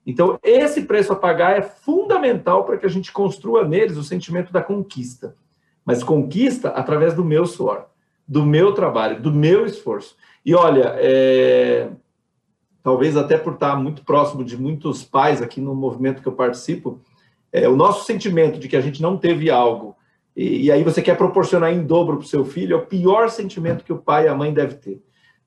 Então, 0.06 0.38
esse 0.42 0.80
preço 0.80 1.12
a 1.12 1.16
pagar 1.16 1.58
é 1.58 1.60
fundamental 1.60 2.64
para 2.64 2.78
que 2.78 2.86
a 2.86 2.88
gente 2.88 3.12
construa 3.12 3.68
neles 3.68 3.98
o 3.98 4.02
sentimento 4.02 4.50
da 4.50 4.62
conquista. 4.62 5.36
Mas 5.84 6.02
conquista 6.02 6.70
através 6.70 7.12
do 7.12 7.22
meu 7.22 7.44
suor, 7.44 7.84
do 8.26 8.46
meu 8.46 8.72
trabalho, 8.72 9.20
do 9.20 9.30
meu 9.30 9.66
esforço. 9.66 10.16
E 10.42 10.54
olha, 10.54 10.94
é, 10.96 11.90
talvez 12.82 13.14
até 13.14 13.36
por 13.36 13.52
estar 13.52 13.76
muito 13.76 14.06
próximo 14.06 14.42
de 14.42 14.56
muitos 14.56 15.04
pais 15.04 15.42
aqui 15.42 15.60
no 15.60 15.74
movimento 15.74 16.22
que 16.22 16.28
eu 16.28 16.32
participo, 16.32 16.98
é, 17.52 17.68
o 17.68 17.76
nosso 17.76 18.06
sentimento 18.06 18.58
de 18.58 18.68
que 18.68 18.76
a 18.76 18.80
gente 18.80 19.02
não 19.02 19.18
teve 19.18 19.50
algo 19.50 19.94
e, 20.36 20.64
e 20.64 20.72
aí 20.72 20.82
você 20.82 21.02
quer 21.02 21.16
proporcionar 21.16 21.72
em 21.72 21.84
dobro 21.84 22.16
para 22.16 22.24
o 22.24 22.28
seu 22.28 22.44
filho 22.44 22.74
é 22.74 22.78
o 22.78 22.86
pior 22.86 23.28
sentimento 23.30 23.84
que 23.84 23.92
o 23.92 23.98
pai 23.98 24.24
e 24.24 24.28
a 24.28 24.34
mãe 24.34 24.52
devem 24.52 24.76
ter. 24.76 25.02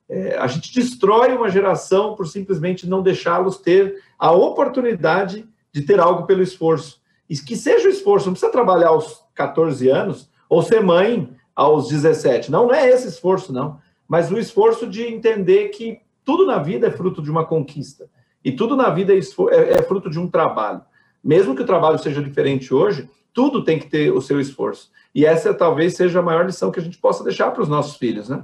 É, 0.08 0.36
a 0.38 0.46
gente 0.46 0.72
destrói 0.72 1.34
uma 1.34 1.50
geração 1.50 2.14
por 2.14 2.26
simplesmente 2.26 2.88
não 2.88 3.02
deixá-los 3.02 3.58
ter 3.58 4.02
a 4.18 4.30
oportunidade 4.30 5.48
de 5.72 5.82
ter 5.82 5.98
algo 5.98 6.26
pelo 6.26 6.42
esforço. 6.42 7.00
E 7.28 7.36
que 7.36 7.56
seja 7.56 7.88
o 7.88 7.90
esforço, 7.90 8.26
não 8.26 8.32
precisa 8.32 8.52
trabalhar 8.52 8.88
aos 8.88 9.24
14 9.34 9.88
anos 9.88 10.30
ou 10.48 10.62
ser 10.62 10.80
mãe 10.80 11.28
aos 11.54 11.88
17. 11.88 12.52
Não, 12.52 12.66
não 12.66 12.74
é 12.74 12.88
esse 12.88 13.08
esforço, 13.08 13.52
não 13.52 13.78
mas 14.08 14.30
o 14.30 14.38
esforço 14.38 14.86
de 14.86 15.02
entender 15.02 15.68
que 15.68 16.00
tudo 16.24 16.46
na 16.46 16.58
vida 16.58 16.86
é 16.86 16.90
fruto 16.90 17.22
de 17.22 17.30
uma 17.30 17.44
conquista. 17.44 18.08
E 18.44 18.52
tudo 18.52 18.76
na 18.76 18.90
vida 18.90 19.12
é, 19.12 19.18
é, 19.18 19.72
é 19.78 19.82
fruto 19.82 20.08
de 20.08 20.18
um 20.18 20.28
trabalho. 20.28 20.82
Mesmo 21.22 21.54
que 21.56 21.62
o 21.62 21.66
trabalho 21.66 21.98
seja 21.98 22.22
diferente 22.22 22.72
hoje, 22.72 23.08
tudo 23.36 23.62
tem 23.62 23.78
que 23.78 23.90
ter 23.90 24.10
o 24.10 24.22
seu 24.22 24.40
esforço. 24.40 24.90
E 25.14 25.26
essa 25.26 25.52
talvez 25.52 25.94
seja 25.94 26.20
a 26.20 26.22
maior 26.22 26.46
lição 26.46 26.72
que 26.72 26.80
a 26.80 26.82
gente 26.82 26.96
possa 26.96 27.22
deixar 27.22 27.50
para 27.50 27.62
os 27.62 27.68
nossos 27.68 27.98
filhos, 27.98 28.30
né? 28.30 28.42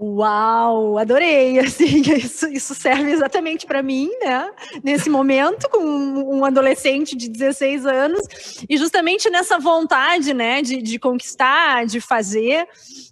Uau, 0.00 0.96
adorei! 0.96 1.58
Assim, 1.60 2.00
isso, 2.00 2.48
isso 2.48 2.74
serve 2.74 3.10
exatamente 3.10 3.66
para 3.66 3.82
mim, 3.82 4.08
né? 4.22 4.50
Nesse 4.82 5.10
momento, 5.10 5.68
com 5.68 5.78
um 5.78 6.42
adolescente 6.42 7.14
de 7.14 7.28
16 7.28 7.84
anos, 7.84 8.26
e 8.66 8.78
justamente 8.78 9.28
nessa 9.28 9.58
vontade, 9.58 10.32
né, 10.32 10.62
de, 10.62 10.80
de 10.80 10.98
conquistar, 10.98 11.84
de 11.84 12.00
fazer. 12.00 12.66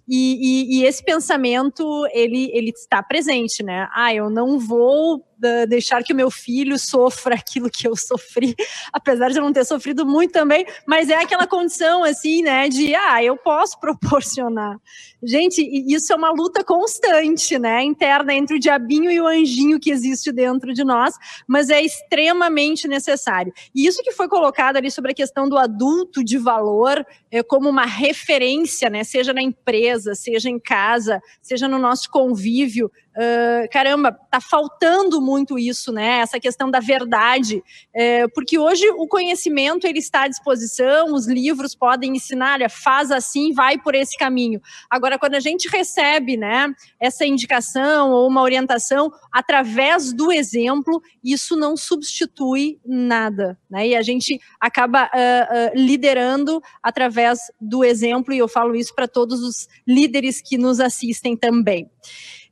E, 0.07 0.37
e, 0.39 0.79
e, 0.79 0.85
esse 0.85 1.03
pensamento 1.03 2.07
ele, 2.13 2.49
ele 2.53 2.69
está 2.69 3.03
presente, 3.03 3.61
né? 3.61 3.89
Ah, 3.93 4.13
eu 4.13 4.29
não 4.29 4.57
vou 4.57 5.27
deixar 5.67 6.03
que 6.03 6.13
o 6.13 6.15
meu 6.15 6.31
filho 6.31 6.77
sofra 6.79 7.35
aquilo 7.35 7.69
que 7.69 7.87
eu 7.87 7.95
sofri, 7.95 8.55
apesar 8.91 9.29
de 9.29 9.37
eu 9.37 9.43
não 9.43 9.53
ter 9.53 9.65
sofrido 9.65 10.05
muito 10.05 10.31
também, 10.31 10.65
mas 10.87 11.09
é 11.09 11.15
aquela 11.15 11.47
condição 11.47 12.03
assim, 12.03 12.41
né, 12.41 12.67
de 12.69 12.95
ah, 12.95 13.23
eu 13.23 13.37
posso 13.37 13.79
proporcionar. 13.79 14.77
Gente, 15.23 15.61
isso 15.87 16.13
é 16.13 16.15
uma 16.15 16.31
luta 16.31 16.63
constante, 16.63 17.57
né, 17.57 17.83
interna 17.83 18.33
entre 18.33 18.57
o 18.57 18.59
diabinho 18.59 19.11
e 19.11 19.19
o 19.19 19.27
anjinho 19.27 19.79
que 19.79 19.91
existe 19.91 20.31
dentro 20.31 20.73
de 20.73 20.83
nós, 20.83 21.15
mas 21.47 21.69
é 21.69 21.81
extremamente 21.81 22.87
necessário. 22.87 23.53
E 23.73 23.87
isso 23.87 24.03
que 24.03 24.11
foi 24.11 24.27
colocado 24.27 24.77
ali 24.77 24.91
sobre 24.91 25.11
a 25.11 25.15
questão 25.15 25.49
do 25.49 25.57
adulto 25.57 26.23
de 26.23 26.37
valor 26.37 27.05
é, 27.31 27.41
como 27.43 27.69
uma 27.69 27.85
referência, 27.85 28.89
né, 28.89 29.03
seja 29.03 29.33
na 29.33 29.41
empresa, 29.41 29.96
seja 30.15 30.49
em 30.49 30.59
casa, 30.59 31.21
seja 31.41 31.67
no 31.67 31.77
nosso 31.79 32.09
convívio, 32.09 32.91
Uh, 33.17 33.67
caramba, 33.71 34.11
tá 34.29 34.39
faltando 34.39 35.19
muito 35.19 35.57
isso, 35.57 35.91
né? 35.91 36.19
Essa 36.19 36.39
questão 36.39 36.69
da 36.69 36.79
verdade, 36.79 37.63
é, 37.91 38.27
porque 38.27 38.59
hoje 38.59 38.87
o 38.91 39.07
conhecimento 39.07 39.87
ele 39.87 39.97
está 39.97 40.25
à 40.25 40.27
disposição, 40.27 41.15
os 41.15 41.25
livros 41.25 41.73
podem 41.73 42.15
ensinar, 42.15 42.53
olha, 42.53 42.69
faz 42.69 43.09
assim, 43.09 43.53
vai 43.53 43.75
por 43.79 43.95
esse 43.95 44.15
caminho. 44.15 44.61
Agora, 44.87 45.17
quando 45.17 45.33
a 45.33 45.39
gente 45.39 45.67
recebe, 45.67 46.37
né, 46.37 46.71
essa 46.99 47.25
indicação 47.25 48.11
ou 48.11 48.27
uma 48.27 48.43
orientação 48.43 49.11
através 49.31 50.13
do 50.13 50.31
exemplo, 50.31 51.01
isso 51.23 51.55
não 51.55 51.75
substitui 51.75 52.79
nada, 52.85 53.57
né? 53.67 53.87
E 53.87 53.95
a 53.95 54.03
gente 54.03 54.39
acaba 54.61 55.05
uh, 55.05 55.07
uh, 55.07 55.71
liderando 55.75 56.61
através 56.83 57.39
do 57.59 57.83
exemplo, 57.83 58.31
e 58.31 58.37
eu 58.37 58.47
falo 58.47 58.75
isso 58.75 58.93
para 58.93 59.07
todos 59.07 59.41
os 59.41 59.67
líderes 59.87 60.39
que 60.39 60.55
nos 60.55 60.79
assistem 60.79 61.35
também. 61.35 61.89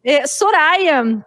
É, 0.07 0.27
Soraya, 0.27 1.25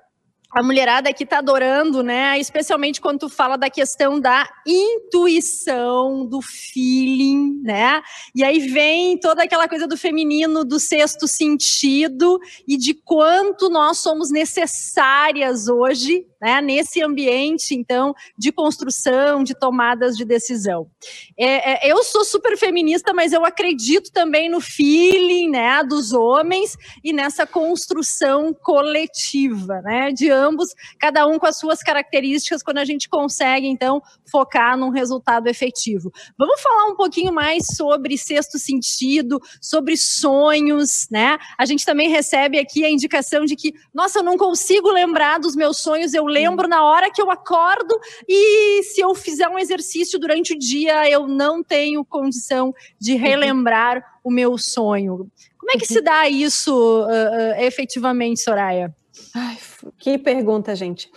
a 0.52 0.62
mulherada 0.62 1.10
aqui 1.10 1.26
tá 1.26 1.38
adorando, 1.38 2.00
né? 2.00 2.38
Especialmente 2.38 3.00
quando 3.00 3.18
tu 3.18 3.28
fala 3.28 3.58
da 3.58 3.68
questão 3.68 4.20
da 4.20 4.48
intuição, 4.64 6.24
do 6.24 6.40
feeling, 6.40 7.60
né? 7.64 8.00
E 8.32 8.44
aí 8.44 8.60
vem 8.60 9.18
toda 9.18 9.42
aquela 9.42 9.68
coisa 9.68 9.88
do 9.88 9.96
feminino, 9.96 10.64
do 10.64 10.78
sexto 10.78 11.26
sentido 11.26 12.38
e 12.68 12.76
de 12.76 12.94
quanto 12.94 13.68
nós 13.68 13.98
somos 13.98 14.30
necessárias 14.30 15.66
hoje 15.66 16.24
né, 16.41 16.61
nesse 16.61 17.03
ambiente, 17.03 17.74
então, 17.74 18.14
de 18.36 18.53
construção, 18.53 19.43
de 19.43 19.55
tomadas 19.55 20.16
de 20.16 20.24
decisão. 20.24 20.89
É, 21.36 21.89
é, 21.89 21.93
eu 21.93 22.03
sou 22.05 22.24
super 22.24 22.57
feminista, 22.57 23.12
mas 23.12 23.32
eu 23.32 23.45
acredito 23.45 24.12
também 24.12 24.49
no 24.49 24.61
feeling 24.61 25.51
né, 25.51 25.82
dos 25.82 26.12
homens 26.12 26.76
e 27.03 27.12
nessa 27.12 27.47
construção 27.47 28.55
coletiva, 28.55 29.80
né, 29.82 30.12
de 30.12 30.30
ambos, 30.30 30.68
cada 30.99 31.26
um 31.26 31.39
com 31.39 31.47
as 31.47 31.59
suas 31.59 31.82
características, 31.82 32.62
quando 32.62 32.78
a 32.78 32.84
gente 32.84 33.09
consegue, 33.09 33.66
então, 33.66 34.01
focar 34.30 34.76
num 34.76 34.91
resultado 34.91 35.49
efetivo. 35.49 36.12
Vamos 36.36 36.61
falar 36.61 36.86
um 36.86 36.97
pouquinho 36.97 37.32
mais 37.32 37.64
sobre 37.76 38.16
sexto 38.16 38.59
sentido, 38.59 39.41
sobre 39.61 39.97
sonhos, 39.97 41.09
né? 41.11 41.39
A 41.59 41.64
gente 41.64 41.84
também 41.84 42.09
recebe 42.09 42.59
aqui 42.59 42.84
a 42.84 42.91
indicação 42.91 43.45
de 43.45 43.57
que, 43.57 43.72
nossa, 43.93 44.20
eu 44.20 44.22
não 44.22 44.36
consigo 44.36 44.91
lembrar 44.91 45.39
dos 45.39 45.57
meus 45.57 45.78
sonhos, 45.78 46.14
eu 46.14 46.27
lembro 46.28 46.68
na 46.68 46.84
hora 46.84 47.10
que 47.10 47.20
eu 47.20 47.30
acordo 47.30 47.98
e 48.28 48.82
se 48.84 49.00
eu 49.00 49.14
fizer 49.14 49.48
um 49.48 49.58
exercício 49.58 50.18
durante 50.18 50.54
o 50.54 50.58
dia, 50.58 51.08
eu 51.10 51.26
não 51.26 51.62
tenho 51.62 52.04
condição 52.04 52.74
de 53.00 53.14
uhum. 53.14 53.18
relembrar 53.18 54.04
o 54.22 54.30
meu 54.30 54.56
sonho. 54.56 55.30
Como 55.58 55.72
é 55.72 55.78
que 55.78 55.86
se 55.86 56.00
dá 56.00 56.28
isso 56.28 56.72
uh, 56.72 57.06
uh, 57.06 57.60
efetivamente, 57.60 58.40
Soraya? 58.40 58.94
Ai, 59.34 59.58
que 59.98 60.16
pergunta, 60.16 60.74
gente. 60.74 61.10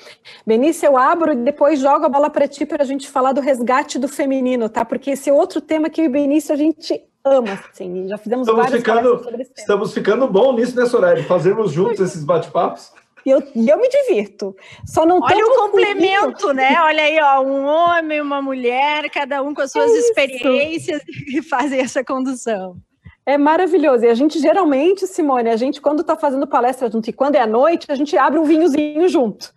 Benício, 0.45 0.85
eu 0.85 0.97
abro 0.97 1.33
e 1.33 1.35
depois 1.35 1.79
jogo 1.79 2.05
a 2.05 2.09
bola 2.09 2.29
para 2.29 2.47
ti 2.47 2.65
para 2.65 2.83
a 2.83 2.85
gente 2.85 3.07
falar 3.07 3.31
do 3.31 3.41
resgate 3.41 3.99
do 3.99 4.07
feminino, 4.07 4.67
tá? 4.67 4.83
Porque 4.83 5.11
esse 5.11 5.29
é 5.29 5.33
outro 5.33 5.61
tema 5.61 5.89
que 5.89 6.05
o 6.05 6.09
Benício 6.09 6.53
a 6.53 6.57
gente 6.57 7.01
ama, 7.23 7.53
assim, 7.71 8.07
já 8.07 8.17
fizemos 8.17 8.47
estamos 8.47 8.65
várias 8.65 8.81
ficando, 8.81 9.23
sobre 9.23 9.41
esse 9.43 9.53
tema. 9.53 9.63
Estamos 9.63 9.93
ficando 9.93 10.27
bom 10.27 10.53
nisso, 10.53 10.75
né, 10.75 10.85
Soraya? 10.85 11.23
Fazermos 11.23 11.71
juntos 11.71 11.99
esses 11.99 12.23
bate-papos. 12.23 12.91
E 13.25 13.29
eu, 13.29 13.39
eu 13.39 13.79
me 13.79 13.87
divirto. 13.87 14.55
Só 14.85 15.05
não 15.05 15.19
Olha 15.21 15.45
o 15.45 15.55
complemento, 15.55 16.53
né? 16.53 16.75
Olha 16.81 17.03
aí, 17.03 17.19
ó, 17.19 17.41
um 17.41 17.65
homem, 17.65 18.21
uma 18.21 18.41
mulher, 18.41 19.09
cada 19.09 19.41
um 19.41 19.53
com 19.53 19.61
as 19.61 19.71
suas 19.71 19.91
é 19.91 19.97
experiências 19.97 21.01
e 21.27 21.41
fazem 21.41 21.79
essa 21.79 22.03
condução. 22.03 22.77
É 23.25 23.37
maravilhoso. 23.37 24.05
E 24.05 24.09
a 24.09 24.15
gente 24.15 24.39
geralmente, 24.39 25.05
Simone, 25.05 25.49
a 25.49 25.55
gente 25.55 25.79
quando 25.79 26.01
está 26.01 26.15
fazendo 26.15 26.47
palestra 26.47 26.89
junto 26.89 27.09
e 27.09 27.13
quando 27.13 27.35
é 27.35 27.39
à 27.39 27.47
noite, 27.47 27.85
a 27.89 27.95
gente 27.95 28.17
abre 28.17 28.39
um 28.39 28.43
vinhozinho 28.43 29.07
junto. 29.07 29.53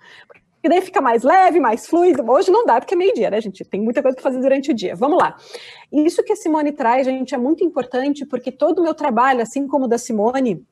E 0.62 0.68
daí 0.68 0.80
fica 0.80 1.00
mais 1.00 1.22
leve, 1.22 1.60
mais 1.60 1.86
fluido. 1.86 2.24
Hoje 2.30 2.50
não 2.50 2.64
dá 2.64 2.80
porque 2.80 2.94
é 2.94 2.96
meio-dia, 2.96 3.30
né, 3.30 3.38
gente? 3.38 3.62
Tem 3.64 3.80
muita 3.80 4.02
coisa 4.02 4.14
para 4.14 4.22
fazer 4.22 4.40
durante 4.40 4.70
o 4.70 4.74
dia. 4.74 4.96
Vamos 4.96 5.18
lá. 5.18 5.36
Isso 5.92 6.22
que 6.22 6.32
a 6.32 6.36
Simone 6.36 6.72
traz, 6.72 7.06
gente, 7.06 7.34
é 7.34 7.38
muito 7.38 7.62
importante 7.62 8.24
porque 8.24 8.50
todo 8.50 8.78
o 8.78 8.82
meu 8.82 8.94
trabalho, 8.94 9.42
assim 9.42 9.66
como 9.66 9.84
o 9.84 9.88
da 9.88 9.98
Simone, 9.98 10.64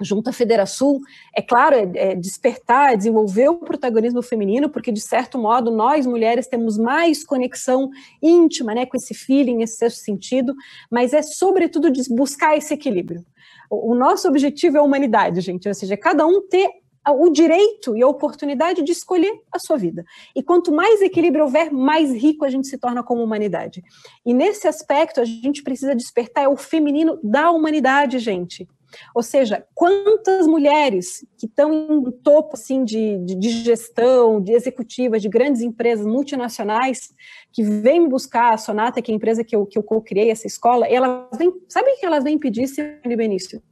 junto 0.00 0.30
à 0.30 0.32
Federação, 0.32 1.00
é 1.34 1.42
claro, 1.42 1.74
é, 1.74 1.90
é 1.94 2.14
despertar, 2.14 2.92
é 2.92 2.96
desenvolver 2.96 3.48
o 3.48 3.58
protagonismo 3.58 4.22
feminino, 4.22 4.68
porque 4.68 4.92
de 4.92 5.00
certo 5.00 5.38
modo 5.38 5.70
nós 5.70 6.06
mulheres 6.06 6.46
temos 6.46 6.78
mais 6.78 7.24
conexão 7.24 7.90
íntima, 8.22 8.74
né, 8.74 8.86
com 8.86 8.96
esse 8.96 9.14
feeling, 9.14 9.62
esse 9.62 9.76
sexto 9.76 9.98
sentido, 9.98 10.54
mas 10.90 11.12
é 11.12 11.22
sobretudo 11.22 11.90
de 11.90 12.02
buscar 12.12 12.56
esse 12.56 12.74
equilíbrio. 12.74 13.24
O, 13.70 13.92
o 13.92 13.94
nosso 13.94 14.28
objetivo 14.28 14.76
é 14.76 14.80
a 14.80 14.82
humanidade, 14.82 15.40
gente, 15.40 15.68
ou 15.68 15.74
seja, 15.74 15.96
cada 15.96 16.26
um 16.26 16.40
ter 16.40 16.68
o 17.12 17.30
direito 17.30 17.96
e 17.96 18.02
a 18.02 18.08
oportunidade 18.08 18.82
de 18.82 18.92
escolher 18.92 19.32
a 19.52 19.58
sua 19.58 19.76
vida. 19.76 20.04
E 20.34 20.42
quanto 20.42 20.72
mais 20.72 21.00
equilíbrio 21.00 21.44
houver, 21.44 21.72
mais 21.72 22.12
rico 22.12 22.44
a 22.44 22.50
gente 22.50 22.66
se 22.66 22.78
torna 22.78 23.02
como 23.02 23.22
humanidade. 23.22 23.82
E 24.24 24.34
nesse 24.34 24.68
aspecto, 24.68 25.20
a 25.20 25.24
gente 25.24 25.62
precisa 25.62 25.94
despertar 25.94 26.44
é 26.44 26.48
o 26.48 26.56
feminino 26.56 27.18
da 27.22 27.50
humanidade, 27.50 28.18
gente. 28.18 28.68
Ou 29.14 29.22
seja, 29.22 29.66
quantas 29.74 30.46
mulheres 30.46 31.26
que 31.36 31.46
estão 31.46 31.72
em 31.72 32.10
topo 32.10 32.54
assim, 32.54 32.84
de, 32.84 33.18
de, 33.18 33.50
gestão, 33.50 34.40
de 34.40 34.52
executivas, 34.52 35.22
de 35.22 35.28
grandes 35.28 35.62
empresas 35.62 36.06
multinacionais, 36.06 37.12
que 37.52 37.62
vêm 37.62 38.08
buscar 38.08 38.54
a 38.54 38.56
Sonata, 38.56 39.02
que 39.02 39.10
é 39.10 39.14
a 39.14 39.16
empresa 39.16 39.44
que 39.44 39.54
eu, 39.54 39.66
que 39.66 39.78
eu 39.78 39.82
co-criei, 39.82 40.30
essa 40.30 40.46
escola, 40.46 40.86
elas 40.86 41.36
vêm, 41.38 41.52
sabe 41.68 41.90
o 41.90 41.96
que 41.98 42.06
elas 42.06 42.24
vêm 42.24 42.38
pedir, 42.38 42.66
Simone 42.66 43.16
Benício? 43.16 43.62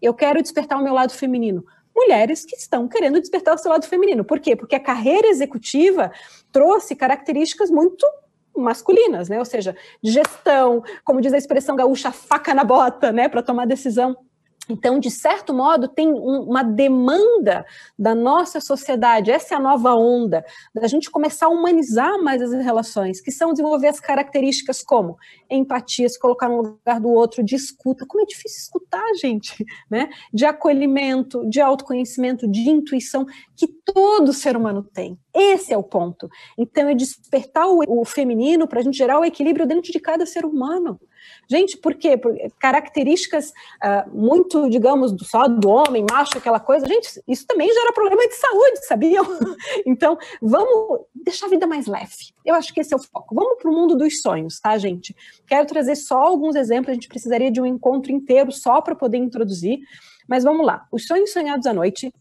Eu 0.00 0.14
quero 0.14 0.42
despertar 0.42 0.78
o 0.78 0.84
meu 0.84 0.92
lado 0.92 1.12
feminino. 1.12 1.64
Mulheres 1.94 2.44
que 2.44 2.56
estão 2.56 2.88
querendo 2.88 3.20
despertar 3.20 3.54
o 3.54 3.58
seu 3.58 3.70
lado 3.70 3.86
feminino. 3.86 4.24
Por 4.24 4.40
quê? 4.40 4.56
Porque 4.56 4.74
a 4.74 4.80
carreira 4.80 5.28
executiva 5.28 6.10
trouxe 6.50 6.96
características 6.96 7.70
muito 7.70 8.04
masculinas, 8.56 9.28
né? 9.28 9.38
Ou 9.38 9.44
seja, 9.44 9.76
gestão, 10.02 10.82
como 11.04 11.20
diz 11.20 11.32
a 11.32 11.38
expressão 11.38 11.76
gaúcha, 11.76 12.10
faca 12.12 12.54
na 12.54 12.64
bota, 12.64 13.12
né, 13.12 13.28
para 13.28 13.42
tomar 13.42 13.66
decisão. 13.66 14.16
Então, 14.68 14.98
de 14.98 15.10
certo 15.10 15.52
modo, 15.52 15.88
tem 15.88 16.08
um, 16.08 16.42
uma 16.42 16.62
demanda 16.62 17.66
da 17.98 18.14
nossa 18.14 18.60
sociedade, 18.60 19.30
essa 19.30 19.54
é 19.54 19.56
a 19.56 19.60
nova 19.60 19.94
onda, 19.94 20.44
da 20.74 20.86
gente 20.86 21.10
começar 21.10 21.46
a 21.46 21.50
humanizar 21.50 22.18
mais 22.22 22.40
as 22.40 22.52
relações, 22.52 23.20
que 23.20 23.30
são 23.30 23.52
desenvolver 23.52 23.88
as 23.88 24.00
características 24.00 24.82
como 24.82 25.16
empatia, 25.50 26.08
se 26.08 26.18
colocar 26.18 26.48
no 26.48 26.62
lugar 26.62 26.98
do 26.98 27.08
outro, 27.08 27.44
de 27.44 27.54
escuta, 27.54 28.06
como 28.06 28.22
é 28.22 28.26
difícil 28.26 28.58
escutar, 28.62 29.04
gente, 29.20 29.64
né? 29.90 30.08
De 30.32 30.46
acolhimento, 30.46 31.48
de 31.48 31.60
autoconhecimento, 31.60 32.48
de 32.48 32.68
intuição, 32.70 33.26
que 33.54 33.66
todo 33.66 34.32
ser 34.32 34.56
humano 34.56 34.82
tem. 34.82 35.18
Esse 35.34 35.72
é 35.72 35.76
o 35.76 35.82
ponto. 35.82 36.28
Então, 36.56 36.88
é 36.88 36.94
despertar 36.94 37.66
o, 37.68 37.80
o 38.00 38.04
feminino 38.04 38.66
para 38.66 38.80
a 38.80 38.82
gente 38.82 38.96
gerar 38.96 39.18
o 39.20 39.24
equilíbrio 39.24 39.66
dentro 39.66 39.92
de 39.92 40.00
cada 40.00 40.24
ser 40.24 40.44
humano. 40.46 40.98
Gente, 41.48 41.76
por 41.76 41.94
quê? 41.94 42.16
Por 42.16 42.34
características 42.58 43.50
uh, 43.50 44.10
muito, 44.12 44.68
digamos, 44.68 45.12
do, 45.12 45.24
só 45.24 45.46
do 45.46 45.68
homem, 45.68 46.04
macho, 46.08 46.38
aquela 46.38 46.60
coisa. 46.60 46.86
Gente, 46.86 47.22
isso 47.28 47.46
também 47.46 47.72
gera 47.72 47.92
problema 47.92 48.26
de 48.26 48.34
saúde, 48.34 48.86
sabiam? 48.86 49.24
então, 49.86 50.18
vamos 50.40 51.00
deixar 51.14 51.46
a 51.46 51.50
vida 51.50 51.66
mais 51.66 51.86
leve. 51.86 52.32
Eu 52.44 52.54
acho 52.54 52.72
que 52.72 52.80
esse 52.80 52.92
é 52.92 52.96
o 52.96 53.00
foco. 53.00 53.34
Vamos 53.34 53.60
para 53.60 53.70
o 53.70 53.74
mundo 53.74 53.96
dos 53.96 54.20
sonhos, 54.20 54.60
tá, 54.60 54.76
gente? 54.78 55.14
Quero 55.46 55.66
trazer 55.66 55.96
só 55.96 56.18
alguns 56.18 56.56
exemplos. 56.56 56.90
A 56.90 56.94
gente 56.94 57.08
precisaria 57.08 57.50
de 57.50 57.60
um 57.60 57.66
encontro 57.66 58.12
inteiro 58.12 58.52
só 58.52 58.80
para 58.80 58.94
poder 58.94 59.18
introduzir. 59.18 59.80
Mas 60.28 60.44
vamos 60.44 60.64
lá. 60.64 60.86
Os 60.90 61.06
sonhos 61.06 61.32
sonhados 61.32 61.66
à 61.66 61.72
noite 61.72 62.12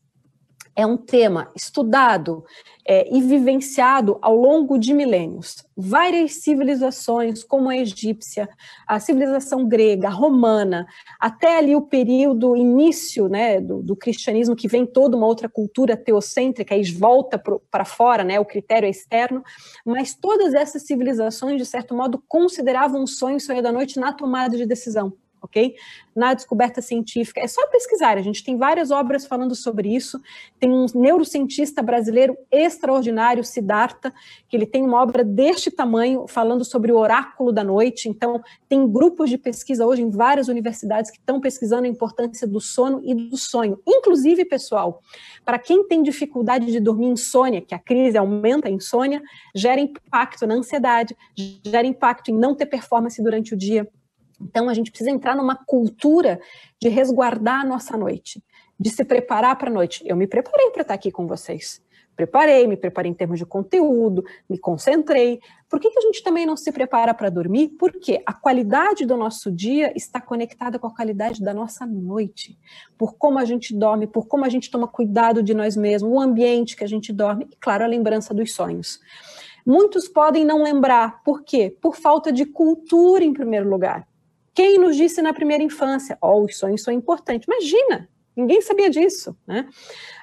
é 0.76 0.86
um 0.86 0.98
tema 0.98 1.52
estudado 1.56 2.44
é, 2.86 3.16
e 3.16 3.22
vivenciado 3.22 4.18
ao 4.22 4.36
longo 4.36 4.78
de 4.78 4.94
milênios. 4.94 5.64
Várias 5.76 6.34
civilizações, 6.36 7.44
como 7.44 7.70
a 7.70 7.78
egípcia, 7.78 8.50
a 8.88 9.00
civilização 9.00 9.68
grega, 9.68 10.10
romana, 10.10 10.86
até 11.20 11.58
ali 11.58 11.76
o 11.76 11.82
período 11.82 12.56
início 12.56 13.28
né, 13.28 13.62
do, 13.62 13.82
do 13.82 13.96
cristianismo, 13.96 14.56
que 14.56 14.68
vem 14.68 14.86
toda 14.86 15.16
uma 15.16 15.28
outra 15.28 15.48
cultura 15.48 15.96
teocêntrica 15.96 16.76
e 16.76 16.84
volta 16.92 17.42
para 17.72 17.86
fora, 17.86 18.24
né, 18.24 18.40
o 18.40 18.46
critério 18.46 18.88
é 18.88 18.90
externo, 18.90 19.44
mas 19.86 20.14
todas 20.14 20.54
essas 20.54 20.84
civilizações, 20.84 21.58
de 21.58 21.66
certo 21.66 21.96
modo, 21.96 22.22
consideravam 22.28 23.04
o 23.04 23.08
sonho, 23.08 23.38
o 23.38 23.42
sonho 23.42 23.62
da 23.62 23.72
noite 23.72 24.00
na 24.00 24.12
tomada 24.12 24.58
de 24.58 24.66
decisão 24.66 25.14
ok? 25.44 25.76
Na 26.16 26.34
descoberta 26.34 26.82
científica. 26.82 27.42
É 27.42 27.48
só 27.48 27.68
pesquisar, 27.68 28.18
a 28.18 28.22
gente 28.22 28.44
tem 28.44 28.58
várias 28.58 28.90
obras 28.90 29.26
falando 29.26 29.54
sobre 29.54 29.94
isso. 29.94 30.20
Tem 30.60 30.72
um 30.72 30.86
neurocientista 30.96 31.84
brasileiro 31.84 32.38
extraordinário, 32.50 33.44
Siddhartha, 33.44 34.14
que 34.48 34.56
ele 34.56 34.66
tem 34.66 34.84
uma 34.84 35.02
obra 35.02 35.24
deste 35.24 35.70
tamanho 35.70 36.26
falando 36.28 36.64
sobre 36.64 36.92
o 36.92 36.98
oráculo 36.98 37.52
da 37.52 37.64
noite. 37.64 38.08
Então, 38.08 38.42
tem 38.70 38.88
grupos 38.88 39.30
de 39.30 39.38
pesquisa 39.38 39.86
hoje 39.86 40.02
em 40.02 40.10
várias 40.10 40.48
universidades 40.48 41.12
que 41.12 41.18
estão 41.18 41.42
pesquisando 41.42 41.86
a 41.86 41.90
importância 41.90 42.48
do 42.48 42.62
sono 42.62 43.02
e 43.04 43.14
do 43.14 43.38
sonho. 43.38 43.80
Inclusive, 43.86 44.46
pessoal, 44.46 45.02
para 45.44 45.60
quem 45.60 45.86
tem 45.88 46.02
dificuldade 46.02 46.72
de 46.72 46.80
dormir 46.80 47.08
insônia, 47.08 47.62
que 47.62 47.76
a 47.76 47.80
crise 47.80 48.18
aumenta 48.18 48.68
a 48.68 48.72
insônia, 48.72 49.22
gera 49.54 49.82
impacto 49.82 50.48
na 50.48 50.56
ansiedade, 50.56 51.16
gera 51.66 51.86
impacto 51.86 52.32
em 52.32 52.38
não 52.38 52.56
ter 52.56 52.66
performance 52.66 53.22
durante 53.22 53.54
o 53.54 53.58
dia 53.58 53.88
então, 54.46 54.70
a 54.70 54.74
gente 54.74 54.92
precisa 54.92 55.10
entrar 55.10 55.36
numa 55.36 55.56
cultura 55.56 56.40
de 56.80 56.90
resguardar 56.90 57.62
a 57.62 57.66
nossa 57.66 57.98
noite, 57.98 58.44
de 58.80 58.90
se 58.90 59.04
preparar 59.04 59.58
para 59.58 59.70
a 59.70 59.74
noite. 59.74 60.04
Eu 60.06 60.16
me 60.16 60.28
preparei 60.28 60.70
para 60.72 60.82
estar 60.82 60.94
aqui 60.94 61.12
com 61.12 61.28
vocês. 61.28 61.82
Preparei, 62.16 62.68
me 62.68 62.78
preparei 62.78 63.10
em 63.10 63.14
termos 63.14 63.40
de 63.40 63.46
conteúdo, 63.46 64.24
me 64.48 64.58
concentrei. 64.58 65.40
Por 65.68 65.80
que, 65.80 65.90
que 65.90 65.98
a 65.98 66.02
gente 66.02 66.22
também 66.22 66.46
não 66.46 66.56
se 66.56 66.72
prepara 66.72 67.14
para 67.14 67.30
dormir? 67.30 67.70
Porque 67.80 68.22
a 68.26 68.34
qualidade 68.34 69.06
do 69.06 69.18
nosso 69.18 69.52
dia 69.52 69.92
está 69.96 70.22
conectada 70.22 70.78
com 70.78 70.86
a 70.86 70.96
qualidade 70.96 71.42
da 71.42 71.54
nossa 71.54 71.86
noite. 71.88 72.58
Por 72.98 73.16
como 73.16 73.40
a 73.40 73.46
gente 73.46 73.76
dorme, 73.76 74.06
por 74.06 74.28
como 74.28 74.46
a 74.46 74.50
gente 74.50 74.70
toma 74.70 74.88
cuidado 74.88 75.42
de 75.42 75.56
nós 75.56 75.76
mesmos, 75.76 76.12
o 76.12 76.20
ambiente 76.20 76.76
que 76.76 76.84
a 76.84 76.88
gente 76.88 77.12
dorme 77.12 77.48
e, 77.52 77.56
claro, 77.56 77.84
a 77.84 77.88
lembrança 77.88 78.32
dos 78.32 78.54
sonhos. 78.54 79.00
Muitos 79.66 80.08
podem 80.08 80.46
não 80.46 80.62
lembrar. 80.62 81.24
Por 81.24 81.44
quê? 81.44 81.76
Por 81.82 81.96
falta 81.96 82.32
de 82.32 82.46
cultura, 82.46 83.24
em 83.24 83.34
primeiro 83.34 83.68
lugar. 83.68 84.08
Quem 84.54 84.78
nos 84.78 84.96
disse 84.96 85.22
na 85.22 85.34
primeira 85.34 85.64
infância, 85.64 86.18
oh, 86.22 86.44
os 86.44 86.58
sonhos 86.58 86.84
são 86.84 86.94
importantes? 86.94 87.48
Imagina, 87.48 88.08
ninguém 88.36 88.62
sabia 88.62 88.90
disso, 88.90 89.36
né? 89.48 89.68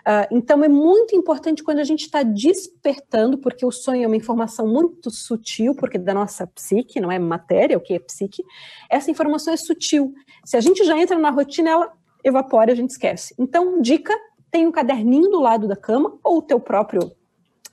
Uh, 0.01 0.37
então 0.37 0.63
é 0.63 0.69
muito 0.69 1.15
importante 1.17 1.63
quando 1.63 1.79
a 1.79 1.85
gente 1.85 2.03
está 2.03 2.23
despertando, 2.23 3.39
porque 3.39 3.67
o 3.67 3.71
sonho 3.71 4.05
é 4.05 4.07
uma 4.07 4.17
informação 4.17 4.67
muito 4.67 5.11
sutil, 5.11 5.75
porque 5.75 5.99
da 5.99 6.15
nossa 6.15 6.47
psique, 6.47 7.01
não 7.01 7.11
é 7.11 7.19
matéria, 7.19 7.77
o 7.77 7.81
que 7.81 7.95
é 7.95 7.99
psique, 7.99 8.43
essa 8.89 9.11
informação 9.11 9.53
é 9.53 9.57
sutil. 9.57 10.15
Se 10.45 10.57
a 10.57 10.61
gente 10.61 10.85
já 10.85 10.97
entra 10.99 11.19
na 11.19 11.31
rotina, 11.31 11.71
ela 11.71 11.93
evapora, 12.23 12.73
a 12.73 12.75
gente 12.75 12.91
esquece. 12.91 13.35
Então, 13.39 13.81
dica, 13.81 14.17
tem 14.51 14.67
um 14.67 14.73
caderninho 14.73 15.29
do 15.31 15.41
lado 15.41 15.67
da 15.67 15.77
cama, 15.77 16.19
ou 16.23 16.39
o 16.39 16.43
teu 16.43 16.61
próprio 16.61 17.13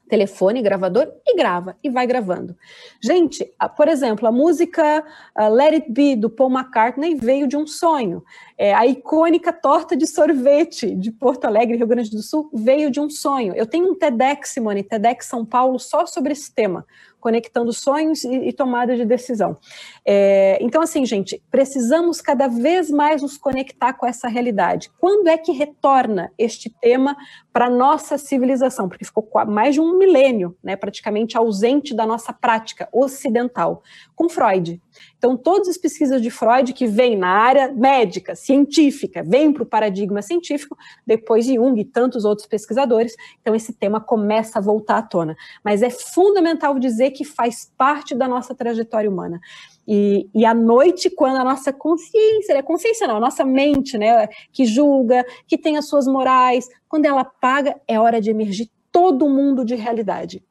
telefone, 0.07 0.61
gravador 0.61 1.11
e 1.25 1.35
grava 1.35 1.77
e 1.83 1.89
vai 1.89 2.07
gravando. 2.07 2.55
Gente, 3.01 3.45
por 3.75 3.87
exemplo, 3.87 4.27
a 4.27 4.31
música 4.31 5.03
Let 5.51 5.73
It 5.73 5.91
Be 5.91 6.15
do 6.15 6.29
Paul 6.29 6.51
McCartney 6.51 7.15
veio 7.15 7.47
de 7.47 7.57
um 7.57 7.67
sonho. 7.67 8.23
É, 8.57 8.73
a 8.73 8.87
icônica 8.87 9.53
torta 9.53 9.95
de 9.95 10.07
sorvete 10.07 10.95
de 10.95 11.11
Porto 11.11 11.45
Alegre, 11.45 11.77
Rio 11.77 11.87
Grande 11.87 12.09
do 12.09 12.21
Sul, 12.21 12.49
veio 12.53 12.89
de 12.89 12.99
um 12.99 13.09
sonho. 13.09 13.53
Eu 13.55 13.65
tenho 13.65 13.91
um 13.91 13.95
TEDx, 13.95 14.49
Simone, 14.49 14.83
TEDx 14.83 15.25
São 15.25 15.45
Paulo, 15.45 15.77
só 15.79 16.05
sobre 16.05 16.33
esse 16.33 16.53
tema, 16.53 16.85
conectando 17.19 17.73
sonhos 17.73 18.23
e, 18.23 18.49
e 18.49 18.53
tomada 18.53 18.95
de 18.95 19.05
decisão. 19.05 19.57
É, 20.05 20.57
então, 20.61 20.81
assim, 20.81 21.05
gente, 21.05 21.41
precisamos 21.49 22.21
cada 22.21 22.47
vez 22.47 22.89
mais 22.89 23.21
nos 23.21 23.37
conectar 23.37 23.93
com 23.93 24.05
essa 24.05 24.27
realidade. 24.27 24.89
Quando 24.99 25.27
é 25.27 25.37
que 25.37 25.51
retorna 25.51 26.31
este 26.37 26.69
tema 26.69 27.15
para 27.51 27.65
a 27.65 27.69
nossa 27.69 28.17
civilização? 28.17 28.87
Porque 28.87 29.05
ficou 29.05 29.27
mais 29.47 29.73
de 29.73 29.81
um 29.81 29.97
milênio, 29.97 30.55
né, 30.63 30.75
praticamente 30.75 31.37
ausente 31.37 31.95
da 31.95 32.05
nossa 32.05 32.31
prática 32.31 32.87
ocidental. 32.91 33.81
Com 34.15 34.29
Freud. 34.29 34.81
Então, 35.17 35.35
todas 35.35 35.67
as 35.67 35.77
pesquisas 35.77 36.21
de 36.21 36.29
Freud 36.29 36.73
que 36.73 36.87
vêm 36.87 37.17
na 37.17 37.29
área 37.29 37.71
médica, 37.71 38.35
científica, 38.35 39.23
vêm 39.23 39.51
para 39.51 39.63
o 39.63 39.65
paradigma 39.65 40.21
científico, 40.21 40.77
depois 41.05 41.45
de 41.45 41.55
Jung 41.55 41.79
e 41.79 41.85
tantos 41.85 42.25
outros 42.25 42.47
pesquisadores, 42.47 43.15
então 43.41 43.55
esse 43.55 43.73
tema 43.73 43.99
começa 43.99 44.59
a 44.59 44.61
voltar 44.61 44.97
à 44.97 45.01
tona. 45.01 45.35
Mas 45.63 45.81
é 45.81 45.89
fundamental 45.89 46.77
dizer 46.79 47.11
que 47.11 47.23
faz 47.23 47.71
parte 47.77 48.15
da 48.15 48.27
nossa 48.27 48.53
trajetória 48.53 49.09
humana. 49.09 49.39
E, 49.87 50.29
e 50.35 50.45
à 50.45 50.53
noite, 50.53 51.09
quando 51.09 51.37
a 51.37 51.43
nossa 51.43 51.71
consciência, 51.71 52.59
a 52.59 52.63
consciência 52.63 53.07
não, 53.07 53.17
a 53.17 53.21
nossa 53.21 53.45
mente, 53.45 53.97
né, 53.97 54.27
que 54.51 54.65
julga, 54.65 55.25
que 55.47 55.57
tem 55.57 55.77
as 55.77 55.87
suas 55.87 56.05
morais, 56.07 56.67
quando 56.89 57.05
ela 57.05 57.21
apaga, 57.21 57.79
é 57.87 57.99
hora 57.99 58.19
de 58.19 58.29
emergir 58.29 58.69
todo 58.91 59.29
mundo 59.29 59.63
de 59.63 59.75
realidade. 59.75 60.43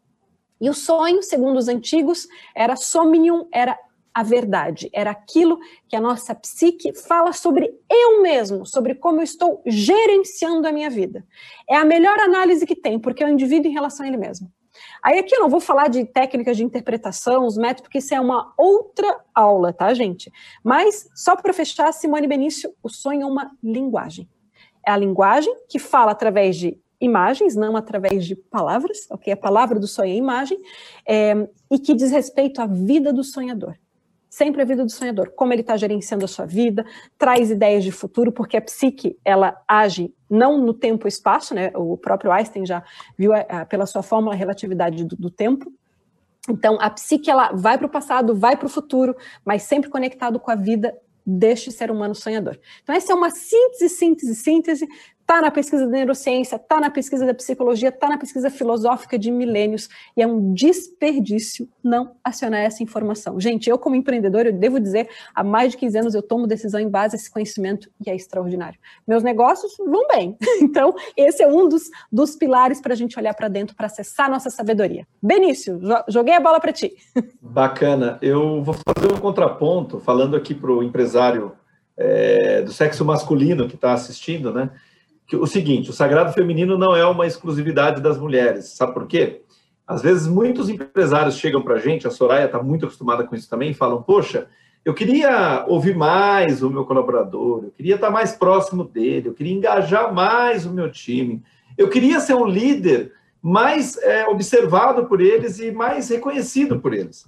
E 0.60 0.70
o 0.70 0.74
sonho, 0.74 1.22
segundo 1.22 1.58
os 1.58 1.68
antigos, 1.68 2.26
era 2.54 2.76
somnium, 2.76 3.46
era 3.52 3.78
a 4.16 4.22
verdade, 4.22 4.88
era 4.94 5.10
aquilo 5.10 5.58
que 5.86 5.94
a 5.94 6.00
nossa 6.00 6.34
psique 6.34 6.94
fala 6.94 7.34
sobre 7.34 7.70
eu 7.86 8.22
mesmo, 8.22 8.64
sobre 8.64 8.94
como 8.94 9.18
eu 9.18 9.22
estou 9.22 9.60
gerenciando 9.66 10.66
a 10.66 10.72
minha 10.72 10.88
vida. 10.88 11.22
É 11.68 11.76
a 11.76 11.84
melhor 11.84 12.18
análise 12.20 12.64
que 12.64 12.74
tem, 12.74 12.98
porque 12.98 13.22
é 13.22 13.26
o 13.26 13.28
indivíduo 13.28 13.70
em 13.70 13.74
relação 13.74 14.06
a 14.06 14.08
ele 14.08 14.16
mesmo. 14.16 14.50
Aí 15.02 15.18
aqui 15.18 15.36
eu 15.36 15.40
não 15.40 15.50
vou 15.50 15.60
falar 15.60 15.88
de 15.88 16.02
técnicas 16.06 16.56
de 16.56 16.64
interpretação, 16.64 17.44
os 17.44 17.58
métodos, 17.58 17.82
porque 17.82 17.98
isso 17.98 18.14
é 18.14 18.20
uma 18.20 18.54
outra 18.56 19.20
aula, 19.34 19.70
tá, 19.70 19.92
gente? 19.92 20.32
Mas, 20.64 21.06
só 21.14 21.36
para 21.36 21.52
fechar, 21.52 21.92
Simone 21.92 22.26
Benício, 22.26 22.72
o 22.82 22.88
sonho 22.88 23.20
é 23.20 23.26
uma 23.26 23.50
linguagem. 23.62 24.26
É 24.86 24.92
a 24.92 24.96
linguagem 24.96 25.54
que 25.68 25.78
fala 25.78 26.12
através 26.12 26.56
de 26.56 26.80
imagens, 26.98 27.54
não 27.54 27.76
através 27.76 28.24
de 28.24 28.34
palavras, 28.34 29.06
ok? 29.10 29.30
A 29.30 29.36
palavra 29.36 29.78
do 29.78 29.86
sonho 29.86 30.10
é 30.10 30.16
imagem, 30.16 30.58
é, 31.06 31.46
e 31.70 31.78
que 31.78 31.92
diz 31.92 32.10
respeito 32.10 32.62
à 32.62 32.66
vida 32.66 33.12
do 33.12 33.22
sonhador. 33.22 33.76
Sempre 34.36 34.60
a 34.60 34.66
vida 34.66 34.84
do 34.84 34.90
sonhador, 34.90 35.32
como 35.34 35.54
ele 35.54 35.62
está 35.62 35.78
gerenciando 35.78 36.26
a 36.26 36.28
sua 36.28 36.44
vida, 36.44 36.84
traz 37.16 37.50
ideias 37.50 37.82
de 37.82 37.90
futuro, 37.90 38.30
porque 38.30 38.54
a 38.54 38.60
psique, 38.60 39.18
ela 39.24 39.56
age 39.66 40.14
não 40.28 40.58
no 40.58 40.74
tempo 40.74 41.06
e 41.06 41.08
espaço, 41.08 41.54
né? 41.54 41.72
O 41.74 41.96
próprio 41.96 42.30
Einstein 42.30 42.66
já 42.66 42.84
viu 43.16 43.32
a, 43.32 43.38
a, 43.38 43.64
pela 43.64 43.86
sua 43.86 44.02
fórmula 44.02 44.34
a 44.34 44.36
relatividade 44.36 45.06
do, 45.06 45.16
do 45.16 45.30
tempo, 45.30 45.72
então, 46.50 46.76
a 46.78 46.90
psique 46.90 47.30
ela 47.30 47.50
vai 47.52 47.78
para 47.78 47.86
o 47.86 47.90
passado, 47.90 48.34
vai 48.34 48.58
para 48.58 48.66
o 48.66 48.68
futuro, 48.68 49.16
mas 49.42 49.62
sempre 49.62 49.88
conectado 49.88 50.38
com 50.38 50.50
a 50.50 50.54
vida 50.54 50.94
deste 51.26 51.72
ser 51.72 51.90
humano 51.90 52.14
sonhador. 52.14 52.58
Então, 52.82 52.94
essa 52.94 53.12
é 53.12 53.14
uma 53.16 53.30
síntese, 53.30 53.88
síntese, 53.88 54.34
síntese 54.34 54.86
está 55.26 55.42
na 55.42 55.50
pesquisa 55.50 55.86
da 55.86 55.90
neurociência, 55.90 56.54
está 56.54 56.80
na 56.80 56.88
pesquisa 56.88 57.26
da 57.26 57.34
psicologia, 57.34 57.88
está 57.88 58.08
na 58.08 58.16
pesquisa 58.16 58.48
filosófica 58.48 59.18
de 59.18 59.32
milênios, 59.32 59.88
e 60.16 60.22
é 60.22 60.26
um 60.26 60.54
desperdício 60.54 61.68
não 61.82 62.12
acionar 62.22 62.60
essa 62.60 62.80
informação. 62.84 63.40
Gente, 63.40 63.68
eu 63.68 63.76
como 63.76 63.96
empreendedor, 63.96 64.46
eu 64.46 64.52
devo 64.52 64.78
dizer, 64.78 65.08
há 65.34 65.42
mais 65.42 65.72
de 65.72 65.78
15 65.78 65.98
anos 65.98 66.14
eu 66.14 66.22
tomo 66.22 66.46
decisão 66.46 66.78
em 66.78 66.88
base 66.88 67.16
a 67.16 67.18
esse 67.18 67.28
conhecimento 67.28 67.90
e 68.06 68.08
é 68.08 68.14
extraordinário. 68.14 68.78
Meus 69.06 69.24
negócios 69.24 69.76
vão 69.78 70.06
bem, 70.06 70.36
então 70.62 70.94
esse 71.16 71.42
é 71.42 71.48
um 71.48 71.68
dos, 71.68 71.90
dos 72.10 72.36
pilares 72.36 72.80
para 72.80 72.92
a 72.92 72.96
gente 72.96 73.18
olhar 73.18 73.34
para 73.34 73.48
dentro, 73.48 73.74
para 73.74 73.86
acessar 73.86 74.30
nossa 74.30 74.48
sabedoria. 74.48 75.08
Benício, 75.20 75.80
joguei 76.08 76.34
a 76.34 76.40
bola 76.40 76.60
para 76.60 76.72
ti. 76.72 76.94
Bacana, 77.42 78.16
eu 78.22 78.62
vou 78.62 78.74
fazer 78.74 79.12
um 79.12 79.18
contraponto, 79.18 79.98
falando 79.98 80.36
aqui 80.36 80.54
para 80.54 80.70
o 80.70 80.84
empresário 80.84 81.52
é, 81.96 82.62
do 82.62 82.72
sexo 82.72 83.04
masculino 83.04 83.66
que 83.66 83.74
está 83.74 83.92
assistindo, 83.92 84.52
né? 84.52 84.70
Que, 85.26 85.36
o 85.36 85.46
seguinte: 85.46 85.90
o 85.90 85.92
sagrado 85.92 86.32
feminino 86.32 86.78
não 86.78 86.94
é 86.94 87.04
uma 87.04 87.26
exclusividade 87.26 88.00
das 88.00 88.18
mulheres. 88.18 88.66
Sabe 88.66 88.94
por 88.94 89.06
quê? 89.06 89.42
Às 89.86 90.02
vezes, 90.02 90.26
muitos 90.26 90.68
empresários 90.68 91.36
chegam 91.36 91.62
para 91.62 91.74
a 91.74 91.78
gente, 91.78 92.06
a 92.06 92.10
Soraya 92.10 92.46
está 92.46 92.62
muito 92.62 92.86
acostumada 92.86 93.24
com 93.24 93.34
isso 93.34 93.48
também, 93.48 93.70
e 93.70 93.74
falam: 93.74 94.02
Poxa, 94.02 94.46
eu 94.84 94.94
queria 94.94 95.64
ouvir 95.66 95.96
mais 95.96 96.62
o 96.62 96.70
meu 96.70 96.84
colaborador, 96.84 97.64
eu 97.64 97.70
queria 97.70 97.96
estar 97.96 98.10
mais 98.10 98.32
próximo 98.32 98.84
dele, 98.84 99.28
eu 99.28 99.34
queria 99.34 99.54
engajar 99.54 100.14
mais 100.14 100.64
o 100.64 100.72
meu 100.72 100.90
time, 100.90 101.42
eu 101.76 101.88
queria 101.88 102.20
ser 102.20 102.34
um 102.34 102.46
líder 102.46 103.12
mais 103.42 103.96
é, 103.98 104.26
observado 104.26 105.06
por 105.06 105.20
eles 105.20 105.58
e 105.58 105.70
mais 105.70 106.08
reconhecido 106.08 106.80
por 106.80 106.92
eles. 106.92 107.26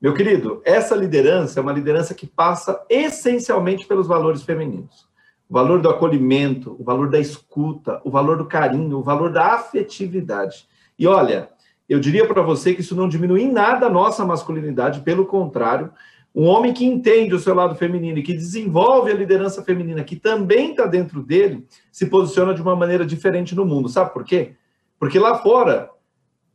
Meu 0.00 0.14
querido, 0.14 0.60
essa 0.64 0.94
liderança 0.94 1.58
é 1.58 1.62
uma 1.62 1.72
liderança 1.72 2.14
que 2.14 2.26
passa 2.26 2.82
essencialmente 2.88 3.86
pelos 3.86 4.06
valores 4.06 4.42
femininos 4.42 5.05
o 5.48 5.54
valor 5.54 5.80
do 5.80 5.88
acolhimento, 5.88 6.76
o 6.78 6.84
valor 6.84 7.08
da 7.08 7.18
escuta, 7.18 8.00
o 8.04 8.10
valor 8.10 8.36
do 8.36 8.46
carinho, 8.46 8.98
o 8.98 9.02
valor 9.02 9.32
da 9.32 9.54
afetividade. 9.54 10.66
E 10.98 11.06
olha, 11.06 11.48
eu 11.88 12.00
diria 12.00 12.26
para 12.26 12.42
você 12.42 12.74
que 12.74 12.80
isso 12.80 12.96
não 12.96 13.08
diminui 13.08 13.42
em 13.42 13.52
nada 13.52 13.86
a 13.86 13.90
nossa 13.90 14.24
masculinidade, 14.24 15.00
pelo 15.00 15.24
contrário, 15.24 15.90
um 16.34 16.44
homem 16.46 16.74
que 16.74 16.84
entende 16.84 17.34
o 17.34 17.38
seu 17.38 17.54
lado 17.54 17.76
feminino 17.76 18.18
e 18.18 18.22
que 18.22 18.34
desenvolve 18.34 19.10
a 19.10 19.14
liderança 19.14 19.62
feminina, 19.62 20.04
que 20.04 20.16
também 20.16 20.72
está 20.72 20.84
dentro 20.84 21.22
dele, 21.22 21.64
se 21.90 22.06
posiciona 22.06 22.52
de 22.52 22.60
uma 22.60 22.76
maneira 22.76 23.06
diferente 23.06 23.54
no 23.54 23.64
mundo. 23.64 23.88
Sabe 23.88 24.12
por 24.12 24.24
quê? 24.24 24.52
Porque 24.98 25.18
lá 25.18 25.38
fora, 25.38 25.88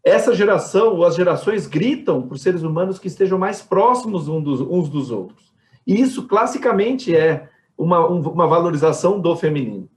essa 0.03 0.35
geração, 0.35 0.95
ou 0.95 1.05
as 1.05 1.15
gerações, 1.15 1.65
gritam 1.65 2.22
por 2.27 2.38
seres 2.38 2.61
humanos 2.61 2.99
que 2.99 3.07
estejam 3.07 3.39
mais 3.39 3.61
próximos 3.61 4.27
uns 4.27 4.89
dos 4.89 5.09
outros. 5.09 5.51
E 5.88 5.99
isso, 5.99 6.27
classicamente, 6.27 7.15
é 7.15 7.49
uma, 7.77 8.06
uma 8.07 8.48
valorização 8.48 9.19
do 9.19 9.35
feminino. 9.35 9.89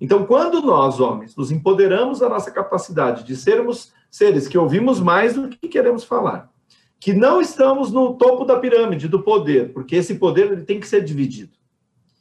Então, 0.00 0.26
quando 0.26 0.60
nós, 0.62 0.98
homens, 0.98 1.36
nos 1.36 1.52
empoderamos 1.52 2.18
da 2.18 2.28
nossa 2.28 2.50
capacidade 2.50 3.24
de 3.24 3.36
sermos 3.36 3.92
seres 4.10 4.48
que 4.48 4.58
ouvimos 4.58 5.00
mais 5.00 5.34
do 5.34 5.48
que 5.48 5.68
queremos 5.68 6.04
falar, 6.04 6.50
que 6.98 7.12
não 7.12 7.40
estamos 7.40 7.90
no 7.90 8.14
topo 8.14 8.44
da 8.44 8.58
pirâmide 8.58 9.08
do 9.08 9.22
poder, 9.22 9.72
porque 9.72 9.96
esse 9.96 10.16
poder 10.16 10.52
ele 10.52 10.62
tem 10.62 10.80
que 10.80 10.88
ser 10.88 11.04
dividido. 11.04 11.52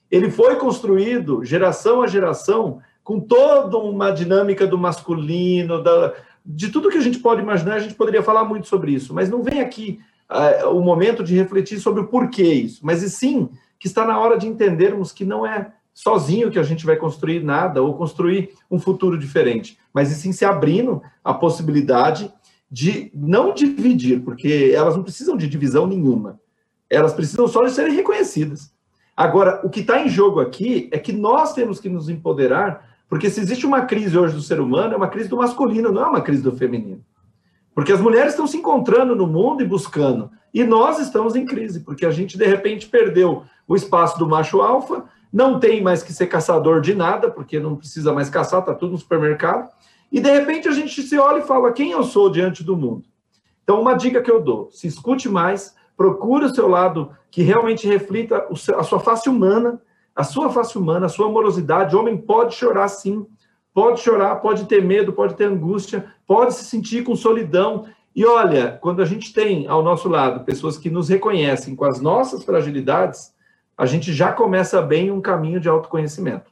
Ele 0.10 0.30
foi 0.30 0.56
construído 0.58 1.44
geração 1.44 2.02
a 2.02 2.08
geração 2.08 2.80
com 3.04 3.20
toda 3.20 3.78
uma 3.78 4.12
dinâmica 4.12 4.68
do 4.68 4.78
masculino, 4.78 5.82
da, 5.82 6.14
de 6.46 6.70
tudo 6.70 6.90
que 6.90 6.98
a 6.98 7.02
gente 7.02 7.20
pode 7.20 7.42
imaginar, 7.42 7.76
a 7.76 7.80
gente 7.80 7.96
poderia 7.96 8.22
falar 8.22 8.44
muito 8.44 8.68
sobre 8.68 8.92
isso, 8.92 9.14
mas 9.14 9.30
não 9.30 9.42
vem 9.42 9.62
aqui 9.62 10.00
uh, 10.30 10.70
o 10.70 10.82
momento 10.82 11.24
de 11.24 11.36
refletir 11.36 11.80
sobre 11.80 12.02
o 12.02 12.08
porquê 12.08 12.44
isso, 12.44 12.86
mas 12.86 13.02
e 13.02 13.10
sim 13.10 13.50
que 13.82 13.88
está 13.88 14.06
na 14.06 14.20
hora 14.20 14.38
de 14.38 14.48
entendermos 14.48 15.12
que 15.12 15.26
não 15.26 15.44
é 15.44 15.74
sozinho 15.91 16.52
que 16.52 16.60
a 16.60 16.64
gente 16.64 16.86
vai 16.86 16.95
construir 16.95 17.44
nada 17.44 17.82
ou 17.82 17.95
construir 17.95 18.52
um 18.70 18.80
futuro 18.80 19.18
diferente, 19.18 19.76
mas 19.91 20.12
e 20.12 20.16
sim 20.16 20.32
se 20.32 20.45
abrindo 20.45 21.02
a 21.24 21.34
possibilidade 21.34 22.32
de 22.70 23.12
não 23.12 23.56
dividir, 23.56 24.22
porque 24.22 24.72
elas 24.74 24.95
não 24.95 25.02
precisam 25.02 25.36
de 25.36 25.48
divisão 25.48 25.88
nenhuma. 25.88 26.40
Elas 26.88 27.12
precisam 27.12 27.48
só 27.48 27.64
de 27.64 27.72
serem 27.72 27.95
reconhecidas. 27.95 28.72
Agora, 29.18 29.60
o 29.64 29.70
que 29.70 29.80
está 29.80 29.99
em 30.06 30.10
jogo 30.10 30.40
aqui 30.40 30.88
é 30.91 30.99
que 30.99 31.12
nós 31.12 31.52
temos 31.56 31.80
que 31.80 31.90
nos 31.90 32.08
empoderar, 32.08 32.88
porque 33.10 33.32
se 33.32 33.41
existe 33.41 33.66
uma 33.66 33.82
crise 33.82 34.16
hoje 34.16 34.36
do 34.36 34.44
ser 34.44 34.60
humano, 34.60 34.94
é 34.94 34.98
uma 34.98 35.10
crise 35.10 35.28
do 35.28 35.38
masculino, 35.38 35.91
não 35.91 36.03
é 36.03 36.08
uma 36.08 36.22
crise 36.22 36.44
do 36.44 36.56
feminino. 36.56 37.03
Porque 37.82 37.94
as 37.94 37.99
mulheres 37.99 38.34
estão 38.34 38.45
se 38.45 38.58
encontrando 38.58 39.16
no 39.16 39.26
mundo 39.26 39.64
e 39.64 39.66
buscando. 39.66 40.30
E 40.53 40.64
nós 40.64 40.99
estamos 40.99 41.36
em 41.36 41.45
crise, 41.45 41.80
porque 41.80 42.06
a 42.06 42.12
gente, 42.12 42.38
de 42.38 42.45
repente, 42.45 42.88
perdeu 42.88 43.41
o 43.68 43.76
espaço 43.76 44.20
do 44.20 44.30
macho 44.30 44.62
alfa, 44.62 45.06
não 45.34 45.60
tem 45.60 45.82
mais 45.82 46.03
que 46.03 46.14
ser 46.14 46.28
caçador 46.28 46.80
de 46.80 46.94
nada, 46.94 47.32
porque 47.32 47.60
não 47.60 47.76
precisa 47.76 48.14
mais 48.14 48.30
caçar, 48.30 48.60
está 48.60 48.76
tudo 48.76 48.91
no 48.91 48.99
supermercado. 48.99 49.68
E, 50.12 50.20
de 50.20 50.30
repente, 50.30 50.68
a 50.68 50.72
gente 50.72 51.02
se 51.02 51.18
olha 51.18 51.40
e 51.40 51.48
fala: 51.48 51.72
quem 51.72 51.90
eu 51.90 52.03
sou 52.03 52.30
diante 52.30 52.64
do 52.64 52.78
mundo? 52.78 53.03
Então, 53.64 53.82
uma 53.82 53.95
dica 53.95 54.22
que 54.22 54.30
eu 54.30 54.44
dou: 54.44 54.70
se 54.70 54.86
escute 54.86 55.28
mais, 55.28 55.76
procure 55.98 56.45
o 56.45 56.53
seu 56.53 56.68
lado 56.68 57.10
que 57.32 57.41
realmente 57.41 57.88
reflita 57.88 58.45
a 58.78 58.84
sua 58.84 58.99
face 58.99 59.28
humana, 59.28 59.82
a 60.16 60.24
sua 60.24 60.52
face 60.52 60.78
humana, 60.78 61.08
a 61.08 61.10
sua 61.10 61.26
amorosidade. 61.26 61.95
O 61.95 61.99
homem 61.99 62.16
pode 62.16 62.53
chorar 62.53 62.90
sim, 62.90 63.26
pode 63.74 64.02
chorar, 64.02 64.36
pode 64.36 64.66
ter 64.66 64.84
medo, 64.84 65.14
pode 65.14 65.34
ter 65.34 65.45
angústia, 65.45 66.14
pode 66.32 66.53
se 66.53 66.64
sentir 66.64 67.03
com 67.03 67.14
solidão. 67.14 67.88
E 68.16 68.26
olha, 68.26 68.80
quando 68.80 69.02
a 69.02 69.06
gente 69.06 69.34
tem 69.34 69.68
ao 69.68 69.84
nosso 69.84 70.08
lado 70.08 70.45
pessoas 70.45 70.78
que 70.78 70.90
nos 70.90 71.10
reconhecem 71.10 71.76
com 71.76 71.84
as 71.84 71.99
nossas 71.99 72.45
fragilidades, 72.45 73.34
a 73.78 73.86
gente 73.86 74.14
já 74.14 74.32
começa 74.32 74.82
bem 74.82 75.12
um 75.12 75.20
caminho 75.20 75.60
de 75.60 75.68
autoconhecimento. 75.68 76.49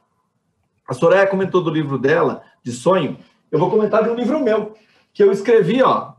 A 0.86 0.92
Soraya 0.92 1.26
comentou 1.26 1.62
do 1.62 1.70
livro 1.70 1.96
dela, 1.96 2.42
de 2.62 2.72
sonho. 2.72 3.16
Eu 3.50 3.58
vou 3.58 3.70
comentar 3.70 4.04
de 4.04 4.10
um 4.10 4.14
livro 4.14 4.38
meu, 4.38 4.74
que 5.14 5.22
eu 5.22 5.32
escrevi, 5.32 5.82
ó, 5.82 6.12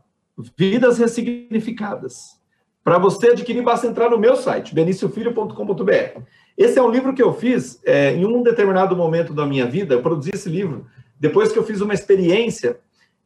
Vidas 0.58 0.98
Ressignificadas. 0.98 2.40
Para 2.82 2.98
você 2.98 3.28
adquirir, 3.28 3.62
basta 3.62 3.86
entrar 3.86 4.10
no 4.10 4.18
meu 4.18 4.34
site, 4.34 4.74
beniciofilho.com.br. 4.74 6.20
Esse 6.58 6.80
é 6.80 6.82
um 6.82 6.90
livro 6.90 7.14
que 7.14 7.22
eu 7.22 7.32
fiz 7.32 7.80
é, 7.84 8.12
em 8.12 8.26
um 8.26 8.42
determinado 8.42 8.96
momento 8.96 9.32
da 9.32 9.46
minha 9.46 9.66
vida. 9.66 9.94
Eu 9.94 10.02
produzi 10.02 10.32
esse 10.34 10.48
livro 10.48 10.84
depois 11.20 11.52
que 11.52 11.58
eu 11.60 11.62
fiz 11.62 11.80
uma 11.80 11.94
experiência 11.94 12.80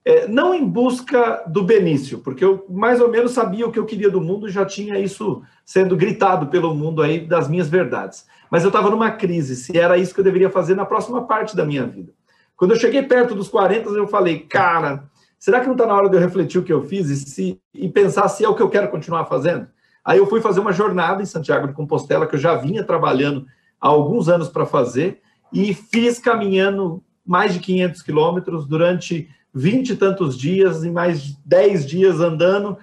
é, 0.06 0.28
não 0.28 0.54
em 0.54 0.64
busca 0.64 1.42
do 1.48 1.64
Benício, 1.64 2.20
porque 2.20 2.44
eu 2.44 2.64
mais 2.70 3.00
ou 3.00 3.10
menos 3.10 3.32
sabia 3.32 3.66
o 3.66 3.72
que 3.72 3.78
eu 3.78 3.84
queria 3.84 4.08
do 4.08 4.20
mundo 4.20 4.48
já 4.48 4.64
tinha 4.64 4.96
isso 5.00 5.42
sendo 5.64 5.96
gritado 5.96 6.46
pelo 6.46 6.72
mundo 6.72 7.02
aí 7.02 7.26
das 7.26 7.48
minhas 7.48 7.68
verdades. 7.68 8.24
Mas 8.48 8.62
eu 8.62 8.68
estava 8.68 8.88
numa 8.88 9.10
crise, 9.10 9.56
se 9.56 9.76
era 9.76 9.98
isso 9.98 10.14
que 10.14 10.20
eu 10.20 10.24
deveria 10.24 10.48
fazer 10.48 10.76
na 10.76 10.84
próxima 10.84 11.26
parte 11.26 11.56
da 11.56 11.64
minha 11.64 11.84
vida. 11.84 12.12
Quando 12.56 12.70
eu 12.70 12.76
cheguei 12.76 13.02
perto 13.02 13.34
dos 13.34 13.48
40, 13.48 13.90
eu 13.90 14.06
falei, 14.06 14.38
cara, 14.38 15.10
será 15.40 15.58
que 15.58 15.66
não 15.66 15.74
está 15.74 15.84
na 15.84 15.96
hora 15.96 16.08
de 16.08 16.14
eu 16.14 16.20
refletir 16.20 16.60
o 16.60 16.62
que 16.62 16.72
eu 16.72 16.84
fiz 16.84 17.10
e, 17.10 17.16
se, 17.16 17.60
e 17.74 17.88
pensar 17.88 18.28
se 18.28 18.44
é 18.44 18.48
o 18.48 18.54
que 18.54 18.62
eu 18.62 18.70
quero 18.70 18.88
continuar 18.88 19.24
fazendo? 19.24 19.66
Aí 20.04 20.18
eu 20.18 20.26
fui 20.28 20.40
fazer 20.40 20.60
uma 20.60 20.72
jornada 20.72 21.20
em 21.20 21.26
Santiago 21.26 21.66
de 21.66 21.74
Compostela, 21.74 22.28
que 22.28 22.36
eu 22.36 22.40
já 22.40 22.54
vinha 22.54 22.84
trabalhando 22.84 23.44
há 23.80 23.88
alguns 23.88 24.28
anos 24.28 24.48
para 24.48 24.64
fazer, 24.64 25.20
e 25.52 25.74
fiz 25.74 26.20
caminhando 26.20 27.02
mais 27.26 27.52
de 27.52 27.58
500 27.58 28.02
quilômetros 28.02 28.68
durante 28.68 29.28
20 29.56 29.90
e 29.90 29.96
tantos 29.96 30.36
dias, 30.36 30.84
e 30.84 30.90
mais 30.90 31.34
10 31.46 31.86
dias 31.86 32.20
andando. 32.20 32.76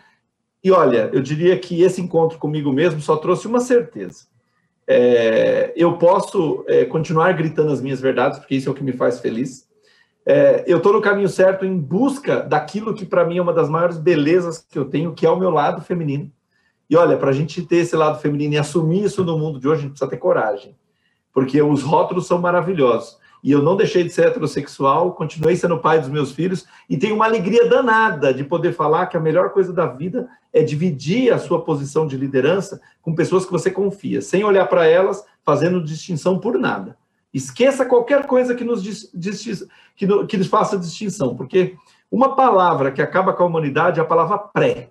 E 0.64 0.72
olha, 0.72 1.08
eu 1.14 1.22
diria 1.22 1.58
que 1.60 1.84
esse 1.84 2.02
encontro 2.02 2.40
comigo 2.40 2.74
mesmo 2.74 3.00
só 3.00 3.16
trouxe 3.16 3.48
uma 3.48 3.60
certeza. 3.60 4.26
É, 4.88 5.72
eu 5.76 5.98
posso 6.00 6.66
é, 6.68 6.84
continuar 6.84 7.32
gritando 7.34 7.72
as 7.72 7.80
minhas 7.80 8.02
verdades, 8.02 8.40
porque 8.40 8.56
isso 8.56 8.68
é 8.68 8.72
o 8.72 8.76
que 8.76 8.84
me 8.84 8.92
faz 8.92 9.20
feliz. 9.20 9.70
É, 10.26 10.64
eu 10.66 10.78
estou 10.78 10.94
no 10.94 11.02
caminho 11.02 11.30
certo 11.30 11.64
em 11.64 11.78
busca 11.78 12.42
daquilo 12.42 12.96
que 12.96 13.06
para 13.06 13.24
mim 13.24 13.38
é 13.38 13.42
uma 13.42 13.54
das 13.54 13.70
maiores 13.70 13.98
belezas 13.98 14.66
que 14.68 14.80
eu 14.80 14.86
tenho, 14.86 15.14
que 15.14 15.28
é 15.28 15.30
o 15.30 15.38
meu 15.38 15.52
lado 15.52 15.82
feminino. 15.82 16.32
E 16.90 16.96
olha, 16.96 17.18
para 17.18 17.30
a 17.30 17.34
gente 17.34 17.62
ter 17.62 17.78
esse 17.78 17.96
lado 17.96 18.20
feminino 18.20 18.56
e 18.56 18.58
assumir 18.58 19.04
isso 19.04 19.24
no 19.24 19.38
mundo 19.38 19.60
de 19.60 19.68
hoje, 19.68 19.80
a 19.80 19.82
gente 19.84 19.92
precisa 19.92 20.10
ter 20.10 20.18
coragem, 20.18 20.76
porque 21.32 21.62
os 21.62 21.84
rótulos 21.84 22.26
são 22.26 22.40
maravilhosos. 22.40 23.22
E 23.44 23.52
eu 23.52 23.62
não 23.62 23.76
deixei 23.76 24.06
de 24.06 24.10
ser 24.10 24.28
heterossexual, 24.28 25.12
continuei 25.12 25.58
sendo 25.58 25.78
pai 25.78 26.00
dos 26.00 26.08
meus 26.08 26.32
filhos 26.32 26.66
e 26.90 26.98
tenho 26.98 27.14
uma 27.14 27.26
alegria 27.26 27.68
danada 27.68 28.34
de 28.34 28.42
poder 28.42 28.72
falar 28.72 29.08
que 29.08 29.18
a 29.18 29.20
melhor 29.20 29.50
coisa 29.50 29.74
da 29.74 29.86
vida 29.86 30.30
é 30.54 30.64
dividir 30.64 31.34
a 31.34 31.38
sua 31.38 31.62
posição 31.62 32.08
de 32.08 32.16
liderança 32.16 32.80
com 33.02 33.14
pessoas 33.14 33.46
que 33.46 33.52
você 33.52 33.70
confia, 33.70 34.22
sem 34.22 34.46
olhar 34.46 34.66
para 34.68 34.88
elas, 34.88 35.26
fazendo 35.44 35.84
distinção 35.84 36.40
por 36.40 36.58
nada. 36.58 36.98
Esqueça 37.34 37.86
qualquer 37.86 38.26
coisa 38.28 38.56
que 38.56 38.64
nos, 38.64 38.82
que, 39.96 40.08
que 40.26 40.38
nos 40.38 40.48
faça 40.48 40.78
distinção, 40.78 41.36
porque 41.36 41.76
uma 42.10 42.36
palavra 42.36 42.92
que 42.94 43.02
acaba 43.02 43.34
com 43.34 43.44
a 43.44 43.48
humanidade 43.48 44.00
é 44.00 44.04
a 44.04 44.06
palavra 44.06 44.38
pré. 44.38 44.90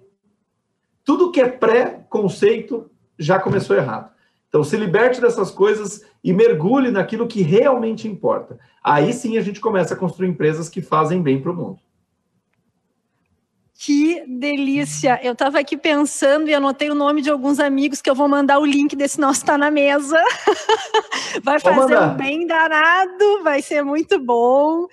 Tudo 1.04 1.32
que 1.32 1.40
é 1.40 1.48
pré-conceito 1.48 2.90
já 3.18 3.38
começou 3.38 3.76
errado. 3.76 4.11
Então, 4.52 4.62
se 4.62 4.76
liberte 4.76 5.18
dessas 5.18 5.50
coisas 5.50 6.04
e 6.22 6.30
mergulhe 6.30 6.90
naquilo 6.90 7.26
que 7.26 7.40
realmente 7.40 8.06
importa. 8.06 8.58
Aí 8.84 9.10
sim 9.14 9.38
a 9.38 9.40
gente 9.40 9.58
começa 9.58 9.94
a 9.94 9.96
construir 9.96 10.28
empresas 10.28 10.68
que 10.68 10.82
fazem 10.82 11.22
bem 11.22 11.40
para 11.40 11.52
o 11.52 11.56
mundo. 11.56 11.78
Que 13.74 14.22
delícia! 14.28 15.18
Eu 15.24 15.32
estava 15.32 15.58
aqui 15.58 15.76
pensando 15.76 16.48
e 16.48 16.54
anotei 16.54 16.90
o 16.90 16.94
nome 16.94 17.22
de 17.22 17.30
alguns 17.30 17.58
amigos 17.58 18.00
que 18.02 18.08
eu 18.08 18.14
vou 18.14 18.28
mandar 18.28 18.60
o 18.60 18.64
link 18.64 18.94
desse 18.94 19.18
nosso 19.18 19.44
Tá 19.44 19.56
na 19.56 19.70
Mesa. 19.70 20.22
vai 21.42 21.58
fazer 21.58 21.98
um 21.98 22.14
bem 22.14 22.46
danado, 22.46 23.42
vai 23.42 23.60
ser 23.60 23.82
muito 23.82 24.20
bom. 24.20 24.86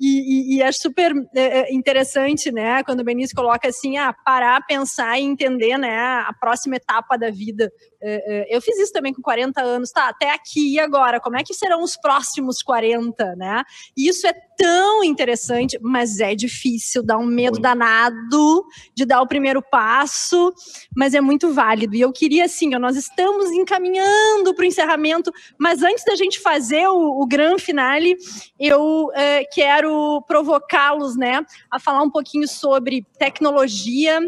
E, 0.00 0.54
e, 0.54 0.56
e 0.56 0.62
é 0.62 0.72
super 0.72 1.12
é, 1.36 1.70
é, 1.70 1.74
interessante, 1.74 2.50
né? 2.50 2.82
Quando 2.82 3.00
o 3.00 3.04
Benício 3.04 3.36
coloca 3.36 3.68
assim, 3.68 3.96
ah, 3.98 4.12
parar, 4.24 4.66
pensar 4.66 5.20
e 5.20 5.22
entender, 5.22 5.78
né? 5.78 6.00
A 6.26 6.32
próxima 6.40 6.76
etapa 6.76 7.16
da 7.16 7.30
vida. 7.30 7.70
É, 8.04 8.50
é, 8.52 8.56
eu 8.56 8.60
fiz 8.60 8.76
isso 8.78 8.92
também 8.92 9.14
com 9.14 9.22
40 9.22 9.62
anos, 9.62 9.90
tá? 9.92 10.08
Até 10.08 10.30
aqui 10.34 10.74
e 10.74 10.80
agora, 10.80 11.20
como 11.20 11.36
é 11.36 11.44
que 11.44 11.54
serão 11.54 11.82
os 11.82 11.96
próximos 11.96 12.62
40, 12.62 13.36
né? 13.36 13.62
E 13.96 14.08
isso 14.08 14.26
é 14.26 14.32
tão 14.56 15.04
interessante, 15.04 15.78
mas 15.80 16.18
é 16.18 16.34
difícil, 16.34 17.02
dá 17.02 17.16
um 17.16 17.26
medo 17.26 17.60
danado 17.60 18.64
de 18.94 19.04
dar 19.04 19.22
o 19.22 19.26
primeiro 19.26 19.62
passo, 19.62 20.52
mas 20.96 21.14
é 21.14 21.20
muito 21.20 21.52
válido. 21.52 21.94
E 21.94 22.00
eu 22.00 22.12
queria, 22.12 22.46
assim, 22.46 22.70
nós 22.70 22.96
estamos 22.96 23.50
encaminhando 23.50 24.54
para 24.54 24.62
o 24.62 24.66
encerramento, 24.66 25.32
mas 25.58 25.82
antes 25.82 26.04
da 26.04 26.16
gente 26.16 26.40
fazer 26.40 26.88
o, 26.88 27.22
o 27.22 27.26
grande 27.26 27.62
finale, 27.62 28.16
eu 28.58 29.10
é, 29.14 29.44
quero 29.44 30.22
provocá-los, 30.26 31.16
né, 31.16 31.44
a 31.70 31.78
falar 31.78 32.02
um 32.02 32.10
pouquinho 32.10 32.48
sobre 32.48 33.06
tecnologia 33.18 34.20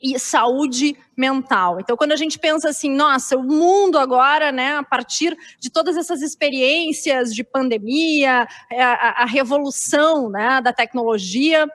e 0.00 0.18
saúde 0.18 0.96
mental. 1.16 1.80
Então, 1.80 1.96
quando 1.96 2.12
a 2.12 2.16
gente 2.16 2.38
pensa 2.38 2.68
assim, 2.68 2.90
nossa, 2.90 3.36
o 3.36 3.42
mundo 3.42 3.98
agora, 3.98 4.52
né, 4.52 4.76
a 4.76 4.82
partir 4.82 5.36
de 5.58 5.70
todas 5.70 5.96
essas 5.96 6.22
experiências 6.22 7.34
de 7.34 7.42
pandemia, 7.42 8.46
é, 8.70 8.82
a, 8.82 9.22
a 9.22 9.24
revolução, 9.24 10.30
né, 10.30 10.60
da 10.60 10.72
tecnologia, 10.72 11.66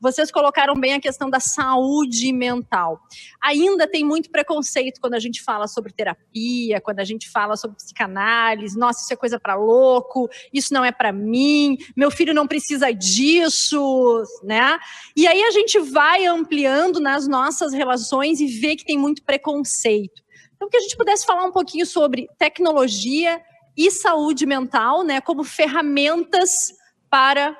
vocês 0.00 0.30
colocaram 0.30 0.74
bem 0.74 0.94
a 0.94 1.00
questão 1.00 1.30
da 1.30 1.40
saúde 1.40 2.32
mental. 2.32 3.00
Ainda 3.42 3.86
tem 3.86 4.04
muito 4.04 4.30
preconceito 4.30 5.00
quando 5.00 5.14
a 5.14 5.18
gente 5.18 5.42
fala 5.42 5.66
sobre 5.66 5.92
terapia, 5.92 6.80
quando 6.80 7.00
a 7.00 7.04
gente 7.04 7.30
fala 7.30 7.56
sobre 7.56 7.76
psicanálise. 7.76 8.78
Nossa, 8.78 9.02
isso 9.02 9.12
é 9.12 9.16
coisa 9.16 9.38
para 9.38 9.54
louco, 9.54 10.28
isso 10.52 10.72
não 10.72 10.84
é 10.84 10.92
para 10.92 11.12
mim, 11.12 11.78
meu 11.96 12.10
filho 12.10 12.34
não 12.34 12.46
precisa 12.46 12.92
disso, 12.92 14.22
né? 14.42 14.78
E 15.16 15.26
aí 15.26 15.42
a 15.42 15.50
gente 15.50 15.78
vai 15.78 16.26
ampliando 16.26 17.00
nas 17.00 17.26
nossas 17.26 17.72
relações 17.72 18.40
e 18.40 18.46
vê 18.46 18.76
que 18.76 18.84
tem 18.84 18.98
muito 18.98 19.22
preconceito. 19.22 20.22
Então, 20.54 20.68
que 20.68 20.76
a 20.76 20.80
gente 20.80 20.96
pudesse 20.96 21.26
falar 21.26 21.44
um 21.44 21.52
pouquinho 21.52 21.84
sobre 21.86 22.28
tecnologia 22.38 23.42
e 23.76 23.90
saúde 23.90 24.46
mental, 24.46 25.04
né, 25.04 25.20
como 25.20 25.44
ferramentas 25.44 26.72
para 27.10 27.56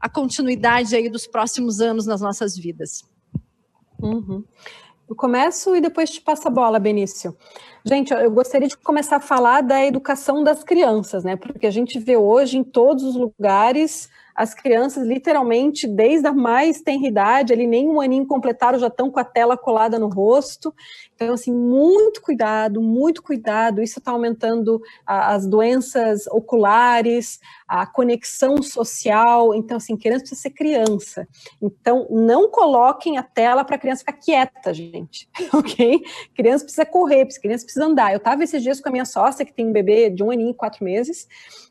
a 0.00 0.08
continuidade 0.08 0.94
aí 0.94 1.08
dos 1.08 1.26
próximos 1.26 1.80
anos 1.80 2.06
nas 2.06 2.20
nossas 2.20 2.56
vidas. 2.56 3.04
Uhum. 4.00 4.44
Eu 5.08 5.16
começo 5.16 5.74
e 5.74 5.80
depois 5.80 6.10
te 6.10 6.20
passo 6.20 6.48
a 6.48 6.50
bola, 6.50 6.78
Benício. 6.78 7.36
Gente, 7.84 8.12
eu 8.12 8.30
gostaria 8.30 8.68
de 8.68 8.76
começar 8.76 9.16
a 9.16 9.20
falar 9.20 9.62
da 9.62 9.84
educação 9.84 10.44
das 10.44 10.62
crianças, 10.62 11.24
né? 11.24 11.34
Porque 11.34 11.66
a 11.66 11.70
gente 11.70 11.98
vê 11.98 12.16
hoje 12.16 12.58
em 12.58 12.64
todos 12.64 13.02
os 13.04 13.16
lugares 13.16 14.10
as 14.38 14.54
crianças, 14.54 15.04
literalmente, 15.04 15.84
desde 15.88 16.28
a 16.28 16.32
mais 16.32 16.80
tenra 16.80 17.08
idade, 17.08 17.52
ali 17.52 17.66
nem 17.66 17.88
um 17.88 18.00
aninho 18.00 18.24
completaram, 18.24 18.78
já 18.78 18.86
estão 18.86 19.10
com 19.10 19.18
a 19.18 19.24
tela 19.24 19.56
colada 19.56 19.98
no 19.98 20.08
rosto. 20.08 20.72
Então, 21.20 21.34
assim, 21.34 21.52
muito 21.52 22.22
cuidado, 22.22 22.80
muito 22.80 23.24
cuidado. 23.24 23.82
Isso 23.82 23.98
está 23.98 24.12
aumentando 24.12 24.80
a, 25.04 25.34
as 25.34 25.48
doenças 25.48 26.28
oculares, 26.28 27.40
a 27.66 27.84
conexão 27.84 28.62
social. 28.62 29.52
Então, 29.52 29.78
assim, 29.78 29.96
criança 29.96 30.20
precisa 30.20 30.42
ser 30.42 30.50
criança. 30.50 31.26
Então, 31.60 32.06
não 32.08 32.48
coloquem 32.48 33.18
a 33.18 33.24
tela 33.24 33.64
para 33.64 33.74
a 33.74 33.78
criança 33.80 34.04
ficar 34.06 34.12
quieta, 34.12 34.72
gente. 34.72 35.28
ok? 35.52 36.00
Criança 36.36 36.64
precisa 36.64 36.86
correr, 36.86 37.26
criança 37.42 37.64
precisa 37.64 37.84
andar. 37.84 38.12
Eu 38.12 38.18
estava 38.18 38.44
esses 38.44 38.62
dias 38.62 38.80
com 38.80 38.88
a 38.88 38.92
minha 38.92 39.04
sócia, 39.04 39.44
que 39.44 39.52
tem 39.52 39.66
um 39.66 39.72
bebê 39.72 40.10
de 40.10 40.22
um 40.22 40.30
aninho 40.30 40.50
e 40.50 40.54
quatro 40.54 40.84
meses, 40.84 41.26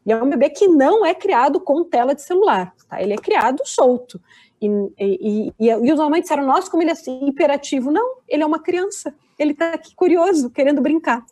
e 0.06 0.12
é 0.12 0.22
um 0.22 0.30
bebê 0.30 0.50
que 0.50 0.68
não 0.68 1.06
é 1.06 1.16
criado 1.16 1.62
com 1.62 1.86
tela 1.86 2.14
de 2.14 2.22
celular, 2.22 2.74
tá? 2.90 3.02
Ele 3.02 3.14
é 3.14 3.18
criado 3.18 3.62
solto. 3.64 4.20
E, 4.62 4.68
e, 5.00 5.54
e, 5.60 5.68
e 5.68 5.92
os 5.94 6.00
mamães 6.00 6.24
disseram, 6.24 6.46
nossa, 6.46 6.70
como 6.70 6.84
ele 6.84 6.90
é 6.90 6.94
assim, 6.94 7.20
imperativo. 7.24 7.92
Não, 7.92 8.18
ele 8.28 8.44
é 8.44 8.46
uma 8.46 8.60
criança. 8.60 9.14
Ele 9.38 9.52
está 9.52 9.74
aqui 9.74 9.96
curioso, 9.96 10.50
querendo 10.50 10.82
brincar. 10.82 11.24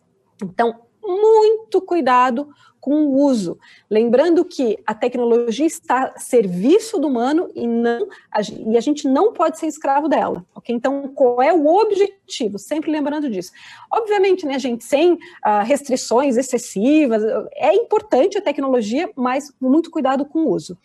Então, 0.43 0.81
muito 1.03 1.81
cuidado 1.81 2.49
com 2.85 3.07
o 3.07 3.23
uso. 3.23 3.57
Lembrando 3.89 4.45
que 4.45 4.77
a 4.85 4.93
tecnologia 4.93 5.65
está 5.65 6.13
a 6.15 6.19
serviço 6.19 6.99
do 6.99 7.07
humano 7.07 7.49
e, 7.55 7.65
não, 7.65 8.07
a, 8.31 8.41
e 8.41 8.77
a 8.77 8.79
gente 8.79 9.07
não 9.07 9.33
pode 9.33 9.57
ser 9.57 9.65
escravo 9.65 10.07
dela. 10.07 10.45
ok? 10.53 10.75
Então, 10.75 11.07
qual 11.07 11.41
é 11.41 11.51
o 11.51 11.65
objetivo? 11.65 12.59
Sempre 12.59 12.91
lembrando 12.91 13.27
disso. 13.27 13.51
Obviamente, 13.91 14.45
né, 14.45 14.59
gente, 14.59 14.83
sem 14.83 15.13
uh, 15.13 15.63
restrições 15.63 16.37
excessivas, 16.37 17.23
é 17.55 17.73
importante 17.73 18.37
a 18.37 18.41
tecnologia, 18.41 19.09
mas 19.15 19.51
muito 19.59 19.89
cuidado 19.89 20.23
com 20.23 20.41
o 20.41 20.51
uso. 20.51 20.77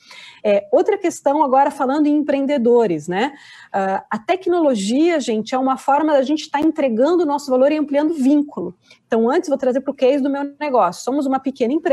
É, 0.43 0.66
outra 0.72 0.97
questão, 0.97 1.44
agora 1.44 1.70
falando 1.70 2.06
em 2.06 2.16
empreendedores, 2.16 3.09
né? 3.09 3.35
Uh, 3.74 4.02
a 4.10 4.18
tecnologia, 4.18 5.20
gente, 5.20 5.55
é 5.55 5.59
uma 5.59 5.77
forma 5.77 6.14
da 6.14 6.22
gente 6.22 6.44
estar 6.44 6.60
tá 6.60 6.66
entregando 6.66 7.24
o 7.24 7.27
nosso 7.27 7.51
valor 7.51 7.70
e 7.70 7.77
ampliando 7.77 8.14
vínculo. 8.14 8.74
Então, 9.10 9.28
antes, 9.28 9.48
vou 9.48 9.59
trazer 9.59 9.81
para 9.81 9.90
o 9.90 9.94
case 9.94 10.22
do 10.22 10.31
meu 10.31 10.55
negócio. 10.60 11.02
Somos 11.02 11.27
uma 11.27 11.40
pequena 11.40 11.72
empresa, 11.72 11.89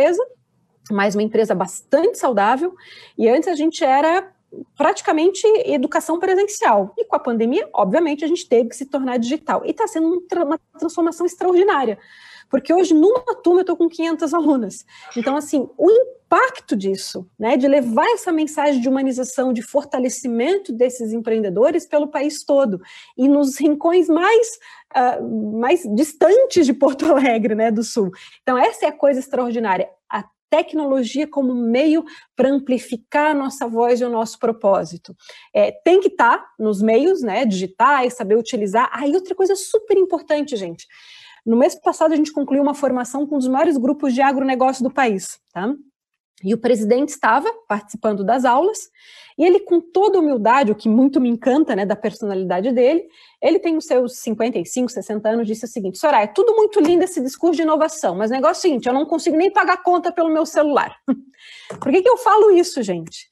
mas 0.91 1.15
uma 1.15 1.23
empresa 1.23 1.53
bastante 1.53 2.17
saudável, 2.17 2.73
e 3.17 3.27
antes 3.27 3.47
a 3.49 3.55
gente 3.55 3.83
era 3.83 4.31
praticamente 4.77 5.45
educação 5.65 6.19
presencial. 6.19 6.93
E 6.97 7.05
com 7.05 7.15
a 7.15 7.19
pandemia, 7.19 7.69
obviamente, 7.73 8.23
a 8.23 8.27
gente 8.27 8.47
teve 8.47 8.69
que 8.69 8.75
se 8.75 8.85
tornar 8.85 9.17
digital. 9.17 9.65
E 9.65 9.71
está 9.71 9.87
sendo 9.87 10.23
uma 10.45 10.59
transformação 10.79 11.25
extraordinária. 11.25 11.99
Porque 12.49 12.73
hoje, 12.73 12.93
numa 12.93 13.35
turma, 13.43 13.59
eu 13.59 13.61
estou 13.61 13.75
com 13.75 13.89
500 13.89 14.33
alunas. 14.33 14.85
Então, 15.17 15.35
assim, 15.35 15.69
o 15.77 15.89
impacto 16.27 16.75
disso, 16.75 17.25
né, 17.39 17.55
de 17.55 17.67
levar 17.67 18.05
essa 18.09 18.33
mensagem 18.33 18.81
de 18.81 18.89
humanização, 18.89 19.53
de 19.53 19.61
fortalecimento 19.61 20.73
desses 20.73 21.13
empreendedores 21.13 21.85
pelo 21.85 22.09
país 22.09 22.43
todo, 22.43 22.81
e 23.17 23.29
nos 23.29 23.57
rincões 23.57 24.09
mais, 24.09 24.59
uh, 24.95 25.59
mais 25.59 25.83
distantes 25.95 26.65
de 26.65 26.73
Porto 26.73 27.05
Alegre, 27.07 27.55
né, 27.55 27.71
do 27.71 27.81
Sul. 27.81 28.11
Então, 28.43 28.57
essa 28.57 28.85
é 28.85 28.89
a 28.89 28.91
coisa 28.91 29.21
extraordinária. 29.21 29.89
A 30.09 30.25
tecnologia 30.49 31.27
como 31.27 31.55
meio 31.55 32.03
para 32.35 32.49
amplificar 32.49 33.31
a 33.31 33.33
nossa 33.33 33.67
voz 33.67 34.01
e 34.01 34.05
o 34.05 34.09
nosso 34.09 34.37
propósito. 34.37 35.15
É, 35.53 35.71
tem 35.71 35.99
que 36.01 36.07
estar 36.07 36.37
tá 36.37 36.49
nos 36.59 36.81
meios 36.81 37.21
né, 37.21 37.45
digitais, 37.45 38.15
saber 38.15 38.37
utilizar. 38.37 38.89
Aí, 38.91 39.13
outra 39.15 39.33
coisa 39.33 39.55
super 39.55 39.97
importante, 39.97 40.57
gente. 40.57 40.87
No 41.45 41.55
mês 41.55 41.75
passado, 41.75 42.13
a 42.13 42.15
gente 42.17 42.33
concluiu 42.33 42.61
uma 42.61 42.73
formação 42.73 43.25
com 43.25 43.35
um 43.35 43.39
dos 43.39 43.47
maiores 43.47 43.77
grupos 43.77 44.13
de 44.13 44.21
agronegócio 44.21 44.83
do 44.83 44.91
país, 44.91 45.39
tá? 45.53 45.73
E 46.43 46.53
o 46.53 46.57
presidente 46.57 47.09
estava 47.09 47.51
participando 47.67 48.23
das 48.23 48.45
aulas, 48.45 48.91
e 49.37 49.45
ele, 49.45 49.59
com 49.59 49.79
toda 49.79 50.19
humildade, 50.19 50.71
o 50.71 50.75
que 50.75 50.89
muito 50.89 51.21
me 51.21 51.29
encanta, 51.29 51.75
né, 51.75 51.85
da 51.85 51.95
personalidade 51.95 52.71
dele, 52.71 53.07
ele 53.41 53.59
tem 53.59 53.77
os 53.77 53.85
seus 53.85 54.17
55, 54.19 54.91
60 54.91 55.29
anos, 55.29 55.47
disse 55.47 55.65
o 55.65 55.67
seguinte: 55.67 55.97
Soraya, 55.97 56.23
é 56.23 56.27
tudo 56.27 56.55
muito 56.55 56.79
lindo 56.79 57.03
esse 57.03 57.21
discurso 57.21 57.57
de 57.57 57.63
inovação, 57.63 58.15
mas 58.15 58.31
o 58.31 58.33
negócio 58.33 58.57
é 58.57 58.59
o 58.59 58.61
seguinte: 58.61 58.87
eu 58.87 58.93
não 58.93 59.05
consigo 59.05 59.37
nem 59.37 59.51
pagar 59.51 59.83
conta 59.83 60.11
pelo 60.11 60.29
meu 60.29 60.45
celular. 60.45 60.95
Por 61.79 61.91
que, 61.91 62.01
que 62.01 62.09
eu 62.09 62.17
falo 62.17 62.51
isso, 62.51 62.81
gente? 62.81 63.27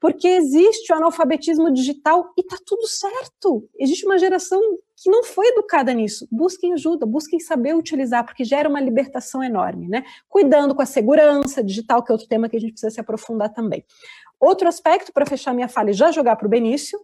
Porque 0.00 0.26
existe 0.26 0.92
o 0.92 0.96
analfabetismo 0.96 1.72
digital 1.72 2.32
e 2.36 2.42
tá 2.42 2.56
tudo 2.66 2.86
certo. 2.88 3.68
Existe 3.78 4.04
uma 4.04 4.18
geração 4.18 4.60
que 5.02 5.10
não 5.10 5.24
foi 5.24 5.48
educada 5.48 5.92
nisso. 5.92 6.28
Busquem 6.30 6.72
ajuda, 6.74 7.04
busquem 7.04 7.40
saber 7.40 7.74
utilizar, 7.74 8.24
porque 8.24 8.44
gera 8.44 8.68
uma 8.68 8.80
libertação 8.80 9.42
enorme, 9.42 9.88
né? 9.88 10.04
Cuidando 10.28 10.76
com 10.76 10.82
a 10.82 10.86
segurança 10.86 11.62
digital, 11.62 12.04
que 12.04 12.12
é 12.12 12.14
outro 12.14 12.28
tema 12.28 12.48
que 12.48 12.56
a 12.56 12.60
gente 12.60 12.72
precisa 12.72 12.90
se 12.90 13.00
aprofundar 13.00 13.52
também. 13.52 13.84
Outro 14.38 14.68
aspecto, 14.68 15.12
para 15.12 15.26
fechar 15.26 15.52
minha 15.52 15.66
fala 15.66 15.90
e 15.90 15.92
já 15.92 16.12
jogar 16.12 16.36
para 16.36 16.46
o 16.46 16.50
Benício, 16.50 17.00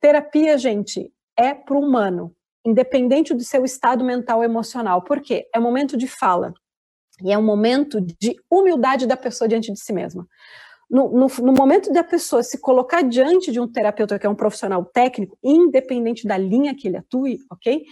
terapia, 0.00 0.56
gente, 0.56 1.12
é 1.36 1.52
para 1.52 1.76
o 1.76 1.80
humano, 1.80 2.34
independente 2.64 3.34
do 3.34 3.44
seu 3.44 3.66
estado 3.66 4.02
mental 4.02 4.42
emocional. 4.42 5.02
Por 5.02 5.20
quê? 5.20 5.46
É 5.54 5.58
um 5.58 5.62
momento 5.62 5.94
de 5.94 6.06
fala. 6.06 6.54
E 7.22 7.32
é 7.32 7.36
um 7.36 7.44
momento 7.44 8.00
de 8.00 8.36
humildade 8.50 9.06
da 9.06 9.16
pessoa 9.16 9.46
diante 9.46 9.70
de 9.70 9.78
si 9.78 9.92
mesma 9.92 10.26
no, 10.88 11.10
no, 11.10 11.26
no, 11.26 11.52
momento 11.52 11.92
da 11.92 12.04
pessoa 12.04 12.42
se 12.42 12.60
colocar 12.60 13.02
diante 13.02 13.50
de 13.50 13.60
um 13.60 13.66
terapeuta 13.66 14.18
que 14.18 14.26
é 14.26 14.30
um 14.30 14.34
profissional 14.34 14.84
técnico, 14.84 15.36
independente 15.42 16.26
da 16.26 16.38
linha 16.38 16.74
que 16.74 16.88
ele 16.88 16.96
atue, 16.96 17.38
ok? 17.50 17.84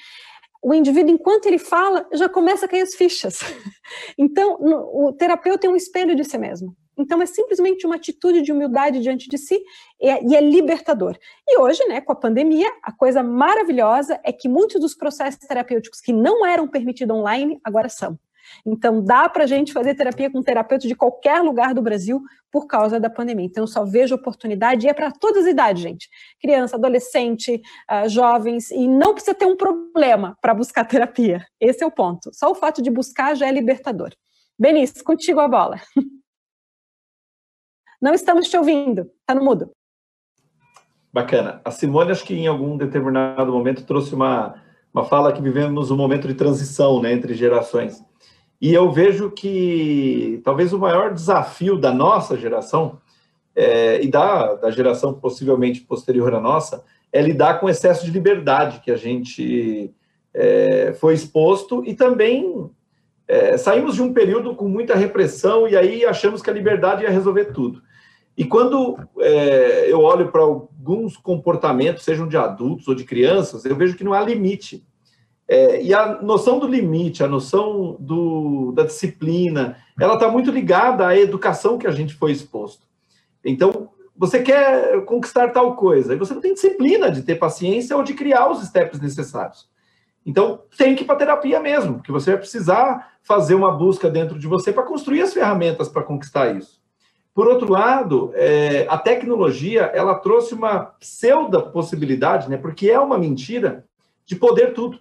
O 0.62 0.72
indivíduo, 0.72 1.12
enquanto 1.12 1.46
ele 1.46 1.58
fala, 1.58 2.08
já 2.12 2.28
começa 2.28 2.64
a 2.64 2.68
cair 2.68 2.82
as 2.82 2.94
fichas. 2.94 3.40
Então, 4.16 4.58
no, 4.60 5.08
o 5.08 5.12
terapeuta 5.12 5.66
é 5.66 5.70
um 5.70 5.76
espelho 5.76 6.16
de 6.16 6.24
si 6.24 6.38
mesmo. 6.38 6.74
Então, 6.96 7.20
é 7.20 7.26
simplesmente 7.26 7.84
uma 7.84 7.96
atitude 7.96 8.40
de 8.40 8.52
humildade 8.52 9.00
diante 9.00 9.28
de 9.28 9.36
si 9.36 9.60
e 10.00 10.08
é, 10.08 10.24
e 10.24 10.34
é 10.34 10.40
libertador. 10.40 11.18
E 11.46 11.58
hoje, 11.58 11.84
né, 11.86 12.00
com 12.00 12.12
a 12.12 12.16
pandemia, 12.16 12.70
a 12.82 12.92
coisa 12.92 13.22
maravilhosa 13.22 14.18
é 14.24 14.32
que 14.32 14.48
muitos 14.48 14.80
dos 14.80 14.94
processos 14.94 15.46
terapêuticos 15.46 16.00
que 16.00 16.12
não 16.12 16.46
eram 16.46 16.66
permitidos 16.66 17.14
online, 17.14 17.60
agora 17.62 17.88
são. 17.88 18.18
Então, 18.64 19.02
dá 19.02 19.28
para 19.28 19.44
a 19.44 19.46
gente 19.46 19.72
fazer 19.72 19.94
terapia 19.94 20.30
com 20.30 20.42
terapeuta 20.42 20.86
de 20.86 20.94
qualquer 20.94 21.40
lugar 21.40 21.74
do 21.74 21.82
Brasil 21.82 22.22
por 22.50 22.66
causa 22.66 23.00
da 23.00 23.10
pandemia. 23.10 23.46
Então, 23.46 23.64
eu 23.64 23.68
só 23.68 23.84
vejo 23.84 24.14
oportunidade 24.14 24.86
e 24.86 24.90
é 24.90 24.94
para 24.94 25.10
todas 25.10 25.44
as 25.44 25.50
idades, 25.50 25.82
gente. 25.82 26.08
Criança, 26.40 26.76
adolescente, 26.76 27.60
uh, 27.90 28.08
jovens, 28.08 28.70
e 28.70 28.86
não 28.86 29.12
precisa 29.14 29.34
ter 29.34 29.46
um 29.46 29.56
problema 29.56 30.36
para 30.40 30.54
buscar 30.54 30.84
terapia. 30.88 31.44
Esse 31.60 31.82
é 31.82 31.86
o 31.86 31.90
ponto. 31.90 32.30
Só 32.32 32.50
o 32.50 32.54
fato 32.54 32.80
de 32.80 32.90
buscar 32.90 33.34
já 33.34 33.46
é 33.48 33.52
libertador. 33.52 34.10
Benício, 34.58 35.02
contigo 35.02 35.40
a 35.40 35.48
bola. 35.48 35.80
Não 38.00 38.12
estamos 38.12 38.50
te 38.50 38.56
ouvindo, 38.58 39.10
está 39.20 39.34
no 39.34 39.42
mudo. 39.42 39.70
Bacana. 41.10 41.62
A 41.64 41.70
Simone, 41.70 42.10
acho 42.10 42.24
que 42.24 42.34
em 42.34 42.46
algum 42.46 42.76
determinado 42.76 43.50
momento 43.50 43.86
trouxe 43.86 44.14
uma, 44.14 44.60
uma 44.92 45.04
fala 45.04 45.32
que 45.32 45.40
vivemos 45.40 45.90
um 45.90 45.96
momento 45.96 46.28
de 46.28 46.34
transição 46.34 47.00
né, 47.00 47.12
entre 47.12 47.34
gerações. 47.34 48.04
E 48.64 48.72
eu 48.72 48.90
vejo 48.90 49.30
que 49.30 50.40
talvez 50.42 50.72
o 50.72 50.78
maior 50.78 51.12
desafio 51.12 51.76
da 51.76 51.92
nossa 51.92 52.34
geração 52.34 52.98
é, 53.54 54.02
e 54.02 54.08
da, 54.08 54.54
da 54.54 54.70
geração 54.70 55.12
possivelmente 55.12 55.82
posterior 55.82 56.34
à 56.34 56.40
nossa 56.40 56.82
é 57.12 57.20
lidar 57.20 57.60
com 57.60 57.66
o 57.66 57.68
excesso 57.68 58.06
de 58.06 58.10
liberdade 58.10 58.80
que 58.80 58.90
a 58.90 58.96
gente 58.96 59.92
é, 60.32 60.94
foi 60.98 61.12
exposto 61.12 61.84
e 61.84 61.92
também 61.92 62.70
é, 63.28 63.58
saímos 63.58 63.96
de 63.96 64.02
um 64.02 64.14
período 64.14 64.54
com 64.54 64.66
muita 64.66 64.94
repressão 64.94 65.68
e 65.68 65.76
aí 65.76 66.06
achamos 66.06 66.40
que 66.40 66.48
a 66.48 66.54
liberdade 66.54 67.02
ia 67.02 67.10
resolver 67.10 67.52
tudo. 67.52 67.82
E 68.34 68.46
quando 68.46 68.98
é, 69.20 69.92
eu 69.92 70.00
olho 70.00 70.32
para 70.32 70.40
alguns 70.40 71.18
comportamentos, 71.18 72.02
sejam 72.02 72.26
de 72.26 72.38
adultos 72.38 72.88
ou 72.88 72.94
de 72.94 73.04
crianças, 73.04 73.66
eu 73.66 73.76
vejo 73.76 73.94
que 73.94 74.04
não 74.04 74.14
há 74.14 74.22
limite. 74.22 74.82
É, 75.46 75.82
e 75.82 75.92
a 75.92 76.22
noção 76.22 76.58
do 76.58 76.66
limite, 76.66 77.22
a 77.22 77.28
noção 77.28 77.96
do, 78.00 78.72
da 78.72 78.84
disciplina, 78.84 79.76
ela 80.00 80.14
está 80.14 80.28
muito 80.28 80.50
ligada 80.50 81.06
à 81.06 81.16
educação 81.16 81.78
que 81.78 81.86
a 81.86 81.90
gente 81.90 82.14
foi 82.14 82.32
exposto. 82.32 82.86
Então, 83.44 83.90
você 84.16 84.42
quer 84.42 85.04
conquistar 85.04 85.50
tal 85.50 85.74
coisa, 85.76 86.14
e 86.14 86.16
você 86.16 86.32
não 86.32 86.40
tem 86.40 86.54
disciplina 86.54 87.10
de 87.10 87.22
ter 87.22 87.34
paciência 87.34 87.96
ou 87.96 88.02
de 88.02 88.14
criar 88.14 88.48
os 88.50 88.64
steps 88.66 89.00
necessários. 89.00 89.68
Então, 90.24 90.62
tem 90.78 90.94
que 90.94 91.02
ir 91.02 91.06
para 91.06 91.16
terapia 91.16 91.60
mesmo, 91.60 91.94
porque 91.94 92.12
você 92.12 92.30
vai 92.30 92.40
precisar 92.40 93.12
fazer 93.22 93.54
uma 93.54 93.72
busca 93.72 94.08
dentro 94.08 94.38
de 94.38 94.46
você 94.46 94.72
para 94.72 94.84
construir 94.84 95.22
as 95.22 95.34
ferramentas 95.34 95.88
para 95.88 96.02
conquistar 96.02 96.56
isso. 96.56 96.82
Por 97.34 97.48
outro 97.48 97.70
lado, 97.70 98.30
é, 98.34 98.86
a 98.88 98.96
tecnologia, 98.96 99.90
ela 99.92 100.14
trouxe 100.14 100.54
uma 100.54 100.84
pseudo 101.00 101.70
possibilidade, 101.70 102.48
né, 102.48 102.56
porque 102.56 102.88
é 102.88 102.98
uma 102.98 103.18
mentira, 103.18 103.84
de 104.24 104.36
poder 104.36 104.72
tudo. 104.72 104.98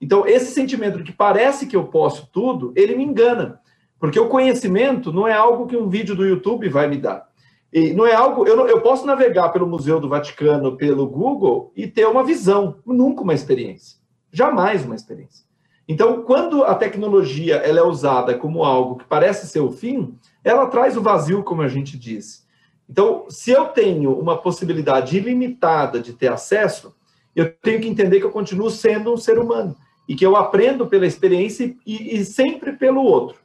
Então, 0.00 0.26
esse 0.26 0.52
sentimento 0.52 0.98
de 0.98 1.04
que 1.04 1.12
parece 1.12 1.66
que 1.66 1.76
eu 1.76 1.84
posso 1.84 2.28
tudo, 2.32 2.72
ele 2.76 2.94
me 2.94 3.04
engana. 3.04 3.60
Porque 3.98 4.18
o 4.18 4.28
conhecimento 4.28 5.12
não 5.12 5.26
é 5.26 5.32
algo 5.32 5.66
que 5.66 5.76
um 5.76 5.88
vídeo 5.88 6.14
do 6.14 6.24
YouTube 6.24 6.68
vai 6.68 6.86
me 6.86 6.96
dar. 6.96 7.28
E 7.72 7.92
não 7.92 8.06
é 8.06 8.14
algo. 8.14 8.46
Eu, 8.46 8.56
não, 8.56 8.66
eu 8.66 8.80
posso 8.80 9.04
navegar 9.04 9.48
pelo 9.50 9.66
Museu 9.66 9.98
do 9.98 10.08
Vaticano, 10.08 10.76
pelo 10.76 11.06
Google, 11.06 11.72
e 11.74 11.86
ter 11.86 12.06
uma 12.06 12.22
visão, 12.22 12.76
nunca 12.86 13.22
uma 13.22 13.34
experiência. 13.34 13.98
Jamais 14.32 14.84
uma 14.84 14.94
experiência. 14.94 15.44
Então, 15.86 16.22
quando 16.22 16.64
a 16.64 16.74
tecnologia 16.74 17.56
ela 17.56 17.80
é 17.80 17.82
usada 17.82 18.34
como 18.34 18.62
algo 18.62 18.96
que 18.96 19.04
parece 19.04 19.48
ser 19.48 19.60
o 19.60 19.72
fim, 19.72 20.16
ela 20.44 20.66
traz 20.66 20.96
o 20.96 21.02
vazio, 21.02 21.42
como 21.42 21.62
a 21.62 21.68
gente 21.68 21.98
disse. 21.98 22.46
Então, 22.88 23.24
se 23.28 23.50
eu 23.50 23.66
tenho 23.66 24.18
uma 24.18 24.36
possibilidade 24.36 25.16
ilimitada 25.16 25.98
de 26.00 26.12
ter 26.12 26.30
acesso, 26.30 26.94
eu 27.34 27.52
tenho 27.52 27.80
que 27.80 27.88
entender 27.88 28.20
que 28.20 28.26
eu 28.26 28.30
continuo 28.30 28.70
sendo 28.70 29.12
um 29.12 29.16
ser 29.16 29.38
humano 29.38 29.76
e 30.08 30.16
que 30.16 30.24
eu 30.24 30.34
aprendo 30.34 30.86
pela 30.86 31.06
experiência 31.06 31.74
e, 31.86 32.16
e, 32.16 32.24
sempre 32.24 32.72
pelo 32.72 33.02
outro. 33.02 33.36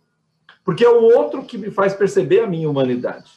Porque 0.63 0.85
é 0.85 0.89
o 0.89 1.03
outro 1.03 1.43
que 1.43 1.57
me 1.57 1.69
faz 1.69 1.93
perceber 1.93 2.39
a 2.39 2.47
minha 2.47 2.69
humanidade. 2.69 3.29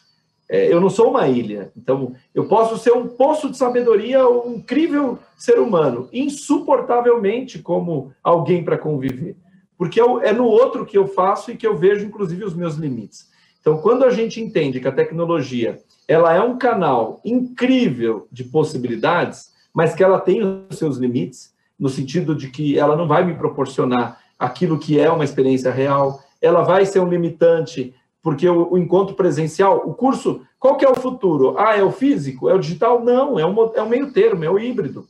É, 0.49 0.73
eu 0.73 0.81
não 0.81 0.89
sou 0.89 1.11
uma 1.11 1.27
ilha, 1.27 1.73
então 1.77 2.15
eu 2.33 2.47
posso 2.47 2.79
ser 2.79 2.93
um 2.93 3.09
poço 3.09 3.51
de 3.51 3.57
sabedoria, 3.57 4.29
um 4.29 4.55
incrível 4.55 5.19
ser 5.37 5.59
humano, 5.59 6.09
insuportavelmente 6.13 7.59
como 7.59 8.13
alguém 8.23 8.65
para 8.65 8.79
conviver. 8.79 9.35
Porque 9.77 10.01
eu, 10.01 10.23
é 10.23 10.33
no 10.33 10.47
outro 10.47 10.87
que 10.87 10.97
eu 10.97 11.09
faço 11.09 11.51
e 11.51 11.57
que 11.57 11.67
eu 11.67 11.77
vejo, 11.77 12.07
inclusive, 12.07 12.45
os 12.45 12.55
meus 12.55 12.77
limites. 12.77 13.29
Então, 13.61 13.79
quando 13.79 14.05
a 14.05 14.11
gente 14.11 14.41
entende 14.41 14.79
que 14.79 14.87
a 14.87 14.93
tecnologia 14.93 15.81
ela 16.07 16.33
é 16.33 16.41
um 16.41 16.57
canal 16.57 17.21
incrível 17.25 18.29
de 18.31 18.45
possibilidades, 18.45 19.53
mas 19.75 19.95
que 19.95 20.05
ela 20.05 20.21
tem 20.21 20.41
os 20.43 20.79
seus 20.79 20.97
limites, 20.97 21.53
no 21.79 21.89
sentido 21.89 22.35
de 22.35 22.49
que 22.49 22.79
ela 22.79 22.97
não 22.97 23.07
vai 23.07 23.25
me 23.25 23.35
proporcionar 23.35 24.21
aquilo 24.39 24.79
que 24.79 24.99
é 24.99 25.11
uma 25.11 25.25
experiência 25.25 25.71
real, 25.71 26.21
ela 26.41 26.63
vai 26.63 26.85
ser 26.87 27.01
um 27.01 27.09
limitante, 27.09 27.95
porque 28.23 28.49
o, 28.49 28.73
o 28.73 28.79
encontro 28.79 29.15
presencial, 29.15 29.83
o 29.85 29.95
curso, 29.95 30.43
qual 30.59 30.77
que 30.77 30.85
é 30.85 30.91
o 30.91 30.95
futuro? 30.95 31.57
Ah, 31.59 31.77
é 31.77 31.83
o 31.83 31.93
físico? 31.93 32.49
É 32.49 32.55
o 32.55 32.59
digital? 32.59 33.03
Não, 33.05 33.39
é 33.39 33.47
um, 33.47 33.73
é 33.75 33.83
um 33.83 33.89
meio 33.89 34.13
termo, 34.13 34.45
é 34.45 34.51
o 34.51 34.59
híbrido. 34.59 35.07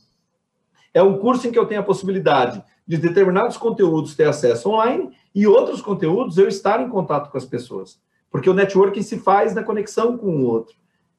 É 0.93 1.01
um 1.01 1.17
curso 1.17 1.47
em 1.47 1.51
que 1.51 1.59
eu 1.59 1.65
tenho 1.65 1.81
a 1.81 1.83
possibilidade 1.83 2.63
de 2.87 2.97
determinados 2.97 3.57
conteúdos 3.57 4.15
ter 4.15 4.27
acesso 4.27 4.69
online 4.69 5.11
e 5.35 5.45
outros 5.45 5.81
conteúdos 5.81 6.37
eu 6.37 6.47
estar 6.47 6.81
em 6.81 6.89
contato 6.89 7.29
com 7.29 7.37
as 7.37 7.45
pessoas. 7.45 7.99
Porque 8.31 8.49
o 8.49 8.53
networking 8.53 9.01
se 9.01 9.19
faz 9.19 9.53
na 9.53 9.63
conexão 9.63 10.17
com 10.17 10.27
o 10.27 10.45
outro. 10.45 10.75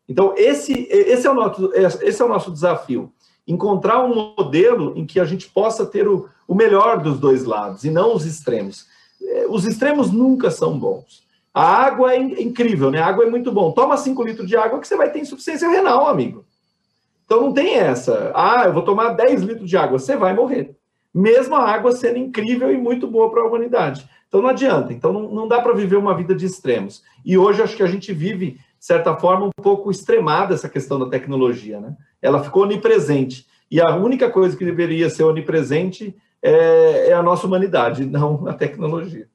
Então, 0.09 0.35
esse, 0.37 0.73
esse, 0.91 1.27
é, 1.27 1.31
o 1.31 1.35
nosso, 1.35 1.73
esse 1.75 2.23
é 2.23 2.25
o 2.25 2.29
nosso 2.29 2.51
desafio 2.51 3.13
encontrar 3.49 4.05
um 4.05 4.35
modelo 4.37 4.93
em 4.95 5.07
que 5.07 5.19
a 5.19 5.25
gente 5.25 5.49
possa 5.49 5.87
ter 5.87 6.07
o, 6.07 6.29
o 6.47 6.55
melhor 6.55 7.03
dos 7.03 7.19
dois 7.19 7.45
lados 7.45 7.83
e 7.83 7.91
não 7.91 8.15
os 8.15 8.27
extremos. 8.27 8.87
É, 9.23 9.47
os 9.49 9.65
extremos 9.65 10.13
nunca 10.13 10.51
são 10.51 10.79
bons. 10.79 11.27
A 11.53 11.65
água 11.65 12.15
é 12.15 12.19
incrível, 12.21 12.91
né? 12.91 13.01
A 13.01 13.07
água 13.07 13.25
é 13.25 13.31
muito 13.31 13.51
bom. 13.51 13.73
Toma 13.73 13.97
5 13.97 14.23
litros 14.23 14.47
de 14.47 14.57
água 14.57 14.79
que 14.79 14.87
você 14.87 14.97
vai 14.97 15.11
ter 15.11 15.21
insuficiência 15.21 15.69
renal, 15.69 16.07
amigo. 16.07 16.45
Então 17.25 17.41
não 17.41 17.53
tem 17.53 17.75
essa. 17.75 18.31
Ah, 18.35 18.65
eu 18.67 18.73
vou 18.73 18.83
tomar 18.83 19.15
10 19.15 19.43
litros 19.43 19.69
de 19.69 19.77
água. 19.77 19.99
Você 19.99 20.15
vai 20.15 20.35
morrer. 20.35 20.77
Mesmo 21.13 21.57
a 21.57 21.69
água 21.69 21.91
sendo 21.91 22.19
incrível 22.19 22.73
e 22.73 22.77
muito 22.77 23.09
boa 23.09 23.31
para 23.31 23.43
a 23.43 23.47
humanidade. 23.47 24.09
Então 24.29 24.43
não 24.43 24.51
adianta. 24.51 24.93
Então 24.93 25.13
não, 25.13 25.23
não 25.31 25.49
dá 25.49 25.61
para 25.61 25.73
viver 25.73 25.97
uma 25.97 26.15
vida 26.15 26.35
de 26.35 26.47
extremos. 26.47 27.03
E 27.25 27.37
hoje 27.37 27.63
acho 27.63 27.77
que 27.77 27.83
a 27.83 27.89
gente 27.89 28.13
vive, 28.13 28.61
certa 28.89 29.15
forma, 29.17 29.47
um 29.47 29.63
pouco 29.63 29.91
extremada 29.91 30.55
essa 30.55 30.69
questão 30.69 30.99
da 30.99 31.11
tecnologia, 31.11 31.79
né? 31.79 31.95
ela 32.23 32.43
ficou 32.43 32.63
onipresente. 32.63 33.47
E 33.71 33.83
a 33.83 33.95
única 33.95 34.31
coisa 34.31 34.57
que 34.57 34.65
deveria 34.65 35.11
ser 35.11 35.25
onipresente 35.25 36.17
é, 36.43 37.11
é 37.11 37.13
a 37.13 37.23
nossa 37.23 37.47
humanidade, 37.47 38.07
não 38.07 38.49
a 38.49 38.55
tecnologia. 38.55 39.29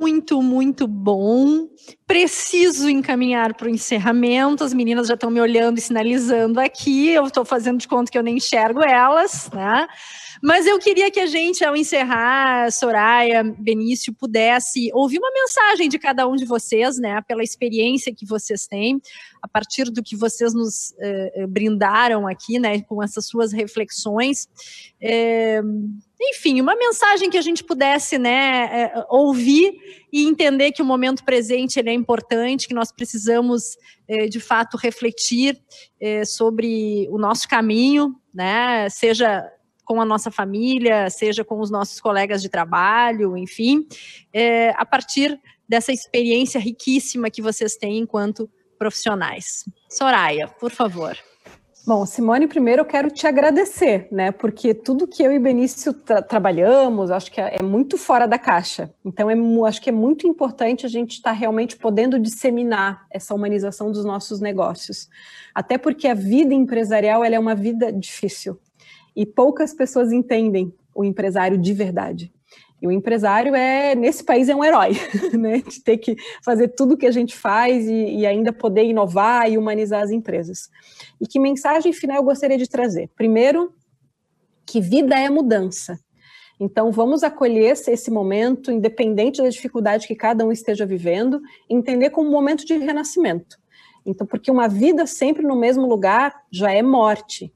Muito, 0.00 0.40
muito 0.40 0.86
bom. 0.86 1.68
Preciso 2.06 2.88
encaminhar 2.88 3.54
para 3.54 3.66
o 3.66 3.70
encerramento. 3.70 4.62
As 4.62 4.72
meninas 4.72 5.08
já 5.08 5.14
estão 5.14 5.28
me 5.28 5.40
olhando 5.40 5.78
e 5.78 5.80
sinalizando 5.80 6.60
aqui. 6.60 7.08
Eu 7.08 7.26
estou 7.26 7.44
fazendo 7.44 7.78
de 7.78 7.88
conta 7.88 8.10
que 8.10 8.16
eu 8.16 8.22
nem 8.22 8.36
enxergo 8.36 8.80
elas, 8.82 9.50
né? 9.52 9.88
Mas 10.40 10.66
eu 10.66 10.78
queria 10.78 11.10
que 11.10 11.18
a 11.18 11.26
gente, 11.26 11.64
ao 11.64 11.74
encerrar, 11.74 12.70
Soraya, 12.70 13.42
Benício, 13.42 14.14
pudesse 14.14 14.88
ouvir 14.94 15.18
uma 15.18 15.32
mensagem 15.32 15.88
de 15.88 15.98
cada 15.98 16.28
um 16.28 16.36
de 16.36 16.44
vocês, 16.44 16.96
né, 16.96 17.20
pela 17.26 17.42
experiência 17.42 18.14
que 18.14 18.24
vocês 18.24 18.68
têm, 18.68 19.00
a 19.42 19.48
partir 19.48 19.90
do 19.90 20.00
que 20.00 20.16
vocês 20.16 20.54
nos 20.54 20.94
eh, 21.00 21.44
brindaram 21.48 22.28
aqui, 22.28 22.60
né, 22.60 22.80
com 22.82 23.02
essas 23.02 23.26
suas 23.26 23.52
reflexões. 23.52 24.48
Eh, 25.00 25.60
enfim, 26.20 26.60
uma 26.60 26.74
mensagem 26.74 27.30
que 27.30 27.38
a 27.38 27.42
gente 27.42 27.62
pudesse, 27.62 28.18
né, 28.18 28.68
eh, 28.72 29.04
ouvir 29.08 29.72
e 30.12 30.26
entender 30.26 30.72
que 30.72 30.82
o 30.82 30.84
momento 30.84 31.24
presente 31.24 31.78
ele 31.78 31.90
é 31.90 31.92
importante, 31.92 32.66
que 32.66 32.74
nós 32.74 32.90
precisamos, 32.90 33.76
de 34.30 34.40
fato, 34.40 34.76
refletir 34.76 35.60
sobre 36.24 37.06
o 37.10 37.18
nosso 37.18 37.46
caminho, 37.46 38.16
né, 38.34 38.88
seja 38.88 39.48
com 39.88 40.02
a 40.02 40.04
nossa 40.04 40.30
família, 40.30 41.08
seja 41.08 41.42
com 41.42 41.58
os 41.60 41.70
nossos 41.70 41.98
colegas 41.98 42.42
de 42.42 42.50
trabalho, 42.50 43.38
enfim, 43.38 43.88
é, 44.30 44.68
a 44.76 44.84
partir 44.84 45.40
dessa 45.66 45.90
experiência 45.90 46.60
riquíssima 46.60 47.30
que 47.30 47.40
vocês 47.40 47.74
têm 47.74 47.96
enquanto 47.96 48.50
profissionais. 48.78 49.64
Soraya, 49.88 50.46
por 50.46 50.70
favor. 50.70 51.16
Bom, 51.88 52.04
Simone, 52.04 52.46
primeiro 52.46 52.82
eu 52.82 52.84
quero 52.84 53.10
te 53.10 53.26
agradecer, 53.26 54.08
né? 54.12 54.30
Porque 54.30 54.74
tudo 54.74 55.08
que 55.08 55.22
eu 55.22 55.32
e 55.32 55.38
Benício 55.38 55.94
tra 55.94 56.20
trabalhamos, 56.20 57.10
acho 57.10 57.32
que 57.32 57.40
é, 57.40 57.56
é, 57.58 57.62
muito 57.62 57.96
fora 57.96 58.28
da 58.28 58.38
caixa. 58.38 58.92
Então, 59.02 59.30
é, 59.30 59.34
acho 59.66 59.80
que 59.80 59.88
é 59.88 59.92
muito 59.92 60.26
importante 60.26 60.84
a 60.84 60.88
gente 60.90 61.12
estar 61.12 61.30
tá 61.30 61.34
realmente 61.34 61.78
podendo 61.78 62.18
disseminar 62.18 63.06
essa 63.10 63.34
humanização 63.34 63.90
dos 63.90 64.04
nossos 64.04 64.38
negócios. 64.38 65.08
Até 65.54 65.78
porque 65.78 66.06
a 66.06 66.12
vida 66.12 66.52
empresarial 66.52 67.24
é 67.24 67.38
uma 67.38 67.54
vida 67.54 67.90
difícil. 67.90 68.60
E 69.16 69.24
poucas 69.24 69.72
pessoas 69.72 70.12
entendem 70.12 70.74
o 70.94 71.06
empresário 71.06 71.56
de 71.56 71.72
verdade. 71.72 72.30
E 72.80 72.86
o 72.86 72.92
empresário 72.92 73.54
é, 73.54 73.94
nesse 73.94 74.22
país, 74.22 74.48
é 74.48 74.54
um 74.54 74.64
herói, 74.64 74.92
né? 75.36 75.58
De 75.58 75.82
ter 75.82 75.98
que 75.98 76.16
fazer 76.44 76.68
tudo 76.68 76.96
que 76.96 77.06
a 77.06 77.10
gente 77.10 77.36
faz 77.36 77.86
e, 77.86 78.18
e, 78.18 78.26
ainda 78.26 78.52
poder 78.52 78.84
inovar 78.84 79.50
e 79.50 79.58
humanizar 79.58 80.02
as 80.02 80.10
empresas. 80.10 80.68
E 81.20 81.26
que 81.26 81.40
mensagem 81.40 81.92
final 81.92 82.18
eu 82.18 82.22
gostaria 82.22 82.56
de 82.56 82.68
trazer? 82.68 83.10
Primeiro, 83.16 83.72
que 84.64 84.80
vida 84.80 85.18
é 85.18 85.28
mudança. 85.28 85.98
Então, 86.60 86.90
vamos 86.90 87.22
acolher 87.22 87.72
esse 87.72 88.10
momento, 88.10 88.70
independente 88.70 89.40
da 89.42 89.48
dificuldade 89.48 90.06
que 90.06 90.14
cada 90.14 90.44
um 90.44 90.50
esteja 90.50 90.84
vivendo, 90.84 91.40
entender 91.68 92.10
como 92.10 92.28
um 92.28 92.32
momento 92.32 92.64
de 92.64 92.76
renascimento. 92.76 93.56
Então, 94.04 94.26
porque 94.26 94.50
uma 94.50 94.68
vida 94.68 95.06
sempre 95.06 95.42
no 95.42 95.56
mesmo 95.56 95.86
lugar 95.86 96.34
já 96.50 96.72
é 96.72 96.82
morte 96.82 97.52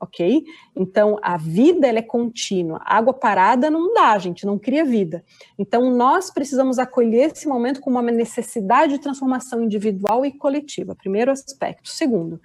ok? 0.00 0.44
Então, 0.74 1.18
a 1.22 1.36
vida 1.36 1.86
ela 1.86 1.98
é 1.98 2.02
contínua. 2.02 2.80
Água 2.84 3.12
parada 3.12 3.70
não 3.70 3.92
dá, 3.94 4.18
gente 4.18 4.44
não 4.44 4.58
cria 4.58 4.84
vida. 4.84 5.24
Então, 5.58 5.90
nós 5.90 6.30
precisamos 6.30 6.78
acolher 6.78 7.32
esse 7.32 7.48
momento 7.48 7.80
com 7.80 7.90
uma 7.90 8.02
necessidade 8.02 8.94
de 8.94 8.98
transformação 9.00 9.62
individual 9.62 10.24
e 10.24 10.32
coletiva. 10.32 10.94
Primeiro 10.94 11.30
aspecto. 11.30 11.88
Segundo, 11.88 12.40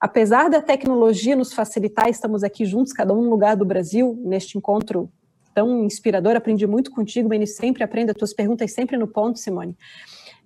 apesar 0.00 0.48
da 0.48 0.62
tecnologia 0.62 1.36
nos 1.36 1.52
facilitar, 1.52 2.08
estamos 2.08 2.42
aqui 2.44 2.64
juntos, 2.64 2.92
cada 2.92 3.12
um 3.12 3.22
no 3.22 3.30
lugar 3.30 3.56
do 3.56 3.64
Brasil, 3.64 4.18
neste 4.24 4.56
encontro 4.56 5.10
tão 5.54 5.84
inspirador. 5.84 6.36
Aprendi 6.36 6.66
muito 6.66 6.90
contigo, 6.90 7.28
Beni, 7.28 7.46
sempre 7.46 7.82
aprendo, 7.82 8.10
as 8.10 8.16
tuas 8.16 8.32
perguntas 8.32 8.72
sempre 8.72 8.96
no 8.96 9.08
ponto, 9.08 9.38
Simone. 9.38 9.76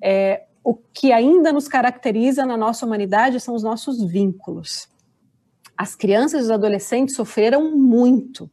É, 0.02 0.44
o 0.64 0.74
que 0.74 1.12
ainda 1.12 1.52
nos 1.52 1.68
caracteriza 1.68 2.46
na 2.46 2.56
nossa 2.56 2.86
humanidade 2.86 3.40
são 3.40 3.54
os 3.54 3.62
nossos 3.62 4.02
vínculos. 4.02 4.88
As 5.82 5.96
crianças 5.96 6.42
e 6.42 6.44
os 6.44 6.50
adolescentes 6.52 7.16
sofreram 7.16 7.76
muito 7.76 8.48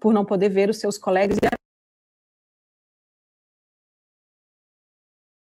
por 0.00 0.12
não 0.12 0.24
poder 0.24 0.48
ver 0.48 0.68
os 0.68 0.80
seus 0.80 0.98
colegas 0.98 1.38
e 1.40 1.46